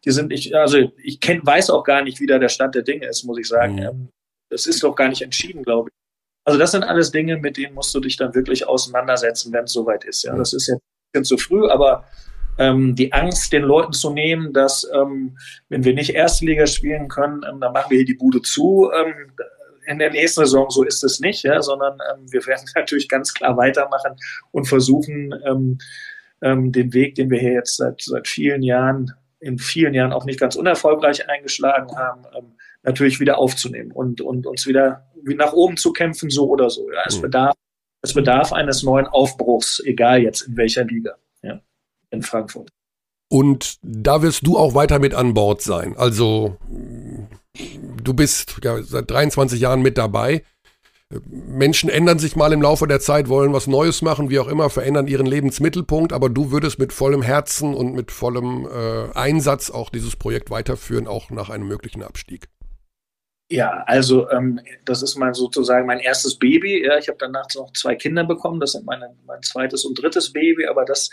die 0.05 0.11
sind 0.11 0.33
ich, 0.33 0.55
also 0.55 0.79
ich 1.03 1.21
kenn, 1.21 1.45
weiß 1.45 1.71
auch 1.71 1.85
gar 1.85 2.03
nicht, 2.03 2.21
wie 2.21 2.27
da 2.27 2.39
der 2.39 2.49
Stand 2.49 2.75
der 2.75 2.83
Dinge 2.83 3.07
ist, 3.07 3.25
muss 3.25 3.39
ich 3.39 3.49
sagen. 3.49 3.75
Mhm. 3.75 3.83
Ähm, 3.83 4.09
das 4.51 4.67
ist 4.67 4.83
doch 4.83 4.95
gar 4.95 5.09
nicht 5.09 5.23
entschieden, 5.23 5.63
glaube 5.63 5.91
ich. 5.91 5.97
Also 6.45 6.61
das 6.61 6.71
sind 6.71 6.85
alles 6.85 7.11
Dinge, 7.11 7.39
mit 7.39 7.57
denen 7.57 7.75
musst 7.75 7.93
du 7.95 7.99
dich 7.99 8.17
dann 8.17 8.35
wirklich 8.35 8.69
auseinandersetzen, 8.69 9.53
wenn 9.53 9.65
es 9.65 9.73
soweit 9.73 10.05
ist. 10.05 10.23
Ja, 10.23 10.37
das 10.37 10.53
ist 10.53 10.69
jetzt 10.69 10.79
ein 10.79 11.13
bisschen 11.13 11.25
zu 11.25 11.39
früh, 11.39 11.69
aber 11.69 12.05
ähm, 12.59 12.95
die 12.95 13.13
Angst 13.13 13.53
den 13.53 13.63
Leuten 13.63 13.93
zu 13.93 14.11
nehmen, 14.11 14.53
dass 14.53 14.89
ähm, 14.95 15.37
wenn 15.69 15.85
wir 15.85 15.95
nicht 15.95 16.11
Erste 16.11 16.47
Liga 16.47 16.67
spielen 16.67 17.09
können, 17.09 17.43
ähm, 17.49 17.61
dann 17.61 17.73
machen 17.73 17.91
wir 17.91 17.99
hier 17.99 18.07
die 18.07 18.15
Bude 18.15 18.43
zu, 18.43 18.91
ähm, 18.95 19.33
in 19.87 19.99
der 19.99 20.11
nächsten 20.11 20.41
Saison, 20.41 20.69
so 20.69 20.83
ist 20.83 21.05
es 21.05 21.21
nicht, 21.21 21.45
ja, 21.45 21.63
sondern 21.63 21.99
ähm, 22.13 22.27
wir 22.31 22.45
werden 22.47 22.67
natürlich 22.75 23.09
ganz 23.09 23.35
klar 23.35 23.57
weitermachen 23.57 24.17
und 24.51 24.67
versuchen, 24.67 25.35
ähm, 25.45 25.79
den 26.43 26.93
Weg, 26.93 27.15
den 27.15 27.31
wir 27.31 27.39
hier 27.39 27.53
jetzt 27.53 27.79
seit, 27.79 28.03
seit 28.03 28.29
vielen 28.29 28.63
Jahren, 28.63 29.11
in 29.41 29.59
vielen 29.59 29.95
Jahren 29.95 30.13
auch 30.13 30.27
nicht 30.27 30.39
ganz 30.39 30.55
unerfolgreich 30.55 31.31
eingeschlagen 31.31 31.97
haben, 31.97 32.25
natürlich 32.83 33.21
wieder 33.21 33.39
aufzunehmen 33.39 33.91
und, 33.91 34.21
und 34.21 34.47
uns 34.47 34.67
wieder 34.67 35.07
nach 35.25 35.55
oben 35.55 35.79
zu 35.79 35.93
kämpfen, 35.93 36.29
so 36.29 36.49
oder 36.49 36.69
so. 36.69 36.91
Ja. 36.91 37.05
Es, 37.07 37.17
mhm. 37.17 37.23
bedarf, 37.23 37.55
es 38.03 38.15
bedarf 38.15 38.53
eines 38.53 38.83
neuen 38.83 39.07
Aufbruchs, 39.07 39.83
egal 39.85 40.21
jetzt 40.21 40.43
in 40.43 40.57
welcher 40.57 40.85
Liga, 40.85 41.15
in 42.17 42.23
Frankfurt. 42.23 42.71
Und 43.29 43.79
da 43.83 44.23
wirst 44.23 44.47
du 44.47 44.57
auch 44.57 44.75
weiter 44.75 44.99
mit 44.99 45.15
an 45.15 45.35
Bord 45.35 45.63
sein. 45.63 45.97
Also 45.97 46.57
du 48.03 48.15
bist 48.15 48.59
ja, 48.63 48.83
seit 48.83 49.11
23 49.11 49.61
Jahren 49.61 49.83
mit 49.83 49.99
dabei. 49.99 50.43
Menschen 51.29 51.89
ändern 51.89 52.19
sich 52.19 52.35
mal 52.35 52.53
im 52.53 52.63
Laufe 52.63 52.89
der 52.89 52.99
Zeit, 52.99 53.29
wollen 53.29 53.53
was 53.53 53.69
Neues 53.69 54.03
machen, 54.03 54.29
wie 54.29 54.41
auch 54.41 54.49
immer, 54.49 54.71
verändern 54.71 55.07
ihren 55.07 55.27
Lebensmittelpunkt, 55.27 56.13
aber 56.13 56.29
du 56.29 56.51
würdest 56.51 56.81
mit 56.81 56.93
vollem 56.93 57.23
Herzen 57.23 57.75
und 57.75 57.95
mit 57.95 58.11
vollem 58.11 58.67
äh, 58.67 59.13
Einsatz 59.15 59.71
auch 59.71 59.89
dieses 59.89 60.17
Projekt 60.17 60.51
weiterführen, 60.51 61.07
auch 61.07 61.31
nach 61.31 61.49
einem 61.49 61.69
möglichen 61.69 62.03
Abstieg. 62.03 62.49
Ja, 63.49 63.85
also 63.87 64.29
ähm, 64.31 64.59
das 64.85 65.03
ist 65.03 65.17
mein 65.17 65.33
sozusagen 65.33 65.87
mein 65.87 66.01
erstes 66.01 66.37
Baby. 66.37 66.85
Ja, 66.85 66.99
ich 66.99 67.07
habe 67.07 67.19
danach 67.21 67.47
noch 67.55 67.73
zwei 67.75 67.95
Kinder 67.95 68.25
bekommen. 68.25 68.59
Das 68.59 68.73
sind 68.73 68.85
meine, 68.85 69.15
mein 69.25 69.41
zweites 69.43 69.85
und 69.85 69.95
drittes 70.03 70.33
Baby, 70.33 70.67
aber 70.67 70.85
das 70.85 71.11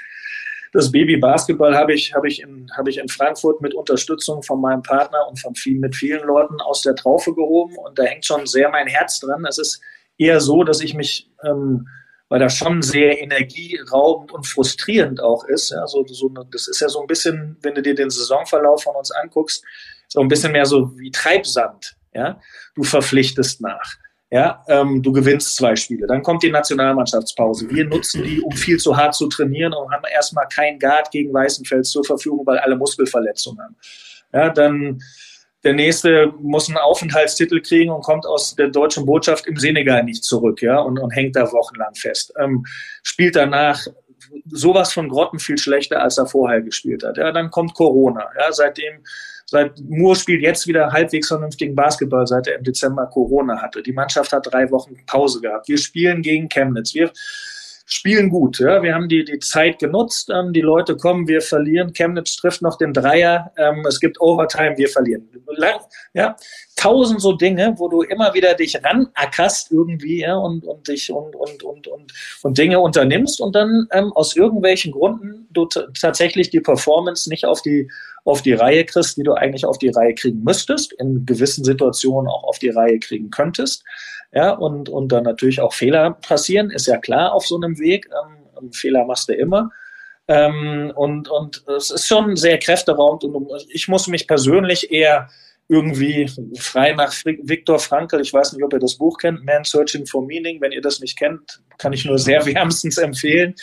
das 0.73 0.91
Baby 0.91 1.17
Basketball 1.17 1.75
habe 1.75 1.93
ich, 1.93 2.13
habe 2.15 2.27
ich, 2.27 2.41
in, 2.41 2.67
habe 2.75 2.89
ich 2.89 2.97
in 2.97 3.07
Frankfurt 3.07 3.61
mit 3.61 3.75
Unterstützung 3.75 4.41
von 4.41 4.59
meinem 4.59 4.81
Partner 4.81 5.27
und 5.29 5.39
von 5.39 5.53
viel, 5.53 5.79
mit 5.79 5.95
vielen 5.95 6.25
Leuten 6.25 6.59
aus 6.59 6.81
der 6.81 6.95
Traufe 6.95 7.33
gehoben 7.33 7.77
und 7.77 7.97
da 7.97 8.03
hängt 8.03 8.25
schon 8.25 8.47
sehr 8.47 8.69
mein 8.69 8.87
Herz 8.87 9.19
dran. 9.19 9.45
Es 9.47 9.59
ist 9.59 9.81
eher 10.17 10.41
so, 10.41 10.63
dass 10.63 10.81
ich 10.81 10.95
mich, 10.95 11.29
ähm, 11.43 11.87
weil 12.27 12.39
das 12.39 12.57
schon 12.57 12.81
sehr 12.81 13.21
energieraubend 13.21 14.31
und 14.31 14.47
frustrierend 14.47 15.21
auch 15.21 15.45
ist. 15.45 15.69
Ja, 15.69 15.85
so, 15.85 16.03
so, 16.07 16.29
das 16.51 16.67
ist 16.67 16.81
ja 16.81 16.89
so 16.89 17.01
ein 17.01 17.07
bisschen, 17.07 17.55
wenn 17.61 17.75
du 17.75 17.83
dir 17.83 17.93
den 17.93 18.09
Saisonverlauf 18.09 18.81
von 18.81 18.95
uns 18.95 19.11
anguckst, 19.11 19.63
so 20.07 20.21
ein 20.21 20.27
bisschen 20.27 20.53
mehr 20.53 20.65
so 20.65 20.97
wie 20.97 21.11
Treibsand. 21.11 21.95
Ja, 22.15 22.39
du 22.75 22.83
verpflichtest 22.83 23.61
nach. 23.61 23.95
Ja, 24.33 24.63
ähm, 24.67 25.03
du 25.03 25.11
gewinnst 25.11 25.55
zwei 25.55 25.75
Spiele. 25.75 26.07
Dann 26.07 26.23
kommt 26.23 26.41
die 26.41 26.49
Nationalmannschaftspause. 26.49 27.69
Wir 27.69 27.85
nutzen 27.85 28.23
die, 28.23 28.41
um 28.41 28.51
viel 28.53 28.79
zu 28.79 28.97
hart 28.97 29.13
zu 29.13 29.27
trainieren 29.27 29.73
und 29.73 29.91
haben 29.91 30.05
erstmal 30.11 30.47
kein 30.47 30.79
Guard 30.79 31.11
gegen 31.11 31.31
Weißenfels 31.31 31.91
zur 31.91 32.03
Verfügung, 32.03 32.43
weil 32.43 32.57
alle 32.57 32.75
Muskelverletzungen 32.75 33.63
haben. 33.63 33.75
Ja, 34.33 34.49
dann 34.49 35.03
der 35.63 35.73
nächste 35.73 36.33
muss 36.41 36.67
einen 36.67 36.79
Aufenthaltstitel 36.79 37.61
kriegen 37.61 37.91
und 37.91 38.01
kommt 38.01 38.25
aus 38.25 38.55
der 38.55 38.69
deutschen 38.69 39.05
Botschaft 39.05 39.45
im 39.45 39.55
Senegal 39.55 40.03
nicht 40.03 40.23
zurück, 40.23 40.63
ja, 40.63 40.79
und, 40.79 40.97
und 40.97 41.11
hängt 41.11 41.35
da 41.35 41.51
wochenlang 41.51 41.93
fest. 41.93 42.33
Ähm, 42.39 42.65
spielt 43.03 43.35
danach 43.35 43.85
sowas 44.49 44.93
von 44.93 45.09
Grotten 45.09 45.37
viel 45.37 45.59
schlechter, 45.59 46.01
als 46.01 46.17
er 46.17 46.25
vorher 46.25 46.61
gespielt 46.61 47.03
hat. 47.03 47.17
Ja, 47.17 47.31
dann 47.31 47.51
kommt 47.51 47.75
Corona. 47.75 48.27
Ja, 48.35 48.51
seitdem 48.51 49.03
Seit 49.53 49.79
Moore 49.87 50.15
spielt 50.15 50.41
jetzt 50.41 50.65
wieder 50.65 50.91
halbwegs 50.91 51.27
vernünftigen 51.27 51.75
Basketball, 51.75 52.25
seit 52.25 52.47
er 52.47 52.57
im 52.57 52.63
Dezember 52.63 53.05
Corona 53.05 53.61
hatte. 53.61 53.83
Die 53.83 53.93
Mannschaft 53.93 54.31
hat 54.31 54.51
drei 54.51 54.71
Wochen 54.71 54.95
Pause 55.05 55.41
gehabt. 55.41 55.67
Wir 55.67 55.77
spielen 55.77 56.23
gegen 56.23 56.49
Chemnitz. 56.49 56.95
Wir 56.95 57.11
spielen 57.85 58.29
gut. 58.29 58.59
Ja. 58.59 58.81
Wir 58.81 58.95
haben 58.95 59.09
die, 59.09 59.23
die 59.25 59.39
Zeit 59.39 59.79
genutzt. 59.79 60.29
Ähm, 60.33 60.53
die 60.53 60.61
Leute 60.61 60.95
kommen, 60.95 61.27
wir 61.27 61.41
verlieren. 61.41 61.93
Chemnitz 61.93 62.35
trifft 62.35 62.61
noch 62.61 62.77
den 62.77 62.93
Dreier. 62.93 63.51
Ähm, 63.57 63.85
es 63.87 63.99
gibt 63.99 64.19
Overtime, 64.21 64.77
wir 64.77 64.87
verlieren. 64.87 65.27
Ja. 66.13 66.35
Tausend 66.75 67.21
so 67.21 67.33
Dinge, 67.33 67.75
wo 67.77 67.87
du 67.87 68.01
immer 68.01 68.33
wieder 68.33 68.53
dich 68.55 68.79
ranackerst 68.83 69.71
irgendwie 69.71 70.21
ja, 70.21 70.35
und, 70.35 70.65
und 70.65 70.87
dich 70.87 71.11
und, 71.11 71.35
und, 71.35 71.63
und, 71.63 71.87
und, 71.87 72.13
und 72.41 72.57
Dinge 72.57 72.79
unternimmst 72.79 73.41
und 73.41 73.55
dann 73.55 73.87
ähm, 73.91 74.11
aus 74.13 74.35
irgendwelchen 74.35 74.91
Gründen 74.91 75.47
du 75.51 75.65
tatsächlich 75.65 76.49
die 76.49 76.61
Performance 76.61 77.29
nicht 77.29 77.45
auf 77.45 77.61
die 77.61 77.89
auf 78.25 78.41
die 78.41 78.53
Reihe 78.53 78.85
kriegst, 78.85 79.17
die 79.17 79.23
du 79.23 79.33
eigentlich 79.33 79.65
auf 79.65 79.77
die 79.77 79.89
Reihe 79.89 80.15
kriegen 80.15 80.43
müsstest, 80.43 80.93
in 80.93 81.25
gewissen 81.25 81.63
Situationen 81.63 82.29
auch 82.31 82.43
auf 82.45 82.57
die 82.57 82.69
Reihe 82.69 82.99
kriegen 82.99 83.29
könntest. 83.29 83.83
Ja, 84.33 84.51
und, 84.51 84.89
und 84.89 85.11
dann 85.11 85.23
natürlich 85.23 85.61
auch 85.61 85.73
Fehler 85.73 86.11
passieren, 86.11 86.71
ist 86.71 86.87
ja 86.87 86.97
klar 86.97 87.33
auf 87.33 87.45
so 87.45 87.55
einem 87.55 87.77
Weg. 87.77 88.09
Ähm, 88.59 88.71
Fehler 88.71 89.05
machst 89.05 89.29
du 89.29 89.33
immer. 89.33 89.69
Ähm, 90.27 90.91
und, 90.95 91.29
und 91.29 91.63
es 91.67 91.91
ist 91.91 92.07
schon 92.07 92.35
sehr 92.35 92.57
kräfteraubend 92.57 93.25
und 93.25 93.51
ich 93.69 93.87
muss 93.87 94.07
mich 94.07 94.27
persönlich 94.27 94.91
eher 94.91 95.29
irgendwie 95.67 96.29
frei 96.57 96.93
nach 96.93 97.13
Viktor 97.25 97.79
Frankl, 97.79 98.21
ich 98.21 98.33
weiß 98.33 98.53
nicht, 98.53 98.63
ob 98.63 98.73
ihr 98.73 98.79
das 98.79 98.95
Buch 98.95 99.17
kennt, 99.17 99.43
Man 99.45 99.63
Searching 99.63 100.05
for 100.05 100.25
Meaning. 100.25 100.61
Wenn 100.61 100.71
ihr 100.71 100.81
das 100.81 100.99
nicht 100.99 101.17
kennt, 101.17 101.61
kann 101.77 101.93
ich 101.93 102.05
nur 102.05 102.17
sehr 102.17 102.45
wärmstens 102.45 102.97
empfehlen. 102.97 103.55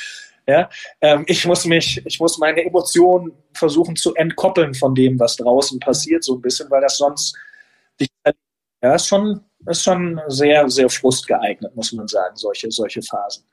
Ja? 0.47 0.68
Ähm, 1.01 1.25
ich, 1.27 1.47
muss 1.47 1.64
mich, 1.66 2.03
ich 2.05 2.21
muss 2.21 2.39
meine 2.39 2.64
Emotionen 2.64 3.33
versuchen 3.55 3.97
zu 3.97 4.14
entkoppeln 4.14 4.75
von 4.75 4.95
dem, 4.95 5.18
was 5.18 5.37
draußen 5.37 5.79
passiert, 5.81 6.25
so 6.25 6.35
ein 6.37 6.41
bisschen, 6.41 6.71
weil 6.71 6.81
das 6.81 6.97
sonst 6.97 7.37
ja, 8.83 8.95
ist 8.95 9.09
schon, 9.09 9.41
ist 9.67 9.83
schon 9.83 10.21
sehr, 10.29 10.69
sehr 10.69 10.89
frustgeeignet, 10.89 11.75
muss 11.77 11.93
man 11.93 12.09
sagen, 12.09 12.37
solche, 12.37 12.71
solche 12.71 13.03
Phasen. 13.03 13.45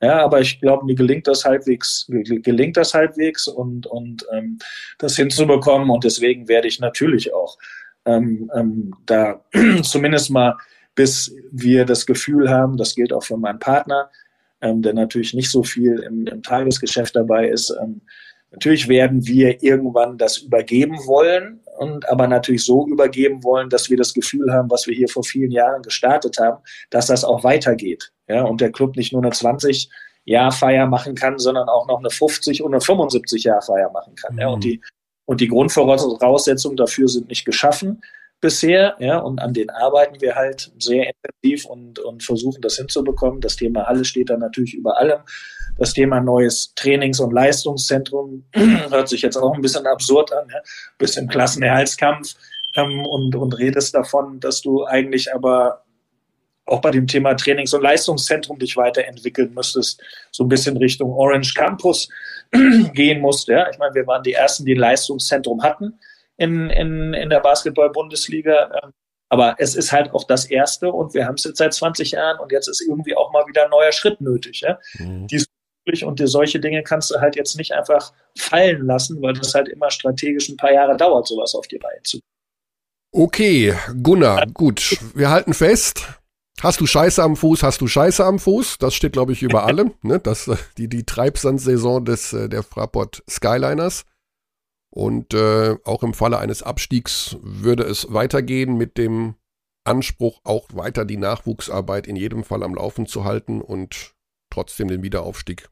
Ja, 0.00 0.24
aber 0.24 0.40
ich 0.40 0.60
glaube, 0.60 0.84
mir 0.84 0.96
gelingt 0.96 1.28
das 1.28 1.44
halbwegs, 1.44 2.06
gelingt 2.08 2.76
das 2.76 2.92
halbwegs 2.92 3.46
und, 3.46 3.86
und 3.86 4.26
ähm, 4.32 4.58
das 4.98 5.14
hinzubekommen. 5.14 5.90
Und 5.90 6.02
deswegen 6.02 6.48
werde 6.48 6.66
ich 6.66 6.80
natürlich 6.80 7.32
auch 7.32 7.56
ähm, 8.04 8.50
ähm, 8.54 8.94
da 9.06 9.44
zumindest 9.82 10.30
mal, 10.30 10.56
bis 10.96 11.32
wir 11.52 11.84
das 11.84 12.04
Gefühl 12.04 12.50
haben, 12.50 12.76
das 12.76 12.96
gilt 12.96 13.12
auch 13.12 13.22
für 13.22 13.36
meinen 13.36 13.60
Partner, 13.60 14.10
ähm, 14.60 14.82
der 14.82 14.92
natürlich 14.92 15.34
nicht 15.34 15.50
so 15.50 15.62
viel 15.62 16.00
im, 16.00 16.26
im 16.26 16.42
Tagesgeschäft 16.42 17.14
dabei 17.14 17.48
ist. 17.48 17.72
Ähm, 17.80 18.00
natürlich 18.50 18.88
werden 18.88 19.24
wir 19.26 19.62
irgendwann 19.62 20.18
das 20.18 20.38
übergeben 20.38 20.98
wollen 21.06 21.60
und 21.78 22.08
aber 22.08 22.26
natürlich 22.28 22.64
so 22.64 22.86
übergeben 22.86 23.42
wollen, 23.44 23.70
dass 23.70 23.90
wir 23.90 23.96
das 23.96 24.14
Gefühl 24.14 24.52
haben, 24.52 24.70
was 24.70 24.86
wir 24.86 24.94
hier 24.94 25.08
vor 25.08 25.24
vielen 25.24 25.50
Jahren 25.50 25.82
gestartet 25.82 26.38
haben, 26.38 26.62
dass 26.90 27.06
das 27.06 27.24
auch 27.24 27.44
weitergeht. 27.44 28.12
Ja, 28.28 28.42
und 28.44 28.60
der 28.60 28.72
Club 28.72 28.96
nicht 28.96 29.12
nur 29.12 29.22
eine 29.22 29.32
20 29.32 29.90
Jahr 30.24 30.52
Feier 30.52 30.86
machen 30.86 31.14
kann, 31.14 31.38
sondern 31.38 31.68
auch 31.68 31.88
noch 31.88 31.98
eine 31.98 32.10
50 32.10 32.62
und 32.62 32.72
eine 32.72 32.80
75 32.80 33.44
Jahr 33.44 33.62
Feier 33.62 33.90
machen 33.90 34.14
kann. 34.14 34.34
Mhm. 34.34 34.40
Ja, 34.40 34.48
und 34.48 34.58
mhm. 34.58 34.60
die 34.60 34.80
und 35.24 35.40
die 35.40 35.48
Grundvoraussetzungen 35.48 36.76
dafür 36.76 37.08
sind 37.08 37.28
nicht 37.28 37.44
geschaffen 37.44 38.02
bisher, 38.42 38.96
ja, 38.98 39.18
und 39.18 39.40
an 39.40 39.54
denen 39.54 39.70
arbeiten 39.70 40.20
wir 40.20 40.34
halt 40.34 40.70
sehr 40.78 41.10
intensiv 41.10 41.64
und, 41.64 41.98
und 42.00 42.22
versuchen 42.22 42.60
das 42.60 42.76
hinzubekommen. 42.76 43.40
Das 43.40 43.56
Thema 43.56 43.86
Halle 43.86 44.04
steht 44.04 44.28
da 44.28 44.36
natürlich 44.36 44.74
über 44.74 44.98
allem. 44.98 45.20
Das 45.78 45.94
Thema 45.94 46.20
neues 46.20 46.74
Trainings- 46.74 47.20
und 47.20 47.32
Leistungszentrum 47.32 48.44
hört 48.90 49.08
sich 49.08 49.22
jetzt 49.22 49.36
auch 49.36 49.54
ein 49.54 49.62
bisschen 49.62 49.86
absurd 49.86 50.32
an, 50.32 50.48
ja? 50.52 50.58
bisschen 50.98 51.28
Klassenerhaltskampf 51.28 52.34
ähm, 52.74 53.06
und, 53.06 53.34
und 53.36 53.58
redest 53.58 53.94
davon, 53.94 54.40
dass 54.40 54.60
du 54.60 54.84
eigentlich 54.84 55.32
aber 55.32 55.84
auch 56.66 56.80
bei 56.80 56.90
dem 56.90 57.06
Thema 57.06 57.34
Trainings- 57.34 57.74
und 57.74 57.82
Leistungszentrum 57.82 58.58
dich 58.58 58.76
weiterentwickeln 58.76 59.54
müsstest, 59.54 60.02
so 60.32 60.44
ein 60.44 60.48
bisschen 60.48 60.76
Richtung 60.76 61.12
Orange 61.12 61.54
Campus 61.54 62.08
gehen 62.92 63.20
musst. 63.20 63.46
Ja? 63.48 63.70
Ich 63.70 63.78
meine, 63.78 63.94
wir 63.94 64.06
waren 64.06 64.22
die 64.22 64.32
Ersten, 64.32 64.64
die 64.64 64.74
ein 64.74 64.80
Leistungszentrum 64.80 65.62
hatten 65.62 65.98
in, 66.36 66.70
in, 66.70 67.14
in 67.14 67.30
der 67.30 67.40
Basketball-Bundesliga. 67.40 68.80
Ähm, 68.82 68.92
aber 69.28 69.56
es 69.58 69.74
ist 69.74 69.92
halt 69.92 70.12
auch 70.12 70.24
das 70.24 70.44
Erste 70.44 70.92
und 70.92 71.14
wir 71.14 71.26
haben 71.26 71.36
es 71.36 71.44
jetzt 71.44 71.56
seit 71.56 71.72
20 71.72 72.10
Jahren 72.10 72.38
und 72.38 72.52
jetzt 72.52 72.68
ist 72.68 72.82
irgendwie 72.82 73.16
auch 73.16 73.32
mal 73.32 73.46
wieder 73.46 73.64
ein 73.64 73.70
neuer 73.70 73.92
Schritt 73.92 74.20
nötig. 74.20 74.60
Ja? 74.60 74.78
Mhm. 74.98 75.26
und 76.04 76.20
die, 76.20 76.26
solche 76.26 76.60
Dinge 76.60 76.82
kannst 76.82 77.10
du 77.10 77.18
halt 77.18 77.34
jetzt 77.34 77.56
nicht 77.56 77.72
einfach 77.72 78.12
fallen 78.36 78.86
lassen, 78.86 79.22
weil 79.22 79.32
das 79.32 79.54
halt 79.54 79.68
immer 79.68 79.90
strategisch 79.90 80.48
ein 80.50 80.58
paar 80.58 80.72
Jahre 80.72 80.96
dauert, 80.96 81.26
sowas 81.26 81.54
auf 81.54 81.66
die 81.66 81.78
Reihe 81.78 82.02
zu. 82.02 82.20
Okay, 83.10 83.74
Gunnar, 84.02 84.46
gut, 84.52 84.98
wir 85.14 85.30
halten 85.30 85.54
fest. 85.54 86.06
Hast 86.60 86.80
du 86.80 86.86
Scheiße 86.86 87.22
am 87.22 87.34
Fuß, 87.34 87.62
hast 87.62 87.80
du 87.80 87.86
Scheiße 87.86 88.24
am 88.24 88.38
Fuß. 88.38 88.78
Das 88.78 88.94
steht, 88.94 89.12
glaube 89.12 89.32
ich, 89.32 89.42
über 89.42 89.64
allem. 89.66 89.94
Ne? 90.02 90.20
Das, 90.20 90.50
die, 90.78 90.88
die 90.88 91.04
Treibsandsaison 91.04 92.04
des, 92.04 92.32
äh, 92.32 92.48
der 92.48 92.62
Fraport 92.62 93.22
Skyliners. 93.28 94.04
Und 94.94 95.32
äh, 95.32 95.76
auch 95.84 96.02
im 96.02 96.12
Falle 96.12 96.38
eines 96.38 96.62
Abstiegs 96.62 97.38
würde 97.40 97.82
es 97.84 98.12
weitergehen 98.12 98.76
mit 98.76 98.98
dem 98.98 99.36
Anspruch, 99.84 100.40
auch 100.44 100.68
weiter 100.74 101.06
die 101.06 101.16
Nachwuchsarbeit 101.16 102.06
in 102.06 102.14
jedem 102.14 102.44
Fall 102.44 102.62
am 102.62 102.74
Laufen 102.74 103.06
zu 103.06 103.24
halten 103.24 103.62
und 103.62 104.14
trotzdem 104.50 104.88
den 104.88 105.02
Wiederaufstieg 105.02 105.70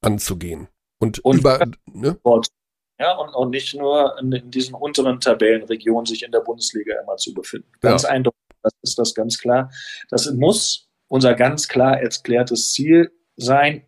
anzugehen. 0.00 0.68
Und, 0.98 1.18
und 1.20 1.40
über. 1.40 1.58
Ne? 1.92 2.18
Ja, 2.98 3.16
und, 3.18 3.34
und 3.34 3.50
nicht 3.50 3.74
nur 3.74 4.18
in, 4.18 4.32
in, 4.32 4.50
diesen 4.50 4.74
unteren 4.74 5.20
Tabellenregionen 5.20 6.06
sich 6.06 6.22
in 6.22 6.32
der 6.32 6.40
Bundesliga 6.40 6.94
immer 7.02 7.16
zu 7.16 7.34
befinden. 7.34 7.70
Ganz 7.80 8.04
ja. 8.04 8.08
eindeutig, 8.08 8.40
das 8.62 8.72
ist 8.82 8.98
das 8.98 9.14
ganz 9.14 9.38
klar. 9.38 9.70
Das 10.08 10.28
muss 10.32 10.88
unser 11.06 11.34
ganz 11.34 11.68
klar 11.68 12.00
erklärtes 12.00 12.72
Ziel 12.72 13.12
sein, 13.36 13.84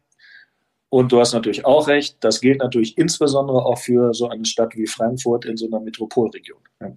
und 0.91 1.13
du 1.13 1.21
hast 1.21 1.33
natürlich 1.33 1.65
auch 1.65 1.87
recht, 1.87 2.17
das 2.21 2.41
gilt 2.41 2.59
natürlich 2.59 2.99
insbesondere 2.99 3.65
auch 3.65 3.79
für 3.79 4.13
so 4.13 4.29
eine 4.29 4.45
Stadt 4.45 4.75
wie 4.75 4.89
Frankfurt 4.89 5.45
in 5.45 5.57
so 5.57 5.67
einer 5.67 5.81
Metropolregion. 5.81 6.59
Ja. 6.81 6.93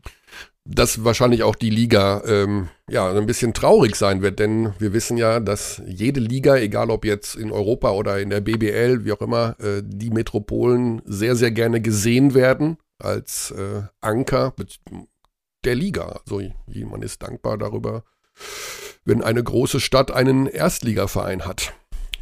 dass 0.66 1.04
wahrscheinlich 1.04 1.44
auch 1.44 1.56
die 1.56 1.70
Liga 1.70 2.24
ähm, 2.26 2.70
ja 2.90 3.12
ein 3.12 3.26
bisschen 3.26 3.54
traurig 3.54 3.96
sein 3.96 4.22
wird, 4.22 4.40
denn 4.40 4.74
wir 4.80 4.94
wissen 4.94 5.18
ja, 5.18 5.40
dass 5.40 5.82
jede 5.86 6.22
Liga, 6.22 6.56
egal 6.56 6.90
ob 6.90 7.06
jetzt 7.06 7.36
in 7.36 7.52
Europa 7.52 7.92
oder 7.92 8.20
in 8.20 8.30
der 8.30 8.42
BBL, 8.42 9.06
wie 9.06 9.12
auch 9.12 9.22
immer, 9.22 9.60
äh, 9.60 9.84
die 9.86 10.10
Metropolen 10.10 11.02
sehr, 11.06 11.36
sehr 11.36 11.52
gerne 11.52 11.82
gesehen 11.82 12.34
werden 12.34 12.78
als 12.98 13.52
äh, 13.52 13.84
Anker 14.02 14.54
der 15.66 15.76
Liga. 15.76 16.22
Also 16.26 16.42
man 16.86 17.02
ist 17.02 17.22
dankbar 17.22 17.58
darüber, 17.58 18.04
wenn 19.06 19.22
eine 19.22 19.44
große 19.44 19.80
Stadt 19.80 20.12
einen 20.12 20.48
Erstligaverein 20.48 21.46
hat. 21.46 21.74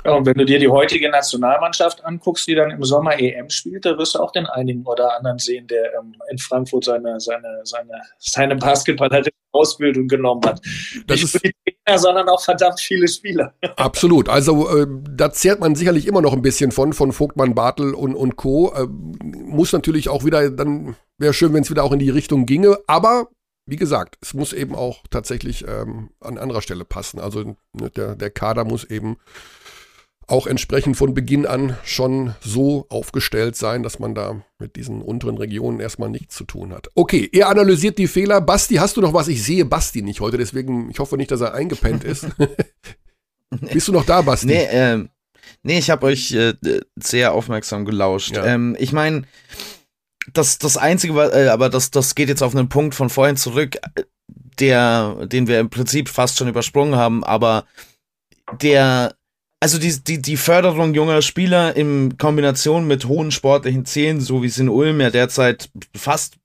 Ja, 0.04 0.14
und 0.14 0.26
wenn 0.26 0.34
du 0.34 0.46
dir 0.46 0.58
die 0.58 0.68
heutige 0.68 1.10
Nationalmannschaft 1.10 2.04
anguckst, 2.04 2.48
die 2.48 2.56
dann 2.56 2.72
im 2.72 2.84
Sommer 2.84 3.20
EM 3.20 3.50
spielt, 3.50 3.86
da 3.86 3.98
wirst 3.98 4.16
du 4.16 4.20
auch 4.20 4.32
den 4.32 4.48
einigen 4.48 4.84
oder 4.86 5.16
anderen 5.16 5.38
sehen, 5.38 5.68
der 5.68 5.94
ähm, 6.00 6.16
in 6.30 6.38
Frankfurt 6.38 6.86
seine, 6.86 7.20
seine, 7.20 7.62
seine, 7.64 8.02
seine 8.18 8.56
Basketball-Ausbildung 8.56 10.08
genommen 10.08 10.42
hat. 10.46 10.60
Das 11.06 11.22
Nicht 11.22 11.34
nur 11.34 11.42
die 11.42 11.76
Trainer, 11.86 12.00
sondern 12.00 12.30
auch 12.30 12.42
verdammt 12.42 12.80
viele 12.80 13.08
Spieler. 13.08 13.54
Absolut. 13.76 14.28
Also 14.28 14.76
äh, 14.76 14.88
da 15.10 15.32
zehrt 15.32 15.60
man 15.60 15.76
sicherlich 15.76 16.08
immer 16.08 16.22
noch 16.22 16.34
ein 16.34 16.42
bisschen 16.42 16.72
von, 16.72 16.94
von 16.94 17.12
Vogtmann, 17.12 17.54
Bartel 17.54 17.94
und, 17.94 18.16
und 18.16 18.38
Co. 18.38 18.74
Äh, 18.74 18.88
muss 18.88 19.72
natürlich 19.74 20.10
auch 20.10 20.26
wieder, 20.26 20.50
dann 20.50 20.96
wäre 21.20 21.34
schön, 21.34 21.54
wenn 21.54 21.62
es 21.62 21.70
wieder 21.70 21.84
auch 21.84 21.92
in 21.92 22.00
die 22.00 22.10
Richtung 22.10 22.46
ginge, 22.48 22.78
aber 22.88 23.28
wie 23.68 23.76
gesagt, 23.76 24.18
es 24.22 24.34
muss 24.34 24.54
eben 24.54 24.76
auch 24.76 25.04
tatsächlich 25.12 25.68
ähm, 25.68 26.10
an 26.20 26.38
anderer 26.40 26.62
Stelle 26.62 26.84
passen. 26.84 27.20
Also 27.20 27.56
ne, 27.74 27.90
der, 27.96 28.16
der 28.16 28.32
Kader 28.32 28.66
muss 28.66 28.84
eben 28.84 29.18
auch 30.32 30.48
entsprechend 30.48 30.96
von 30.96 31.14
Beginn 31.14 31.46
an 31.46 31.78
schon 31.84 32.36
so 32.40 32.86
aufgestellt 32.90 33.56
sein, 33.56 33.84
dass 33.84 34.00
man 34.00 34.16
da 34.16 34.42
mit 34.60 34.78
diesen 34.78 35.02
unteren 35.02 35.38
Regionen 35.38 35.80
erstmal 35.80 36.10
nichts 36.10 36.36
zu 36.36 36.46
tun 36.46 36.74
hat. 36.74 36.90
Okay, 36.96 37.30
ihr 37.32 37.50
analysiert 37.50 37.98
die 37.98 38.08
Fehler. 38.08 38.40
Basti, 38.40 38.76
hast 38.76 38.96
du 38.96 39.02
noch 39.02 39.14
was? 39.14 39.28
Ich 39.28 39.44
sehe 39.44 39.66
Basti 39.66 40.02
nicht 40.02 40.22
heute, 40.22 40.38
deswegen, 40.38 40.90
ich 40.90 41.00
hoffe 41.00 41.18
nicht, 41.18 41.32
dass 41.32 41.42
er 41.42 41.54
eingepennt 41.54 42.04
ist. 42.06 42.28
Bist 43.74 43.88
du 43.90 43.92
noch 43.92 44.06
da, 44.06 44.22
Basti? 44.22 44.48
Nee, 44.48 44.68
ähm, 44.72 45.10
nee 45.64 45.78
ich 45.78 45.90
habe 45.90 46.06
euch 46.06 46.32
äh, 46.32 46.54
sehr 46.96 47.34
aufmerksam 47.34 47.84
gelauscht. 47.84 48.36
Ja. 48.36 48.46
Ähm, 48.46 48.78
ich 48.80 48.94
meine, 48.94 49.24
das, 50.32 50.60
das 50.60 50.78
Einzige, 50.78 51.14
äh, 51.20 51.50
aber 51.50 51.70
das, 51.70 51.92
das 51.92 52.16
geht 52.16 52.30
jetzt 52.30 52.42
auf 52.42 52.56
einen 52.56 52.70
Punkt 52.70 52.96
von 52.96 53.10
vorhin 53.10 53.36
zurück, 53.36 53.78
der, 54.60 55.28
den 55.28 55.48
wir 55.48 55.60
im 55.60 55.70
Prinzip 55.70 56.08
fast 56.08 56.38
schon 56.38 56.48
übersprungen 56.48 56.96
haben, 56.96 57.24
aber 57.24 57.66
der 58.62 59.16
also 59.62 59.78
die, 59.78 60.04
die, 60.04 60.22
die 60.22 60.38
Förderung 60.38 60.94
junger 60.94 61.22
Spieler 61.22 61.76
in 61.76 62.18
Kombination 62.18 62.86
mit 62.88 63.06
hohen 63.06 63.32
sportlichen 63.32 63.86
Zielen, 63.86 64.20
so 64.20 64.44
wie 64.44 64.48
es 64.48 64.58
in 64.58 64.68
Ulm 64.68 65.00
ja 65.00 65.10
derzeit 65.10 65.70
fast 65.96 66.36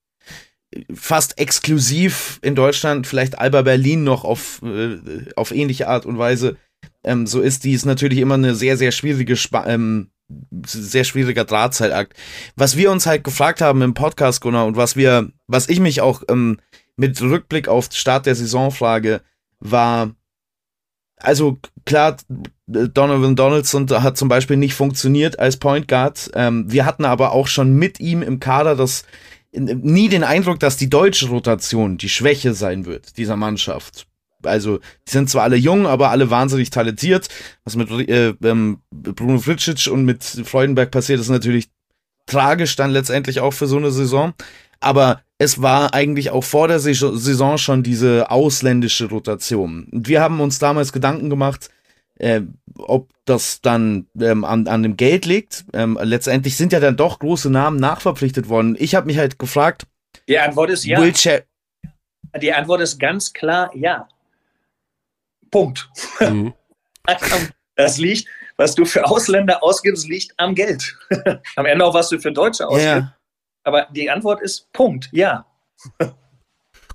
fast 0.93 1.39
exklusiv 1.39 2.39
in 2.43 2.55
Deutschland, 2.55 3.07
vielleicht 3.07 3.39
Alba 3.39 3.62
Berlin 3.62 4.05
noch 4.05 4.25
auf, 4.25 4.61
äh, 4.62 4.99
auf 5.35 5.51
ähnliche 5.51 5.89
Art 5.89 6.05
und 6.05 6.19
Weise 6.19 6.57
ähm, 7.07 7.27
so 7.27 7.41
ist, 7.41 7.64
die 7.64 7.73
ist 7.73 7.87
natürlich 7.87 8.19
immer 8.19 8.35
eine 8.35 8.55
sehr, 8.55 8.77
sehr 8.77 8.93
schwierige, 8.93 9.37
ähm, 9.64 10.11
sehr 10.64 11.05
schwieriger 11.05 11.45
Drahtseilakt. 11.45 12.14
Was 12.57 12.77
wir 12.77 12.91
uns 12.91 13.07
halt 13.07 13.25
gefragt 13.25 13.61
haben 13.61 13.81
im 13.81 13.95
Podcast, 13.95 14.41
Gunnar, 14.41 14.67
und 14.67 14.77
was 14.77 14.97
wir, 14.97 15.31
was 15.47 15.69
ich 15.69 15.81
mich 15.81 16.01
auch 16.01 16.23
ähm, 16.29 16.59
mit 16.97 17.21
Rückblick 17.23 17.69
auf 17.69 17.89
Start 17.93 18.27
der 18.27 18.35
Saison 18.35 18.71
frage, 18.71 19.23
war, 19.61 20.14
also 21.17 21.59
klar, 21.87 22.16
Donovan 22.66 23.37
Donaldson 23.37 23.89
hat 23.91 24.18
zum 24.18 24.28
Beispiel 24.28 24.59
nicht 24.59 24.74
funktioniert 24.74 25.39
als 25.39 25.57
Point 25.57 25.89
Guard. 25.89 26.30
Ähm, 26.34 26.70
wir 26.70 26.84
hatten 26.84 27.07
aber 27.07 27.32
auch 27.32 27.47
schon 27.47 27.74
mit 27.74 28.01
ihm 28.01 28.22
im 28.22 28.41
Kader 28.41 28.76
das 28.76 29.05
nie 29.53 30.09
den 30.09 30.24
Eindruck, 30.24 30.61
dass 30.61 30.76
die 30.76 30.91
deutsche 30.91 31.28
Rotation 31.28 31.97
die 31.97 32.11
Schwäche 32.11 32.53
sein 32.53 32.84
wird 32.84 33.16
dieser 33.16 33.37
Mannschaft. 33.37 34.07
Also, 34.43 34.78
die 34.78 35.12
sind 35.12 35.30
zwar 35.30 35.45
alle 35.45 35.57
jung, 35.57 35.87
aber 35.87 36.11
alle 36.11 36.30
wahnsinnig 36.30 36.70
talentiert. 36.70 37.28
Was 37.64 37.74
mit 37.74 37.91
äh, 37.91 38.34
ähm, 38.45 38.78
Bruno 38.91 39.39
Fritschic 39.39 39.91
und 39.91 40.05
mit 40.05 40.22
Freudenberg 40.22 40.91
passiert, 40.91 41.20
ist 41.20 41.30
natürlich 41.30 41.68
tragisch 42.26 42.76
dann 42.76 42.91
letztendlich 42.91 43.41
auch 43.41 43.53
für 43.53 43.66
so 43.66 43.78
eine 43.78 43.91
Saison. 43.91 44.34
Aber 44.80 45.22
es 45.39 45.62
war 45.62 45.95
eigentlich 45.95 46.30
auch 46.30 46.45
vor 46.45 46.68
der 46.68 46.80
Saison 46.80 47.59
schon 47.59 47.82
diese 47.82 48.30
ausländische 48.30 49.07
Rotation. 49.07 49.89
Und 49.91 50.09
wir 50.09 50.20
haben 50.20 50.41
uns 50.41 50.59
damals 50.59 50.93
Gedanken 50.93 51.30
gemacht, 51.30 51.70
äh, 52.19 52.43
ob 52.79 53.11
das 53.25 53.61
dann 53.61 54.07
ähm, 54.21 54.45
an, 54.45 54.67
an 54.69 54.83
dem 54.83 54.97
Geld 54.97 55.27
liegt. 55.27 55.64
Ähm, 55.73 55.99
letztendlich 56.03 56.57
sind 56.57 56.73
ja 56.73 56.81
dann 56.81 56.97
doch 56.97 57.19
große 57.19 57.51
Namen 57.51 57.79
nachverpflichtet 57.79 58.49
worden. 58.49 58.77
Ich 58.79 58.95
habe 58.95 59.07
mich 59.07 59.19
halt 59.19 59.39
gefragt. 59.39 59.87
Die 60.29 60.39
Antwort 60.39 60.71
ist 60.71 60.85
ja. 60.85 61.01
Die 62.41 62.53
Antwort 62.53 62.81
ist 62.81 62.99
ganz 62.99 63.33
klar 63.33 63.71
ja. 63.75 64.09
Punkt. 65.51 65.89
Mhm. 66.21 66.55
Das 67.79 67.99
liegt, 67.99 68.27
was 68.57 68.75
du 68.75 68.87
für 68.87 69.05
Ausländer 69.05 69.62
ausgibst, 69.62 70.09
liegt 70.09 70.33
am 70.39 70.55
Geld. 70.55 70.97
am 71.57 71.67
Ende 71.67 71.85
auch, 71.85 71.93
was 71.93 72.09
du 72.09 72.19
für 72.19 72.33
Deutsche 72.33 72.67
ausgibst. 72.67 72.87
Ja. 72.87 73.14
Aber 73.64 73.87
die 73.91 74.09
Antwort 74.09 74.41
ist 74.41 74.73
Punkt, 74.73 75.11
ja. 75.12 75.45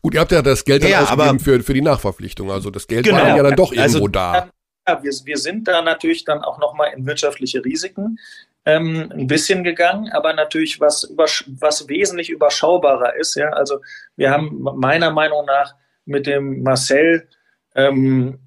Gut, 0.02 0.16
ihr 0.16 0.20
habt 0.20 0.32
ja 0.32 0.42
das 0.42 0.66
Geld 0.66 0.84
dann 0.84 0.90
ja, 0.90 1.04
ausgegeben 1.04 1.40
für, 1.40 1.62
für 1.62 1.76
die 1.76 1.82
Nachverpflichtung. 1.84 2.50
Also 2.50 2.72
das 2.72 2.88
Geld 2.88 3.06
genau. 3.06 3.20
war 3.20 3.38
ja 3.38 3.44
dann 3.44 3.56
doch 3.56 3.72
also, 3.78 4.00
irgendwo 4.00 4.08
da. 4.08 4.50
Ja, 4.88 5.04
wir, 5.04 5.12
wir 5.12 5.38
sind 5.38 5.68
da 5.68 5.82
natürlich 5.82 6.26
dann 6.26 6.44
auch 6.44 6.58
nochmal 6.60 6.94
in 6.96 7.06
wirtschaftliche 7.06 7.64
Risiken 7.64 8.18
ähm, 8.66 9.12
ein 9.12 9.28
bisschen 9.28 9.64
gegangen, 9.64 10.12
aber 10.12 10.34
natürlich 10.34 10.80
was, 10.80 11.12
was 11.16 11.88
wesentlich 11.88 12.30
überschaubarer 12.30 13.16
ist. 13.16 13.36
Ja? 13.36 13.50
Also 13.50 13.82
wir 14.16 14.32
haben 14.32 14.62
meiner 14.76 15.12
Meinung 15.12 15.46
nach 15.46 15.76
mit 16.06 16.28
dem 16.28 16.64
Marcel 16.64 17.28
ähm, 17.76 18.40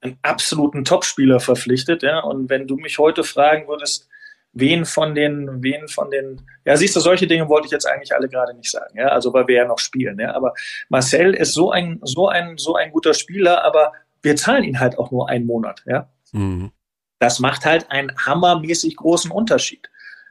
einen 0.00 0.18
absoluten 0.22 0.84
Topspieler 0.84 1.40
verpflichtet. 1.40 2.02
Ja? 2.02 2.20
Und 2.20 2.48
wenn 2.50 2.66
du 2.66 2.76
mich 2.76 2.98
heute 2.98 3.24
fragen 3.24 3.68
würdest, 3.68 4.08
wen 4.54 4.84
von 4.84 5.14
den, 5.14 5.62
wen 5.62 5.88
von 5.88 6.10
den, 6.10 6.40
ja, 6.64 6.76
siehst 6.76 6.94
du, 6.96 7.00
solche 7.00 7.26
Dinge 7.26 7.48
wollte 7.48 7.66
ich 7.66 7.72
jetzt 7.72 7.86
eigentlich 7.86 8.14
alle 8.14 8.28
gerade 8.28 8.54
nicht 8.54 8.70
sagen, 8.70 8.96
ja, 8.96 9.08
also 9.08 9.32
weil 9.32 9.48
wir 9.48 9.56
ja 9.56 9.64
noch 9.64 9.80
spielen, 9.80 10.18
ja, 10.20 10.32
aber 10.32 10.54
Marcel 10.88 11.34
ist 11.34 11.54
so 11.54 11.72
ein, 11.72 11.98
so 12.04 12.28
ein, 12.28 12.56
so 12.56 12.76
ein 12.76 12.92
guter 12.92 13.14
Spieler, 13.14 13.64
aber 13.64 13.92
wir 14.24 14.36
zahlen 14.36 14.64
ihn 14.64 14.80
halt 14.80 14.98
auch 14.98 15.10
nur 15.10 15.28
einen 15.28 15.46
Monat, 15.46 15.82
ja. 15.86 16.10
Mhm. 16.32 16.72
Das 17.18 17.38
macht 17.38 17.64
halt 17.64 17.90
einen 17.90 18.12
hammermäßig 18.16 18.96
großen 18.96 19.30
Unterschied, 19.30 19.90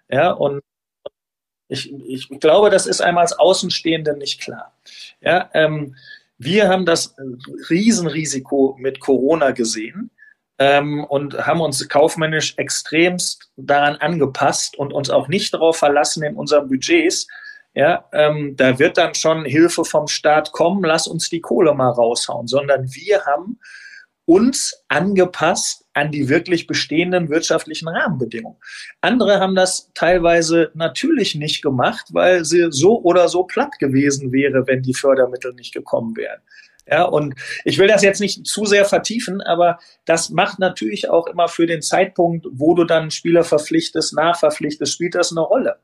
ja, 0.09 0.31
und 0.31 0.61
ich, 1.69 1.91
ich 1.93 2.29
glaube, 2.39 2.69
das 2.69 2.85
ist 2.85 3.01
einmal 3.01 3.23
als 3.23 3.33
Außenstehende 3.33 4.17
nicht 4.17 4.41
klar, 4.41 4.77
ja, 5.21 5.49
ähm, 5.53 5.95
wir 6.37 6.67
haben 6.67 6.85
das 6.85 7.15
Riesenrisiko 7.69 8.75
mit 8.77 8.99
Corona 8.99 9.51
gesehen 9.51 10.11
ähm, 10.57 11.03
und 11.03 11.45
haben 11.45 11.61
uns 11.61 11.87
kaufmännisch 11.87 12.55
extremst 12.57 13.51
daran 13.55 13.95
angepasst 13.95 14.77
und 14.77 14.93
uns 14.93 15.09
auch 15.09 15.27
nicht 15.27 15.53
darauf 15.53 15.77
verlassen 15.77 16.23
in 16.23 16.35
unseren 16.35 16.67
Budgets. 16.67 17.27
Ja, 17.75 18.05
ähm, 18.13 18.55
da 18.55 18.77
wird 18.77 18.97
dann 18.99 19.15
schon 19.15 19.45
Hilfe 19.45 19.83
vom 19.83 20.07
Staat 20.07 20.51
kommen, 20.51 20.83
lass 20.83 21.07
uns 21.07 21.29
die 21.29 21.41
Kohle 21.41 21.73
mal 21.73 21.89
raushauen, 21.89 22.47
sondern 22.47 22.93
wir 22.93 23.25
haben 23.25 23.59
uns 24.26 24.84
angepasst 24.88 25.86
an 25.93 26.11
die 26.11 26.30
wirklich 26.30 26.65
bestehenden 26.65 27.30
wirtschaftlichen 27.30 27.88
Rahmenbedingungen. 27.88 28.57
Andere 29.01 29.39
haben 29.39 29.55
das 29.55 29.91
teilweise 29.93 30.71
natürlich 30.74 31.36
nicht 31.36 31.61
gemacht, 31.61 32.07
weil 32.11 32.45
sie 32.45 32.67
so 32.69 33.01
oder 33.01 33.28
so 33.28 33.43
platt 33.43 33.80
gewesen 33.80 34.32
wäre, 34.32 34.65
wenn 34.67 34.82
die 34.82 34.93
Fördermittel 34.93 35.53
nicht 35.53 35.74
gekommen 35.74 36.15
wären. 36.15 36.41
Ja, 36.86 37.03
und 37.03 37.36
ich 37.63 37.78
will 37.78 37.88
das 37.88 38.03
jetzt 38.03 38.19
nicht 38.19 38.45
zu 38.45 38.65
sehr 38.65 38.84
vertiefen, 38.84 39.41
aber 39.41 39.80
das 40.05 40.30
macht 40.30 40.59
natürlich 40.59 41.09
auch 41.09 41.28
immer 41.28 41.47
für 41.47 41.65
den 41.65 41.82
Zeitpunkt, 41.82 42.45
wo 42.51 42.74
du 42.76 42.84
dann 42.84 43.09
Spieler 43.09 43.45
verpflichtest, 43.45 44.13
nachverpflichtest, 44.13 44.91
spielt 44.91 45.15
das 45.15 45.32
eine 45.32 45.41
Rolle. 45.41 45.78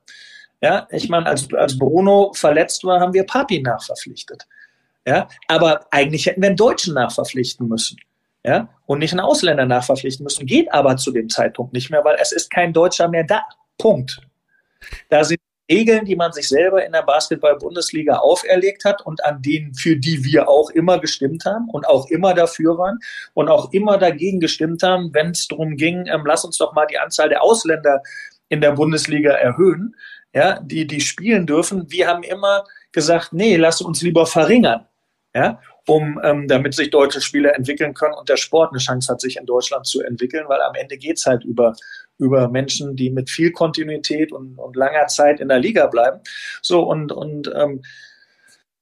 Ja, 0.62 0.88
ich 0.92 1.08
meine, 1.08 1.26
als, 1.26 1.54
als 1.54 1.78
Bruno 1.78 2.34
verletzt 2.34 2.84
war, 2.84 3.00
haben 3.00 3.14
wir 3.14 3.24
Papi 3.26 3.62
nachverpflichtet. 3.62 4.46
Ja, 5.08 5.30
aber 5.48 5.88
eigentlich 5.92 6.26
hätten 6.26 6.42
wir 6.42 6.48
einen 6.48 6.58
Deutschen 6.58 6.96
nachverpflichten 6.96 7.68
müssen. 7.68 7.98
Ja, 8.46 8.70
und 8.86 9.00
nicht 9.00 9.12
einen 9.12 9.20
Ausländer 9.20 9.66
nachverpflichten 9.66 10.24
müssen. 10.24 10.46
Geht 10.46 10.72
aber 10.74 10.96
zu 10.96 11.12
dem 11.12 11.30
Zeitpunkt 11.30 11.74
nicht 11.74 11.90
mehr, 11.90 12.06
weil 12.06 12.18
es 12.22 12.32
ist 12.32 12.50
kein 12.50 12.72
Deutscher 12.72 13.10
mehr 13.10 13.26
da. 13.26 13.44
Punkt. 13.78 14.22
Da 15.10 15.24
sind 15.24 15.40
Regeln, 15.70 16.06
die 16.06 16.16
man 16.16 16.34
sich 16.34 16.48
selber 16.50 16.84
in 16.84 16.92
der 16.92 17.04
Basketball-Bundesliga 17.04 18.18
auferlegt 18.18 18.86
hat 18.86 19.06
und 19.06 19.24
an 19.24 19.42
denen, 19.42 19.76
für 19.76 19.96
die 19.96 20.24
wir 20.24 20.50
auch 20.50 20.70
immer 20.72 21.00
gestimmt 21.00 21.46
haben 21.46 21.70
und 21.70 21.88
auch 21.88 22.08
immer 22.08 22.34
dafür 22.34 22.78
waren 22.78 23.00
und 23.34 23.50
auch 23.50 23.72
immer 23.72 23.98
dagegen 23.98 24.40
gestimmt 24.40 24.82
haben, 24.82 25.14
wenn 25.14 25.32
es 25.32 25.48
darum 25.48 25.76
ging, 25.78 26.08
ähm, 26.08 26.24
lass 26.26 26.44
uns 26.44 26.58
doch 26.58 26.74
mal 26.74 26.88
die 26.88 26.98
Anzahl 26.98 27.30
der 27.30 27.44
Ausländer 27.44 28.02
in 28.50 28.62
der 28.62 28.72
Bundesliga 28.72 29.32
erhöhen, 29.32 29.96
ja, 30.34 30.60
die, 30.60 30.88
die 30.88 31.02
spielen 31.02 31.46
dürfen. 31.46 31.92
Wir 31.92 32.08
haben 32.08 32.24
immer 32.24 32.64
gesagt, 32.92 33.34
nee, 33.34 33.56
lass 33.56 33.82
uns 33.82 34.02
lieber 34.02 34.26
verringern, 34.26 34.88
ja, 35.36 35.60
um, 35.90 36.20
ähm, 36.24 36.48
damit 36.48 36.74
sich 36.74 36.90
deutsche 36.90 37.22
Spieler 37.22 37.56
entwickeln 37.56 37.94
können 37.94 38.14
und 38.14 38.30
der 38.30 38.38
Sport 38.38 38.72
eine 38.72 38.80
Chance 38.80 39.12
hat, 39.12 39.22
sich 39.22 39.38
in 39.38 39.46
Deutschland 39.46 39.88
zu 39.88 40.02
entwickeln, 40.02 40.46
weil 40.48 40.62
am 40.62 40.76
Ende 40.76 40.98
geht's 40.98 41.26
halt 41.26 41.44
über 41.44 41.76
über 42.20 42.50
Menschen, 42.50 42.96
die 42.98 43.10
mit 43.10 43.30
viel 43.30 43.52
Kontinuität 43.52 44.34
und, 44.34 44.58
und 44.60 44.76
langer 44.76 45.08
Zeit 45.08 45.40
in 45.40 45.48
der 45.48 45.60
Liga 45.60 45.88
bleiben. 45.88 46.20
So 46.62 46.82
und, 46.84 47.12
und 47.12 47.50
ähm, 47.56 47.82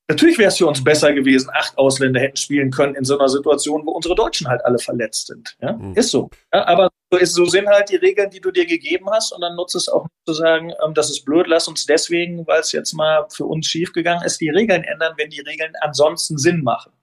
Natürlich 0.09 0.37
wäre 0.37 0.47
es 0.47 0.57
für 0.57 0.67
uns 0.67 0.81
besser 0.81 1.11
gewesen, 1.11 1.49
acht 1.53 1.77
Ausländer 1.77 2.21
hätten 2.21 2.37
spielen 2.37 2.71
können 2.71 2.95
in 2.95 3.03
so 3.03 3.19
einer 3.19 3.27
Situation, 3.27 3.85
wo 3.85 3.91
unsere 3.91 4.15
Deutschen 4.15 4.47
halt 4.47 4.63
alle 4.63 4.79
verletzt 4.79 5.27
sind. 5.27 5.57
Ja? 5.61 5.73
Mhm. 5.73 5.95
Ist 5.95 6.11
so. 6.11 6.29
Ja, 6.53 6.65
aber 6.65 6.89
so, 7.11 7.19
ist, 7.19 7.33
so, 7.33 7.43
sind 7.43 7.67
halt 7.67 7.89
die 7.89 7.97
Regeln, 7.97 8.29
die 8.29 8.39
du 8.39 8.51
dir 8.51 8.65
gegeben 8.65 9.09
hast 9.11 9.33
und 9.33 9.41
dann 9.41 9.57
nutzt 9.57 9.75
es 9.75 9.89
auch 9.89 10.07
zu 10.25 10.33
sagen, 10.33 10.71
ähm, 10.83 10.93
das 10.93 11.09
ist 11.09 11.25
blöd, 11.25 11.47
lass 11.47 11.67
uns 11.67 11.85
deswegen, 11.85 12.47
weil 12.47 12.61
es 12.61 12.71
jetzt 12.71 12.93
mal 12.93 13.25
für 13.29 13.45
uns 13.45 13.67
schiefgegangen 13.67 14.23
ist, 14.23 14.39
die 14.39 14.49
Regeln 14.49 14.85
ändern, 14.85 15.13
wenn 15.17 15.29
die 15.29 15.41
Regeln 15.41 15.73
ansonsten 15.81 16.37
Sinn 16.37 16.63
machen. 16.63 16.93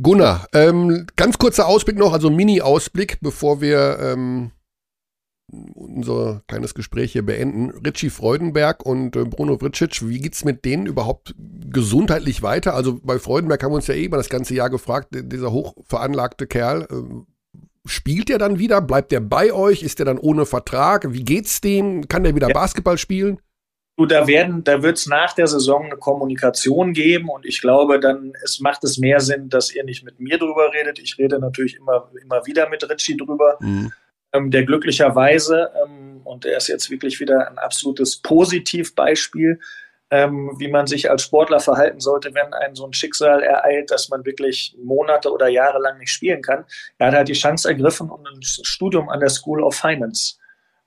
Gunnar, 0.00 0.46
ähm, 0.52 1.06
ganz 1.16 1.38
kurzer 1.38 1.66
Ausblick 1.66 1.96
noch, 1.96 2.12
also 2.12 2.30
Mini-Ausblick, 2.30 3.18
bevor 3.20 3.60
wir 3.62 3.98
ähm, 4.00 4.50
unser 5.48 6.42
kleines 6.48 6.74
Gespräch 6.74 7.12
hier 7.12 7.24
beenden. 7.24 7.70
Richie 7.70 8.10
Freudenberg 8.10 8.84
und 8.84 9.16
äh, 9.16 9.24
Bruno 9.24 9.60
Vricic, 9.60 10.06
wie 10.06 10.18
geht's 10.18 10.44
mit 10.44 10.64
denen 10.64 10.86
überhaupt 10.86 11.34
gesundheitlich 11.38 12.42
weiter? 12.42 12.74
Also 12.74 12.98
bei 13.02 13.18
Freudenberg 13.18 13.62
haben 13.62 13.72
wir 13.72 13.76
uns 13.76 13.86
ja 13.86 13.94
eh 13.94 14.04
über 14.04 14.16
das 14.16 14.28
ganze 14.28 14.54
Jahr 14.54 14.70
gefragt, 14.70 15.08
dieser 15.12 15.52
hochveranlagte 15.52 16.46
Kerl, 16.46 16.82
äh, 16.90 17.58
spielt 17.86 18.28
der 18.28 18.38
dann 18.38 18.58
wieder? 18.58 18.80
Bleibt 18.82 19.12
der 19.12 19.20
bei 19.20 19.52
euch? 19.52 19.82
Ist 19.82 19.98
der 19.98 20.06
dann 20.06 20.18
ohne 20.18 20.44
Vertrag? 20.44 21.12
Wie 21.12 21.24
geht's 21.24 21.60
dem? 21.60 22.08
Kann 22.08 22.24
der 22.24 22.34
wieder 22.34 22.48
ja. 22.48 22.54
Basketball 22.54 22.98
spielen? 22.98 23.38
Du, 23.98 24.04
da 24.04 24.26
werden, 24.26 24.62
da 24.62 24.82
wird 24.82 24.98
es 24.98 25.06
nach 25.06 25.32
der 25.32 25.46
Saison 25.46 25.86
eine 25.86 25.96
Kommunikation 25.96 26.92
geben 26.92 27.30
und 27.30 27.46
ich 27.46 27.62
glaube, 27.62 27.98
dann 27.98 28.34
es 28.44 28.60
macht 28.60 28.84
es 28.84 28.98
mehr 28.98 29.20
Sinn, 29.20 29.48
dass 29.48 29.74
ihr 29.74 29.84
nicht 29.84 30.04
mit 30.04 30.20
mir 30.20 30.38
drüber 30.38 30.70
redet. 30.74 30.98
Ich 30.98 31.16
rede 31.16 31.38
natürlich 31.38 31.76
immer, 31.76 32.10
immer 32.22 32.44
wieder 32.44 32.68
mit 32.68 32.86
Richie 32.90 33.16
drüber, 33.16 33.56
mhm. 33.58 33.92
ähm, 34.34 34.50
der 34.50 34.64
glücklicherweise, 34.64 35.70
ähm, 35.82 36.20
und 36.24 36.44
er 36.44 36.58
ist 36.58 36.68
jetzt 36.68 36.90
wirklich 36.90 37.20
wieder 37.20 37.48
ein 37.48 37.56
absolutes 37.56 38.16
Positivbeispiel, 38.20 39.60
ähm, 40.10 40.54
wie 40.58 40.68
man 40.68 40.86
sich 40.86 41.10
als 41.10 41.22
Sportler 41.22 41.60
verhalten 41.60 42.00
sollte, 42.00 42.34
wenn 42.34 42.52
ein 42.52 42.74
so 42.74 42.84
ein 42.84 42.92
Schicksal 42.92 43.42
ereilt, 43.42 43.90
dass 43.90 44.10
man 44.10 44.26
wirklich 44.26 44.76
Monate 44.82 45.32
oder 45.32 45.48
Jahre 45.48 45.80
lang 45.80 45.98
nicht 45.98 46.12
spielen 46.12 46.42
kann. 46.42 46.66
Er 46.98 47.06
hat 47.06 47.14
halt 47.14 47.28
die 47.28 47.32
Chance 47.32 47.68
ergriffen 47.68 48.10
und 48.10 48.28
ein 48.28 48.42
Studium 48.42 49.08
an 49.08 49.20
der 49.20 49.30
School 49.30 49.62
of 49.62 49.74
Finance 49.74 50.36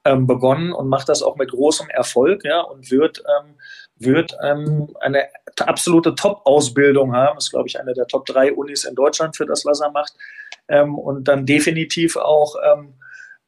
ähm, 0.09 0.25
begonnen 0.27 0.73
und 0.73 0.89
macht 0.89 1.09
das 1.09 1.21
auch 1.21 1.35
mit 1.35 1.51
großem 1.51 1.89
Erfolg, 1.89 2.43
ja, 2.43 2.61
und 2.61 2.89
wird, 2.89 3.19
ähm, 3.19 3.55
wird 3.97 4.35
ähm, 4.43 4.93
eine 5.01 5.27
absolute 5.59 6.15
Top-Ausbildung 6.15 7.15
haben. 7.15 7.35
Das 7.35 7.45
ist, 7.45 7.51
glaube 7.51 7.67
ich, 7.67 7.79
eine 7.79 7.93
der 7.93 8.07
Top 8.07 8.25
drei 8.25 8.51
Unis 8.53 8.85
in 8.85 8.95
Deutschland 8.95 9.35
für 9.35 9.45
das, 9.45 9.65
was 9.65 9.81
er 9.81 9.91
macht. 9.91 10.13
Ähm, 10.67 10.97
und 10.97 11.27
dann 11.27 11.45
definitiv 11.45 12.15
auch, 12.15 12.55
ähm, 12.71 12.95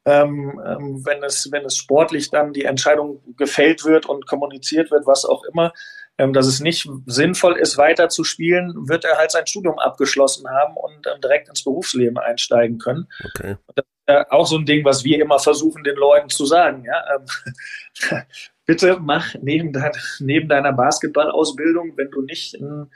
ähm, 0.05 0.59
wenn, 1.05 1.23
es, 1.23 1.51
wenn 1.51 1.65
es 1.65 1.77
sportlich 1.77 2.29
dann 2.31 2.53
die 2.53 2.65
Entscheidung 2.65 3.21
gefällt 3.37 3.85
wird 3.85 4.05
und 4.07 4.27
kommuniziert 4.27 4.91
wird, 4.91 5.05
was 5.05 5.25
auch 5.25 5.43
immer, 5.43 5.73
dass 6.17 6.45
es 6.45 6.59
nicht 6.59 6.87
sinnvoll 7.07 7.57
ist, 7.57 7.77
weiter 7.77 8.09
zu 8.09 8.23
spielen, 8.23 8.87
wird 8.87 9.05
er 9.05 9.17
halt 9.17 9.31
sein 9.31 9.47
Studium 9.47 9.79
abgeschlossen 9.79 10.47
haben 10.47 10.75
und 10.75 11.07
ähm, 11.07 11.19
direkt 11.21 11.49
ins 11.49 11.63
Berufsleben 11.63 12.17
einsteigen 12.17 12.77
können. 12.77 13.07
Okay. 13.23 13.57
Das 13.75 13.85
äh, 14.11 14.25
auch 14.29 14.45
so 14.45 14.57
ein 14.57 14.65
Ding, 14.65 14.83
was 14.83 15.03
wir 15.03 15.21
immer 15.21 15.39
versuchen, 15.39 15.83
den 15.83 15.95
Leuten 15.95 16.29
zu 16.29 16.45
sagen. 16.45 16.85
Ja? 16.85 17.03
Ähm, 17.15 18.23
bitte 18.65 18.97
mach 18.99 19.35
neben, 19.41 19.73
dein, 19.73 19.91
neben 20.19 20.49
deiner 20.49 20.73
Basketballausbildung, 20.73 21.93
wenn 21.97 22.11
du 22.11 22.21
nicht 22.21 22.55
ein 22.55 22.91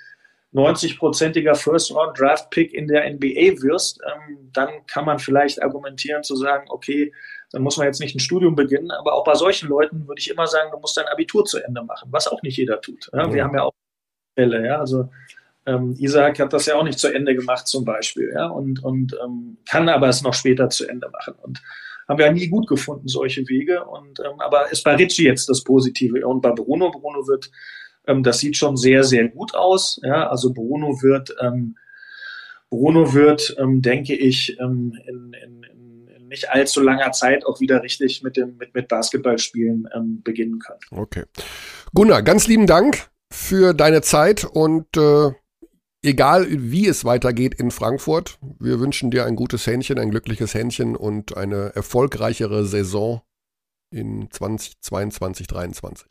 90-prozentiger 0.53 1.55
First-Round-Draft-Pick 1.55 2.73
in 2.73 2.87
der 2.87 3.09
NBA 3.13 3.61
wirst, 3.61 4.01
ähm, 4.05 4.49
dann 4.53 4.85
kann 4.87 5.05
man 5.05 5.19
vielleicht 5.19 5.61
argumentieren 5.61 6.23
zu 6.23 6.35
sagen, 6.35 6.65
okay, 6.69 7.13
dann 7.55 7.63
muss 7.63 7.77
man 7.77 7.87
jetzt 7.87 8.01
nicht 8.01 8.15
ein 8.15 8.19
Studium 8.19 8.55
beginnen, 8.55 8.91
aber 8.91 9.13
auch 9.13 9.23
bei 9.23 9.35
solchen 9.35 9.69
Leuten 9.69 10.07
würde 10.07 10.19
ich 10.19 10.29
immer 10.29 10.45
sagen, 10.45 10.71
du 10.71 10.79
musst 10.79 10.97
dein 10.97 11.07
Abitur 11.07 11.45
zu 11.45 11.63
Ende 11.63 11.81
machen, 11.83 12.09
was 12.11 12.27
auch 12.27 12.41
nicht 12.43 12.57
jeder 12.57 12.81
tut. 12.81 13.09
Ja? 13.13 13.33
Wir 13.33 13.43
haben 13.43 13.55
ja 13.55 13.63
auch 13.63 13.73
Fälle, 14.35 14.65
ja, 14.65 14.79
also 14.79 15.09
ähm, 15.65 15.95
Isaac 15.97 16.39
hat 16.39 16.53
das 16.53 16.65
ja 16.65 16.75
auch 16.75 16.83
nicht 16.83 16.99
zu 16.99 17.11
Ende 17.11 17.35
gemacht 17.35 17.67
zum 17.67 17.85
Beispiel, 17.85 18.31
ja, 18.35 18.47
und, 18.47 18.83
und 18.83 19.17
ähm, 19.23 19.57
kann 19.67 19.89
aber 19.89 20.09
es 20.09 20.21
noch 20.21 20.33
später 20.33 20.69
zu 20.69 20.87
Ende 20.87 21.09
machen. 21.09 21.33
Und 21.41 21.61
haben 22.07 22.19
wir 22.19 22.27
ja 22.27 22.31
nie 22.31 22.47
gut 22.47 22.67
gefunden, 22.67 23.07
solche 23.07 23.47
Wege. 23.47 23.83
Und 23.85 24.19
ähm, 24.19 24.39
aber 24.39 24.71
ist 24.71 24.83
bei 24.83 24.95
Ritchie 24.95 25.25
jetzt 25.25 25.49
das 25.49 25.63
Positive. 25.63 26.27
Und 26.27 26.41
bei 26.41 26.51
Bruno, 26.51 26.91
Bruno 26.91 27.27
wird, 27.27 27.49
ähm, 28.07 28.21
das 28.21 28.39
sieht 28.39 28.57
schon 28.57 28.77
sehr, 28.77 29.03
sehr 29.03 29.27
gut 29.29 29.55
aus. 29.55 29.99
Ja, 30.03 30.29
also 30.29 30.53
Bruno 30.53 31.01
wird, 31.01 31.35
ähm, 31.41 31.77
Bruno 32.69 33.13
wird, 33.13 33.55
ähm, 33.57 33.81
denke 33.81 34.15
ich, 34.15 34.57
ähm, 34.59 34.93
in, 35.07 35.33
in 35.33 35.65
nicht 36.35 36.49
allzu 36.49 36.81
langer 36.81 37.11
Zeit 37.11 37.45
auch 37.45 37.59
wieder 37.61 37.81
richtig 37.81 38.21
mit 38.21 38.35
dem 38.35 38.57
mit, 38.57 38.73
mit 38.73 38.87
Basketballspielen 38.87 39.87
ähm, 39.95 40.21
beginnen 40.21 40.59
können. 40.59 40.79
Okay. 40.91 41.23
Gunnar, 41.93 42.21
ganz 42.21 42.47
lieben 42.47 42.67
Dank 42.67 43.09
für 43.31 43.73
deine 43.73 44.01
Zeit 44.01 44.43
und 44.43 44.85
äh, 44.97 45.31
egal 46.03 46.45
wie 46.49 46.87
es 46.87 47.05
weitergeht 47.05 47.55
in 47.55 47.71
Frankfurt, 47.71 48.37
wir 48.59 48.79
wünschen 48.79 49.11
dir 49.11 49.25
ein 49.25 49.35
gutes 49.35 49.65
Händchen, 49.65 49.97
ein 49.97 50.11
glückliches 50.11 50.53
Händchen 50.53 50.95
und 50.95 51.37
eine 51.37 51.73
erfolgreichere 51.73 52.65
Saison 52.65 53.21
in 53.91 54.29
2022, 54.29 55.47
2023. 55.47 56.07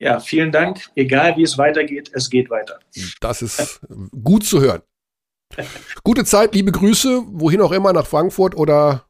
Ja, 0.00 0.18
vielen 0.18 0.50
Dank. 0.50 0.90
Egal 0.96 1.36
wie 1.36 1.42
es 1.42 1.58
weitergeht, 1.58 2.10
es 2.14 2.28
geht 2.28 2.50
weiter. 2.50 2.80
Das 3.20 3.42
ist 3.42 3.80
gut 4.24 4.44
zu 4.44 4.60
hören. 4.60 4.82
Gute 6.04 6.24
Zeit, 6.24 6.54
liebe 6.54 6.72
Grüße, 6.72 7.22
wohin 7.28 7.60
auch 7.60 7.72
immer, 7.72 7.92
nach 7.92 8.06
Frankfurt 8.06 8.56
oder 8.56 9.06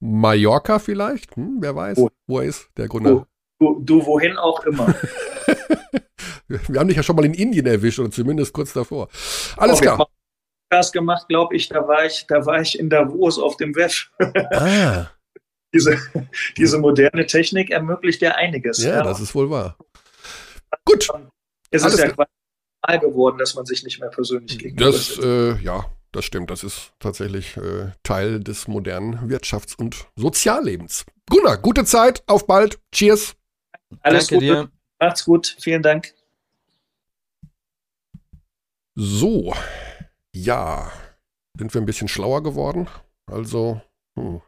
Mallorca 0.00 0.78
vielleicht. 0.78 1.36
Hm, 1.36 1.58
wer 1.60 1.74
weiß, 1.74 1.98
wo, 1.98 2.10
wo 2.26 2.40
er 2.40 2.46
ist, 2.46 2.68
der 2.76 2.88
Gründer. 2.88 3.26
Du, 3.58 3.80
du, 3.80 4.04
wohin 4.04 4.36
auch 4.36 4.64
immer. 4.64 4.94
Wir 6.48 6.80
haben 6.80 6.88
dich 6.88 6.96
ja 6.96 7.02
schon 7.02 7.16
mal 7.16 7.24
in 7.24 7.34
Indien 7.34 7.66
erwischt 7.66 7.98
oder 7.98 8.10
zumindest 8.10 8.52
kurz 8.52 8.72
davor. 8.72 9.08
Alles 9.56 9.78
oh, 9.78 9.82
klar. 9.82 10.08
Podcast 10.70 10.92
gemacht, 10.92 11.28
glaube 11.28 11.56
ich, 11.56 11.68
da 11.68 11.86
war 11.86 12.04
ich, 12.04 12.26
da 12.26 12.44
war 12.46 12.60
ich 12.60 12.78
in 12.78 12.90
Davos 12.90 13.38
auf 13.38 13.56
dem 13.56 13.74
WEF. 13.74 14.10
Ah. 14.52 15.06
diese, 15.74 15.98
diese 16.56 16.78
moderne 16.78 17.26
Technik 17.26 17.70
ermöglicht 17.70 18.22
ja 18.22 18.32
einiges. 18.32 18.82
Ja, 18.82 18.96
ja. 18.96 19.02
das 19.02 19.20
ist 19.20 19.34
wohl 19.34 19.50
wahr. 19.50 19.76
Gut. 20.84 21.08
Es 21.70 21.84
ist 21.84 21.98
ja 21.98 22.12
quasi 22.86 22.98
geworden, 23.00 23.38
dass 23.38 23.54
man 23.54 23.66
sich 23.66 23.82
nicht 23.84 24.00
mehr 24.00 24.10
persönlich 24.10 24.58
gegenüber 24.58 24.90
Das, 24.90 25.18
äh, 25.18 25.56
ja, 25.62 25.90
das 26.12 26.24
stimmt. 26.24 26.50
Das 26.50 26.64
ist 26.64 26.92
tatsächlich 26.98 27.56
äh, 27.56 27.92
Teil 28.02 28.40
des 28.40 28.68
modernen 28.68 29.30
Wirtschafts- 29.30 29.76
und 29.76 30.06
Soziallebens. 30.16 31.04
Gunnar, 31.28 31.58
gute 31.58 31.84
Zeit, 31.84 32.22
auf 32.26 32.46
bald. 32.46 32.78
Cheers. 32.92 33.36
Alles 34.00 34.28
Danke 34.28 34.46
Gute. 34.46 34.46
Dir. 34.46 34.70
Macht's 35.00 35.24
gut. 35.24 35.56
Vielen 35.60 35.82
Dank. 35.82 36.14
So, 38.94 39.52
ja, 40.32 40.90
sind 41.58 41.74
wir 41.74 41.80
ein 41.80 41.86
bisschen 41.86 42.08
schlauer 42.08 42.42
geworden. 42.42 42.88
Also, 43.26 43.82
hm, 44.16 44.40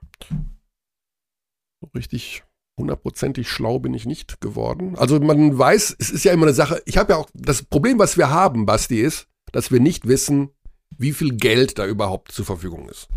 so 1.80 1.90
richtig 1.94 2.44
hundertprozentig 2.78 3.48
schlau 3.48 3.78
bin 3.78 3.94
ich 3.94 4.06
nicht 4.06 4.40
geworden. 4.40 4.96
Also 4.96 5.20
man 5.20 5.58
weiß, 5.58 5.96
es 5.98 6.10
ist 6.10 6.24
ja 6.24 6.32
immer 6.32 6.46
eine 6.46 6.54
Sache, 6.54 6.80
ich 6.86 6.96
habe 6.96 7.12
ja 7.12 7.18
auch, 7.18 7.28
das 7.34 7.62
Problem, 7.62 7.98
was 7.98 8.16
wir 8.16 8.30
haben, 8.30 8.66
Basti, 8.66 9.00
ist, 9.00 9.26
dass 9.52 9.70
wir 9.70 9.80
nicht 9.80 10.06
wissen, 10.06 10.50
wie 10.96 11.12
viel 11.12 11.36
Geld 11.36 11.78
da 11.78 11.86
überhaupt 11.86 12.32
zur 12.32 12.44
Verfügung 12.44 12.88
ist. 12.88 13.08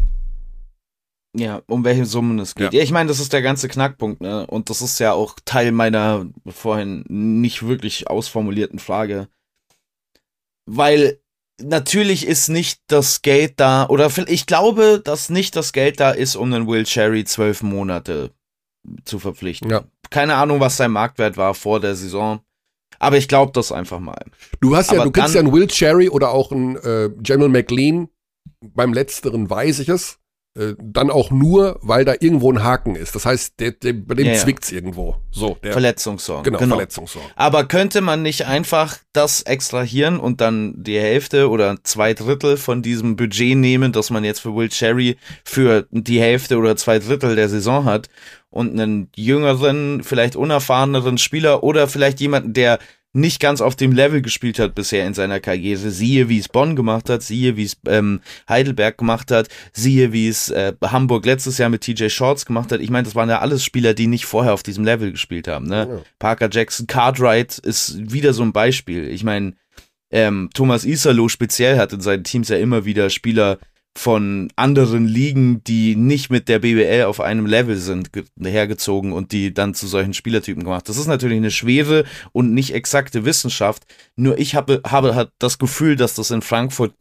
Ja, 1.34 1.62
um 1.68 1.86
welche 1.86 2.05
Summen 2.05 2.39
es 2.39 2.55
geht. 2.55 2.74
Ja, 2.74 2.80
ja 2.80 2.84
ich 2.84 2.91
meine, 2.91 3.07
das 3.07 3.20
ist 3.20 3.32
der 3.32 3.41
ganze 3.41 3.70
Knackpunkt, 3.70 4.22
ne? 4.22 4.45
Und 4.47 4.70
das 4.70 4.82
ist 4.82 4.99
ja 4.99 5.14
auch 5.14 5.38
Teil 5.45 5.72
meiner 5.72 6.26
vorhin 6.45 7.05
nicht 7.07 7.66
wirklich 7.66 8.09
ausformulierten 8.09 8.80
Frage. 8.80 9.30
Weil 10.66 11.22
natürlich 11.62 12.28
ist 12.28 12.49
nicht 12.49 12.82
das 12.88 13.22
Geld 13.22 13.53
da, 13.59 13.88
oder 13.88 14.12
ich 14.28 14.45
glaube, 14.45 15.01
dass 15.03 15.30
nicht 15.30 15.55
das 15.55 15.72
Geld 15.72 15.99
da 15.99 16.12
ist, 16.12 16.36
um 16.36 16.51
den 16.51 16.68
Will 16.68 16.84
Cherry 16.84 17.24
zwölf 17.24 17.64
Monate 17.64 18.32
zu 19.06 19.20
verpflichten. 19.20 19.70
Ja. 19.70 19.84
Keine 20.10 20.36
Ahnung, 20.36 20.60
was 20.60 20.78
sein 20.78 20.92
Marktwert 20.92 21.38
war 21.38 21.54
vor 21.54 21.80
der 21.80 21.96
Saison. 21.96 22.42
Aber 23.00 23.18
ich 23.18 23.28
glaube 23.28 23.52
das 23.54 23.72
einfach 23.72 24.00
mal. 24.00 24.24
Du 24.60 24.76
hast 24.76 24.92
ja, 24.92 24.98
Aber 24.98 25.06
du 25.06 25.12
kennst 25.12 25.34
ja 25.34 25.42
einen 25.42 25.52
Will 25.52 25.68
Cherry 25.68 26.10
oder 26.10 26.32
auch 26.32 26.52
einen 26.52 26.76
äh, 26.78 27.10
General 27.18 27.50
McLean. 27.50 28.10
Beim 28.60 28.94
letzteren 28.94 29.50
weiß 29.50 29.80
ich 29.80 29.90
es. 29.90 30.20
Äh, 30.54 30.74
dann 30.80 31.10
auch 31.10 31.32
nur, 31.32 31.80
weil 31.82 32.04
da 32.04 32.14
irgendwo 32.20 32.52
ein 32.52 32.62
Haken 32.62 32.97
ist. 32.97 33.16
Das 33.16 33.26
heißt, 33.26 33.58
der, 33.62 33.72
der, 33.72 33.93
bei 33.93 34.16
dem 34.16 34.28
ja, 34.28 34.34
zwickt's 34.34 34.70
ja. 34.70 34.76
irgendwo. 34.76 35.16
So, 35.32 35.58
der, 35.64 35.72
Verletzungssorgen. 35.72 36.43
Genau, 36.43 36.60
genau, 36.60 36.76
Verletzungssorgen. 36.76 37.32
Aber 37.38 37.64
könnte 37.64 38.02
man 38.02 38.22
nicht 38.22 38.45
einfach 38.45 38.97
das 39.14 39.43
extrahieren 39.43 40.20
und 40.20 40.41
dann 40.41 40.74
die 40.76 40.99
Hälfte 40.99 41.49
oder 41.49 41.78
zwei 41.84 42.14
Drittel 42.14 42.58
von 42.58 42.82
diesem 42.82 43.16
Budget 43.16 43.56
nehmen, 43.58 43.93
das 43.93 44.10
man 44.10 44.26
jetzt 44.26 44.41
für 44.41 44.54
Will 44.54 44.68
Cherry 44.68 45.16
für 45.45 45.88
die 45.91 46.20
Hälfte 46.20 46.58
oder 46.58 46.76
zwei 46.76 46.99
Drittel 46.99 47.38
der 47.38 47.47
Saison 47.47 47.86
hat 47.86 48.10
und 48.49 48.78
einen 48.78 49.08
jüngeren, 49.16 50.04
vielleicht 50.04 50.36
unerfahreneren 50.36 51.18
Spieler 51.18 51.64
oder 51.64 51.88
vielleicht 51.88 52.20
jemanden, 52.20 52.52
der 52.52 52.80
nicht 53.14 53.41
ganz 53.41 53.59
auf 53.59 53.76
dem 53.76 53.91
Level 53.91 54.22
gespielt 54.22 54.57
hat 54.57 54.74
bisher 54.74 55.05
in 55.05 55.14
seiner 55.14 55.39
Karriere. 55.39 55.91
Siehe, 55.91 56.30
wie 56.30 56.39
es 56.39 56.47
Bonn 56.47 56.76
gemacht 56.76 57.09
hat, 57.09 57.22
siehe, 57.24 57.57
wie 57.57 57.66
es 57.66 57.78
ähm, 57.86 58.22
Heidelberg 58.47 58.97
gemacht 58.97 59.32
hat, 59.32 59.49
siehe, 59.74 60.14
wie 60.14 60.28
es 60.28 60.49
äh, 60.49 60.74
Hamburg 60.82 61.26
letztes 61.26 61.57
Jahr 61.57 61.70
mit 61.70 61.82
TJ 61.82 62.09
Shorts 62.09 62.45
gemacht 62.45 62.72
hat. 62.72 62.80
Ich 62.80 62.89
meine, 62.89 63.03
das 63.03 63.16
waren 63.16 63.30
ja 63.30 63.39
alles 63.39 63.64
Spieler, 63.66 63.93
die 63.93 64.07
nicht 64.07 64.26
vorher 64.26 64.53
auf 64.53 64.64
diesem 64.64 64.86
Level 64.86 65.12
gespielt 65.12 65.47
haben. 65.47 65.68
Ne? 65.68 65.88
Ja. 65.89 66.01
Parker 66.20 66.49
Jackson, 66.51 66.88
Cartwright 66.88 67.57
ist 67.57 68.12
wieder 68.12 68.34
so 68.34 68.43
ein 68.43 68.53
Beispiel. 68.53 69.09
Ich 69.09 69.24
meine, 69.24 69.53
ähm, 70.12 70.49
Thomas 70.53 70.86
Isalo 70.86 71.28
speziell 71.28 71.78
hat 71.78 71.93
in 71.93 72.01
seinen 72.01 72.24
Teams 72.24 72.49
ja 72.49 72.57
immer 72.57 72.86
wieder 72.86 73.09
Spieler 73.09 73.59
von 73.98 74.50
anderen 74.56 75.06
Ligen, 75.06 75.64
die 75.64 75.96
nicht 75.96 76.30
mit 76.30 76.48
der 76.48 76.60
BBL 76.60 77.04
auf 77.04 77.20
einem 77.20 77.46
Level 77.46 77.76
sind, 77.76 78.10
hergezogen 78.42 79.12
und 79.12 79.32
die 79.32 79.54
dann 79.54 79.74
zu 79.74 79.86
solchen 79.88 80.14
Spielertypen 80.14 80.64
gemacht. 80.64 80.88
Das 80.88 80.98
ist 80.98 81.08
natürlich 81.08 81.38
eine 81.38 81.52
schwere 81.52 82.06
und 82.32 82.54
nicht 82.54 82.74
exakte 82.74 83.26
Wissenschaft. 83.26 83.84
Nur 84.16 84.39
ich 84.39 84.56
habe, 84.56 84.82
habe 84.86 85.16
halt 85.16 85.32
das 85.39 85.58
Gefühl, 85.60 85.98
dass 85.98 86.16
das 86.16 86.32
in 86.32 86.42
Frankfurt 86.42 86.94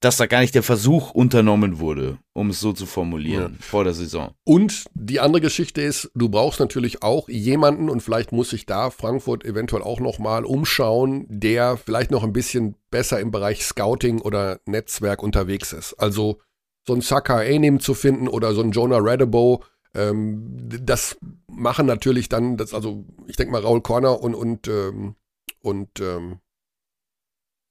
dass 0.00 0.18
da 0.18 0.26
gar 0.26 0.40
nicht 0.40 0.54
der 0.54 0.62
Versuch 0.62 1.12
unternommen 1.12 1.78
wurde, 1.78 2.18
um 2.34 2.50
es 2.50 2.60
so 2.60 2.72
zu 2.72 2.84
formulieren, 2.84 3.56
ja. 3.58 3.64
vor 3.64 3.84
der 3.84 3.94
Saison. 3.94 4.34
Und 4.44 4.84
die 4.94 5.20
andere 5.20 5.40
Geschichte 5.40 5.80
ist, 5.80 6.10
du 6.14 6.28
brauchst 6.28 6.60
natürlich 6.60 7.02
auch 7.02 7.28
jemanden 7.28 7.88
und 7.88 8.02
vielleicht 8.02 8.30
muss 8.30 8.50
sich 8.50 8.66
da 8.66 8.90
Frankfurt 8.90 9.44
eventuell 9.44 9.82
auch 9.82 10.00
nochmal 10.00 10.44
umschauen, 10.44 11.24
der 11.28 11.78
vielleicht 11.78 12.10
noch 12.10 12.22
ein 12.22 12.34
bisschen 12.34 12.76
besser 12.90 13.18
im 13.18 13.30
Bereich 13.30 13.64
Scouting 13.64 14.20
oder 14.20 14.60
Netzwerk 14.66 15.22
unterwegs 15.22 15.72
ist. 15.72 15.94
Also 15.94 16.38
so 16.86 16.94
ein 16.94 17.00
Saka 17.00 17.38
Anim 17.38 17.80
zu 17.80 17.94
finden 17.94 18.28
oder 18.28 18.52
so 18.52 18.60
ein 18.60 18.72
Jonah 18.72 18.98
Radebo, 19.00 19.64
ähm, 19.94 20.68
das 20.82 21.16
machen 21.46 21.86
natürlich 21.86 22.28
dann, 22.28 22.56
das, 22.56 22.74
also 22.74 23.04
ich 23.26 23.36
denke 23.36 23.52
mal 23.52 23.62
Raul 23.62 23.80
Corner 23.80 24.20
und, 24.20 24.34
und, 24.34 24.68
ähm, 24.68 25.14
und 25.62 26.00
ähm, 26.00 26.40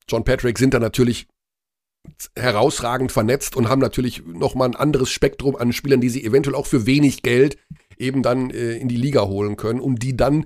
John 0.08 0.24
Patrick 0.24 0.58
sind 0.58 0.74
da 0.74 0.80
natürlich 0.80 1.28
herausragend 2.36 3.12
vernetzt 3.12 3.56
und 3.56 3.70
haben 3.70 3.82
natürlich 3.82 4.26
nochmal 4.26 4.70
ein 4.70 4.76
anderes 4.76 5.10
Spektrum 5.10 5.56
an 5.56 5.74
Spielern, 5.74 6.02
die 6.02 6.10
sie 6.10 6.24
eventuell 6.24 6.56
auch 6.56 6.66
für 6.66 6.86
wenig 6.86 7.24
Geld 7.24 7.58
eben 7.98 8.24
dann 8.24 8.50
äh, 8.50 8.74
in 8.74 8.88
die 8.88 8.98
Liga 8.98 9.24
holen 9.24 9.56
können, 9.56 9.80
um 9.80 9.98
die 9.98 10.18
dann 10.18 10.46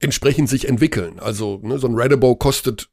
entsprechend 0.00 0.48
sich 0.48 0.68
entwickeln. 0.68 1.18
Also 1.18 1.60
ne, 1.62 1.78
so 1.78 1.86
ein 1.86 1.94
Redabo 1.94 2.36
kostet 2.36 2.90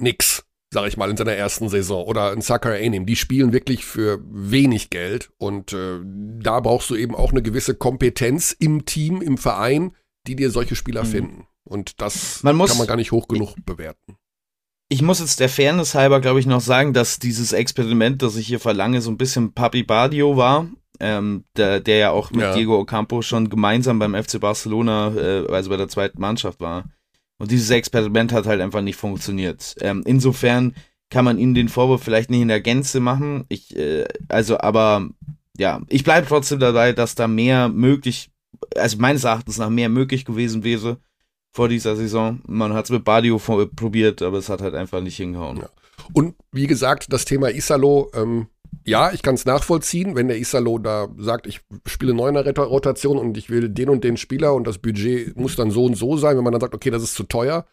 nix, 0.00 0.44
sag 0.72 0.88
ich 0.88 0.96
mal, 0.96 1.10
in 1.10 1.16
seiner 1.16 1.32
ersten 1.32 1.68
Saison. 1.68 2.04
Oder 2.04 2.32
ein 2.32 2.40
Saka 2.40 2.72
Anim, 2.72 3.06
die 3.06 3.16
spielen 3.16 3.52
wirklich 3.52 3.84
für 3.84 4.20
wenig 4.24 4.90
Geld 4.90 5.30
und 5.38 5.72
äh, 5.72 6.00
da 6.04 6.60
brauchst 6.60 6.90
du 6.90 6.96
eben 6.96 7.14
auch 7.14 7.30
eine 7.30 7.42
gewisse 7.42 7.74
Kompetenz 7.74 8.54
im 8.58 8.84
Team, 8.84 9.22
im 9.22 9.38
Verein, 9.38 9.94
die 10.26 10.36
dir 10.36 10.50
solche 10.50 10.76
Spieler 10.76 11.04
mhm. 11.04 11.08
finden. 11.08 11.46
Und 11.64 12.00
das 12.00 12.42
man 12.42 12.56
muss, 12.56 12.70
kann 12.70 12.78
man 12.78 12.86
gar 12.86 12.96
nicht 12.96 13.12
hoch 13.12 13.28
genug 13.28 13.54
bewerten 13.64 14.16
ich 14.92 15.02
muss 15.02 15.20
jetzt 15.20 15.38
der 15.38 15.48
Fairness 15.48 15.94
halber, 15.94 16.20
glaube 16.20 16.40
ich, 16.40 16.46
noch 16.46 16.60
sagen, 16.60 16.92
dass 16.92 17.20
dieses 17.20 17.52
Experiment, 17.52 18.22
das 18.22 18.36
ich 18.36 18.48
hier 18.48 18.58
verlange, 18.58 19.00
so 19.00 19.10
ein 19.10 19.16
bisschen 19.16 19.52
Papi 19.52 19.84
Badio 19.84 20.36
war. 20.36 20.68
Ähm, 21.02 21.44
der, 21.56 21.80
der 21.80 21.96
ja 21.96 22.10
auch 22.10 22.30
mit 22.30 22.42
ja. 22.42 22.54
Diego 22.54 22.78
Ocampo 22.78 23.22
schon 23.22 23.48
gemeinsam 23.48 23.98
beim 23.98 24.14
FC 24.14 24.38
Barcelona, 24.38 25.14
äh, 25.16 25.46
also 25.50 25.70
bei 25.70 25.78
der 25.78 25.88
zweiten 25.88 26.20
Mannschaft 26.20 26.60
war. 26.60 26.90
Und 27.38 27.50
dieses 27.50 27.70
Experiment 27.70 28.32
hat 28.32 28.46
halt 28.46 28.60
einfach 28.60 28.82
nicht 28.82 28.96
funktioniert. 28.96 29.76
Ähm, 29.80 30.02
insofern 30.04 30.74
kann 31.08 31.24
man 31.24 31.38
ihnen 31.38 31.54
den 31.54 31.70
Vorwurf 31.70 32.02
vielleicht 32.02 32.28
nicht 32.28 32.42
in 32.42 32.48
der 32.48 32.60
Gänze 32.60 33.00
machen. 33.00 33.44
Ich, 33.48 33.74
äh, 33.76 34.04
also, 34.28 34.58
aber 34.58 35.08
ja, 35.56 35.80
ich 35.88 36.04
bleibe 36.04 36.26
trotzdem 36.26 36.58
dabei, 36.58 36.92
dass 36.92 37.14
da 37.14 37.28
mehr 37.28 37.70
möglich, 37.70 38.30
also 38.76 38.98
meines 38.98 39.24
Erachtens 39.24 39.56
nach 39.56 39.70
mehr 39.70 39.88
möglich 39.88 40.26
gewesen 40.26 40.64
wäre 40.64 40.98
vor 41.52 41.68
dieser 41.68 41.96
Saison. 41.96 42.40
Man 42.46 42.72
hat 42.72 42.86
es 42.86 42.90
mit 42.90 43.04
Badio 43.04 43.38
probiert, 43.38 44.22
aber 44.22 44.38
es 44.38 44.48
hat 44.48 44.60
halt 44.60 44.74
einfach 44.74 45.00
nicht 45.00 45.16
hingehauen. 45.16 45.58
Ja. 45.58 45.70
Und 46.12 46.34
wie 46.52 46.66
gesagt, 46.66 47.12
das 47.12 47.24
Thema 47.24 47.50
Isalo, 47.50 48.10
ähm, 48.14 48.46
ja, 48.86 49.12
ich 49.12 49.22
kann 49.22 49.34
es 49.34 49.44
nachvollziehen, 49.44 50.16
wenn 50.16 50.28
der 50.28 50.38
Isalo 50.38 50.78
da 50.78 51.08
sagt, 51.18 51.46
ich 51.46 51.60
spiele 51.86 52.14
neuner 52.14 52.46
Rotation 52.56 53.18
und 53.18 53.36
ich 53.36 53.50
will 53.50 53.68
den 53.68 53.90
und 53.90 54.04
den 54.04 54.16
Spieler 54.16 54.54
und 54.54 54.66
das 54.66 54.78
Budget 54.78 55.36
muss 55.36 55.56
dann 55.56 55.70
so 55.70 55.84
und 55.84 55.96
so 55.96 56.16
sein, 56.16 56.36
wenn 56.36 56.44
man 56.44 56.52
dann 56.52 56.60
sagt, 56.60 56.74
okay, 56.74 56.90
das 56.90 57.02
ist 57.02 57.14
zu 57.14 57.24
teuer. 57.24 57.66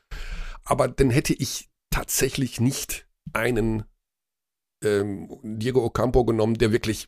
Aber 0.66 0.88
dann 0.88 1.10
hätte 1.10 1.34
ich 1.34 1.70
tatsächlich 1.92 2.60
nicht 2.60 3.08
einen 3.34 3.84
ähm, 4.84 5.40
Diego 5.44 5.84
Ocampo 5.84 6.26
genommen, 6.26 6.56
der 6.56 6.72
wirklich, 6.72 7.08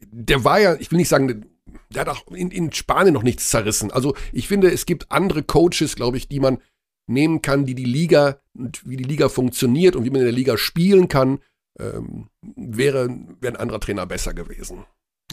der 0.00 0.44
war 0.44 0.60
ja, 0.60 0.74
ich 0.74 0.90
will 0.90 0.98
nicht 0.98 1.08
sagen, 1.08 1.46
der 1.92 2.02
hat 2.02 2.08
auch 2.08 2.26
in, 2.32 2.50
in 2.50 2.72
Spanien 2.72 3.14
noch 3.14 3.22
nichts 3.22 3.48
zerrissen. 3.48 3.90
Also 3.90 4.14
ich 4.32 4.48
finde, 4.48 4.70
es 4.70 4.86
gibt 4.86 5.10
andere 5.10 5.42
Coaches, 5.42 5.96
glaube 5.96 6.16
ich, 6.16 6.28
die 6.28 6.40
man 6.40 6.58
nehmen 7.06 7.42
kann, 7.42 7.66
die 7.66 7.74
die 7.74 7.84
Liga 7.84 8.40
und 8.54 8.88
wie 8.88 8.96
die 8.96 9.04
Liga 9.04 9.28
funktioniert 9.28 9.96
und 9.96 10.04
wie 10.04 10.10
man 10.10 10.20
in 10.20 10.26
der 10.26 10.32
Liga 10.32 10.56
spielen 10.56 11.08
kann, 11.08 11.40
ähm, 11.78 12.28
wäre, 12.56 13.08
wäre 13.40 13.54
ein 13.54 13.60
anderer 13.60 13.80
Trainer 13.80 14.06
besser 14.06 14.34
gewesen. 14.34 14.84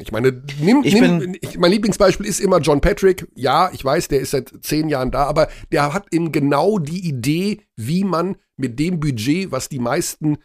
Ich 0.01 0.11
meine, 0.11 0.43
nimm, 0.61 0.81
ich 0.83 0.93
nimm, 0.93 1.35
ich, 1.41 1.57
mein 1.57 1.71
Lieblingsbeispiel 1.71 2.25
ist 2.25 2.39
immer 2.39 2.59
John 2.59 2.79
Patrick. 2.79 3.27
Ja, 3.35 3.69
ich 3.73 3.83
weiß, 3.83 4.07
der 4.07 4.21
ist 4.21 4.31
seit 4.31 4.51
zehn 4.61 4.87
Jahren 4.87 5.11
da, 5.11 5.25
aber 5.25 5.49
der 5.71 5.93
hat 5.93 6.07
eben 6.13 6.31
genau 6.31 6.79
die 6.79 7.05
Idee, 7.07 7.61
wie 7.75 8.03
man 8.03 8.37
mit 8.55 8.79
dem 8.79 8.99
Budget, 8.99 9.51
was 9.51 9.67
die 9.67 9.79
meisten 9.79 10.37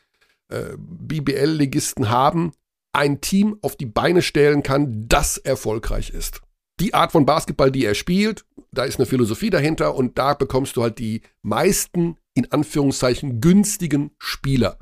äh, 0.49 0.77
BBL-Ligisten 0.77 2.11
haben, 2.11 2.53
ein 2.95 3.21
Team 3.21 3.59
auf 3.63 3.77
die 3.77 3.87
Beine 3.87 4.23
stellen 4.23 4.63
kann, 4.63 5.07
das 5.09 5.37
erfolgreich 5.39 6.11
ist. 6.11 6.41
Die 6.81 6.95
Art 6.95 7.13
von 7.13 7.25
Basketball, 7.25 7.71
die 7.71 7.85
er 7.85 7.95
spielt, 7.95 8.45
da 8.73 8.85
ist 8.85 8.99
eine 8.99 9.07
Philosophie 9.07 9.51
dahinter 9.51 9.95
und 9.95 10.19
da 10.19 10.35
bekommst 10.35 10.77
du 10.77 10.83
halt 10.83 10.99
die 10.99 11.23
meisten, 11.43 12.17
in 12.35 12.51
Anführungszeichen, 12.51 13.41
günstigen 13.41 14.11
Spieler, 14.19 14.79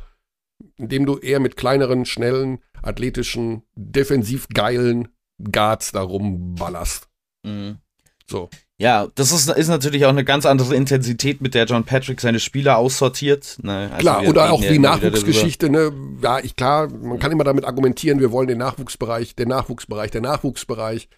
indem 0.78 1.04
du 1.04 1.18
eher 1.18 1.40
mit 1.40 1.56
kleineren, 1.56 2.06
schnellen, 2.06 2.60
athletischen, 2.82 3.62
defensiv 3.74 4.48
geilen 4.48 5.08
Guards 5.50 5.92
darum 5.92 6.54
ballerst. 6.54 7.08
Mhm. 7.44 7.81
So. 8.28 8.48
Ja, 8.78 9.06
das 9.14 9.30
ist, 9.30 9.48
ist 9.48 9.68
natürlich 9.68 10.04
auch 10.06 10.10
eine 10.10 10.24
ganz 10.24 10.44
andere 10.44 10.74
Intensität, 10.74 11.40
mit 11.40 11.54
der 11.54 11.66
John 11.66 11.84
Patrick 11.84 12.20
seine 12.20 12.40
Spieler 12.40 12.78
aussortiert. 12.78 13.58
Ne? 13.62 13.88
Also 13.92 13.98
klar, 13.98 14.26
oder 14.26 14.52
auch 14.52 14.60
wie 14.60 14.78
Nachwuchsgeschichte, 14.80 15.70
ne? 15.70 15.92
Ja, 16.20 16.40
ich 16.40 16.56
klar, 16.56 16.88
man 16.90 17.20
kann 17.20 17.30
immer 17.30 17.44
damit 17.44 17.64
argumentieren, 17.64 18.18
wir 18.18 18.32
wollen 18.32 18.48
den 18.48 18.58
Nachwuchsbereich, 18.58 19.36
den 19.36 19.48
Nachwuchsbereich, 19.48 20.10
der 20.10 20.22
Nachwuchsbereich. 20.22 21.08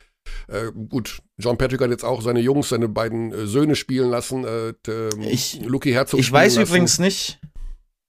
Äh, 0.49 0.73
gut, 0.91 1.21
John 1.39 1.57
Patrick 1.57 1.81
hat 1.81 1.91
jetzt 1.91 2.05
auch 2.05 2.21
seine 2.21 2.41
Jungs, 2.41 2.69
seine 2.69 2.89
beiden 2.89 3.33
äh, 3.33 3.47
Söhne 3.47 3.77
spielen 3.77 4.11
lassen. 4.11 4.45
Äh, 4.45 4.75
ich, 5.21 5.61
Lucky 5.65 5.93
Herzog. 5.93 6.21
Ich 6.21 6.31
weiß 6.31 6.57
lassen. 6.57 6.69
übrigens 6.69 6.99
nicht, 6.99 7.41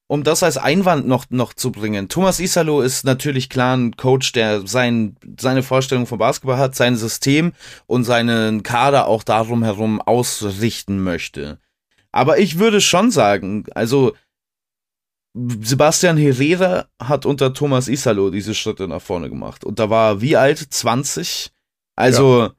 um 0.07 0.23
das 0.23 0.43
als 0.43 0.57
Einwand 0.57 1.07
noch, 1.07 1.25
noch 1.29 1.53
zu 1.53 1.71
bringen. 1.71 2.09
Thomas 2.09 2.39
Isalo 2.39 2.81
ist 2.81 3.05
natürlich 3.05 3.49
klar 3.49 3.75
ein 3.75 3.95
Coach, 3.97 4.33
der 4.33 4.67
sein, 4.67 5.15
seine 5.39 5.63
Vorstellung 5.63 6.05
von 6.05 6.19
Basketball 6.19 6.57
hat, 6.57 6.75
sein 6.75 6.95
System 6.95 7.53
und 7.87 8.03
seinen 8.03 8.61
Kader 8.61 9.07
auch 9.07 9.23
darum 9.23 9.63
herum 9.63 9.99
ausrichten 10.01 11.03
möchte. 11.03 11.59
Aber 12.11 12.37
ich 12.37 12.59
würde 12.59 12.81
schon 12.81 13.11
sagen, 13.11 13.65
also 13.73 14.13
Sebastian 15.33 16.17
Herrera 16.17 16.87
hat 16.97 17.25
unter 17.25 17.53
Thomas 17.53 17.89
Isalo 17.89 18.29
diese 18.29 18.55
Schritte 18.55 18.87
nach 18.87 19.01
vorne 19.01 19.29
gemacht. 19.29 19.65
Und 19.65 19.79
da 19.79 19.89
war 19.89 20.11
er 20.11 20.21
wie 20.21 20.37
alt? 20.37 20.59
20? 20.59 21.51
Also, 21.97 22.43
ja. 22.43 22.53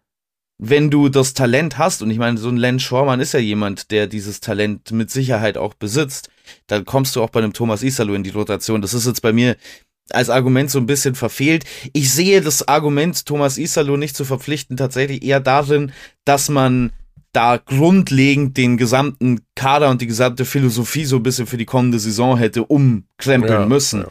wenn 0.58 0.90
du 0.90 1.08
das 1.08 1.32
Talent 1.32 1.78
hast, 1.78 2.02
und 2.02 2.10
ich 2.10 2.18
meine, 2.18 2.36
so 2.36 2.50
ein 2.50 2.58
Len 2.58 2.78
Schormann 2.78 3.20
ist 3.20 3.32
ja 3.32 3.40
jemand, 3.40 3.90
der 3.92 4.08
dieses 4.08 4.40
Talent 4.40 4.90
mit 4.90 5.10
Sicherheit 5.10 5.56
auch 5.56 5.72
besitzt, 5.72 6.28
dann 6.66 6.84
kommst 6.84 7.16
du 7.16 7.22
auch 7.22 7.30
bei 7.30 7.40
einem 7.40 7.52
Thomas 7.52 7.82
Isalo 7.82 8.14
in 8.14 8.22
die 8.22 8.30
Rotation. 8.30 8.82
Das 8.82 8.94
ist 8.94 9.06
jetzt 9.06 9.22
bei 9.22 9.32
mir 9.32 9.56
als 10.10 10.30
Argument 10.30 10.70
so 10.70 10.78
ein 10.78 10.86
bisschen 10.86 11.14
verfehlt. 11.14 11.64
Ich 11.92 12.12
sehe 12.12 12.40
das 12.40 12.66
Argument, 12.68 13.26
Thomas 13.26 13.58
Isalo 13.58 13.96
nicht 13.96 14.16
zu 14.16 14.24
verpflichten, 14.24 14.76
tatsächlich 14.76 15.22
eher 15.22 15.40
darin, 15.40 15.92
dass 16.24 16.48
man 16.48 16.92
da 17.32 17.58
grundlegend 17.58 18.56
den 18.56 18.78
gesamten 18.78 19.40
Kader 19.54 19.90
und 19.90 20.00
die 20.00 20.06
gesamte 20.06 20.44
Philosophie 20.44 21.04
so 21.04 21.16
ein 21.16 21.22
bisschen 21.22 21.46
für 21.46 21.58
die 21.58 21.66
kommende 21.66 21.98
Saison 21.98 22.38
hätte 22.38 22.64
umkrempeln 22.64 23.60
ja, 23.60 23.66
müssen. 23.66 24.02
Ja. 24.02 24.08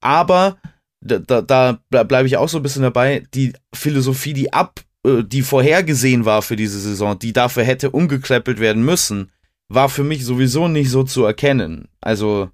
Aber 0.00 0.58
da, 1.00 1.18
da, 1.18 1.78
da 1.90 2.02
bleibe 2.02 2.26
ich 2.26 2.36
auch 2.36 2.48
so 2.48 2.58
ein 2.58 2.62
bisschen 2.62 2.82
dabei, 2.82 3.22
die 3.34 3.52
Philosophie, 3.72 4.32
die 4.32 4.52
ab, 4.52 4.80
äh, 5.06 5.22
die 5.22 5.42
vorhergesehen 5.42 6.24
war 6.24 6.42
für 6.42 6.56
diese 6.56 6.80
Saison, 6.80 7.18
die 7.18 7.32
dafür 7.32 7.62
hätte 7.62 7.90
umgekrempelt 7.90 8.58
werden 8.58 8.84
müssen, 8.84 9.30
war 9.74 9.88
für 9.88 10.04
mich 10.04 10.24
sowieso 10.24 10.68
nicht 10.68 10.90
so 10.90 11.02
zu 11.04 11.24
erkennen. 11.24 11.88
Also 12.00 12.50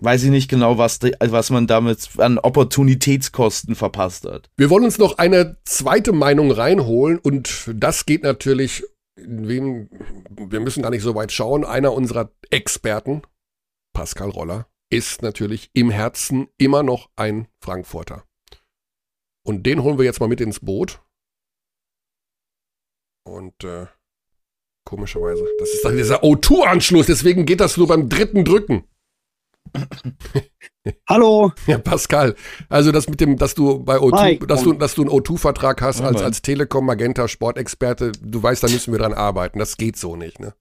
weiß 0.00 0.24
ich 0.24 0.30
nicht 0.30 0.48
genau, 0.48 0.78
was, 0.78 1.00
was 1.02 1.50
man 1.50 1.66
damit 1.66 2.08
an 2.18 2.38
Opportunitätskosten 2.38 3.74
verpasst 3.74 4.24
hat. 4.24 4.48
Wir 4.56 4.70
wollen 4.70 4.84
uns 4.84 4.98
noch 4.98 5.18
eine 5.18 5.56
zweite 5.64 6.12
Meinung 6.12 6.50
reinholen 6.50 7.18
und 7.18 7.70
das 7.74 8.06
geht 8.06 8.22
natürlich, 8.22 8.84
wem, 9.16 9.88
wir 10.30 10.60
müssen 10.60 10.82
gar 10.82 10.90
nicht 10.90 11.02
so 11.02 11.14
weit 11.14 11.32
schauen, 11.32 11.64
einer 11.64 11.92
unserer 11.92 12.30
Experten, 12.50 13.22
Pascal 13.92 14.30
Roller, 14.30 14.68
ist 14.90 15.22
natürlich 15.22 15.70
im 15.74 15.90
Herzen 15.90 16.48
immer 16.56 16.82
noch 16.82 17.10
ein 17.16 17.48
Frankfurter. 17.62 18.24
Und 19.44 19.64
den 19.64 19.82
holen 19.82 19.98
wir 19.98 20.04
jetzt 20.04 20.20
mal 20.20 20.28
mit 20.28 20.40
ins 20.40 20.60
Boot. 20.60 21.02
Und 23.24 23.64
äh, 23.64 23.86
Komischerweise. 24.88 25.44
Das 25.58 25.68
ist 25.68 25.84
dann 25.84 25.98
dieser 25.98 26.22
O2-Anschluss, 26.24 27.04
deswegen 27.04 27.44
geht 27.44 27.60
das 27.60 27.76
nur 27.76 27.88
beim 27.88 28.08
dritten 28.08 28.42
Drücken. 28.46 28.84
Hallo. 31.06 31.52
Ja, 31.66 31.76
Pascal. 31.76 32.34
Also 32.70 32.90
das 32.90 33.06
mit 33.06 33.20
dem, 33.20 33.36
dass 33.36 33.54
du 33.54 33.84
bei 33.84 33.98
O2, 33.98 34.16
Hi. 34.16 34.38
dass 34.38 34.62
du, 34.62 34.72
dass 34.72 34.94
du 34.94 35.02
einen 35.02 35.10
O2-Vertrag 35.10 35.82
hast 35.82 36.00
als, 36.00 36.22
als 36.22 36.40
Telekom 36.40 36.86
Magenta 36.86 37.28
Sportexperte, 37.28 38.12
du 38.12 38.42
weißt, 38.42 38.62
da 38.62 38.68
müssen 38.68 38.90
wir 38.90 38.98
dran 38.98 39.12
arbeiten. 39.12 39.58
Das 39.58 39.76
geht 39.76 39.98
so 39.98 40.16
nicht, 40.16 40.40
ne? 40.40 40.54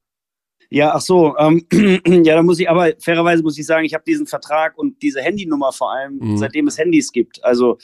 Ja, 0.69 0.93
ach 0.93 0.99
so. 0.99 1.37
Ähm, 1.37 1.65
ja, 2.05 2.35
da 2.35 2.43
muss 2.43 2.59
ich 2.59 2.69
aber 2.69 2.91
fairerweise 2.99 3.43
muss 3.43 3.57
ich 3.57 3.65
sagen, 3.65 3.85
ich 3.85 3.93
habe 3.93 4.03
diesen 4.05 4.27
Vertrag 4.27 4.77
und 4.77 5.01
diese 5.01 5.21
Handynummer 5.21 5.71
vor 5.71 5.93
allem, 5.93 6.17
mhm. 6.17 6.37
seitdem 6.37 6.67
es 6.67 6.77
Handys 6.77 7.13
gibt. 7.13 7.45
Also 7.45 7.77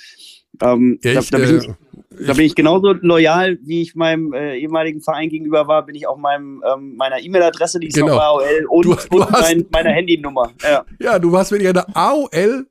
ähm, 0.62 0.99
ja, 1.04 1.20
ich, 1.20 1.30
da, 1.30 1.38
da, 1.38 1.45
bin 1.45 1.58
ich, 1.58 1.68
äh, 1.68 2.26
da, 2.28 2.34
bin 2.34 2.45
ich, 2.45 2.56
genauso 2.56 2.93
loyal, 2.93 3.58
wie 3.64 3.82
ich 3.82 3.95
meinem 3.95 4.34
äh, 4.34 4.58
ehemaligen 4.58 5.01
Verein 5.01 5.30
gegenüber 5.30 5.68
war, 5.68 5.86
bin 5.86 5.95
ich 5.95 6.08
auch 6.08 6.18
meinem, 6.18 6.64
ähm, 6.72 6.95
meiner 6.95 7.20
E-Mail-Adresse, 7.20 7.80
die 7.80 7.88
ist 7.88 7.95
genau. 7.95 8.16
auf 8.16 8.22
AOL 8.22 8.66
und, 8.70 8.86
du, 8.86 8.95
du 9.10 9.18
und 9.18 9.32
hast, 9.32 9.41
mein, 9.41 9.66
meiner 9.72 9.91
Handynummer. 9.91 10.51
Ja. 10.62 10.86
ja, 10.99 11.20
du 11.20 11.36
hast 11.38 11.51
mit 11.51 11.66
einer 11.66 11.86
AOL 11.95 12.68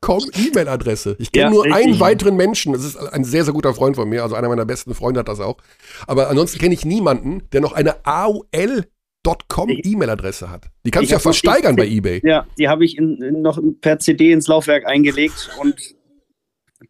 Com 0.00 0.20
E-Mail-Adresse. 0.34 1.16
Ich 1.18 1.30
kenne 1.32 1.46
ja, 1.46 1.50
nur 1.50 1.64
richtig. 1.64 1.84
einen 1.84 2.00
weiteren 2.00 2.36
Menschen. 2.36 2.72
Das 2.72 2.84
ist 2.84 2.96
ein 2.96 3.24
sehr, 3.24 3.44
sehr 3.44 3.54
guter 3.54 3.74
Freund 3.74 3.96
von 3.96 4.08
mir. 4.08 4.22
Also 4.22 4.34
einer 4.34 4.48
meiner 4.48 4.64
besten 4.64 4.94
Freunde 4.94 5.20
hat 5.20 5.28
das 5.28 5.40
auch. 5.40 5.58
Aber 6.06 6.28
ansonsten 6.28 6.58
kenne 6.58 6.74
ich 6.74 6.84
niemanden, 6.84 7.42
der 7.52 7.60
noch 7.60 7.72
eine 7.72 8.04
AOL 8.04 8.84
Com 9.48 9.70
E-Mail-Adresse 9.70 10.50
hat. 10.50 10.66
Die 10.84 10.90
kannst 10.90 11.10
du 11.10 11.14
ja 11.14 11.18
versteigern 11.18 11.76
bei 11.76 11.86
eBay. 11.86 12.20
Ja, 12.24 12.46
die 12.58 12.68
habe 12.68 12.84
ich 12.84 12.98
in, 12.98 13.22
in 13.22 13.40
noch 13.40 13.58
per 13.80 13.98
CD 13.98 14.32
ins 14.32 14.48
Laufwerk 14.48 14.86
eingelegt 14.86 15.50
und 15.60 15.76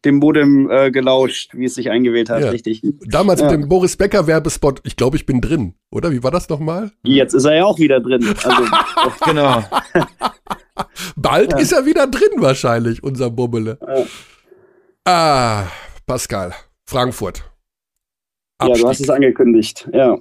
dem 0.05 0.17
Modem 0.17 0.71
äh, 0.71 0.91
gelauscht, 0.91 1.55
wie 1.55 1.65
es 1.65 1.75
sich 1.75 1.91
eingewählt 1.91 2.31
hat, 2.31 2.43
ja. 2.43 2.51
richtig. 2.51 2.83
Damals 3.07 3.41
ja. 3.41 3.51
mit 3.51 3.61
dem 3.61 3.69
Boris 3.69 3.97
Becker 3.97 4.27
Werbespot, 4.27 4.81
ich 4.85 4.97
glaube, 4.97 5.17
ich 5.17 5.27
bin 5.27 5.41
drin, 5.41 5.75
oder? 5.91 6.13
Wie 6.13 6.23
war 6.23 6.31
das 6.31 6.49
nochmal? 6.49 6.93
Jetzt 7.03 7.35
ist 7.35 7.45
er 7.45 7.57
ja 7.57 7.65
auch 7.65 7.79
wieder 7.79 8.01
drin. 8.01 8.27
Also, 8.45 8.63
genau. 9.25 9.63
Bald 11.17 11.53
ja. 11.53 11.59
ist 11.59 11.73
er 11.73 11.87
wieder 11.87 12.07
drin 12.07 12.31
wahrscheinlich, 12.37 13.03
unser 13.03 13.31
Bubbele. 13.31 13.79
Ah, 15.05 15.65
Pascal, 16.07 16.55
Frankfurt. 16.85 17.45
Abstieg. 18.59 18.77
Ja, 18.77 18.83
du 18.83 18.89
hast 18.89 19.01
es 19.01 19.11
angekündigt, 19.11 19.89
ja. 19.93 20.19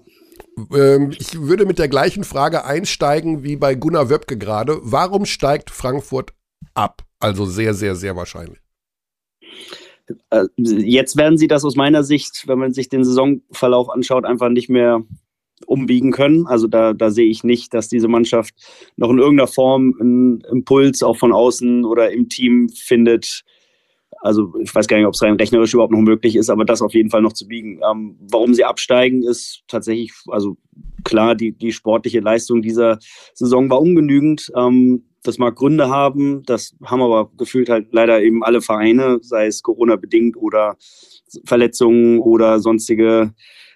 Ähm, 0.74 1.12
ich 1.18 1.40
würde 1.40 1.66
mit 1.66 1.80
der 1.80 1.88
gleichen 1.88 2.24
Frage 2.24 2.66
einsteigen 2.66 3.44
wie 3.44 3.56
bei 3.56 3.76
Gunnar 3.76 4.10
Wöbke 4.10 4.38
gerade. 4.38 4.78
Warum 4.82 5.26
steigt 5.26 5.72
Frankfurt 5.72 6.34
ab? 6.74 7.04
Also 7.20 7.46
sehr, 7.46 7.74
sehr, 7.74 7.96
sehr 7.96 8.16
wahrscheinlich. 8.16 8.63
Äh, 10.30 10.46
jetzt 10.58 11.16
werden 11.18 11.38
sie 11.38 11.48
das 11.48 11.64
aus 11.64 11.76
meiner 11.76 12.04
Sicht, 12.04 12.44
wenn 12.48 12.60
man 12.60 12.74
sich 12.74 12.90
den 12.90 13.04
Saisonverlauf 13.04 13.90
anschaut, 13.90 14.26
einfach 14.26 14.50
nicht 14.50 14.70
mehr 14.70 15.04
umbiegen 15.66 16.12
können. 16.12 16.46
Also 16.48 16.68
da, 16.68 16.94
da 16.94 17.10
sehe 17.10 17.30
ich 17.30 17.44
nicht, 17.44 17.74
dass 17.74 17.88
diese 17.88 18.08
Mannschaft 18.08 18.54
noch 18.98 19.10
in 19.10 19.20
irgendeiner 19.20 19.48
Form 19.48 19.96
einen 20.00 20.42
Impuls 20.42 21.04
auch 21.04 21.18
von 21.18 21.32
außen 21.32 21.86
oder 21.86 22.12
im 22.12 22.30
Team 22.30 22.70
findet. 22.70 23.44
Also 24.24 24.54
ich 24.62 24.74
weiß 24.74 24.88
gar 24.88 24.96
nicht, 24.96 25.06
ob 25.06 25.16
es 25.16 25.22
rein 25.22 25.36
rechnerisch 25.36 25.74
überhaupt 25.74 25.92
noch 25.92 26.00
möglich 26.00 26.38
ist, 26.38 26.50
aber 26.50 26.64
das 26.64 26.82
auf 26.82 26.94
jeden 26.94 27.10
Fall 27.10 27.22
noch 27.22 27.34
zu 27.34 27.46
biegen. 27.46 27.82
Ähm, 27.90 28.16
warum 28.32 28.54
sie 28.54 28.64
absteigen, 28.64 29.22
ist 29.22 29.64
tatsächlich, 29.68 30.14
also 30.28 30.56
klar, 31.04 31.36
die, 31.36 31.52
die 31.52 31.74
sportliche 31.74 32.22
Leistung 32.22 32.62
dieser 32.62 33.00
Saison 33.34 33.70
war 33.70 33.82
ungenügend. 33.82 34.50
Ähm, 34.56 35.04
das 35.24 35.40
mag 35.40 35.58
Gründe 35.58 35.90
haben, 35.90 36.42
das 36.46 36.74
haben 36.86 37.02
aber 37.02 37.32
gefühlt 37.38 37.68
halt 37.68 37.88
leider 37.92 38.22
eben 38.22 38.46
alle 38.46 38.62
Vereine, 38.62 39.20
sei 39.22 39.48
es 39.48 39.62
Corona-bedingt 39.62 40.38
oder 40.38 40.78
Verletzungen 41.44 42.20
oder 42.20 42.60
sonstige 42.60 43.34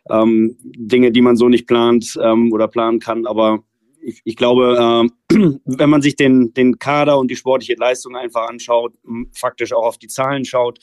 ähm, 0.10 0.56
Dinge, 0.64 1.12
die 1.12 1.22
man 1.22 1.36
so 1.36 1.50
nicht 1.50 1.68
plant 1.68 2.18
ähm, 2.24 2.54
oder 2.54 2.70
planen 2.70 3.00
kann. 3.00 3.26
Aber 3.26 3.64
ich, 4.08 4.22
ich 4.24 4.36
glaube, 4.38 5.10
äh, 5.30 5.36
wenn 5.66 5.90
man 5.90 6.02
sich 6.02 6.16
den, 6.16 6.54
den 6.54 6.80
Kader 6.80 7.18
und 7.20 7.30
die 7.30 7.36
sportliche 7.36 7.76
Leistung 7.78 8.16
einfach 8.16 8.48
anschaut, 8.48 8.94
faktisch 9.34 9.74
auch 9.74 9.86
auf 9.86 9.98
die 9.98 10.08
Zahlen 10.08 10.46
schaut, 10.46 10.80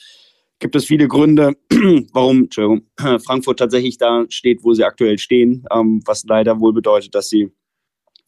gibt 0.59 0.75
es 0.75 0.85
viele 0.85 1.07
Gründe, 1.07 1.53
warum 2.13 2.49
Frankfurt 3.25 3.59
tatsächlich 3.59 3.97
da 3.97 4.25
steht, 4.29 4.63
wo 4.63 4.73
sie 4.73 4.83
aktuell 4.83 5.17
stehen, 5.17 5.65
ähm, 5.73 6.01
was 6.05 6.23
leider 6.25 6.59
wohl 6.59 6.73
bedeutet, 6.73 7.15
dass 7.15 7.29
sie 7.29 7.51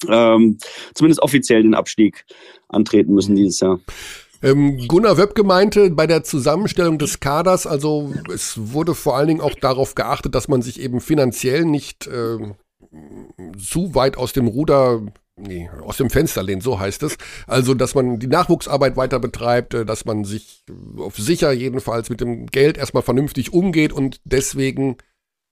ähm, 0.09 0.57
zumindest 0.93 1.21
offiziell 1.21 1.61
den 1.61 1.75
Abstieg 1.75 2.25
antreten 2.67 3.13
müssen 3.13 3.35
dieses 3.35 3.59
Jahr. 3.59 3.79
Ähm, 4.43 4.87
Gunnar 4.87 5.17
Wöbke 5.17 5.43
meinte 5.43 5.89
bei 5.89 6.05
der 6.05 6.23
Zusammenstellung 6.23 6.99
des 6.99 7.19
Kaders, 7.19 7.65
also 7.65 8.13
es 8.31 8.71
wurde 8.71 8.93
vor 8.93 9.15
allen 9.15 9.27
Dingen 9.27 9.41
auch 9.41 9.55
darauf 9.55 9.95
geachtet, 9.95 10.35
dass 10.35 10.47
man 10.47 10.61
sich 10.61 10.79
eben 10.79 11.01
finanziell 11.01 11.65
nicht 11.65 12.05
äh, 12.05 12.37
zu 13.57 13.95
weit 13.95 14.17
aus 14.17 14.33
dem 14.33 14.47
Ruder, 14.47 15.01
nee, 15.35 15.69
aus 15.81 15.97
dem 15.97 16.09
Fenster 16.09 16.43
lehnt, 16.43 16.63
so 16.63 16.79
heißt 16.79 17.03
es. 17.03 17.17
Also, 17.45 17.73
dass 17.73 17.95
man 17.95 18.19
die 18.19 18.27
Nachwuchsarbeit 18.27 18.97
weiter 18.97 19.19
betreibt, 19.19 19.73
äh, 19.73 19.85
dass 19.85 20.05
man 20.05 20.23
sich 20.25 20.63
auf 20.97 21.17
sicher 21.17 21.51
jedenfalls 21.51 22.09
mit 22.09 22.21
dem 22.21 22.47
Geld 22.47 22.77
erstmal 22.77 23.03
vernünftig 23.03 23.53
umgeht 23.53 23.93
und 23.93 24.21
deswegen 24.23 24.97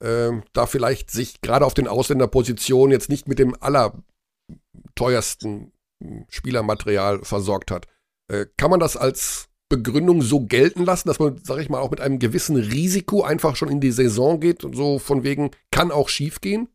äh, 0.03 0.31
da 0.53 0.65
vielleicht 0.65 1.11
sich 1.11 1.41
gerade 1.41 1.65
auf 1.65 1.73
den 1.73 1.87
Ausländerpositionen 1.87 2.91
jetzt 2.91 3.09
nicht 3.09 3.27
mit 3.27 3.39
dem 3.39 3.55
aller 3.59 3.93
teuersten 4.95 5.71
hm, 6.03 6.25
Spielermaterial 6.29 7.23
versorgt 7.23 7.71
hat. 7.71 7.87
Äh, 8.27 8.45
kann 8.57 8.71
man 8.71 8.79
das 8.79 8.97
als 8.97 9.49
Begründung 9.69 10.21
so 10.21 10.41
gelten 10.41 10.85
lassen, 10.85 11.07
dass 11.07 11.19
man, 11.19 11.39
sag 11.43 11.59
ich 11.59 11.69
mal, 11.69 11.79
auch 11.79 11.89
mit 11.91 12.01
einem 12.01 12.19
gewissen 12.19 12.55
Risiko 12.55 13.23
einfach 13.23 13.55
schon 13.55 13.69
in 13.69 13.81
die 13.81 13.91
Saison 13.91 14.39
geht 14.39 14.63
und 14.63 14.75
so 14.75 14.99
von 14.99 15.23
wegen, 15.23 15.51
kann 15.71 15.91
auch 15.91 16.09
schief 16.09 16.39
gehen? 16.41 16.69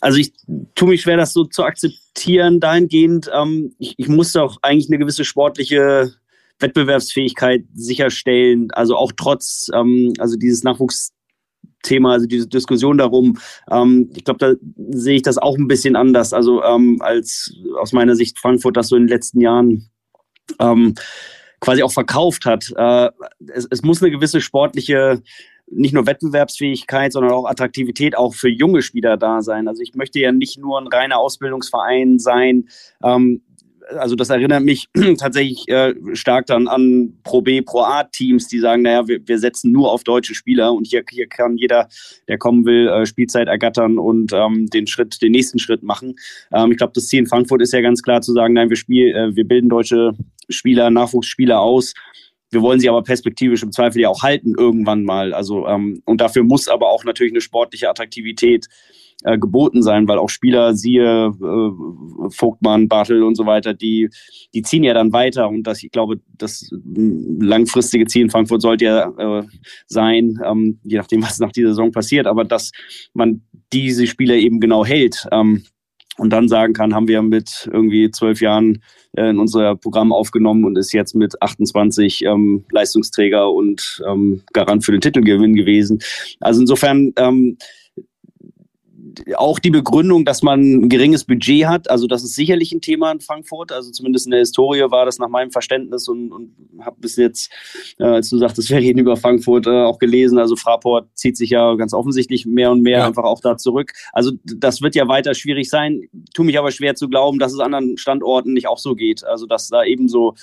Also 0.00 0.18
ich 0.18 0.32
tue 0.74 0.88
mich 0.88 1.02
schwer, 1.02 1.16
das 1.16 1.32
so 1.32 1.44
zu 1.44 1.62
akzeptieren 1.64 2.58
dahingehend. 2.60 3.30
Ähm, 3.34 3.74
ich, 3.78 3.94
ich 3.98 4.08
muss 4.08 4.34
auch 4.36 4.56
eigentlich 4.62 4.88
eine 4.88 4.98
gewisse 4.98 5.24
sportliche 5.24 6.14
Wettbewerbsfähigkeit 6.58 7.64
sicherstellen. 7.74 8.70
Also 8.72 8.96
auch 8.96 9.12
trotz, 9.16 9.70
ähm, 9.74 10.14
also 10.18 10.36
dieses 10.36 10.62
Nachwuchs 10.62 11.12
Thema, 11.82 12.12
also 12.12 12.26
diese 12.26 12.46
Diskussion 12.46 12.98
darum. 12.98 13.38
Ähm, 13.70 14.10
ich 14.14 14.24
glaube, 14.24 14.38
da 14.38 14.54
sehe 14.90 15.16
ich 15.16 15.22
das 15.22 15.38
auch 15.38 15.56
ein 15.56 15.68
bisschen 15.68 15.96
anders, 15.96 16.32
also 16.32 16.62
ähm, 16.62 16.98
als 17.00 17.54
aus 17.78 17.92
meiner 17.92 18.16
Sicht 18.16 18.38
Frankfurt 18.38 18.76
das 18.76 18.88
so 18.88 18.96
in 18.96 19.04
den 19.04 19.08
letzten 19.08 19.40
Jahren 19.40 19.90
ähm, 20.58 20.94
quasi 21.60 21.82
auch 21.82 21.92
verkauft 21.92 22.44
hat. 22.46 22.70
Äh, 22.76 23.10
es, 23.54 23.66
es 23.70 23.82
muss 23.82 24.02
eine 24.02 24.10
gewisse 24.10 24.40
sportliche 24.40 25.22
nicht 25.70 25.94
nur 25.94 26.06
Wettbewerbsfähigkeit, 26.06 27.12
sondern 27.12 27.32
auch 27.32 27.46
Attraktivität 27.46 28.16
auch 28.16 28.34
für 28.34 28.48
junge 28.48 28.82
Spieler 28.82 29.16
da 29.16 29.40
sein. 29.40 29.68
Also 29.68 29.82
ich 29.82 29.94
möchte 29.94 30.18
ja 30.18 30.32
nicht 30.32 30.58
nur 30.58 30.80
ein 30.80 30.88
reiner 30.88 31.18
Ausbildungsverein 31.18 32.18
sein, 32.18 32.68
ähm, 33.02 33.42
also 33.98 34.14
das 34.14 34.30
erinnert 34.30 34.62
mich 34.62 34.88
tatsächlich 35.18 35.68
äh, 35.68 35.94
stark 36.12 36.46
dann 36.46 36.68
an 36.68 37.14
Pro 37.24 37.42
B, 37.42 37.62
Pro 37.62 37.80
A 37.80 38.04
Teams, 38.04 38.48
die 38.48 38.58
sagen, 38.58 38.82
naja, 38.82 39.06
wir, 39.08 39.26
wir 39.26 39.38
setzen 39.38 39.72
nur 39.72 39.90
auf 39.90 40.04
deutsche 40.04 40.34
Spieler 40.34 40.72
und 40.72 40.86
hier, 40.86 41.02
hier 41.10 41.26
kann 41.26 41.56
jeder, 41.56 41.88
der 42.28 42.38
kommen 42.38 42.64
will, 42.64 42.88
äh, 42.88 43.06
Spielzeit 43.06 43.48
ergattern 43.48 43.98
und 43.98 44.32
ähm, 44.32 44.66
den 44.66 44.86
Schritt, 44.86 45.20
den 45.22 45.32
nächsten 45.32 45.58
Schritt 45.58 45.82
machen. 45.82 46.16
Ähm, 46.52 46.72
ich 46.72 46.78
glaube, 46.78 46.92
das 46.94 47.08
Ziel 47.08 47.20
in 47.20 47.26
Frankfurt 47.26 47.62
ist 47.62 47.72
ja 47.72 47.80
ganz 47.80 48.02
klar 48.02 48.20
zu 48.20 48.32
sagen, 48.32 48.54
nein, 48.54 48.70
wir 48.70 48.76
spielen, 48.76 49.14
äh, 49.14 49.36
wir 49.36 49.46
bilden 49.46 49.68
deutsche 49.68 50.12
Spieler, 50.48 50.90
Nachwuchsspieler 50.90 51.60
aus. 51.60 51.94
Wir 52.50 52.62
wollen 52.62 52.80
sie 52.80 52.88
aber 52.88 53.02
perspektivisch 53.02 53.62
im 53.62 53.72
Zweifel 53.72 54.00
ja 54.00 54.08
auch 54.08 54.22
halten 54.22 54.54
irgendwann 54.56 55.04
mal. 55.04 55.32
Also 55.32 55.66
ähm, 55.66 56.02
und 56.04 56.20
dafür 56.20 56.42
muss 56.42 56.68
aber 56.68 56.88
auch 56.88 57.04
natürlich 57.04 57.32
eine 57.32 57.40
sportliche 57.40 57.88
Attraktivität 57.88 58.66
äh, 59.22 59.38
geboten 59.38 59.82
sein, 59.82 60.08
weil 60.08 60.18
auch 60.18 60.30
Spieler, 60.30 60.74
siehe 60.74 61.26
äh, 61.26 62.30
Vogtmann, 62.30 62.88
Bartel 62.88 63.22
und 63.22 63.34
so 63.36 63.46
weiter, 63.46 63.74
die, 63.74 64.08
die 64.54 64.62
ziehen 64.62 64.82
ja 64.82 64.94
dann 64.94 65.12
weiter 65.12 65.48
und 65.48 65.64
das, 65.64 65.82
ich 65.82 65.90
glaube, 65.90 66.20
das 66.38 66.70
langfristige 66.72 68.06
Ziel 68.06 68.22
in 68.22 68.30
Frankfurt 68.30 68.62
sollte 68.62 68.84
ja 68.86 69.40
äh, 69.40 69.44
sein, 69.86 70.38
ähm, 70.44 70.80
je 70.84 70.96
nachdem, 70.96 71.22
was 71.22 71.38
nach 71.38 71.52
dieser 71.52 71.68
Saison 71.68 71.92
passiert, 71.92 72.26
aber 72.26 72.44
dass 72.44 72.70
man 73.12 73.42
diese 73.72 74.06
Spieler 74.06 74.34
eben 74.34 74.58
genau 74.58 74.84
hält. 74.84 75.26
Ähm, 75.32 75.64
und 76.20 76.30
dann 76.30 76.48
sagen 76.48 76.74
kann, 76.74 76.94
haben 76.94 77.08
wir 77.08 77.22
mit 77.22 77.68
irgendwie 77.72 78.10
zwölf 78.10 78.42
Jahren 78.42 78.82
äh, 79.16 79.30
in 79.30 79.38
unser 79.38 79.74
Programm 79.74 80.12
aufgenommen 80.12 80.66
und 80.66 80.76
ist 80.76 80.92
jetzt 80.92 81.14
mit 81.14 81.40
28 81.40 82.26
ähm, 82.26 82.64
Leistungsträger 82.70 83.50
und 83.50 84.02
ähm, 84.06 84.42
Garant 84.52 84.84
für 84.84 84.92
den 84.92 85.00
Titelgewinn 85.00 85.54
gewesen. 85.54 86.00
Also 86.38 86.60
insofern 86.60 87.14
ähm, 87.16 87.56
auch 89.36 89.58
die 89.58 89.70
Begründung, 89.70 90.24
dass 90.24 90.42
man 90.42 90.60
ein 90.60 90.88
geringes 90.88 91.24
Budget 91.24 91.66
hat, 91.66 91.90
also 91.90 92.06
das 92.06 92.22
ist 92.22 92.34
sicherlich 92.34 92.72
ein 92.72 92.80
Thema 92.80 93.10
in 93.12 93.20
Frankfurt. 93.20 93.72
Also 93.72 93.90
zumindest 93.90 94.26
in 94.26 94.30
der 94.30 94.40
Historie 94.40 94.90
war 94.90 95.06
das 95.06 95.18
nach 95.18 95.28
meinem 95.28 95.50
Verständnis 95.50 96.08
und, 96.08 96.32
und 96.32 96.54
habe 96.80 96.96
bis 97.00 97.16
jetzt, 97.16 97.50
äh, 97.98 98.04
als 98.04 98.28
du 98.30 98.38
sagtest, 98.38 98.70
wir 98.70 98.78
reden 98.78 98.98
über 98.98 99.16
Frankfurt, 99.16 99.66
äh, 99.66 99.70
auch 99.70 99.98
gelesen. 99.98 100.38
Also 100.38 100.56
Fraport 100.56 101.08
zieht 101.14 101.36
sich 101.36 101.50
ja 101.50 101.74
ganz 101.74 101.94
offensichtlich 101.94 102.46
mehr 102.46 102.70
und 102.70 102.82
mehr 102.82 102.98
ja. 102.98 103.06
einfach 103.06 103.24
auch 103.24 103.40
da 103.40 103.56
zurück. 103.56 103.92
Also 104.12 104.32
das 104.44 104.82
wird 104.82 104.94
ja 104.94 105.08
weiter 105.08 105.34
schwierig 105.34 105.68
sein. 105.68 106.02
Tue 106.34 106.46
mich 106.46 106.58
aber 106.58 106.70
schwer 106.70 106.94
zu 106.94 107.08
glauben, 107.08 107.38
dass 107.38 107.52
es 107.52 107.60
anderen 107.60 107.96
Standorten 107.96 108.52
nicht 108.52 108.68
auch 108.68 108.78
so 108.78 108.94
geht. 108.94 109.24
Also 109.24 109.46
dass 109.46 109.68
da 109.68 109.84
ebenso 109.84 110.30
äh, 110.30 110.34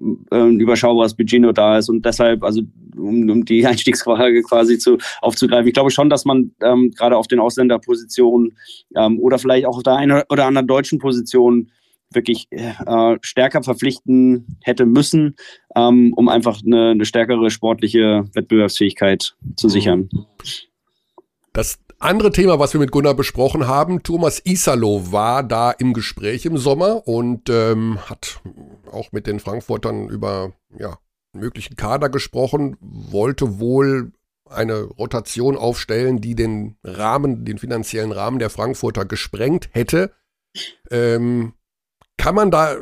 ein 0.00 0.60
überschaubares 0.60 1.14
Budget 1.14 1.40
nur 1.40 1.52
da 1.52 1.78
ist 1.78 1.88
und 1.88 2.04
deshalb, 2.04 2.42
also 2.42 2.62
um, 2.96 3.28
um 3.30 3.44
die 3.44 3.66
Einstiegsfrage 3.66 4.42
quasi 4.42 4.78
zu, 4.78 4.98
aufzugreifen, 5.20 5.68
ich 5.68 5.74
glaube 5.74 5.90
schon, 5.90 6.10
dass 6.10 6.24
man 6.24 6.52
ähm, 6.62 6.90
gerade 6.96 7.16
auf 7.16 7.28
den 7.28 7.40
Ausländerpositionen 7.40 8.56
ähm, 8.96 9.18
oder 9.20 9.38
vielleicht 9.38 9.66
auch 9.66 9.76
auf 9.76 9.82
der 9.82 9.96
einen 9.96 10.22
oder 10.28 10.46
anderen 10.46 10.66
deutschen 10.66 10.98
Position 10.98 11.70
wirklich 12.10 12.46
äh, 12.50 13.16
stärker 13.22 13.62
verpflichten 13.62 14.58
hätte 14.62 14.86
müssen, 14.86 15.36
ähm, 15.74 16.12
um 16.14 16.28
einfach 16.28 16.60
eine, 16.64 16.90
eine, 16.90 17.04
stärkere 17.04 17.50
sportliche 17.50 18.24
Wettbewerbsfähigkeit 18.34 19.34
zu 19.56 19.68
sichern. 19.68 20.08
Das 21.52 21.78
andere 21.98 22.30
Thema, 22.30 22.58
was 22.58 22.72
wir 22.72 22.80
mit 22.80 22.90
Gunnar 22.90 23.14
besprochen 23.14 23.66
haben, 23.66 24.02
Thomas 24.02 24.40
Isalo 24.44 25.12
war 25.12 25.42
da 25.42 25.70
im 25.70 25.92
Gespräch 25.92 26.46
im 26.46 26.56
Sommer 26.56 27.06
und 27.06 27.48
ähm, 27.50 27.98
hat 28.06 28.40
auch 28.90 29.12
mit 29.12 29.26
den 29.26 29.40
Frankfurtern 29.40 30.08
über 30.08 30.52
ja, 30.78 30.98
einen 31.32 31.42
möglichen 31.42 31.76
Kader 31.76 32.08
gesprochen, 32.08 32.76
wollte 32.80 33.58
wohl 33.58 34.12
eine 34.48 34.82
Rotation 34.82 35.56
aufstellen, 35.56 36.20
die 36.20 36.34
den 36.34 36.76
Rahmen, 36.84 37.44
den 37.44 37.58
finanziellen 37.58 38.12
Rahmen 38.12 38.38
der 38.38 38.50
Frankfurter 38.50 39.04
gesprengt 39.04 39.68
hätte. 39.72 40.12
Ähm, 40.90 41.54
kann 42.16 42.34
man 42.34 42.50
da, 42.50 42.76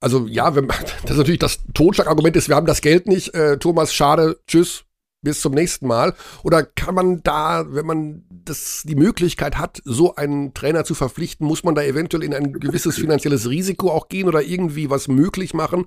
also 0.00 0.26
ja, 0.26 0.54
wenn, 0.54 0.68
das 1.02 1.10
ist 1.10 1.16
natürlich 1.16 1.40
das 1.40 1.60
Totschlagargument 1.74 2.36
ist, 2.36 2.48
wir 2.48 2.56
haben 2.56 2.66
das 2.66 2.80
Geld 2.80 3.06
nicht, 3.06 3.34
äh, 3.34 3.58
Thomas, 3.58 3.92
schade, 3.92 4.38
tschüss, 4.46 4.85
bis 5.26 5.40
zum 5.40 5.54
nächsten 5.54 5.88
Mal? 5.88 6.14
Oder 6.44 6.62
kann 6.64 6.94
man 6.94 7.20
da, 7.24 7.66
wenn 7.68 7.84
man 7.84 8.24
das, 8.30 8.84
die 8.84 8.94
Möglichkeit 8.94 9.58
hat, 9.58 9.82
so 9.84 10.14
einen 10.14 10.54
Trainer 10.54 10.84
zu 10.84 10.94
verpflichten, 10.94 11.44
muss 11.44 11.64
man 11.64 11.74
da 11.74 11.82
eventuell 11.82 12.22
in 12.22 12.32
ein 12.32 12.52
gewisses 12.52 12.94
finanzielles 12.94 13.50
Risiko 13.50 13.90
auch 13.90 14.08
gehen 14.08 14.28
oder 14.28 14.42
irgendwie 14.42 14.88
was 14.88 15.08
möglich 15.08 15.52
machen, 15.52 15.86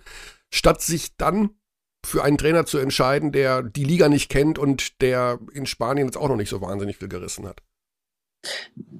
statt 0.53 0.81
sich 0.81 1.15
dann 1.15 1.51
für 2.05 2.21
einen 2.21 2.37
Trainer 2.37 2.65
zu 2.65 2.79
entscheiden, 2.79 3.31
der 3.31 3.63
die 3.63 3.85
Liga 3.85 4.09
nicht 4.09 4.29
kennt 4.29 4.59
und 4.59 5.01
der 5.01 5.39
in 5.53 5.65
Spanien 5.65 6.07
jetzt 6.07 6.17
auch 6.17 6.27
noch 6.27 6.35
nicht 6.35 6.49
so 6.49 6.59
wahnsinnig 6.59 6.97
viel 6.97 7.07
gerissen 7.07 7.47
hat? 7.47 7.61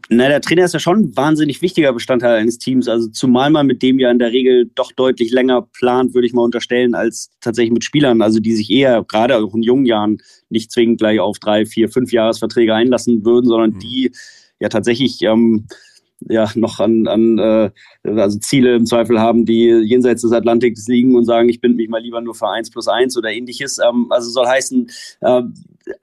Na, 0.09 0.27
der 0.27 0.41
Trainer 0.41 0.65
ist 0.65 0.73
ja 0.73 0.79
schon 0.79 0.99
ein 0.99 1.17
wahnsinnig 1.17 1.61
wichtiger 1.61 1.93
Bestandteil 1.93 2.39
eines 2.39 2.57
Teams. 2.57 2.87
Also 2.87 3.09
zumal 3.09 3.51
man 3.51 3.67
mit 3.67 3.83
dem 3.83 3.99
ja 3.99 4.09
in 4.09 4.19
der 4.19 4.31
Regel 4.31 4.69
doch 4.75 4.91
deutlich 4.91 5.31
länger 5.31 5.61
plant, 5.61 6.13
würde 6.13 6.25
ich 6.25 6.33
mal 6.33 6.41
unterstellen, 6.41 6.95
als 6.95 7.29
tatsächlich 7.41 7.73
mit 7.73 7.83
Spielern. 7.83 8.21
Also 8.21 8.39
die 8.39 8.55
sich 8.55 8.69
eher 8.71 9.03
gerade 9.07 9.37
auch 9.37 9.53
in 9.53 9.63
jungen 9.63 9.85
Jahren 9.85 10.17
nicht 10.49 10.71
zwingend 10.71 10.99
gleich 10.99 11.19
auf 11.19 11.39
drei, 11.39 11.65
vier, 11.65 11.89
fünf 11.89 12.11
Jahresverträge 12.11 12.73
einlassen 12.73 13.23
würden, 13.23 13.47
sondern 13.47 13.71
mhm. 13.71 13.79
die 13.79 14.11
ja 14.59 14.69
tatsächlich 14.69 15.21
ähm, 15.21 15.67
ja 16.27 16.49
noch 16.55 16.79
an, 16.79 17.07
an 17.07 17.37
äh, 17.37 17.71
also 18.03 18.39
Ziele 18.39 18.75
im 18.75 18.85
Zweifel 18.85 19.19
haben, 19.19 19.45
die 19.45 19.67
jenseits 19.67 20.21
des 20.23 20.31
Atlantiks 20.31 20.87
liegen 20.87 21.15
und 21.15 21.25
sagen, 21.25 21.49
ich 21.49 21.61
binde 21.61 21.77
mich 21.77 21.89
mal 21.89 22.01
lieber 22.01 22.19
nur 22.21 22.35
für 22.35 22.49
eins 22.49 22.69
plus 22.69 22.87
eins 22.87 23.17
oder 23.17 23.31
ähnliches. 23.31 23.79
Ähm, 23.79 24.07
also 24.09 24.29
soll 24.29 24.47
heißen, 24.47 24.89
äh, 25.21 25.41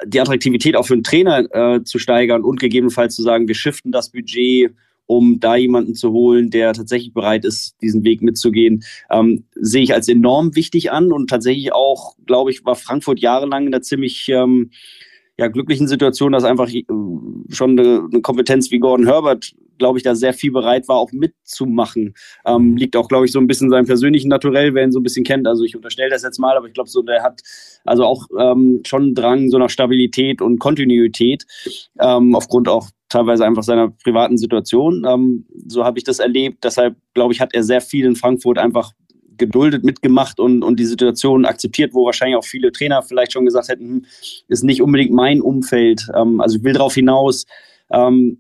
die 0.05 0.20
Attraktivität 0.20 0.76
auch 0.76 0.87
für 0.87 0.95
einen 0.95 1.05
Trainer 1.05 1.47
äh, 1.55 1.82
zu 1.82 1.99
steigern 1.99 2.43
und 2.43 2.61
gegebenenfalls 2.61 3.14
zu 3.14 3.22
sagen, 3.22 3.49
wir 3.49 3.55
shiften 3.55 3.93
das 3.93 4.11
Budget 4.11 4.72
um 5.07 5.39
da 5.41 5.57
jemanden 5.57 5.95
zu 5.95 6.12
holen, 6.12 6.51
der 6.51 6.72
tatsächlich 6.72 7.14
bereit 7.14 7.45
ist, 7.45 7.76
diesen 7.80 8.05
Weg 8.05 8.22
mitzugehen, 8.22 8.84
ähm, 9.11 9.45
sehe 9.55 9.82
ich 9.82 9.95
als 9.95 10.09
enorm 10.09 10.57
wichtig 10.57 10.91
an. 10.91 11.12
Und 11.12 11.30
tatsächlich 11.30 11.72
auch, 11.72 12.16
glaube 12.26 12.51
ich, 12.51 12.64
war 12.64 12.74
Frankfurt 12.74 13.20
jahrelang 13.20 13.68
in 13.68 13.74
einer 13.74 13.82
ziemlich 13.82 14.28
ähm, 14.28 14.70
ja, 15.39 15.49
glücklichen 15.49 15.89
Situation, 15.89 16.32
dass 16.32 16.45
einfach 16.45 16.68
äh, 16.70 16.84
schon 17.51 17.78
eine, 17.78 18.09
eine 18.11 18.20
Kompetenz 18.22 18.70
wie 18.70 18.78
Gordon 18.78 19.07
Herbert 19.07 19.55
glaube 19.78 19.99
ich, 19.99 20.05
da 20.05 20.14
sehr 20.14 20.32
viel 20.32 20.53
bereit 20.53 20.89
war, 20.89 20.97
auch 20.97 21.12
mitzumachen. 21.12 22.14
Ähm, 22.45 22.76
liegt 22.76 22.97
auch, 22.97 23.09
glaube 23.09 23.26
ich, 23.26 23.32
so 23.32 23.39
ein 23.39 23.47
bisschen 23.47 23.70
seinem 23.70 23.87
persönlichen 23.87 24.28
Naturell, 24.28 24.74
wer 24.74 24.84
ihn 24.84 24.93
so 24.93 25.01
ein 25.01 25.03
bisschen 25.03 25.24
kennt. 25.24 25.47
Also 25.47 25.64
ich 25.64 25.76
unterstelle 25.76 26.11
das 26.11 26.22
jetzt 26.22 26.39
mal, 26.39 26.57
aber 26.57 26.66
ich 26.66 26.74
glaube, 26.74 26.89
so 26.89 27.03
der 27.03 27.22
hat 27.22 27.41
also 27.84 28.05
auch 28.05 28.26
ähm, 28.39 28.80
schon 28.87 29.03
einen 29.03 29.14
Drang 29.14 29.51
so 29.51 29.59
nach 29.59 29.70
Stabilität 29.70 30.41
und 30.41 30.59
Kontinuität, 30.59 31.47
ähm, 32.01 32.34
aufgrund 32.34 32.68
auch 32.68 32.89
teilweise 33.09 33.45
einfach 33.45 33.62
seiner 33.62 33.91
privaten 33.91 34.37
Situation. 34.37 35.05
Ähm, 35.07 35.47
so 35.66 35.84
habe 35.84 35.99
ich 35.99 36.05
das 36.05 36.18
erlebt. 36.18 36.64
Deshalb, 36.64 36.97
glaube 37.14 37.32
ich, 37.32 37.41
hat 37.41 37.55
er 37.55 37.62
sehr 37.62 37.80
viel 37.80 38.05
in 38.05 38.16
Frankfurt 38.16 38.59
einfach 38.59 38.93
geduldet 39.39 39.84
mitgemacht 39.84 40.41
und, 40.41 40.62
und 40.62 40.78
die 40.78 40.84
Situation 40.84 41.45
akzeptiert, 41.45 41.95
wo 41.95 42.07
wahrscheinlich 42.07 42.37
auch 42.37 42.45
viele 42.45 42.72
Trainer 42.72 43.03
vielleicht 43.03 43.32
schon 43.32 43.45
gesagt 43.45 43.68
hätten, 43.68 43.89
hm, 43.89 44.05
ist 44.49 44.64
nicht 44.64 44.82
unbedingt 44.82 45.12
mein 45.12 45.41
Umfeld. 45.41 46.07
Ähm, 46.14 46.41
also 46.41 46.57
ich 46.59 46.64
will 46.64 46.72
darauf 46.72 46.95
hinaus, 46.95 47.47
ähm, 47.91 48.39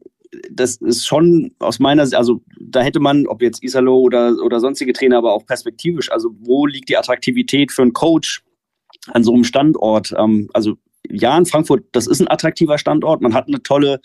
das 0.50 0.76
ist 0.76 1.06
schon 1.06 1.52
aus 1.58 1.78
meiner 1.78 2.06
Sicht, 2.06 2.16
also 2.16 2.42
da 2.60 2.80
hätte 2.80 3.00
man, 3.00 3.26
ob 3.26 3.42
jetzt 3.42 3.62
Isalo 3.62 3.98
oder, 3.98 4.34
oder 4.44 4.60
sonstige 4.60 4.92
Trainer, 4.92 5.18
aber 5.18 5.32
auch 5.32 5.46
perspektivisch, 5.46 6.10
also 6.10 6.30
wo 6.40 6.66
liegt 6.66 6.88
die 6.88 6.96
Attraktivität 6.96 7.72
für 7.72 7.82
einen 7.82 7.92
Coach 7.92 8.42
an 9.08 9.24
so 9.24 9.32
einem 9.32 9.44
Standort? 9.44 10.14
Ähm, 10.16 10.48
also 10.52 10.74
ja, 11.08 11.36
in 11.38 11.46
Frankfurt, 11.46 11.84
das 11.92 12.06
ist 12.06 12.20
ein 12.20 12.28
attraktiver 12.28 12.78
Standort, 12.78 13.20
man 13.20 13.34
hat 13.34 13.46
eine 13.48 13.62
tolle 13.62 14.00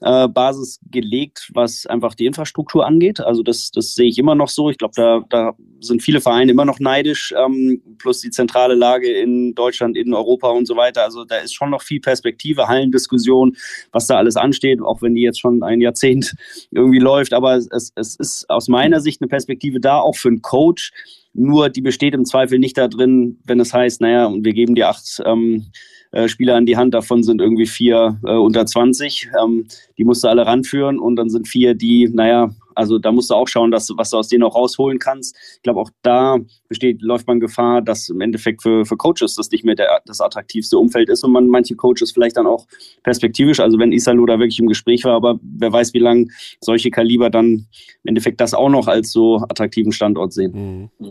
äh, 0.00 0.28
Basis 0.28 0.78
gelegt, 0.90 1.50
was 1.54 1.86
einfach 1.86 2.14
die 2.14 2.26
Infrastruktur 2.26 2.86
angeht. 2.86 3.20
Also 3.20 3.42
das, 3.42 3.70
das 3.72 3.94
sehe 3.94 4.08
ich 4.08 4.18
immer 4.18 4.34
noch 4.34 4.48
so. 4.48 4.70
Ich 4.70 4.78
glaube, 4.78 4.94
da, 4.94 5.24
da 5.28 5.54
sind 5.80 6.02
viele 6.02 6.20
Vereine 6.20 6.52
immer 6.52 6.64
noch 6.64 6.78
neidisch, 6.78 7.34
ähm, 7.36 7.82
plus 7.98 8.20
die 8.20 8.30
zentrale 8.30 8.74
Lage 8.74 9.10
in 9.10 9.54
Deutschland, 9.54 9.96
in 9.96 10.14
Europa 10.14 10.50
und 10.50 10.66
so 10.66 10.76
weiter. 10.76 11.04
Also 11.04 11.24
da 11.24 11.38
ist 11.38 11.54
schon 11.54 11.70
noch 11.70 11.82
viel 11.82 12.00
Perspektive, 12.00 12.68
Hallendiskussion, 12.68 13.56
was 13.90 14.06
da 14.06 14.16
alles 14.16 14.36
ansteht, 14.36 14.80
auch 14.80 15.02
wenn 15.02 15.14
die 15.14 15.22
jetzt 15.22 15.40
schon 15.40 15.62
ein 15.62 15.80
Jahrzehnt 15.80 16.34
irgendwie 16.70 17.00
läuft. 17.00 17.32
Aber 17.32 17.56
es, 17.56 17.92
es 17.94 18.16
ist 18.16 18.48
aus 18.48 18.68
meiner 18.68 19.00
Sicht 19.00 19.20
eine 19.20 19.28
Perspektive 19.28 19.80
da, 19.80 19.98
auch 19.98 20.16
für 20.16 20.28
einen 20.28 20.42
Coach. 20.42 20.92
Nur 21.34 21.68
die 21.68 21.82
besteht 21.82 22.14
im 22.14 22.24
Zweifel 22.24 22.58
nicht 22.58 22.78
da 22.78 22.88
drin, 22.88 23.38
wenn 23.44 23.60
es 23.60 23.74
heißt, 23.74 24.00
naja, 24.00 24.26
und 24.26 24.44
wir 24.44 24.52
geben 24.52 24.74
dir 24.74 24.88
acht 24.88 25.20
ähm, 25.24 25.66
äh, 26.10 26.28
Spieler 26.28 26.56
an 26.56 26.66
die 26.66 26.76
Hand, 26.76 26.94
davon 26.94 27.22
sind 27.22 27.40
irgendwie 27.40 27.66
vier 27.66 28.20
äh, 28.24 28.32
unter 28.32 28.66
20. 28.66 29.30
Ähm, 29.42 29.66
die 29.96 30.04
musst 30.04 30.24
du 30.24 30.28
alle 30.28 30.46
ranführen 30.46 30.98
und 30.98 31.16
dann 31.16 31.30
sind 31.30 31.48
vier, 31.48 31.74
die, 31.74 32.08
naja, 32.08 32.50
also 32.78 32.98
da 32.98 33.10
musst 33.10 33.28
du 33.30 33.34
auch 33.34 33.48
schauen, 33.48 33.72
dass, 33.72 33.90
was 33.96 34.10
du 34.10 34.18
aus 34.18 34.28
denen 34.28 34.44
auch 34.44 34.54
rausholen 34.54 35.00
kannst. 35.00 35.36
Ich 35.56 35.62
glaube, 35.62 35.80
auch 35.80 35.90
da 36.02 36.38
besteht, 36.68 37.02
läuft 37.02 37.26
man 37.26 37.40
Gefahr, 37.40 37.82
dass 37.82 38.08
im 38.08 38.20
Endeffekt 38.20 38.62
für, 38.62 38.84
für 38.84 38.96
Coaches 38.96 39.34
das 39.34 39.50
nicht 39.50 39.64
mehr 39.64 39.74
der, 39.74 40.00
das 40.06 40.20
attraktivste 40.20 40.78
Umfeld 40.78 41.08
ist 41.08 41.24
und 41.24 41.32
man 41.32 41.48
manche 41.48 41.74
Coaches 41.74 42.12
vielleicht 42.12 42.36
dann 42.36 42.46
auch 42.46 42.66
perspektivisch, 43.02 43.58
also 43.58 43.80
wenn 43.80 43.90
Isalo 43.90 44.24
da 44.26 44.38
wirklich 44.38 44.60
im 44.60 44.68
Gespräch 44.68 45.04
war, 45.04 45.14
aber 45.14 45.40
wer 45.42 45.72
weiß, 45.72 45.92
wie 45.92 45.98
lange 45.98 46.28
solche 46.60 46.90
Kaliber 46.90 47.30
dann 47.30 47.66
im 48.04 48.04
Endeffekt 48.04 48.40
das 48.40 48.54
auch 48.54 48.70
noch 48.70 48.86
als 48.86 49.10
so 49.10 49.38
attraktiven 49.38 49.90
Standort 49.90 50.32
sehen. 50.32 50.90
Mhm. 51.00 51.10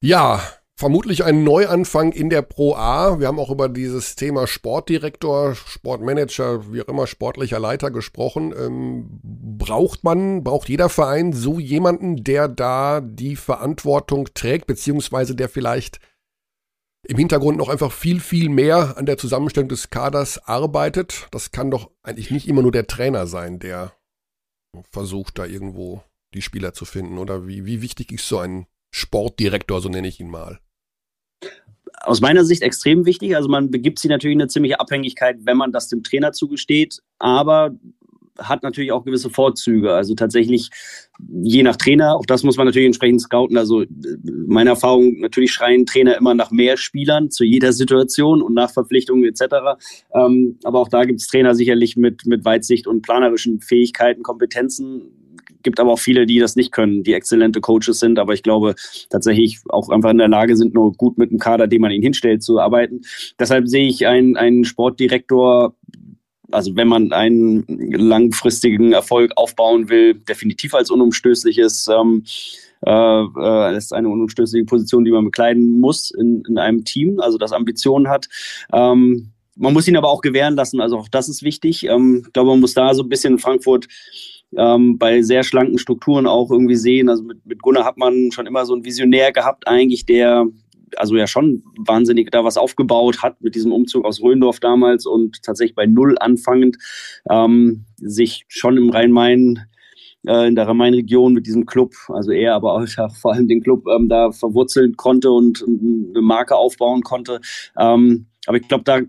Ja, 0.00 0.40
vermutlich 0.76 1.24
ein 1.24 1.42
Neuanfang 1.42 2.12
in 2.12 2.28
der 2.28 2.42
Pro 2.42 2.74
A. 2.74 3.18
Wir 3.18 3.28
haben 3.28 3.38
auch 3.38 3.50
über 3.50 3.68
dieses 3.68 4.14
Thema 4.14 4.46
Sportdirektor, 4.46 5.54
Sportmanager, 5.54 6.72
wie 6.72 6.82
auch 6.82 6.88
immer, 6.88 7.06
sportlicher 7.06 7.58
Leiter 7.58 7.90
gesprochen. 7.90 8.54
Ähm, 8.56 9.20
braucht 9.22 10.04
man, 10.04 10.44
braucht 10.44 10.68
jeder 10.68 10.90
Verein 10.90 11.32
so 11.32 11.58
jemanden, 11.58 12.22
der 12.22 12.48
da 12.48 13.00
die 13.00 13.36
Verantwortung 13.36 14.28
trägt, 14.34 14.66
beziehungsweise 14.66 15.34
der 15.34 15.48
vielleicht 15.48 15.98
im 17.08 17.16
Hintergrund 17.16 17.56
noch 17.56 17.68
einfach 17.68 17.92
viel, 17.92 18.20
viel 18.20 18.48
mehr 18.48 18.98
an 18.98 19.06
der 19.06 19.16
Zusammenstellung 19.16 19.68
des 19.68 19.90
Kaders 19.90 20.38
arbeitet. 20.46 21.28
Das 21.30 21.52
kann 21.52 21.70
doch 21.70 21.90
eigentlich 22.02 22.30
nicht 22.30 22.48
immer 22.48 22.62
nur 22.62 22.72
der 22.72 22.86
Trainer 22.86 23.26
sein, 23.26 23.60
der 23.60 23.92
versucht, 24.90 25.38
da 25.38 25.46
irgendwo 25.46 26.02
die 26.34 26.42
Spieler 26.42 26.74
zu 26.74 26.84
finden. 26.84 27.16
Oder 27.16 27.46
wie, 27.46 27.64
wie 27.64 27.80
wichtig 27.80 28.12
ist 28.12 28.28
so 28.28 28.38
ein 28.38 28.66
Sportdirektor, 28.90 29.80
so 29.80 29.88
nenne 29.88 30.08
ich 30.08 30.20
ihn 30.20 30.30
mal? 30.30 30.58
Aus 32.02 32.20
meiner 32.20 32.44
Sicht 32.44 32.62
extrem 32.62 33.04
wichtig. 33.06 33.36
Also 33.36 33.48
man 33.48 33.70
begibt 33.70 33.98
sich 33.98 34.10
natürlich 34.10 34.34
in 34.34 34.40
eine 34.40 34.48
ziemliche 34.48 34.80
Abhängigkeit, 34.80 35.38
wenn 35.44 35.56
man 35.56 35.72
das 35.72 35.88
dem 35.88 36.02
Trainer 36.02 36.32
zugesteht, 36.32 37.00
aber 37.18 37.74
hat 38.38 38.62
natürlich 38.62 38.92
auch 38.92 39.04
gewisse 39.04 39.30
Vorzüge. 39.30 39.94
Also 39.94 40.14
tatsächlich 40.14 40.70
je 41.42 41.62
nach 41.62 41.76
Trainer, 41.76 42.16
auch 42.16 42.26
das 42.26 42.42
muss 42.42 42.56
man 42.56 42.66
natürlich 42.66 42.86
entsprechend 42.86 43.22
scouten. 43.22 43.56
Also 43.56 43.84
meine 44.24 44.70
Erfahrung, 44.70 45.20
natürlich 45.20 45.52
schreien 45.52 45.86
Trainer 45.86 46.16
immer 46.16 46.34
nach 46.34 46.50
mehr 46.50 46.76
Spielern 46.76 47.30
zu 47.30 47.44
jeder 47.44 47.72
Situation 47.72 48.42
und 48.42 48.54
nach 48.54 48.70
Verpflichtungen 48.70 49.24
etc. 49.24 49.78
Ähm, 50.14 50.58
aber 50.64 50.80
auch 50.80 50.88
da 50.88 51.04
gibt 51.04 51.20
es 51.20 51.28
Trainer 51.28 51.54
sicherlich 51.54 51.96
mit, 51.96 52.26
mit 52.26 52.44
Weitsicht 52.44 52.86
und 52.86 53.02
planerischen 53.02 53.60
Fähigkeiten, 53.60 54.22
Kompetenzen, 54.22 55.25
gibt 55.66 55.80
aber 55.80 55.92
auch 55.92 55.98
viele, 55.98 56.26
die 56.26 56.38
das 56.38 56.54
nicht 56.54 56.70
können, 56.70 57.02
die 57.02 57.12
exzellente 57.12 57.60
Coaches 57.60 57.98
sind, 57.98 58.20
aber 58.20 58.34
ich 58.34 58.44
glaube 58.44 58.76
tatsächlich 59.10 59.58
auch 59.68 59.88
einfach 59.88 60.10
in 60.10 60.18
der 60.18 60.28
Lage 60.28 60.56
sind, 60.56 60.74
nur 60.74 60.92
gut 60.92 61.18
mit 61.18 61.32
dem 61.32 61.40
Kader, 61.40 61.66
den 61.66 61.80
man 61.80 61.90
ihnen 61.90 62.04
hinstellt, 62.04 62.44
zu 62.44 62.60
arbeiten. 62.60 63.00
Deshalb 63.40 63.66
sehe 63.66 63.88
ich 63.88 64.06
einen, 64.06 64.36
einen 64.36 64.64
Sportdirektor 64.64 65.74
also 66.52 66.76
wenn 66.76 66.86
man 66.86 67.12
einen 67.12 67.64
langfristigen 67.66 68.92
Erfolg 68.92 69.32
aufbauen 69.34 69.88
will, 69.88 70.14
definitiv 70.14 70.74
als 70.74 70.92
unumstößliches, 70.92 71.88
ähm, 71.88 72.22
äh, 72.86 72.90
äh, 72.92 73.76
ist 73.76 73.92
eine 73.92 74.08
unumstößliche 74.08 74.64
Position, 74.64 75.04
die 75.04 75.10
man 75.10 75.24
bekleiden 75.24 75.80
muss 75.80 76.12
in, 76.12 76.44
in 76.48 76.56
einem 76.56 76.84
Team, 76.84 77.18
also 77.18 77.36
das 77.36 77.52
Ambitionen 77.52 78.08
hat. 78.08 78.28
Ähm, 78.72 79.32
man 79.56 79.72
muss 79.72 79.88
ihn 79.88 79.96
aber 79.96 80.08
auch 80.08 80.20
gewähren 80.20 80.54
lassen, 80.54 80.80
also 80.80 80.98
auch 80.98 81.08
das 81.08 81.28
ist 81.28 81.42
wichtig. 81.42 81.84
Ähm, 81.84 82.22
ich 82.26 82.32
glaube, 82.32 82.50
man 82.50 82.60
muss 82.60 82.74
da 82.74 82.94
so 82.94 83.02
ein 83.02 83.08
bisschen 83.08 83.34
in 83.34 83.38
Frankfurt 83.38 83.88
ähm, 84.56 84.98
bei 84.98 85.22
sehr 85.22 85.42
schlanken 85.42 85.78
Strukturen 85.78 86.26
auch 86.26 86.50
irgendwie 86.50 86.76
sehen. 86.76 87.08
Also 87.08 87.22
mit, 87.22 87.44
mit 87.46 87.62
Gunnar 87.62 87.84
hat 87.84 87.96
man 87.96 88.30
schon 88.32 88.46
immer 88.46 88.64
so 88.66 88.74
einen 88.74 88.84
Visionär 88.84 89.32
gehabt, 89.32 89.66
eigentlich, 89.66 90.06
der 90.06 90.46
also 90.96 91.16
ja 91.16 91.26
schon 91.26 91.62
wahnsinnig 91.78 92.30
da 92.30 92.44
was 92.44 92.56
aufgebaut 92.56 93.22
hat 93.22 93.40
mit 93.40 93.54
diesem 93.54 93.72
Umzug 93.72 94.04
aus 94.04 94.22
Röndorf 94.22 94.60
damals 94.60 95.04
und 95.04 95.42
tatsächlich 95.42 95.74
bei 95.74 95.86
Null 95.86 96.16
anfangend 96.18 96.78
ähm, 97.28 97.84
sich 97.96 98.44
schon 98.48 98.76
im 98.76 98.90
Rhein-Main 98.90 99.66
äh, 100.26 100.48
in 100.48 100.54
der 100.54 100.68
Rhein-Main-Region 100.68 101.32
mit 101.32 101.46
diesem 101.46 101.66
Club, 101.66 101.94
also 102.08 102.32
er, 102.32 102.54
aber 102.54 102.74
auch 102.74 102.86
ja, 102.96 103.08
vor 103.08 103.32
allem 103.32 103.48
den 103.48 103.62
Club 103.62 103.86
ähm, 103.88 104.08
da 104.08 104.32
verwurzeln 104.32 104.96
konnte 104.96 105.30
und 105.30 105.64
eine 105.66 106.22
Marke 106.22 106.56
aufbauen 106.56 107.02
konnte. 107.02 107.40
Ähm, 107.78 108.26
aber 108.46 108.58
ich 108.58 108.68
glaube, 108.68 108.84
da, 108.84 109.00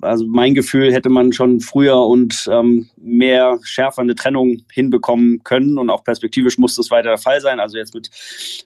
also 0.00 0.26
mein 0.26 0.54
Gefühl 0.54 0.92
hätte 0.92 1.08
man 1.08 1.32
schon 1.32 1.60
früher 1.60 2.04
und 2.04 2.48
ähm, 2.50 2.88
mehr 2.96 3.58
schärfer 3.62 4.02
eine 4.02 4.16
Trennung 4.16 4.62
hinbekommen 4.72 5.44
können 5.44 5.78
und 5.78 5.90
auch 5.90 6.02
perspektivisch 6.02 6.58
muss 6.58 6.74
das 6.74 6.90
weiter 6.90 7.10
der 7.10 7.18
Fall 7.18 7.40
sein. 7.40 7.60
Also 7.60 7.78
jetzt 7.78 7.94
mit 7.94 8.10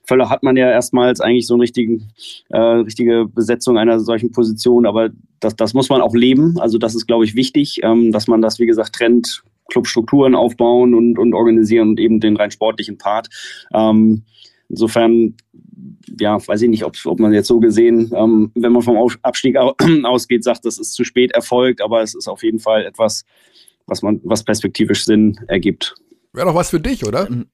Völler 0.05 0.29
hat 0.29 0.41
man 0.41 0.57
ja 0.57 0.69
erstmals 0.69 1.21
eigentlich 1.21 1.45
so 1.45 1.53
eine 1.53 1.63
richtigen, 1.63 2.11
äh, 2.49 2.57
richtige 2.57 3.25
Besetzung 3.25 3.77
einer 3.77 3.99
solchen 3.99 4.31
Position, 4.31 4.87
aber 4.87 5.09
das, 5.39 5.55
das 5.55 5.75
muss 5.75 5.89
man 5.89 6.01
auch 6.01 6.15
leben. 6.15 6.59
Also 6.59 6.79
das 6.79 6.95
ist, 6.95 7.05
glaube 7.05 7.25
ich, 7.25 7.35
wichtig, 7.35 7.81
ähm, 7.83 8.11
dass 8.11 8.27
man 8.27 8.41
das, 8.41 8.57
wie 8.57 8.65
gesagt, 8.65 8.93
trennt, 8.93 9.43
Clubstrukturen 9.69 10.35
aufbauen 10.35 10.93
und, 10.93 11.17
und 11.17 11.33
organisieren 11.33 11.89
und 11.89 11.99
eben 11.99 12.19
den 12.19 12.37
rein 12.37 12.51
sportlichen 12.51 12.97
Part. 12.97 13.29
Ähm, 13.73 14.23
insofern 14.69 15.35
ja, 16.19 16.45
weiß 16.45 16.61
ich 16.61 16.69
nicht, 16.69 16.83
ob, 16.83 16.95
ob 17.05 17.19
man 17.19 17.33
jetzt 17.33 17.47
so 17.47 17.59
gesehen, 17.59 18.11
ähm, 18.15 18.51
wenn 18.55 18.71
man 18.71 18.81
vom 18.81 18.97
Abstieg 19.21 19.57
ausgeht, 20.03 20.43
sagt, 20.43 20.65
das 20.65 20.79
ist 20.79 20.93
zu 20.93 21.03
spät 21.03 21.31
erfolgt, 21.33 21.81
aber 21.81 22.01
es 22.01 22.15
ist 22.15 22.27
auf 22.27 22.43
jeden 22.43 22.59
Fall 22.59 22.85
etwas, 22.85 23.25
was 23.85 24.01
man, 24.01 24.19
was 24.23 24.43
perspektivisch 24.43 25.05
Sinn 25.05 25.39
ergibt. 25.47 25.95
Wäre 26.33 26.47
doch 26.47 26.55
was 26.55 26.69
für 26.69 26.79
dich, 26.79 27.05
oder? 27.05 27.27
Hm. 27.27 27.45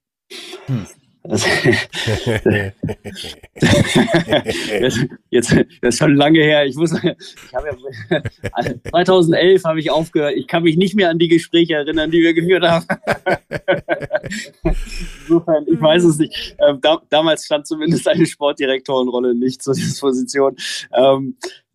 Das, 4.81 4.99
jetzt, 5.29 5.55
das 5.81 5.93
ist 5.93 5.97
schon 5.97 6.15
lange 6.15 6.39
her. 6.39 6.65
Ich 6.65 6.75
muss, 6.75 6.91
ich 6.91 7.53
habe 7.53 7.69
ja, 7.69 8.21
2011 8.89 9.63
habe 9.63 9.79
ich 9.79 9.89
aufgehört. 9.89 10.33
Ich 10.35 10.47
kann 10.47 10.63
mich 10.63 10.75
nicht 10.75 10.95
mehr 10.95 11.09
an 11.09 11.19
die 11.19 11.29
Gespräche 11.29 11.75
erinnern, 11.75 12.11
die 12.11 12.21
wir 12.21 12.33
geführt 12.33 12.63
haben. 12.63 12.85
Insofern, 15.21 15.65
ich 15.67 15.81
weiß 15.81 16.03
es 16.03 16.17
nicht. 16.17 16.57
Ähm, 16.59 16.79
da, 16.81 17.01
damals 17.09 17.45
stand 17.45 17.67
zumindest 17.67 18.05
eine 18.07 18.25
Sportdirektorenrolle 18.25 19.33
nicht 19.33 19.61
zur 19.61 19.75
Disposition. 19.75 20.57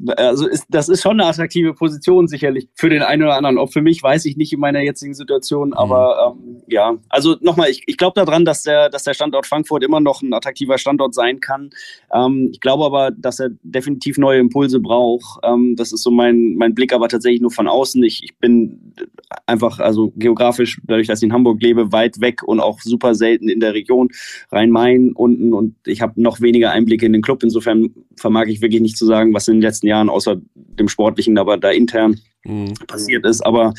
Also 0.07 0.46
ist, 0.46 0.66
das 0.68 0.88
ist 0.88 1.03
schon 1.03 1.20
eine 1.20 1.28
attraktive 1.28 1.74
Position 1.74 2.28
sicherlich 2.28 2.68
für 2.74 2.88
den 2.88 3.03
einen 3.03 3.22
oder 3.22 3.36
anderen. 3.36 3.59
Ob 3.59 3.72
für 3.72 3.82
mich, 3.82 4.01
weiß 4.01 4.26
ich 4.26 4.36
nicht 4.36 4.53
in 4.53 4.61
meiner 4.61 4.80
jetzigen 4.80 5.14
Situation, 5.14 5.72
aber 5.72 6.34
mhm. 6.36 6.40
ähm, 6.40 6.62
ja, 6.68 6.96
also 7.09 7.36
nochmal, 7.40 7.68
ich, 7.70 7.82
ich 7.86 7.96
glaube 7.96 8.14
daran, 8.14 8.44
dass 8.44 8.62
der, 8.62 8.90
dass 8.90 9.03
der 9.03 9.14
Standort 9.14 9.46
Frankfurt 9.46 9.82
immer 9.82 9.99
noch 9.99 10.22
ein 10.22 10.32
attraktiver 10.32 10.78
Standort 10.78 11.14
sein 11.14 11.40
kann. 11.40 11.70
Ähm, 12.14 12.51
ich 12.53 12.61
glaube 12.61 12.84
aber, 12.84 13.11
dass 13.11 13.40
er 13.40 13.51
definitiv 13.62 14.18
neue 14.18 14.38
Impulse 14.38 14.78
braucht. 14.78 15.40
Ähm, 15.42 15.74
das 15.76 15.92
ist 15.92 16.05
so 16.05 16.12
mein, 16.12 16.55
mein 16.57 16.74
Blick, 16.74 16.92
aber 16.92 17.09
tatsächlich 17.09 17.40
nur 17.40 17.51
von 17.51 17.66
außen. 17.66 18.01
Ich, 18.05 18.22
ich 18.22 18.36
bin 18.36 18.94
einfach, 19.46 19.80
also 19.80 20.12
geografisch, 20.14 20.80
dadurch, 20.84 21.09
dass 21.09 21.20
ich 21.20 21.26
in 21.26 21.32
Hamburg 21.32 21.61
lebe, 21.61 21.90
weit 21.90 22.20
weg 22.20 22.44
und 22.44 22.61
auch 22.61 22.80
super 22.80 23.16
selten 23.16 23.49
in 23.49 23.59
der 23.59 23.74
Region 23.74 24.11
Rhein-Main 24.53 25.12
unten 25.14 25.53
und 25.53 25.74
ich 25.86 26.03
habe 26.03 26.20
noch 26.20 26.40
weniger 26.40 26.70
Einblicke 26.70 27.05
in 27.05 27.12
den 27.12 27.22
Club. 27.22 27.42
Insofern 27.42 27.90
vermag 28.16 28.46
ich 28.46 28.61
wirklich 28.61 28.80
nicht 28.80 28.96
zu 28.96 29.05
sagen, 29.05 29.34
was 29.34 29.49
in 29.49 29.55
den 29.55 29.62
letzten 29.62 29.88
Jahren 29.89 30.09
außer 30.09 30.36
dem 30.55 30.89
Sportlichen, 30.89 31.39
aber 31.39 31.57
da 31.57 31.70
intern 31.70 32.20
mhm. 32.45 32.74
passiert 32.86 33.26
ist. 33.26 33.41
Aber 33.45 33.74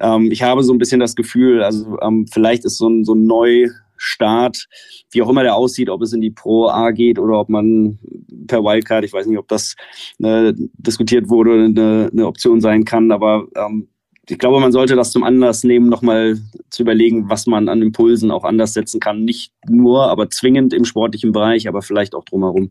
ähm, 0.00 0.30
ich 0.30 0.42
habe 0.42 0.62
so 0.62 0.72
ein 0.72 0.78
bisschen 0.78 1.00
das 1.00 1.14
Gefühl, 1.14 1.62
also 1.62 1.98
ähm, 2.02 2.26
vielleicht 2.30 2.64
ist 2.64 2.78
so 2.78 2.88
ein, 2.88 3.04
so 3.04 3.14
ein 3.14 3.26
Neustart, 3.26 4.66
wie 5.12 5.22
auch 5.22 5.28
immer 5.28 5.42
der 5.42 5.54
aussieht, 5.54 5.88
ob 5.88 6.02
es 6.02 6.12
in 6.12 6.20
die 6.20 6.30
Pro 6.30 6.68
A 6.68 6.90
geht 6.90 7.18
oder 7.18 7.40
ob 7.40 7.48
man 7.48 7.98
per 8.46 8.64
Wildcard, 8.64 9.04
ich 9.04 9.12
weiß 9.12 9.26
nicht, 9.26 9.38
ob 9.38 9.48
das 9.48 9.76
äh, 10.18 10.52
diskutiert 10.56 11.28
wurde 11.28 11.64
eine, 11.64 12.10
eine 12.12 12.26
Option 12.26 12.60
sein 12.60 12.84
kann, 12.84 13.12
aber 13.12 13.46
ähm, 13.56 13.88
ich 14.28 14.38
glaube, 14.38 14.60
man 14.60 14.70
sollte 14.70 14.94
das 14.94 15.10
zum 15.10 15.24
Anlass 15.24 15.64
nehmen, 15.64 15.88
nochmal 15.88 16.38
zu 16.70 16.82
überlegen, 16.82 17.28
was 17.28 17.46
man 17.46 17.68
an 17.68 17.82
Impulsen 17.82 18.30
auch 18.30 18.44
anders 18.44 18.74
setzen 18.74 19.00
kann. 19.00 19.24
Nicht 19.24 19.52
nur, 19.68 20.08
aber 20.08 20.30
zwingend 20.30 20.72
im 20.72 20.84
sportlichen 20.84 21.32
Bereich, 21.32 21.66
aber 21.66 21.82
vielleicht 21.82 22.14
auch 22.14 22.24
drumherum. 22.24 22.70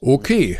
Okay, 0.00 0.56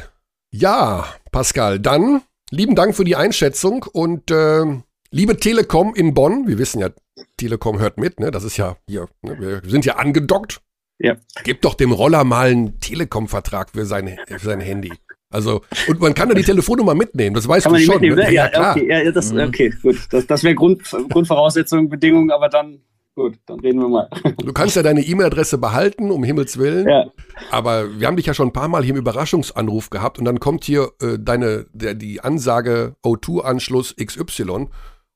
ja, 0.50 1.06
Pascal, 1.30 1.78
dann 1.78 2.22
lieben 2.50 2.74
Dank 2.74 2.94
für 2.94 3.04
die 3.04 3.16
Einschätzung 3.16 3.84
und 3.92 4.30
äh, 4.30 4.64
liebe 5.10 5.36
Telekom 5.36 5.94
in 5.94 6.14
Bonn, 6.14 6.46
wir 6.46 6.58
wissen 6.58 6.80
ja, 6.80 6.90
Telekom 7.36 7.78
hört 7.78 7.98
mit, 7.98 8.20
ne? 8.20 8.30
Das 8.30 8.44
ist 8.44 8.56
ja 8.56 8.76
hier, 8.88 9.08
ne? 9.22 9.38
wir 9.38 9.70
sind 9.70 9.84
ja 9.84 9.96
angedockt. 9.96 10.60
Ja. 10.98 11.16
Gebt 11.44 11.64
doch 11.64 11.74
dem 11.74 11.92
Roller 11.92 12.24
mal 12.24 12.50
einen 12.50 12.80
Telekom-Vertrag 12.80 13.70
für 13.70 13.86
sein, 13.86 14.18
für 14.26 14.38
sein 14.38 14.60
Handy. 14.60 14.92
Also, 15.30 15.62
und 15.86 16.00
man 16.00 16.14
kann 16.14 16.28
da 16.28 16.34
die 16.34 16.42
Telefonnummer 16.42 16.94
mitnehmen, 16.94 17.34
das 17.34 17.46
weißt 17.46 17.66
kann 17.66 17.74
du 17.74 17.80
schon. 17.80 18.00
Ne? 18.00 18.22
Ja, 18.24 18.30
ja, 18.30 18.48
klar. 18.48 18.76
Okay, 18.76 19.04
ja, 19.04 19.12
das, 19.12 19.32
mhm. 19.32 19.40
okay, 19.40 19.72
gut. 19.82 19.96
Das, 20.10 20.26
das 20.26 20.42
wäre 20.42 20.54
Grund, 20.54 20.82
Grundvoraussetzung, 21.10 21.88
Bedingung, 21.88 22.30
aber 22.30 22.48
dann 22.48 22.80
Gut, 23.18 23.40
dann 23.46 23.58
reden 23.58 23.80
wir 23.80 23.88
mal. 23.88 24.08
Du 24.38 24.52
kannst 24.52 24.76
ja 24.76 24.84
deine 24.84 25.00
E-Mail-Adresse 25.00 25.58
behalten, 25.58 26.12
um 26.12 26.22
Himmels 26.22 26.56
Willen. 26.56 26.88
Ja. 26.88 27.10
Aber 27.50 27.98
wir 27.98 28.06
haben 28.06 28.16
dich 28.16 28.26
ja 28.26 28.32
schon 28.32 28.48
ein 28.48 28.52
paar 28.52 28.68
Mal 28.68 28.84
hier 28.84 28.94
im 28.94 29.00
Überraschungsanruf 29.00 29.90
gehabt 29.90 30.20
und 30.20 30.24
dann 30.24 30.38
kommt 30.38 30.62
hier 30.62 30.92
äh, 31.02 31.18
deine, 31.18 31.66
der, 31.72 31.94
die 31.94 32.20
Ansage 32.20 32.94
O2-Anschluss 33.04 33.96
XY 33.96 34.68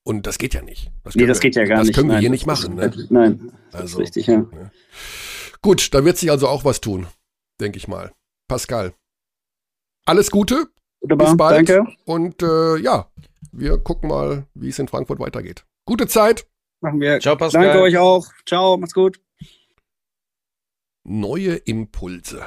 und 0.03 0.27
das 0.27 0.37
geht 0.37 0.53
ja 0.53 0.61
nicht. 0.61 0.91
Das 1.05 1.15
nee, 1.15 1.25
das 1.25 1.37
wir, 1.37 1.49
geht 1.49 1.55
ja 1.55 1.63
gar 1.63 1.77
das 1.77 1.87
nicht. 1.87 1.95
Das 1.95 2.01
können 2.01 2.09
wir 2.09 2.15
nein, 2.15 2.21
hier 2.21 2.29
nicht 2.29 2.45
machen. 2.45 2.75
Ne? 2.75 2.91
Nein, 3.09 3.53
das 3.71 3.81
also, 3.81 3.99
ist 3.99 4.03
richtig, 4.03 4.27
ja. 4.27 4.39
Ne? 4.39 4.71
Gut, 5.61 5.93
da 5.93 6.03
wird 6.03 6.17
sich 6.17 6.29
also 6.29 6.49
auch 6.49 6.65
was 6.65 6.81
tun, 6.81 7.07
denke 7.61 7.77
ich 7.77 7.87
mal. 7.87 8.11
Pascal, 8.49 8.93
alles 10.05 10.29
Gute. 10.29 10.67
Wunderbar, 10.99 11.27
bis 11.27 11.37
bald. 11.37 11.69
Danke. 11.69 11.89
Und 12.03 12.43
äh, 12.43 12.75
ja, 12.79 13.07
wir 13.53 13.77
gucken 13.77 14.09
mal, 14.09 14.45
wie 14.55 14.67
es 14.67 14.79
in 14.79 14.89
Frankfurt 14.89 15.19
weitergeht. 15.19 15.65
Gute 15.85 16.07
Zeit. 16.07 16.45
Machen 16.83 16.99
wir. 16.99 17.21
Ciao, 17.21 17.37
Pascal. 17.37 17.63
Danke 17.63 17.81
euch 17.81 17.97
auch. 17.97 18.27
Ciao, 18.45 18.75
macht's 18.75 18.93
gut. 18.93 19.21
Neue 21.05 21.55
Impulse 21.55 22.45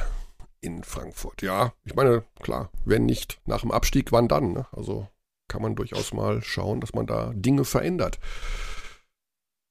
in 0.61 0.85
Frankfurt. 0.85 1.41
Ja, 1.41 1.73
ich 1.87 1.95
meine, 1.95 2.23
klar, 2.43 2.71
wenn 2.85 3.07
nicht 3.07 3.41
nach 3.47 3.63
dem 3.63 3.71
Abstieg, 3.71 4.13
wann 4.13 4.29
dann? 4.29 4.53
Ne? 4.53 4.67
Also 4.73 5.09
kann 5.49 5.63
man 5.63 5.75
durchaus 5.75 6.13
mal 6.13 6.43
schauen, 6.43 6.83
dass 6.83 6.93
man 6.93 7.07
da 7.07 7.33
Dinge 7.35 7.65
verändert. 7.65 8.19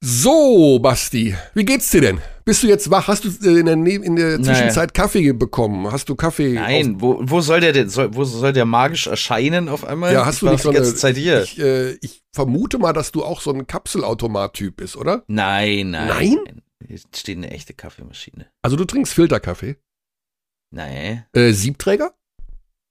So, 0.04 0.78
Basti, 0.78 1.34
wie 1.54 1.64
geht's 1.64 1.90
dir 1.90 2.00
denn? 2.00 2.20
Bist 2.44 2.62
du 2.62 2.68
jetzt 2.68 2.90
wach? 2.90 3.08
Hast 3.08 3.24
du 3.24 3.28
äh, 3.28 3.58
in 3.58 3.66
der, 3.66 3.74
in 3.74 4.16
der 4.16 4.36
Zwischenzeit 4.36 4.90
naja. 4.90 5.02
Kaffee 5.04 5.32
bekommen? 5.32 5.90
Hast 5.90 6.08
du 6.08 6.14
Kaffee? 6.14 6.52
Nein, 6.52 7.00
wo, 7.00 7.18
wo 7.20 7.40
soll 7.40 7.60
der 7.60 7.72
denn, 7.72 7.88
soll, 7.88 8.14
wo 8.14 8.24
soll 8.24 8.52
der 8.52 8.66
magisch 8.66 9.06
erscheinen 9.08 9.68
auf 9.68 9.84
einmal? 9.84 10.12
Ja, 10.12 10.24
hast 10.24 10.36
ich 10.36 10.40
du 10.40 10.50
nicht 10.50 10.62
so 10.62 10.70
eine, 10.70 10.94
Zeit 10.94 11.16
hier. 11.16 11.42
Ich, 11.42 11.58
äh, 11.58 11.92
ich 12.02 12.22
vermute 12.32 12.78
mal, 12.78 12.92
dass 12.92 13.10
du 13.10 13.24
auch 13.24 13.40
so 13.40 13.52
ein 13.52 13.66
Kapselautomat-Typ 13.66 14.76
bist, 14.76 14.96
oder? 14.96 15.24
Nein, 15.26 15.90
nein. 15.90 16.08
Nein? 16.08 16.62
Hier 16.86 17.00
steht 17.14 17.38
eine 17.38 17.50
echte 17.50 17.74
Kaffeemaschine. 17.74 18.46
Also 18.62 18.76
du 18.76 18.84
trinkst 18.84 19.12
Filterkaffee? 19.12 19.76
Nein. 20.72 21.24
Äh, 21.32 21.52
Siebträger? 21.52 22.14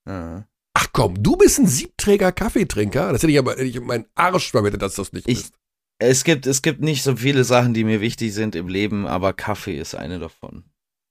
Ah. 0.05 0.43
Ach 0.73 0.87
komm, 0.91 1.21
du 1.23 1.37
bist 1.37 1.59
ein 1.59 1.67
Siebträger-Kaffeetrinker? 1.67 3.13
Das 3.13 3.21
hätte 3.21 3.31
ich 3.31 3.39
aber 3.39 3.51
hätte 3.51 3.63
ich 3.63 3.79
meinen 3.79 4.05
Arsch 4.15 4.51
verwettet, 4.51 4.81
dass 4.81 4.95
das 4.95 5.13
nicht 5.13 5.29
ich, 5.29 5.43
bist. 5.43 5.53
Es 5.97 6.23
gibt, 6.25 6.45
es 6.45 6.61
gibt 6.61 6.81
nicht 6.81 7.03
so 7.03 7.15
viele 7.15 7.43
Sachen, 7.45 7.73
die 7.73 7.85
mir 7.85 8.01
wichtig 8.01 8.33
sind 8.33 8.55
im 8.55 8.67
Leben, 8.67 9.07
aber 9.07 9.33
Kaffee 9.33 9.79
ist 9.79 9.95
eine 9.95 10.19
davon. 10.19 10.65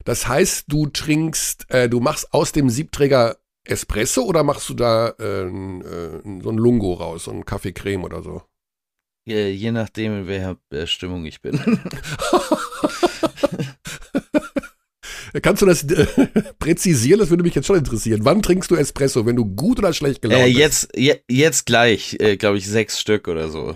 Das 0.05 0.28
heißt, 0.28 0.64
du 0.68 0.87
trinkst, 0.87 1.70
äh, 1.70 1.89
du 1.89 2.01
machst 2.01 2.35
aus 2.35 2.53
dem 2.53 2.68
Siebträger 2.68 3.39
Espresso 3.66 4.24
oder 4.24 4.43
machst 4.43 4.69
du 4.69 4.74
da 4.74 5.15
äh, 5.19 5.47
äh, 5.47 6.20
so 6.43 6.51
ein 6.51 6.59
Lungo 6.59 6.93
raus, 6.93 7.24
so 7.24 7.31
ein 7.31 7.47
Kaffeecreme 7.47 8.05
oder 8.05 8.23
so? 8.23 8.43
Je, 9.27 9.48
je 9.48 9.73
nachdem, 9.73 10.20
in 10.20 10.27
welcher 10.27 10.59
äh, 10.70 10.86
Stimmung 10.86 11.24
ich 11.24 11.40
bin. 11.40 11.59
Kannst 15.43 15.62
du 15.62 15.66
das 15.66 15.82
äh, 15.85 16.06
präzisieren? 16.59 17.20
Das 17.20 17.31
würde 17.31 17.43
mich 17.43 17.55
jetzt 17.55 17.66
schon 17.66 17.78
interessieren. 17.78 18.20
Wann 18.24 18.43
trinkst 18.43 18.70
du 18.70 18.74
Espresso, 18.77 19.24
wenn 19.24 19.36
du 19.36 19.47
gut 19.47 19.78
oder 19.78 19.94
schlecht 19.94 20.20
gelaunt 20.20 20.43
äh, 20.43 20.47
jetzt, 20.47 20.93
bist? 20.93 21.02
Je, 21.02 21.16
jetzt 21.31 21.65
gleich, 21.65 22.19
äh, 22.20 22.36
glaube 22.36 22.59
ich, 22.59 22.69
sechs 22.69 23.01
Stück 23.01 23.27
oder 23.28 23.48
so. 23.48 23.74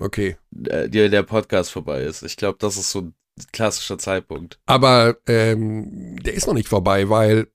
Okay. 0.00 0.36
Der, 0.50 0.88
der 0.88 1.22
Podcast 1.22 1.70
vorbei 1.70 2.02
ist. 2.02 2.22
Ich 2.22 2.36
glaube, 2.36 2.56
das 2.58 2.78
ist 2.78 2.90
so 2.90 3.00
ein 3.00 3.14
klassischer 3.52 3.98
Zeitpunkt. 3.98 4.58
Aber 4.64 5.16
ähm, 5.26 6.16
der 6.22 6.32
ist 6.32 6.46
noch 6.46 6.54
nicht 6.54 6.68
vorbei, 6.68 7.10
weil. 7.10 7.48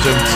Stimmt. 0.00 0.28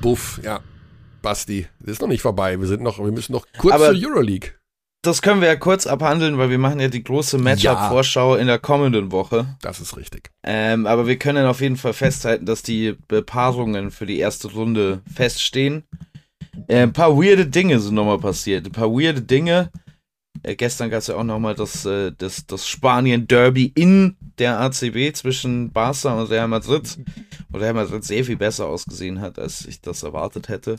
Buff, 0.00 0.40
ja. 0.42 0.60
Basti, 1.22 1.68
das 1.78 1.92
ist 1.92 2.00
noch 2.00 2.08
nicht 2.08 2.22
vorbei. 2.22 2.58
Wir 2.58 2.66
sind 2.66 2.82
noch, 2.82 2.98
wir 2.98 3.12
müssen 3.12 3.32
noch 3.32 3.46
kurz 3.58 3.74
Aber 3.74 3.94
zur 3.94 4.10
Euroleague 4.10 4.54
das 5.02 5.22
können 5.22 5.40
wir 5.40 5.48
ja 5.48 5.56
kurz 5.56 5.86
abhandeln, 5.86 6.36
weil 6.36 6.50
wir 6.50 6.58
machen 6.58 6.80
ja 6.80 6.88
die 6.88 7.02
große 7.02 7.38
Matchup-Vorschau 7.38 8.34
ja. 8.34 8.40
in 8.40 8.46
der 8.46 8.58
kommenden 8.58 9.10
Woche. 9.12 9.56
Das 9.62 9.80
ist 9.80 9.96
richtig. 9.96 10.30
Ähm, 10.42 10.86
aber 10.86 11.06
wir 11.06 11.18
können 11.18 11.46
auf 11.46 11.60
jeden 11.60 11.76
Fall 11.76 11.94
festhalten, 11.94 12.44
dass 12.44 12.62
die 12.62 12.96
Bepaarungen 13.08 13.90
für 13.90 14.06
die 14.06 14.18
erste 14.18 14.52
Runde 14.52 15.00
feststehen. 15.12 15.84
Äh, 16.68 16.82
ein 16.82 16.92
paar 16.92 17.16
weirde 17.16 17.46
Dinge 17.46 17.80
sind 17.80 17.94
nochmal 17.94 18.18
passiert. 18.18 18.66
Ein 18.66 18.72
paar 18.72 18.90
weirde 18.90 19.22
Dinge. 19.22 19.70
Äh, 20.42 20.54
gestern 20.56 20.90
gab 20.90 20.98
es 21.00 21.06
ja 21.06 21.16
auch 21.16 21.24
nochmal 21.24 21.54
das, 21.54 21.86
äh, 21.86 22.12
das, 22.16 22.46
das 22.46 22.68
Spanien-Derby 22.68 23.72
in 23.74 24.16
der 24.38 24.60
ACB 24.60 25.14
zwischen 25.14 25.72
Barca 25.72 26.12
und 26.12 26.30
Real 26.30 26.48
Madrid. 26.48 26.98
Wo 27.48 27.58
Real 27.58 27.74
Madrid 27.74 28.04
sehr 28.04 28.24
viel 28.24 28.36
besser 28.36 28.66
ausgesehen 28.66 29.20
hat, 29.22 29.38
als 29.38 29.64
ich 29.66 29.80
das 29.80 30.02
erwartet 30.02 30.48
hätte. 30.48 30.76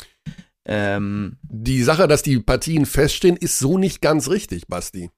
Ähm, 0.66 1.38
die 1.42 1.82
Sache, 1.84 2.08
dass 2.08 2.22
die 2.22 2.40
Partien 2.40 2.86
feststehen, 2.86 3.36
ist 3.38 3.60
so 3.60 3.78
nicht 3.78 4.02
ganz 4.02 4.30
richtig, 4.30 4.68
Basti. 4.68 5.10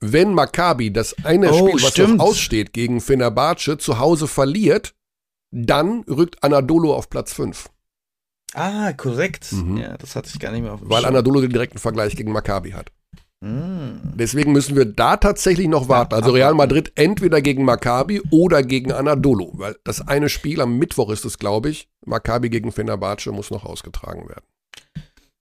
wenn 0.00 0.32
Maccabi 0.34 0.92
das 0.92 1.14
eine 1.24 1.50
Oh, 1.52 1.68
Spiel, 1.68 1.82
was 1.82 1.90
stimmt. 1.92 2.16
noch 2.18 2.24
aussteht, 2.26 2.72
gegen 2.72 3.00
Fenerbahce 3.00 3.78
zu 3.78 3.98
Hause 3.98 4.26
verliert, 4.28 4.94
dann 5.50 6.00
rückt 6.08 6.42
Anadolu 6.42 6.92
auf 6.92 7.08
Platz 7.10 7.32
5. 7.32 7.70
Ah, 8.54 8.92
korrekt. 8.92 9.52
Mhm. 9.52 9.76
Ja, 9.78 9.96
das 9.98 10.16
hatte 10.16 10.30
ich 10.32 10.38
gar 10.38 10.52
nicht 10.52 10.62
mehr 10.62 10.72
auf 10.72 10.80
dem 10.80 10.88
Weil 10.90 11.02
Schirm. 11.02 11.08
Anadolu 11.14 11.40
den 11.42 11.50
direkten 11.50 11.78
Vergleich 11.78 12.16
gegen 12.16 12.32
Maccabi 12.32 12.70
hat. 12.72 12.90
Mm. 13.42 14.14
Deswegen 14.14 14.52
müssen 14.52 14.76
wir 14.76 14.86
da 14.86 15.18
tatsächlich 15.18 15.68
noch 15.68 15.88
warten. 15.90 16.14
Also 16.14 16.30
Real 16.30 16.54
Madrid 16.54 16.92
entweder 16.94 17.42
gegen 17.42 17.64
Maccabi 17.64 18.22
oder 18.30 18.62
gegen 18.62 18.92
Anadolu. 18.92 19.50
Weil 19.54 19.76
das 19.84 20.06
eine 20.08 20.30
Spiel 20.30 20.60
am 20.62 20.78
Mittwoch 20.78 21.10
ist 21.10 21.26
es, 21.26 21.38
glaube 21.38 21.68
ich. 21.68 21.88
Maccabi 22.06 22.48
gegen 22.48 22.72
Fenerbahce 22.72 23.32
muss 23.32 23.50
noch 23.50 23.64
ausgetragen 23.64 24.28
werden. 24.28 24.44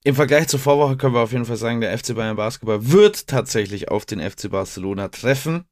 Im 0.04 0.14
Vergleich 0.14 0.48
zur 0.48 0.60
Vorwoche 0.60 0.98
können 0.98 1.16
wir 1.16 1.22
auf 1.22 1.32
jeden 1.32 1.46
Fall 1.46 1.58
sagen, 1.58 1.82
der 1.82 1.98
FC 1.98 2.16
Bayern 2.16 2.36
Basketball 2.36 2.92
wird 2.92 3.28
tatsächlich 3.28 3.90
auf 3.90 4.06
den 4.06 4.20
FC 4.20 4.52
Barcelona 4.52 5.08
treffen. 5.08 5.66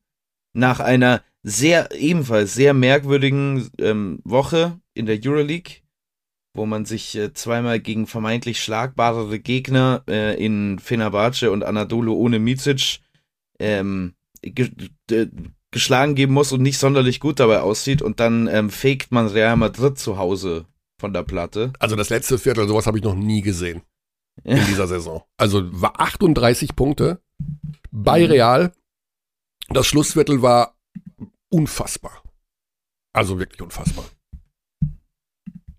Nach 0.53 0.80
einer 0.80 1.22
sehr, 1.44 1.91
ebenfalls 1.91 2.53
sehr 2.53 2.74
merkwürdigen 2.74 3.70
ähm, 3.80 4.22
Woche 4.24 4.80
in 4.95 5.06
der 5.06 5.20
Euroleague, 5.24 5.82
wo 6.56 6.65
man 6.65 6.86
sich 6.86 7.15
äh, 7.15 7.34
zweimal 7.34 7.80
gegen 7.80 8.07
vermeintlich 8.07 8.60
schlagbarere 8.60 9.40
Gegner 9.40 10.03
äh, 10.07 10.44
in 10.44 10.80
Fenerbahce 10.80 11.52
und 11.52 11.64
Anadolu 11.64 12.14
ohne 12.15 12.40
Micic 12.40 13.02
ähm, 13.60 14.14
ge 14.41 14.72
geschlagen 15.70 16.14
geben 16.14 16.34
muss 16.34 16.52
und 16.52 16.61
nicht 16.61 16.78
sonderlich 16.78 17.20
gut 17.20 17.40
dabei 17.40 17.61
aussieht 17.61 18.03
und 18.03 18.20
dann 18.20 18.48
ähm, 18.48 18.70
faked 18.70 19.11
man 19.11 19.28
Real 19.28 19.57
Madrid 19.57 19.98
zu 19.98 20.18
Hause 20.18 20.68
von 21.04 21.12
der 21.12 21.24
Platte. 21.24 21.74
Also 21.80 21.98
das 21.98 22.10
letzte 22.10 22.38
Viertel, 22.38 22.66
sowas 22.66 22.88
habe 22.88 22.98
ich 22.98 23.04
noch 23.04 23.14
nie 23.14 23.42
gesehen 23.42 23.82
in 24.46 24.56
dieser 24.68 24.88
Saison. 24.88 25.22
Also 25.36 25.62
war 25.82 26.00
38 26.00 26.78
Punkte 26.78 27.20
bei 27.92 28.22
Mhm. 28.22 28.32
Real. 28.32 28.74
Das 29.68 29.86
Schlussviertel 29.86 30.42
war 30.42 30.78
unfassbar. 31.50 32.24
Also 33.12 33.38
wirklich 33.38 33.62
unfassbar. 33.62 34.06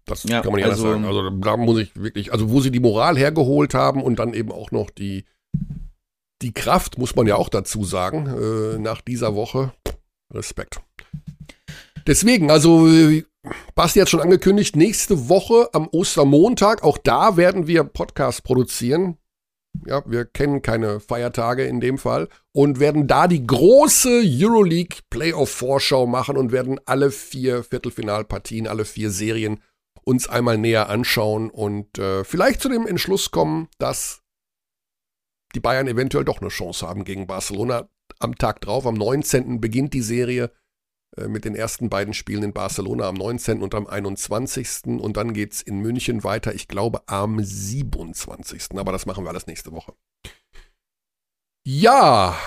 Das 0.05 0.25
Ja, 0.25 0.43
kann 0.43 0.53
man 0.53 0.61
nicht 0.61 0.69
also- 0.71 0.89
anders 0.93 1.03
sagen. 1.03 1.31
Also 1.31 1.31
da 1.41 1.57
muss 1.57 1.79
ich 1.81 1.97
wirklich, 1.97 2.31
also 2.31 2.51
wo 2.51 2.61
sie 2.61 2.71
die 2.71 2.81
Moral 2.81 3.17
hergeholt 3.17 3.73
haben 3.73 4.03
und 4.03 4.19
dann 4.19 4.35
eben 4.35 4.53
auch 4.53 4.73
noch 4.73 4.91
die, 4.91 5.25
die 6.43 6.53
Kraft, 6.53 6.99
muss 6.99 7.17
man 7.17 7.27
ja 7.27 7.37
auch 7.37 7.49
dazu 7.49 7.83
sagen, 7.83 8.27
äh, 8.27 8.79
nach 8.79 9.01
dieser 9.01 9.35
Woche. 9.35 9.73
Respekt. 10.31 10.83
Deswegen, 12.07 12.51
also 12.51 12.87
Basti 13.75 14.01
hat 14.01 14.09
schon 14.09 14.21
angekündigt, 14.21 14.77
nächste 14.77 15.29
Woche 15.29 15.69
am 15.73 15.89
Ostermontag, 15.89 16.83
auch 16.83 16.99
da 16.99 17.37
werden 17.37 17.66
wir 17.66 17.85
Podcast 17.85 18.45
produzieren. 18.45 19.19
Ja, 19.87 20.03
wir 20.07 20.25
kennen 20.25 20.62
keine 20.62 21.01
Feiertage 21.01 21.65
in 21.65 21.81
dem 21.81 21.99
Fall 21.99 22.29
und 22.53 22.79
werden 22.79 23.09
da 23.09 23.27
die 23.27 23.45
große 23.45 24.23
Euroleague 24.25 24.99
Playoff 25.11 25.51
Vorschau 25.51 26.07
machen 26.07 26.37
und 26.37 26.53
werden 26.53 26.81
alle 26.87 27.11
vier 27.11 27.65
Viertelfinalpartien, 27.65 28.69
alle 28.69 28.85
vier 28.85 29.11
Serien 29.11 29.61
uns 30.05 30.29
einmal 30.29 30.59
näher 30.59 30.89
anschauen 30.89 31.51
und 31.51 31.99
äh, 31.99 32.25
vielleicht 32.25 32.61
zu 32.61 32.69
dem 32.69 32.87
Entschluss 32.87 33.31
kommen, 33.31 33.69
dass 33.79 34.23
die 35.55 35.61
Bayern 35.61 35.89
eventuell 35.89 36.25
doch 36.25 36.41
eine 36.41 36.51
Chance 36.51 36.87
haben 36.87 37.05
gegen 37.05 37.27
Barcelona. 37.27 37.89
Am 38.21 38.37
Tag 38.37 38.61
drauf, 38.61 38.87
am 38.87 38.95
19. 38.95 39.61
beginnt 39.61 39.93
die 39.93 40.03
Serie 40.03 40.53
mit 41.28 41.45
den 41.45 41.55
ersten 41.55 41.89
beiden 41.89 42.15
Spielen 42.15 42.43
in 42.43 42.53
Barcelona 42.53 43.09
am 43.09 43.15
19. 43.15 43.62
und 43.62 43.74
am 43.74 43.86
21. 43.86 44.86
Und 45.01 45.16
dann 45.16 45.32
geht's 45.32 45.62
in 45.62 45.81
München 45.81 46.24
weiter, 46.24 46.55
ich 46.55 46.69
glaube 46.69 47.03
am 47.07 47.43
27. 47.43 48.77
Aber 48.77 48.93
das 48.93 49.07
machen 49.07 49.24
wir 49.24 49.31
alles 49.31 49.47
nächste 49.47 49.73
Woche. 49.73 49.95
Ja, 51.66 52.39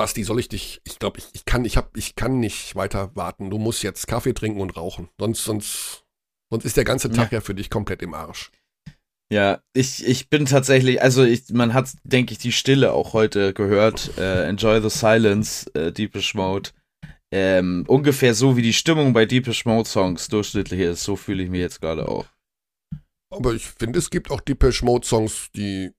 Basti, 0.00 0.24
soll 0.24 0.40
ich 0.40 0.48
dich, 0.48 0.80
ich 0.84 0.98
glaube, 0.98 1.18
ich, 1.18 1.26
ich, 1.34 1.44
kann, 1.44 1.64
ich, 1.66 1.76
hab, 1.76 1.94
ich 1.96 2.16
kann 2.16 2.40
nicht 2.40 2.74
weiter 2.74 3.14
warten. 3.14 3.50
Du 3.50 3.58
musst 3.58 3.82
jetzt 3.82 4.06
Kaffee 4.06 4.32
trinken 4.32 4.60
und 4.60 4.76
rauchen. 4.76 5.10
Sonst, 5.18 5.44
sonst, 5.44 6.04
sonst 6.50 6.64
ist 6.64 6.78
der 6.78 6.84
ganze 6.84 7.10
Tag 7.10 7.32
ja, 7.32 7.42
für 7.42 7.54
dich 7.54 7.68
komplett 7.68 8.00
im 8.00 8.14
Arsch. 8.14 8.50
Ja, 9.32 9.62
ich, 9.74 10.04
ich 10.04 10.28
bin 10.28 10.46
tatsächlich, 10.46 11.02
also 11.02 11.22
ich, 11.22 11.50
man 11.50 11.74
hat, 11.74 11.90
denke 12.02 12.32
ich, 12.32 12.38
die 12.38 12.50
Stille 12.50 12.92
auch 12.92 13.12
heute 13.12 13.52
gehört. 13.52 14.16
Äh, 14.18 14.48
Enjoy 14.48 14.80
the 14.80 14.90
Silence, 14.90 15.70
äh, 15.74 15.92
Deepish 15.92 16.34
Mode. 16.34 16.70
Ähm, 17.32 17.84
ungefähr 17.86 18.34
so 18.34 18.56
wie 18.56 18.62
die 18.62 18.72
Stimmung 18.72 19.12
bei 19.12 19.24
Deepish 19.24 19.64
Mode 19.64 19.88
Songs 19.88 20.28
durchschnittlich 20.28 20.80
ist, 20.80 21.04
so 21.04 21.14
fühle 21.14 21.44
ich 21.44 21.50
mich 21.50 21.60
jetzt 21.60 21.80
gerade 21.80 22.08
auch. 22.08 22.26
Aber 23.30 23.54
ich 23.54 23.68
finde, 23.68 23.98
es 23.98 24.10
gibt 24.10 24.30
auch 24.30 24.40
Depeche 24.40 24.84
Mode 24.84 25.06
Songs, 25.06 25.50
die 25.54 25.92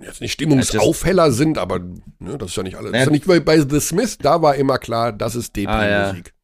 jetzt 0.00 0.20
nicht 0.20 0.32
Stimmungsaufheller 0.32 1.32
sind, 1.32 1.58
aber 1.58 1.78
ne, 1.78 2.38
das 2.38 2.50
ist 2.50 2.56
ja 2.56 2.62
nicht 2.62 2.76
alles. 2.76 2.92
Das 2.92 3.00
ist 3.00 3.06
ja 3.06 3.12
nicht 3.12 3.28
wie 3.28 3.40
bei 3.40 3.60
The 3.60 3.80
Smith, 3.80 4.18
da 4.18 4.42
war 4.42 4.54
immer 4.56 4.78
klar, 4.78 5.12
das 5.12 5.34
ist 5.34 5.56
Depri-Musik. 5.56 6.34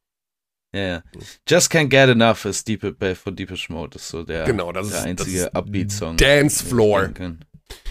Ah, 0.73 0.77
ja. 0.77 0.81
ja, 0.81 0.87
ja. 0.87 1.03
Just 1.47 1.71
Can't 1.71 1.89
Get 1.89 2.09
Enough 2.09 2.45
ist 2.45 2.67
Deep, 2.67 2.81
von 2.81 3.35
Deepish 3.35 3.69
Mode, 3.69 3.91
das 3.91 4.03
ist 4.03 4.09
so 4.09 4.23
der, 4.23 4.45
genau, 4.45 4.71
das 4.71 4.89
der 4.89 4.99
ist, 4.99 5.05
einzige 5.05 5.53
Upbeat-Song. 5.53 6.17
Dance 6.17 6.65
Floor. 6.65 7.11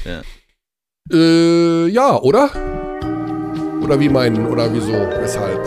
Ja. 0.05 0.23
Äh, 1.13 1.87
ja, 1.89 2.21
oder? 2.21 2.82
Oder 3.83 3.99
wie 3.99 4.09
meinen, 4.09 4.47
oder 4.47 4.73
wieso, 4.73 4.93
weshalb? 5.21 5.59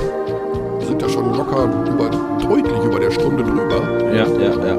Wir 0.80 0.88
sind 0.88 1.02
ja 1.02 1.10
schon 1.10 1.36
locker 1.36 1.66
über, 1.92 2.10
deutlich 2.48 2.84
über 2.84 3.00
der 3.00 3.12
Stunde 3.12 3.44
drüber. 3.44 3.82
ja, 4.14 4.26
ja, 4.26 4.68
ja. 4.68 4.76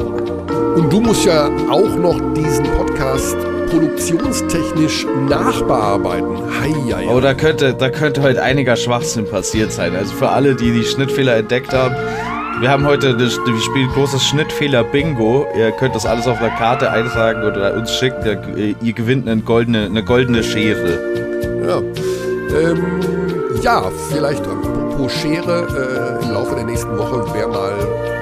Und 0.77 0.93
du 0.93 1.01
musst 1.01 1.25
ja 1.25 1.49
auch 1.71 1.95
noch 1.97 2.19
diesen 2.35 2.65
Podcast 2.65 3.37
produktionstechnisch 3.71 5.07
nachbearbeiten. 5.29 6.37
Hei, 6.61 6.73
hei, 6.95 7.09
Oh, 7.11 7.21
da 7.21 7.35
könnte, 7.35 7.75
da 7.75 7.89
könnte 7.91 8.23
heute 8.23 8.43
einiger 8.43 8.77
Schwachsinn 8.77 9.27
passiert 9.29 9.73
sein. 9.73 9.95
Also 9.97 10.15
für 10.15 10.29
alle, 10.29 10.55
die 10.55 10.71
die 10.73 10.85
Schnittfehler 10.85 11.37
entdeckt 11.37 11.73
haben, 11.73 11.95
wir 12.61 12.71
haben 12.71 12.87
heute, 12.87 13.15
das, 13.17 13.39
wir 13.39 13.61
spielen 13.61 13.89
großes 13.89 14.25
Schnittfehler-Bingo. 14.29 15.47
Ihr 15.59 15.73
könnt 15.73 15.95
das 15.95 16.07
alles 16.07 16.27
auf 16.27 16.39
einer 16.41 16.55
Karte 16.57 16.91
eintragen 16.91 17.43
oder 17.43 17.75
uns 17.75 17.93
schicken. 17.93 18.57
Ihr, 18.57 18.75
ihr 18.81 18.93
gewinnt 18.95 19.29
eine 19.29 19.43
goldene, 19.43 19.85
eine 19.87 20.03
goldene 20.03 20.43
Schere. 20.43 20.99
Ja. 21.67 21.83
Ähm, 22.59 22.85
ja, 23.63 23.91
vielleicht 24.11 24.47
apropos 24.47 25.13
Schere, 25.13 25.67
äh, 26.21 26.25
im 26.25 26.33
Laufe 26.33 26.55
der 26.55 26.65
nächsten 26.65 26.97
Woche, 26.97 27.25
wer 27.33 27.49
mal 27.49 27.73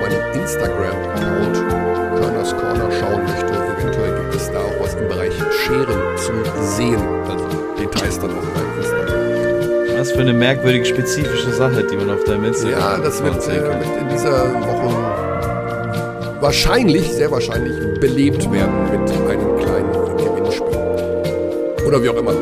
meinen 0.00 0.40
Instagram-Account 0.40 2.20
Körners 2.20 2.50
Corner 2.56 2.90
schauen 2.90 3.22
möchte, 3.22 3.52
eventuell 3.78 4.20
gibt 4.20 4.34
es 4.34 4.50
da 4.50 4.58
auch 4.58 4.80
was 4.80 4.94
im 4.94 5.08
Bereich 5.08 5.32
Scheren 5.64 6.16
zu 6.16 6.32
sehen. 6.62 7.00
Also 7.28 7.46
Details 7.78 8.18
dann 8.18 8.30
auf 8.30 8.44
meinem 8.54 8.78
Instagram. 8.78 9.98
Was 9.98 10.12
für 10.12 10.20
eine 10.20 10.32
merkwürdige, 10.32 10.84
spezifische 10.84 11.52
Sache, 11.52 11.84
die 11.84 11.96
man 11.96 12.10
auf 12.10 12.24
deinem 12.24 12.44
Instagram 12.44 12.78
Ja, 12.78 12.98
das 12.98 13.22
wird, 13.22 13.46
äh, 13.48 13.62
wird 13.62 14.00
in 14.00 14.08
dieser 14.08 14.52
Woche 14.54 14.94
wahrscheinlich, 16.40 17.10
sehr 17.10 17.30
wahrscheinlich 17.30 17.98
belebt 18.00 18.50
werden 18.52 18.90
mit 18.90 19.10
einem 19.10 19.56
kleinen 19.58 20.16
Gewinnspiel. 20.18 21.86
Oder 21.86 22.02
wie 22.02 22.10
auch 22.10 22.16
immer. 22.16 22.34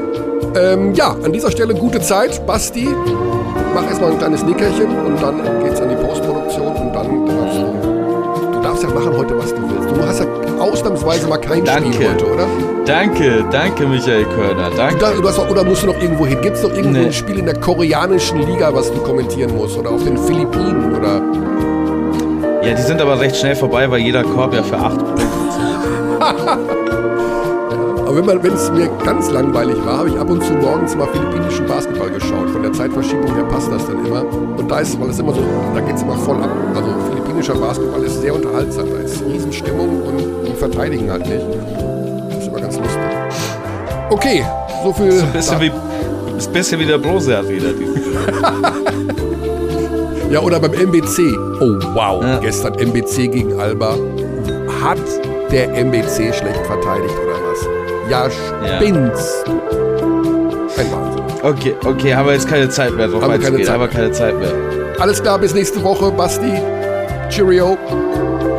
Ähm, 0.55 0.93
ja, 0.95 1.17
an 1.25 1.33
dieser 1.33 1.51
Stelle 1.51 1.75
gute 1.75 2.01
Zeit. 2.01 2.47
Basti, 2.47 2.89
mach 3.75 3.85
erstmal 3.87 4.13
ein 4.13 4.19
kleines 4.19 4.45
Nickerchen 4.45 4.87
und 5.07 5.21
dann 5.23 5.41
geht's 5.65 5.81
an 5.81 5.89
die 5.89 5.97
Postproduktion 5.97 6.67
und 6.77 6.93
dann 6.95 7.27
darfst 7.27 7.59
du, 7.59 8.53
du 8.53 8.61
darfst 8.63 8.83
ja 8.83 8.89
machen 8.91 9.17
heute, 9.17 9.39
was 9.39 9.55
du 9.55 9.61
willst. 9.63 9.91
Du 9.97 10.07
hast 10.07 10.21
ja 10.21 10.27
ausnahmsweise 10.63 11.27
mal 11.29 11.39
kein 11.39 11.65
Danke. 11.65 11.93
Spiel 11.93 12.09
heute, 12.11 12.27
oder? 12.33 12.47
Danke, 12.85 13.45
danke, 13.51 13.87
Michael 13.87 14.25
Körner. 14.25 14.71
Danke. 14.77 14.99
Da, 14.99 15.11
du 15.13 15.27
hast 15.27 15.39
doch, 15.39 15.49
oder 15.51 15.65
musst 15.65 15.83
du 15.85 15.87
noch 15.87 16.01
irgendwo 16.03 16.27
hin? 16.27 16.39
Gibt 16.43 16.57
es 16.57 16.63
noch 16.63 16.71
irgendwo 16.71 16.99
Nee. 16.99 17.07
ein 17.07 17.13
Spiel 17.13 17.39
in 17.39 17.47
der 17.47 17.59
koreanischen 17.59 18.41
Liga, 18.41 18.75
was 18.75 18.93
du 18.93 18.99
kommentieren 18.99 19.57
musst? 19.57 19.79
Oder 19.79 19.91
auf 19.91 20.03
den 20.05 20.19
Philippinen? 20.19 20.95
Oder 20.97 21.23
Ja, 22.67 22.75
die 22.75 22.83
sind 22.83 23.01
aber 23.01 23.19
recht 23.21 23.37
schnell 23.37 23.55
vorbei, 23.57 23.89
weil 23.91 24.01
jeder 24.01 24.23
Korb 24.25 24.53
ja 24.55 24.63
für 24.63 24.77
acht 24.79 24.99
Punkte 24.99 25.23
Aber 28.19 28.43
wenn 28.43 28.53
es 28.53 28.71
mir 28.71 28.89
ganz 29.05 29.31
langweilig 29.31 29.77
war, 29.85 29.99
habe 29.99 30.11
ich 30.11 30.19
ab 30.19 30.29
und 30.29 30.45
zu 30.45 30.53
morgens 30.53 30.95
mal 30.95 31.09
philippinischen 31.09 31.67
Basketball 31.67 32.11
geschaut. 32.11 32.51
Von 32.51 32.63
der 32.63 32.73
Zeitverschiebung 32.73 33.35
her 33.35 33.45
passt 33.45 33.73
das 33.73 33.87
dann 33.87 34.05
immer. 34.05 34.25
Und 34.57 34.71
da 34.71 34.81
ist, 34.81 35.01
weil 35.01 35.11
es 35.11 35.19
immer 35.19 35.33
so, 35.33 35.41
da 35.75 35.81
geht 35.81 35.97
es 35.97 36.03
immer 36.03 36.17
voll 36.17 36.37
ab. 36.37 36.51
Also 36.75 36.89
philippinischer 37.09 37.55
Basketball 37.55 38.03
ist 38.03 38.21
sehr 38.21 38.35
unterhaltsam. 38.35 38.87
Da 38.93 38.99
ist 38.99 39.23
Riesenstimmung 39.25 40.03
und 40.03 40.19
die 40.47 40.55
verteidigen 40.55 41.11
halt 41.11 41.27
nicht. 41.27 41.45
Das 42.29 42.39
ist 42.39 42.49
immer 42.49 42.61
ganz 42.61 42.77
lustig. 42.77 43.01
Okay, 44.11 44.45
so 44.85 44.93
viel. 44.93 45.09
Ist 45.09 45.23
ein 45.23 45.33
bisschen 45.33 45.61
wie, 45.61 45.73
ist 46.37 46.47
ein 46.49 46.53
bisschen 46.53 46.81
wie 46.81 46.87
der 46.87 46.99
Brose 46.99 47.37
Arena. 47.39 47.69
Ja, 50.31 50.41
oder 50.41 50.61
beim 50.61 50.73
MBC. 50.73 51.37
Oh, 51.61 51.79
wow. 51.95 52.23
Ja. 52.23 52.39
Gestern 52.39 52.75
MBC 52.75 53.29
gegen 53.31 53.59
Alba. 53.61 53.97
Hat 54.83 54.99
der 55.51 55.75
MBC 55.75 56.33
schlecht 56.35 56.67
verteidigt 56.67 57.15
oder 57.23 57.32
Ja, 58.13 58.27
Ja. 58.27 58.77
spinnst. 58.77 59.45
Ein 59.49 60.93
Wahnsinn. 60.93 61.23
Okay, 61.43 61.75
okay, 61.85 62.15
haben 62.15 62.27
wir 62.27 62.35
jetzt 62.35 62.49
keine 62.49 62.69
Zeit 62.69 62.93
mehr 62.95 63.09
drauf 63.09 63.23
Haben 63.23 63.33
wir 63.33 63.39
keine. 63.41 63.57
Zeit 63.63 63.69
Haben 63.75 63.81
wir 63.81 63.87
mehr. 63.89 63.97
keine 63.97 64.13
Zeit 64.13 64.39
mehr. 64.39 64.53
Alles 64.99 65.23
klar, 65.23 65.39
bis 65.39 65.55
nächste 65.55 65.83
Woche. 65.83 66.11
Basti. 66.13 66.53
Cheerio. 67.31 67.77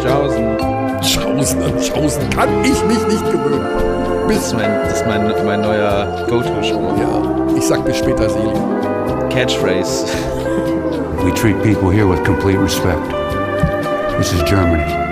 Tschaußen. 0.01 0.57
Schausen 1.03 1.61
an 1.63 1.73
Schausen 1.83 2.29
kann 2.29 2.49
ich 2.63 2.83
mich 2.85 3.05
nicht 3.07 3.25
gewöhnen. 3.31 3.65
Bis 4.27 4.53
bis. 4.53 4.67
Das 4.85 4.97
ist 4.97 5.05
mein, 5.05 5.27
das 5.27 5.37
ist 5.37 5.45
mein, 5.45 5.45
mein 5.45 5.61
neuer 5.61 6.25
Go-To-Spruch. 6.29 6.97
Ja, 6.97 7.21
ich 7.57 7.63
sag 7.67 7.85
bis 7.85 7.97
später, 7.97 8.29
Seli. 8.29 8.53
Catchphrase. 9.29 10.05
We 11.23 11.31
treat 11.33 11.61
people 11.61 11.91
here 11.91 12.07
with 12.09 12.23
complete 12.23 12.57
respect. 12.59 12.99
This 14.17 14.31
is 14.33 14.41
Germany. 14.43 15.02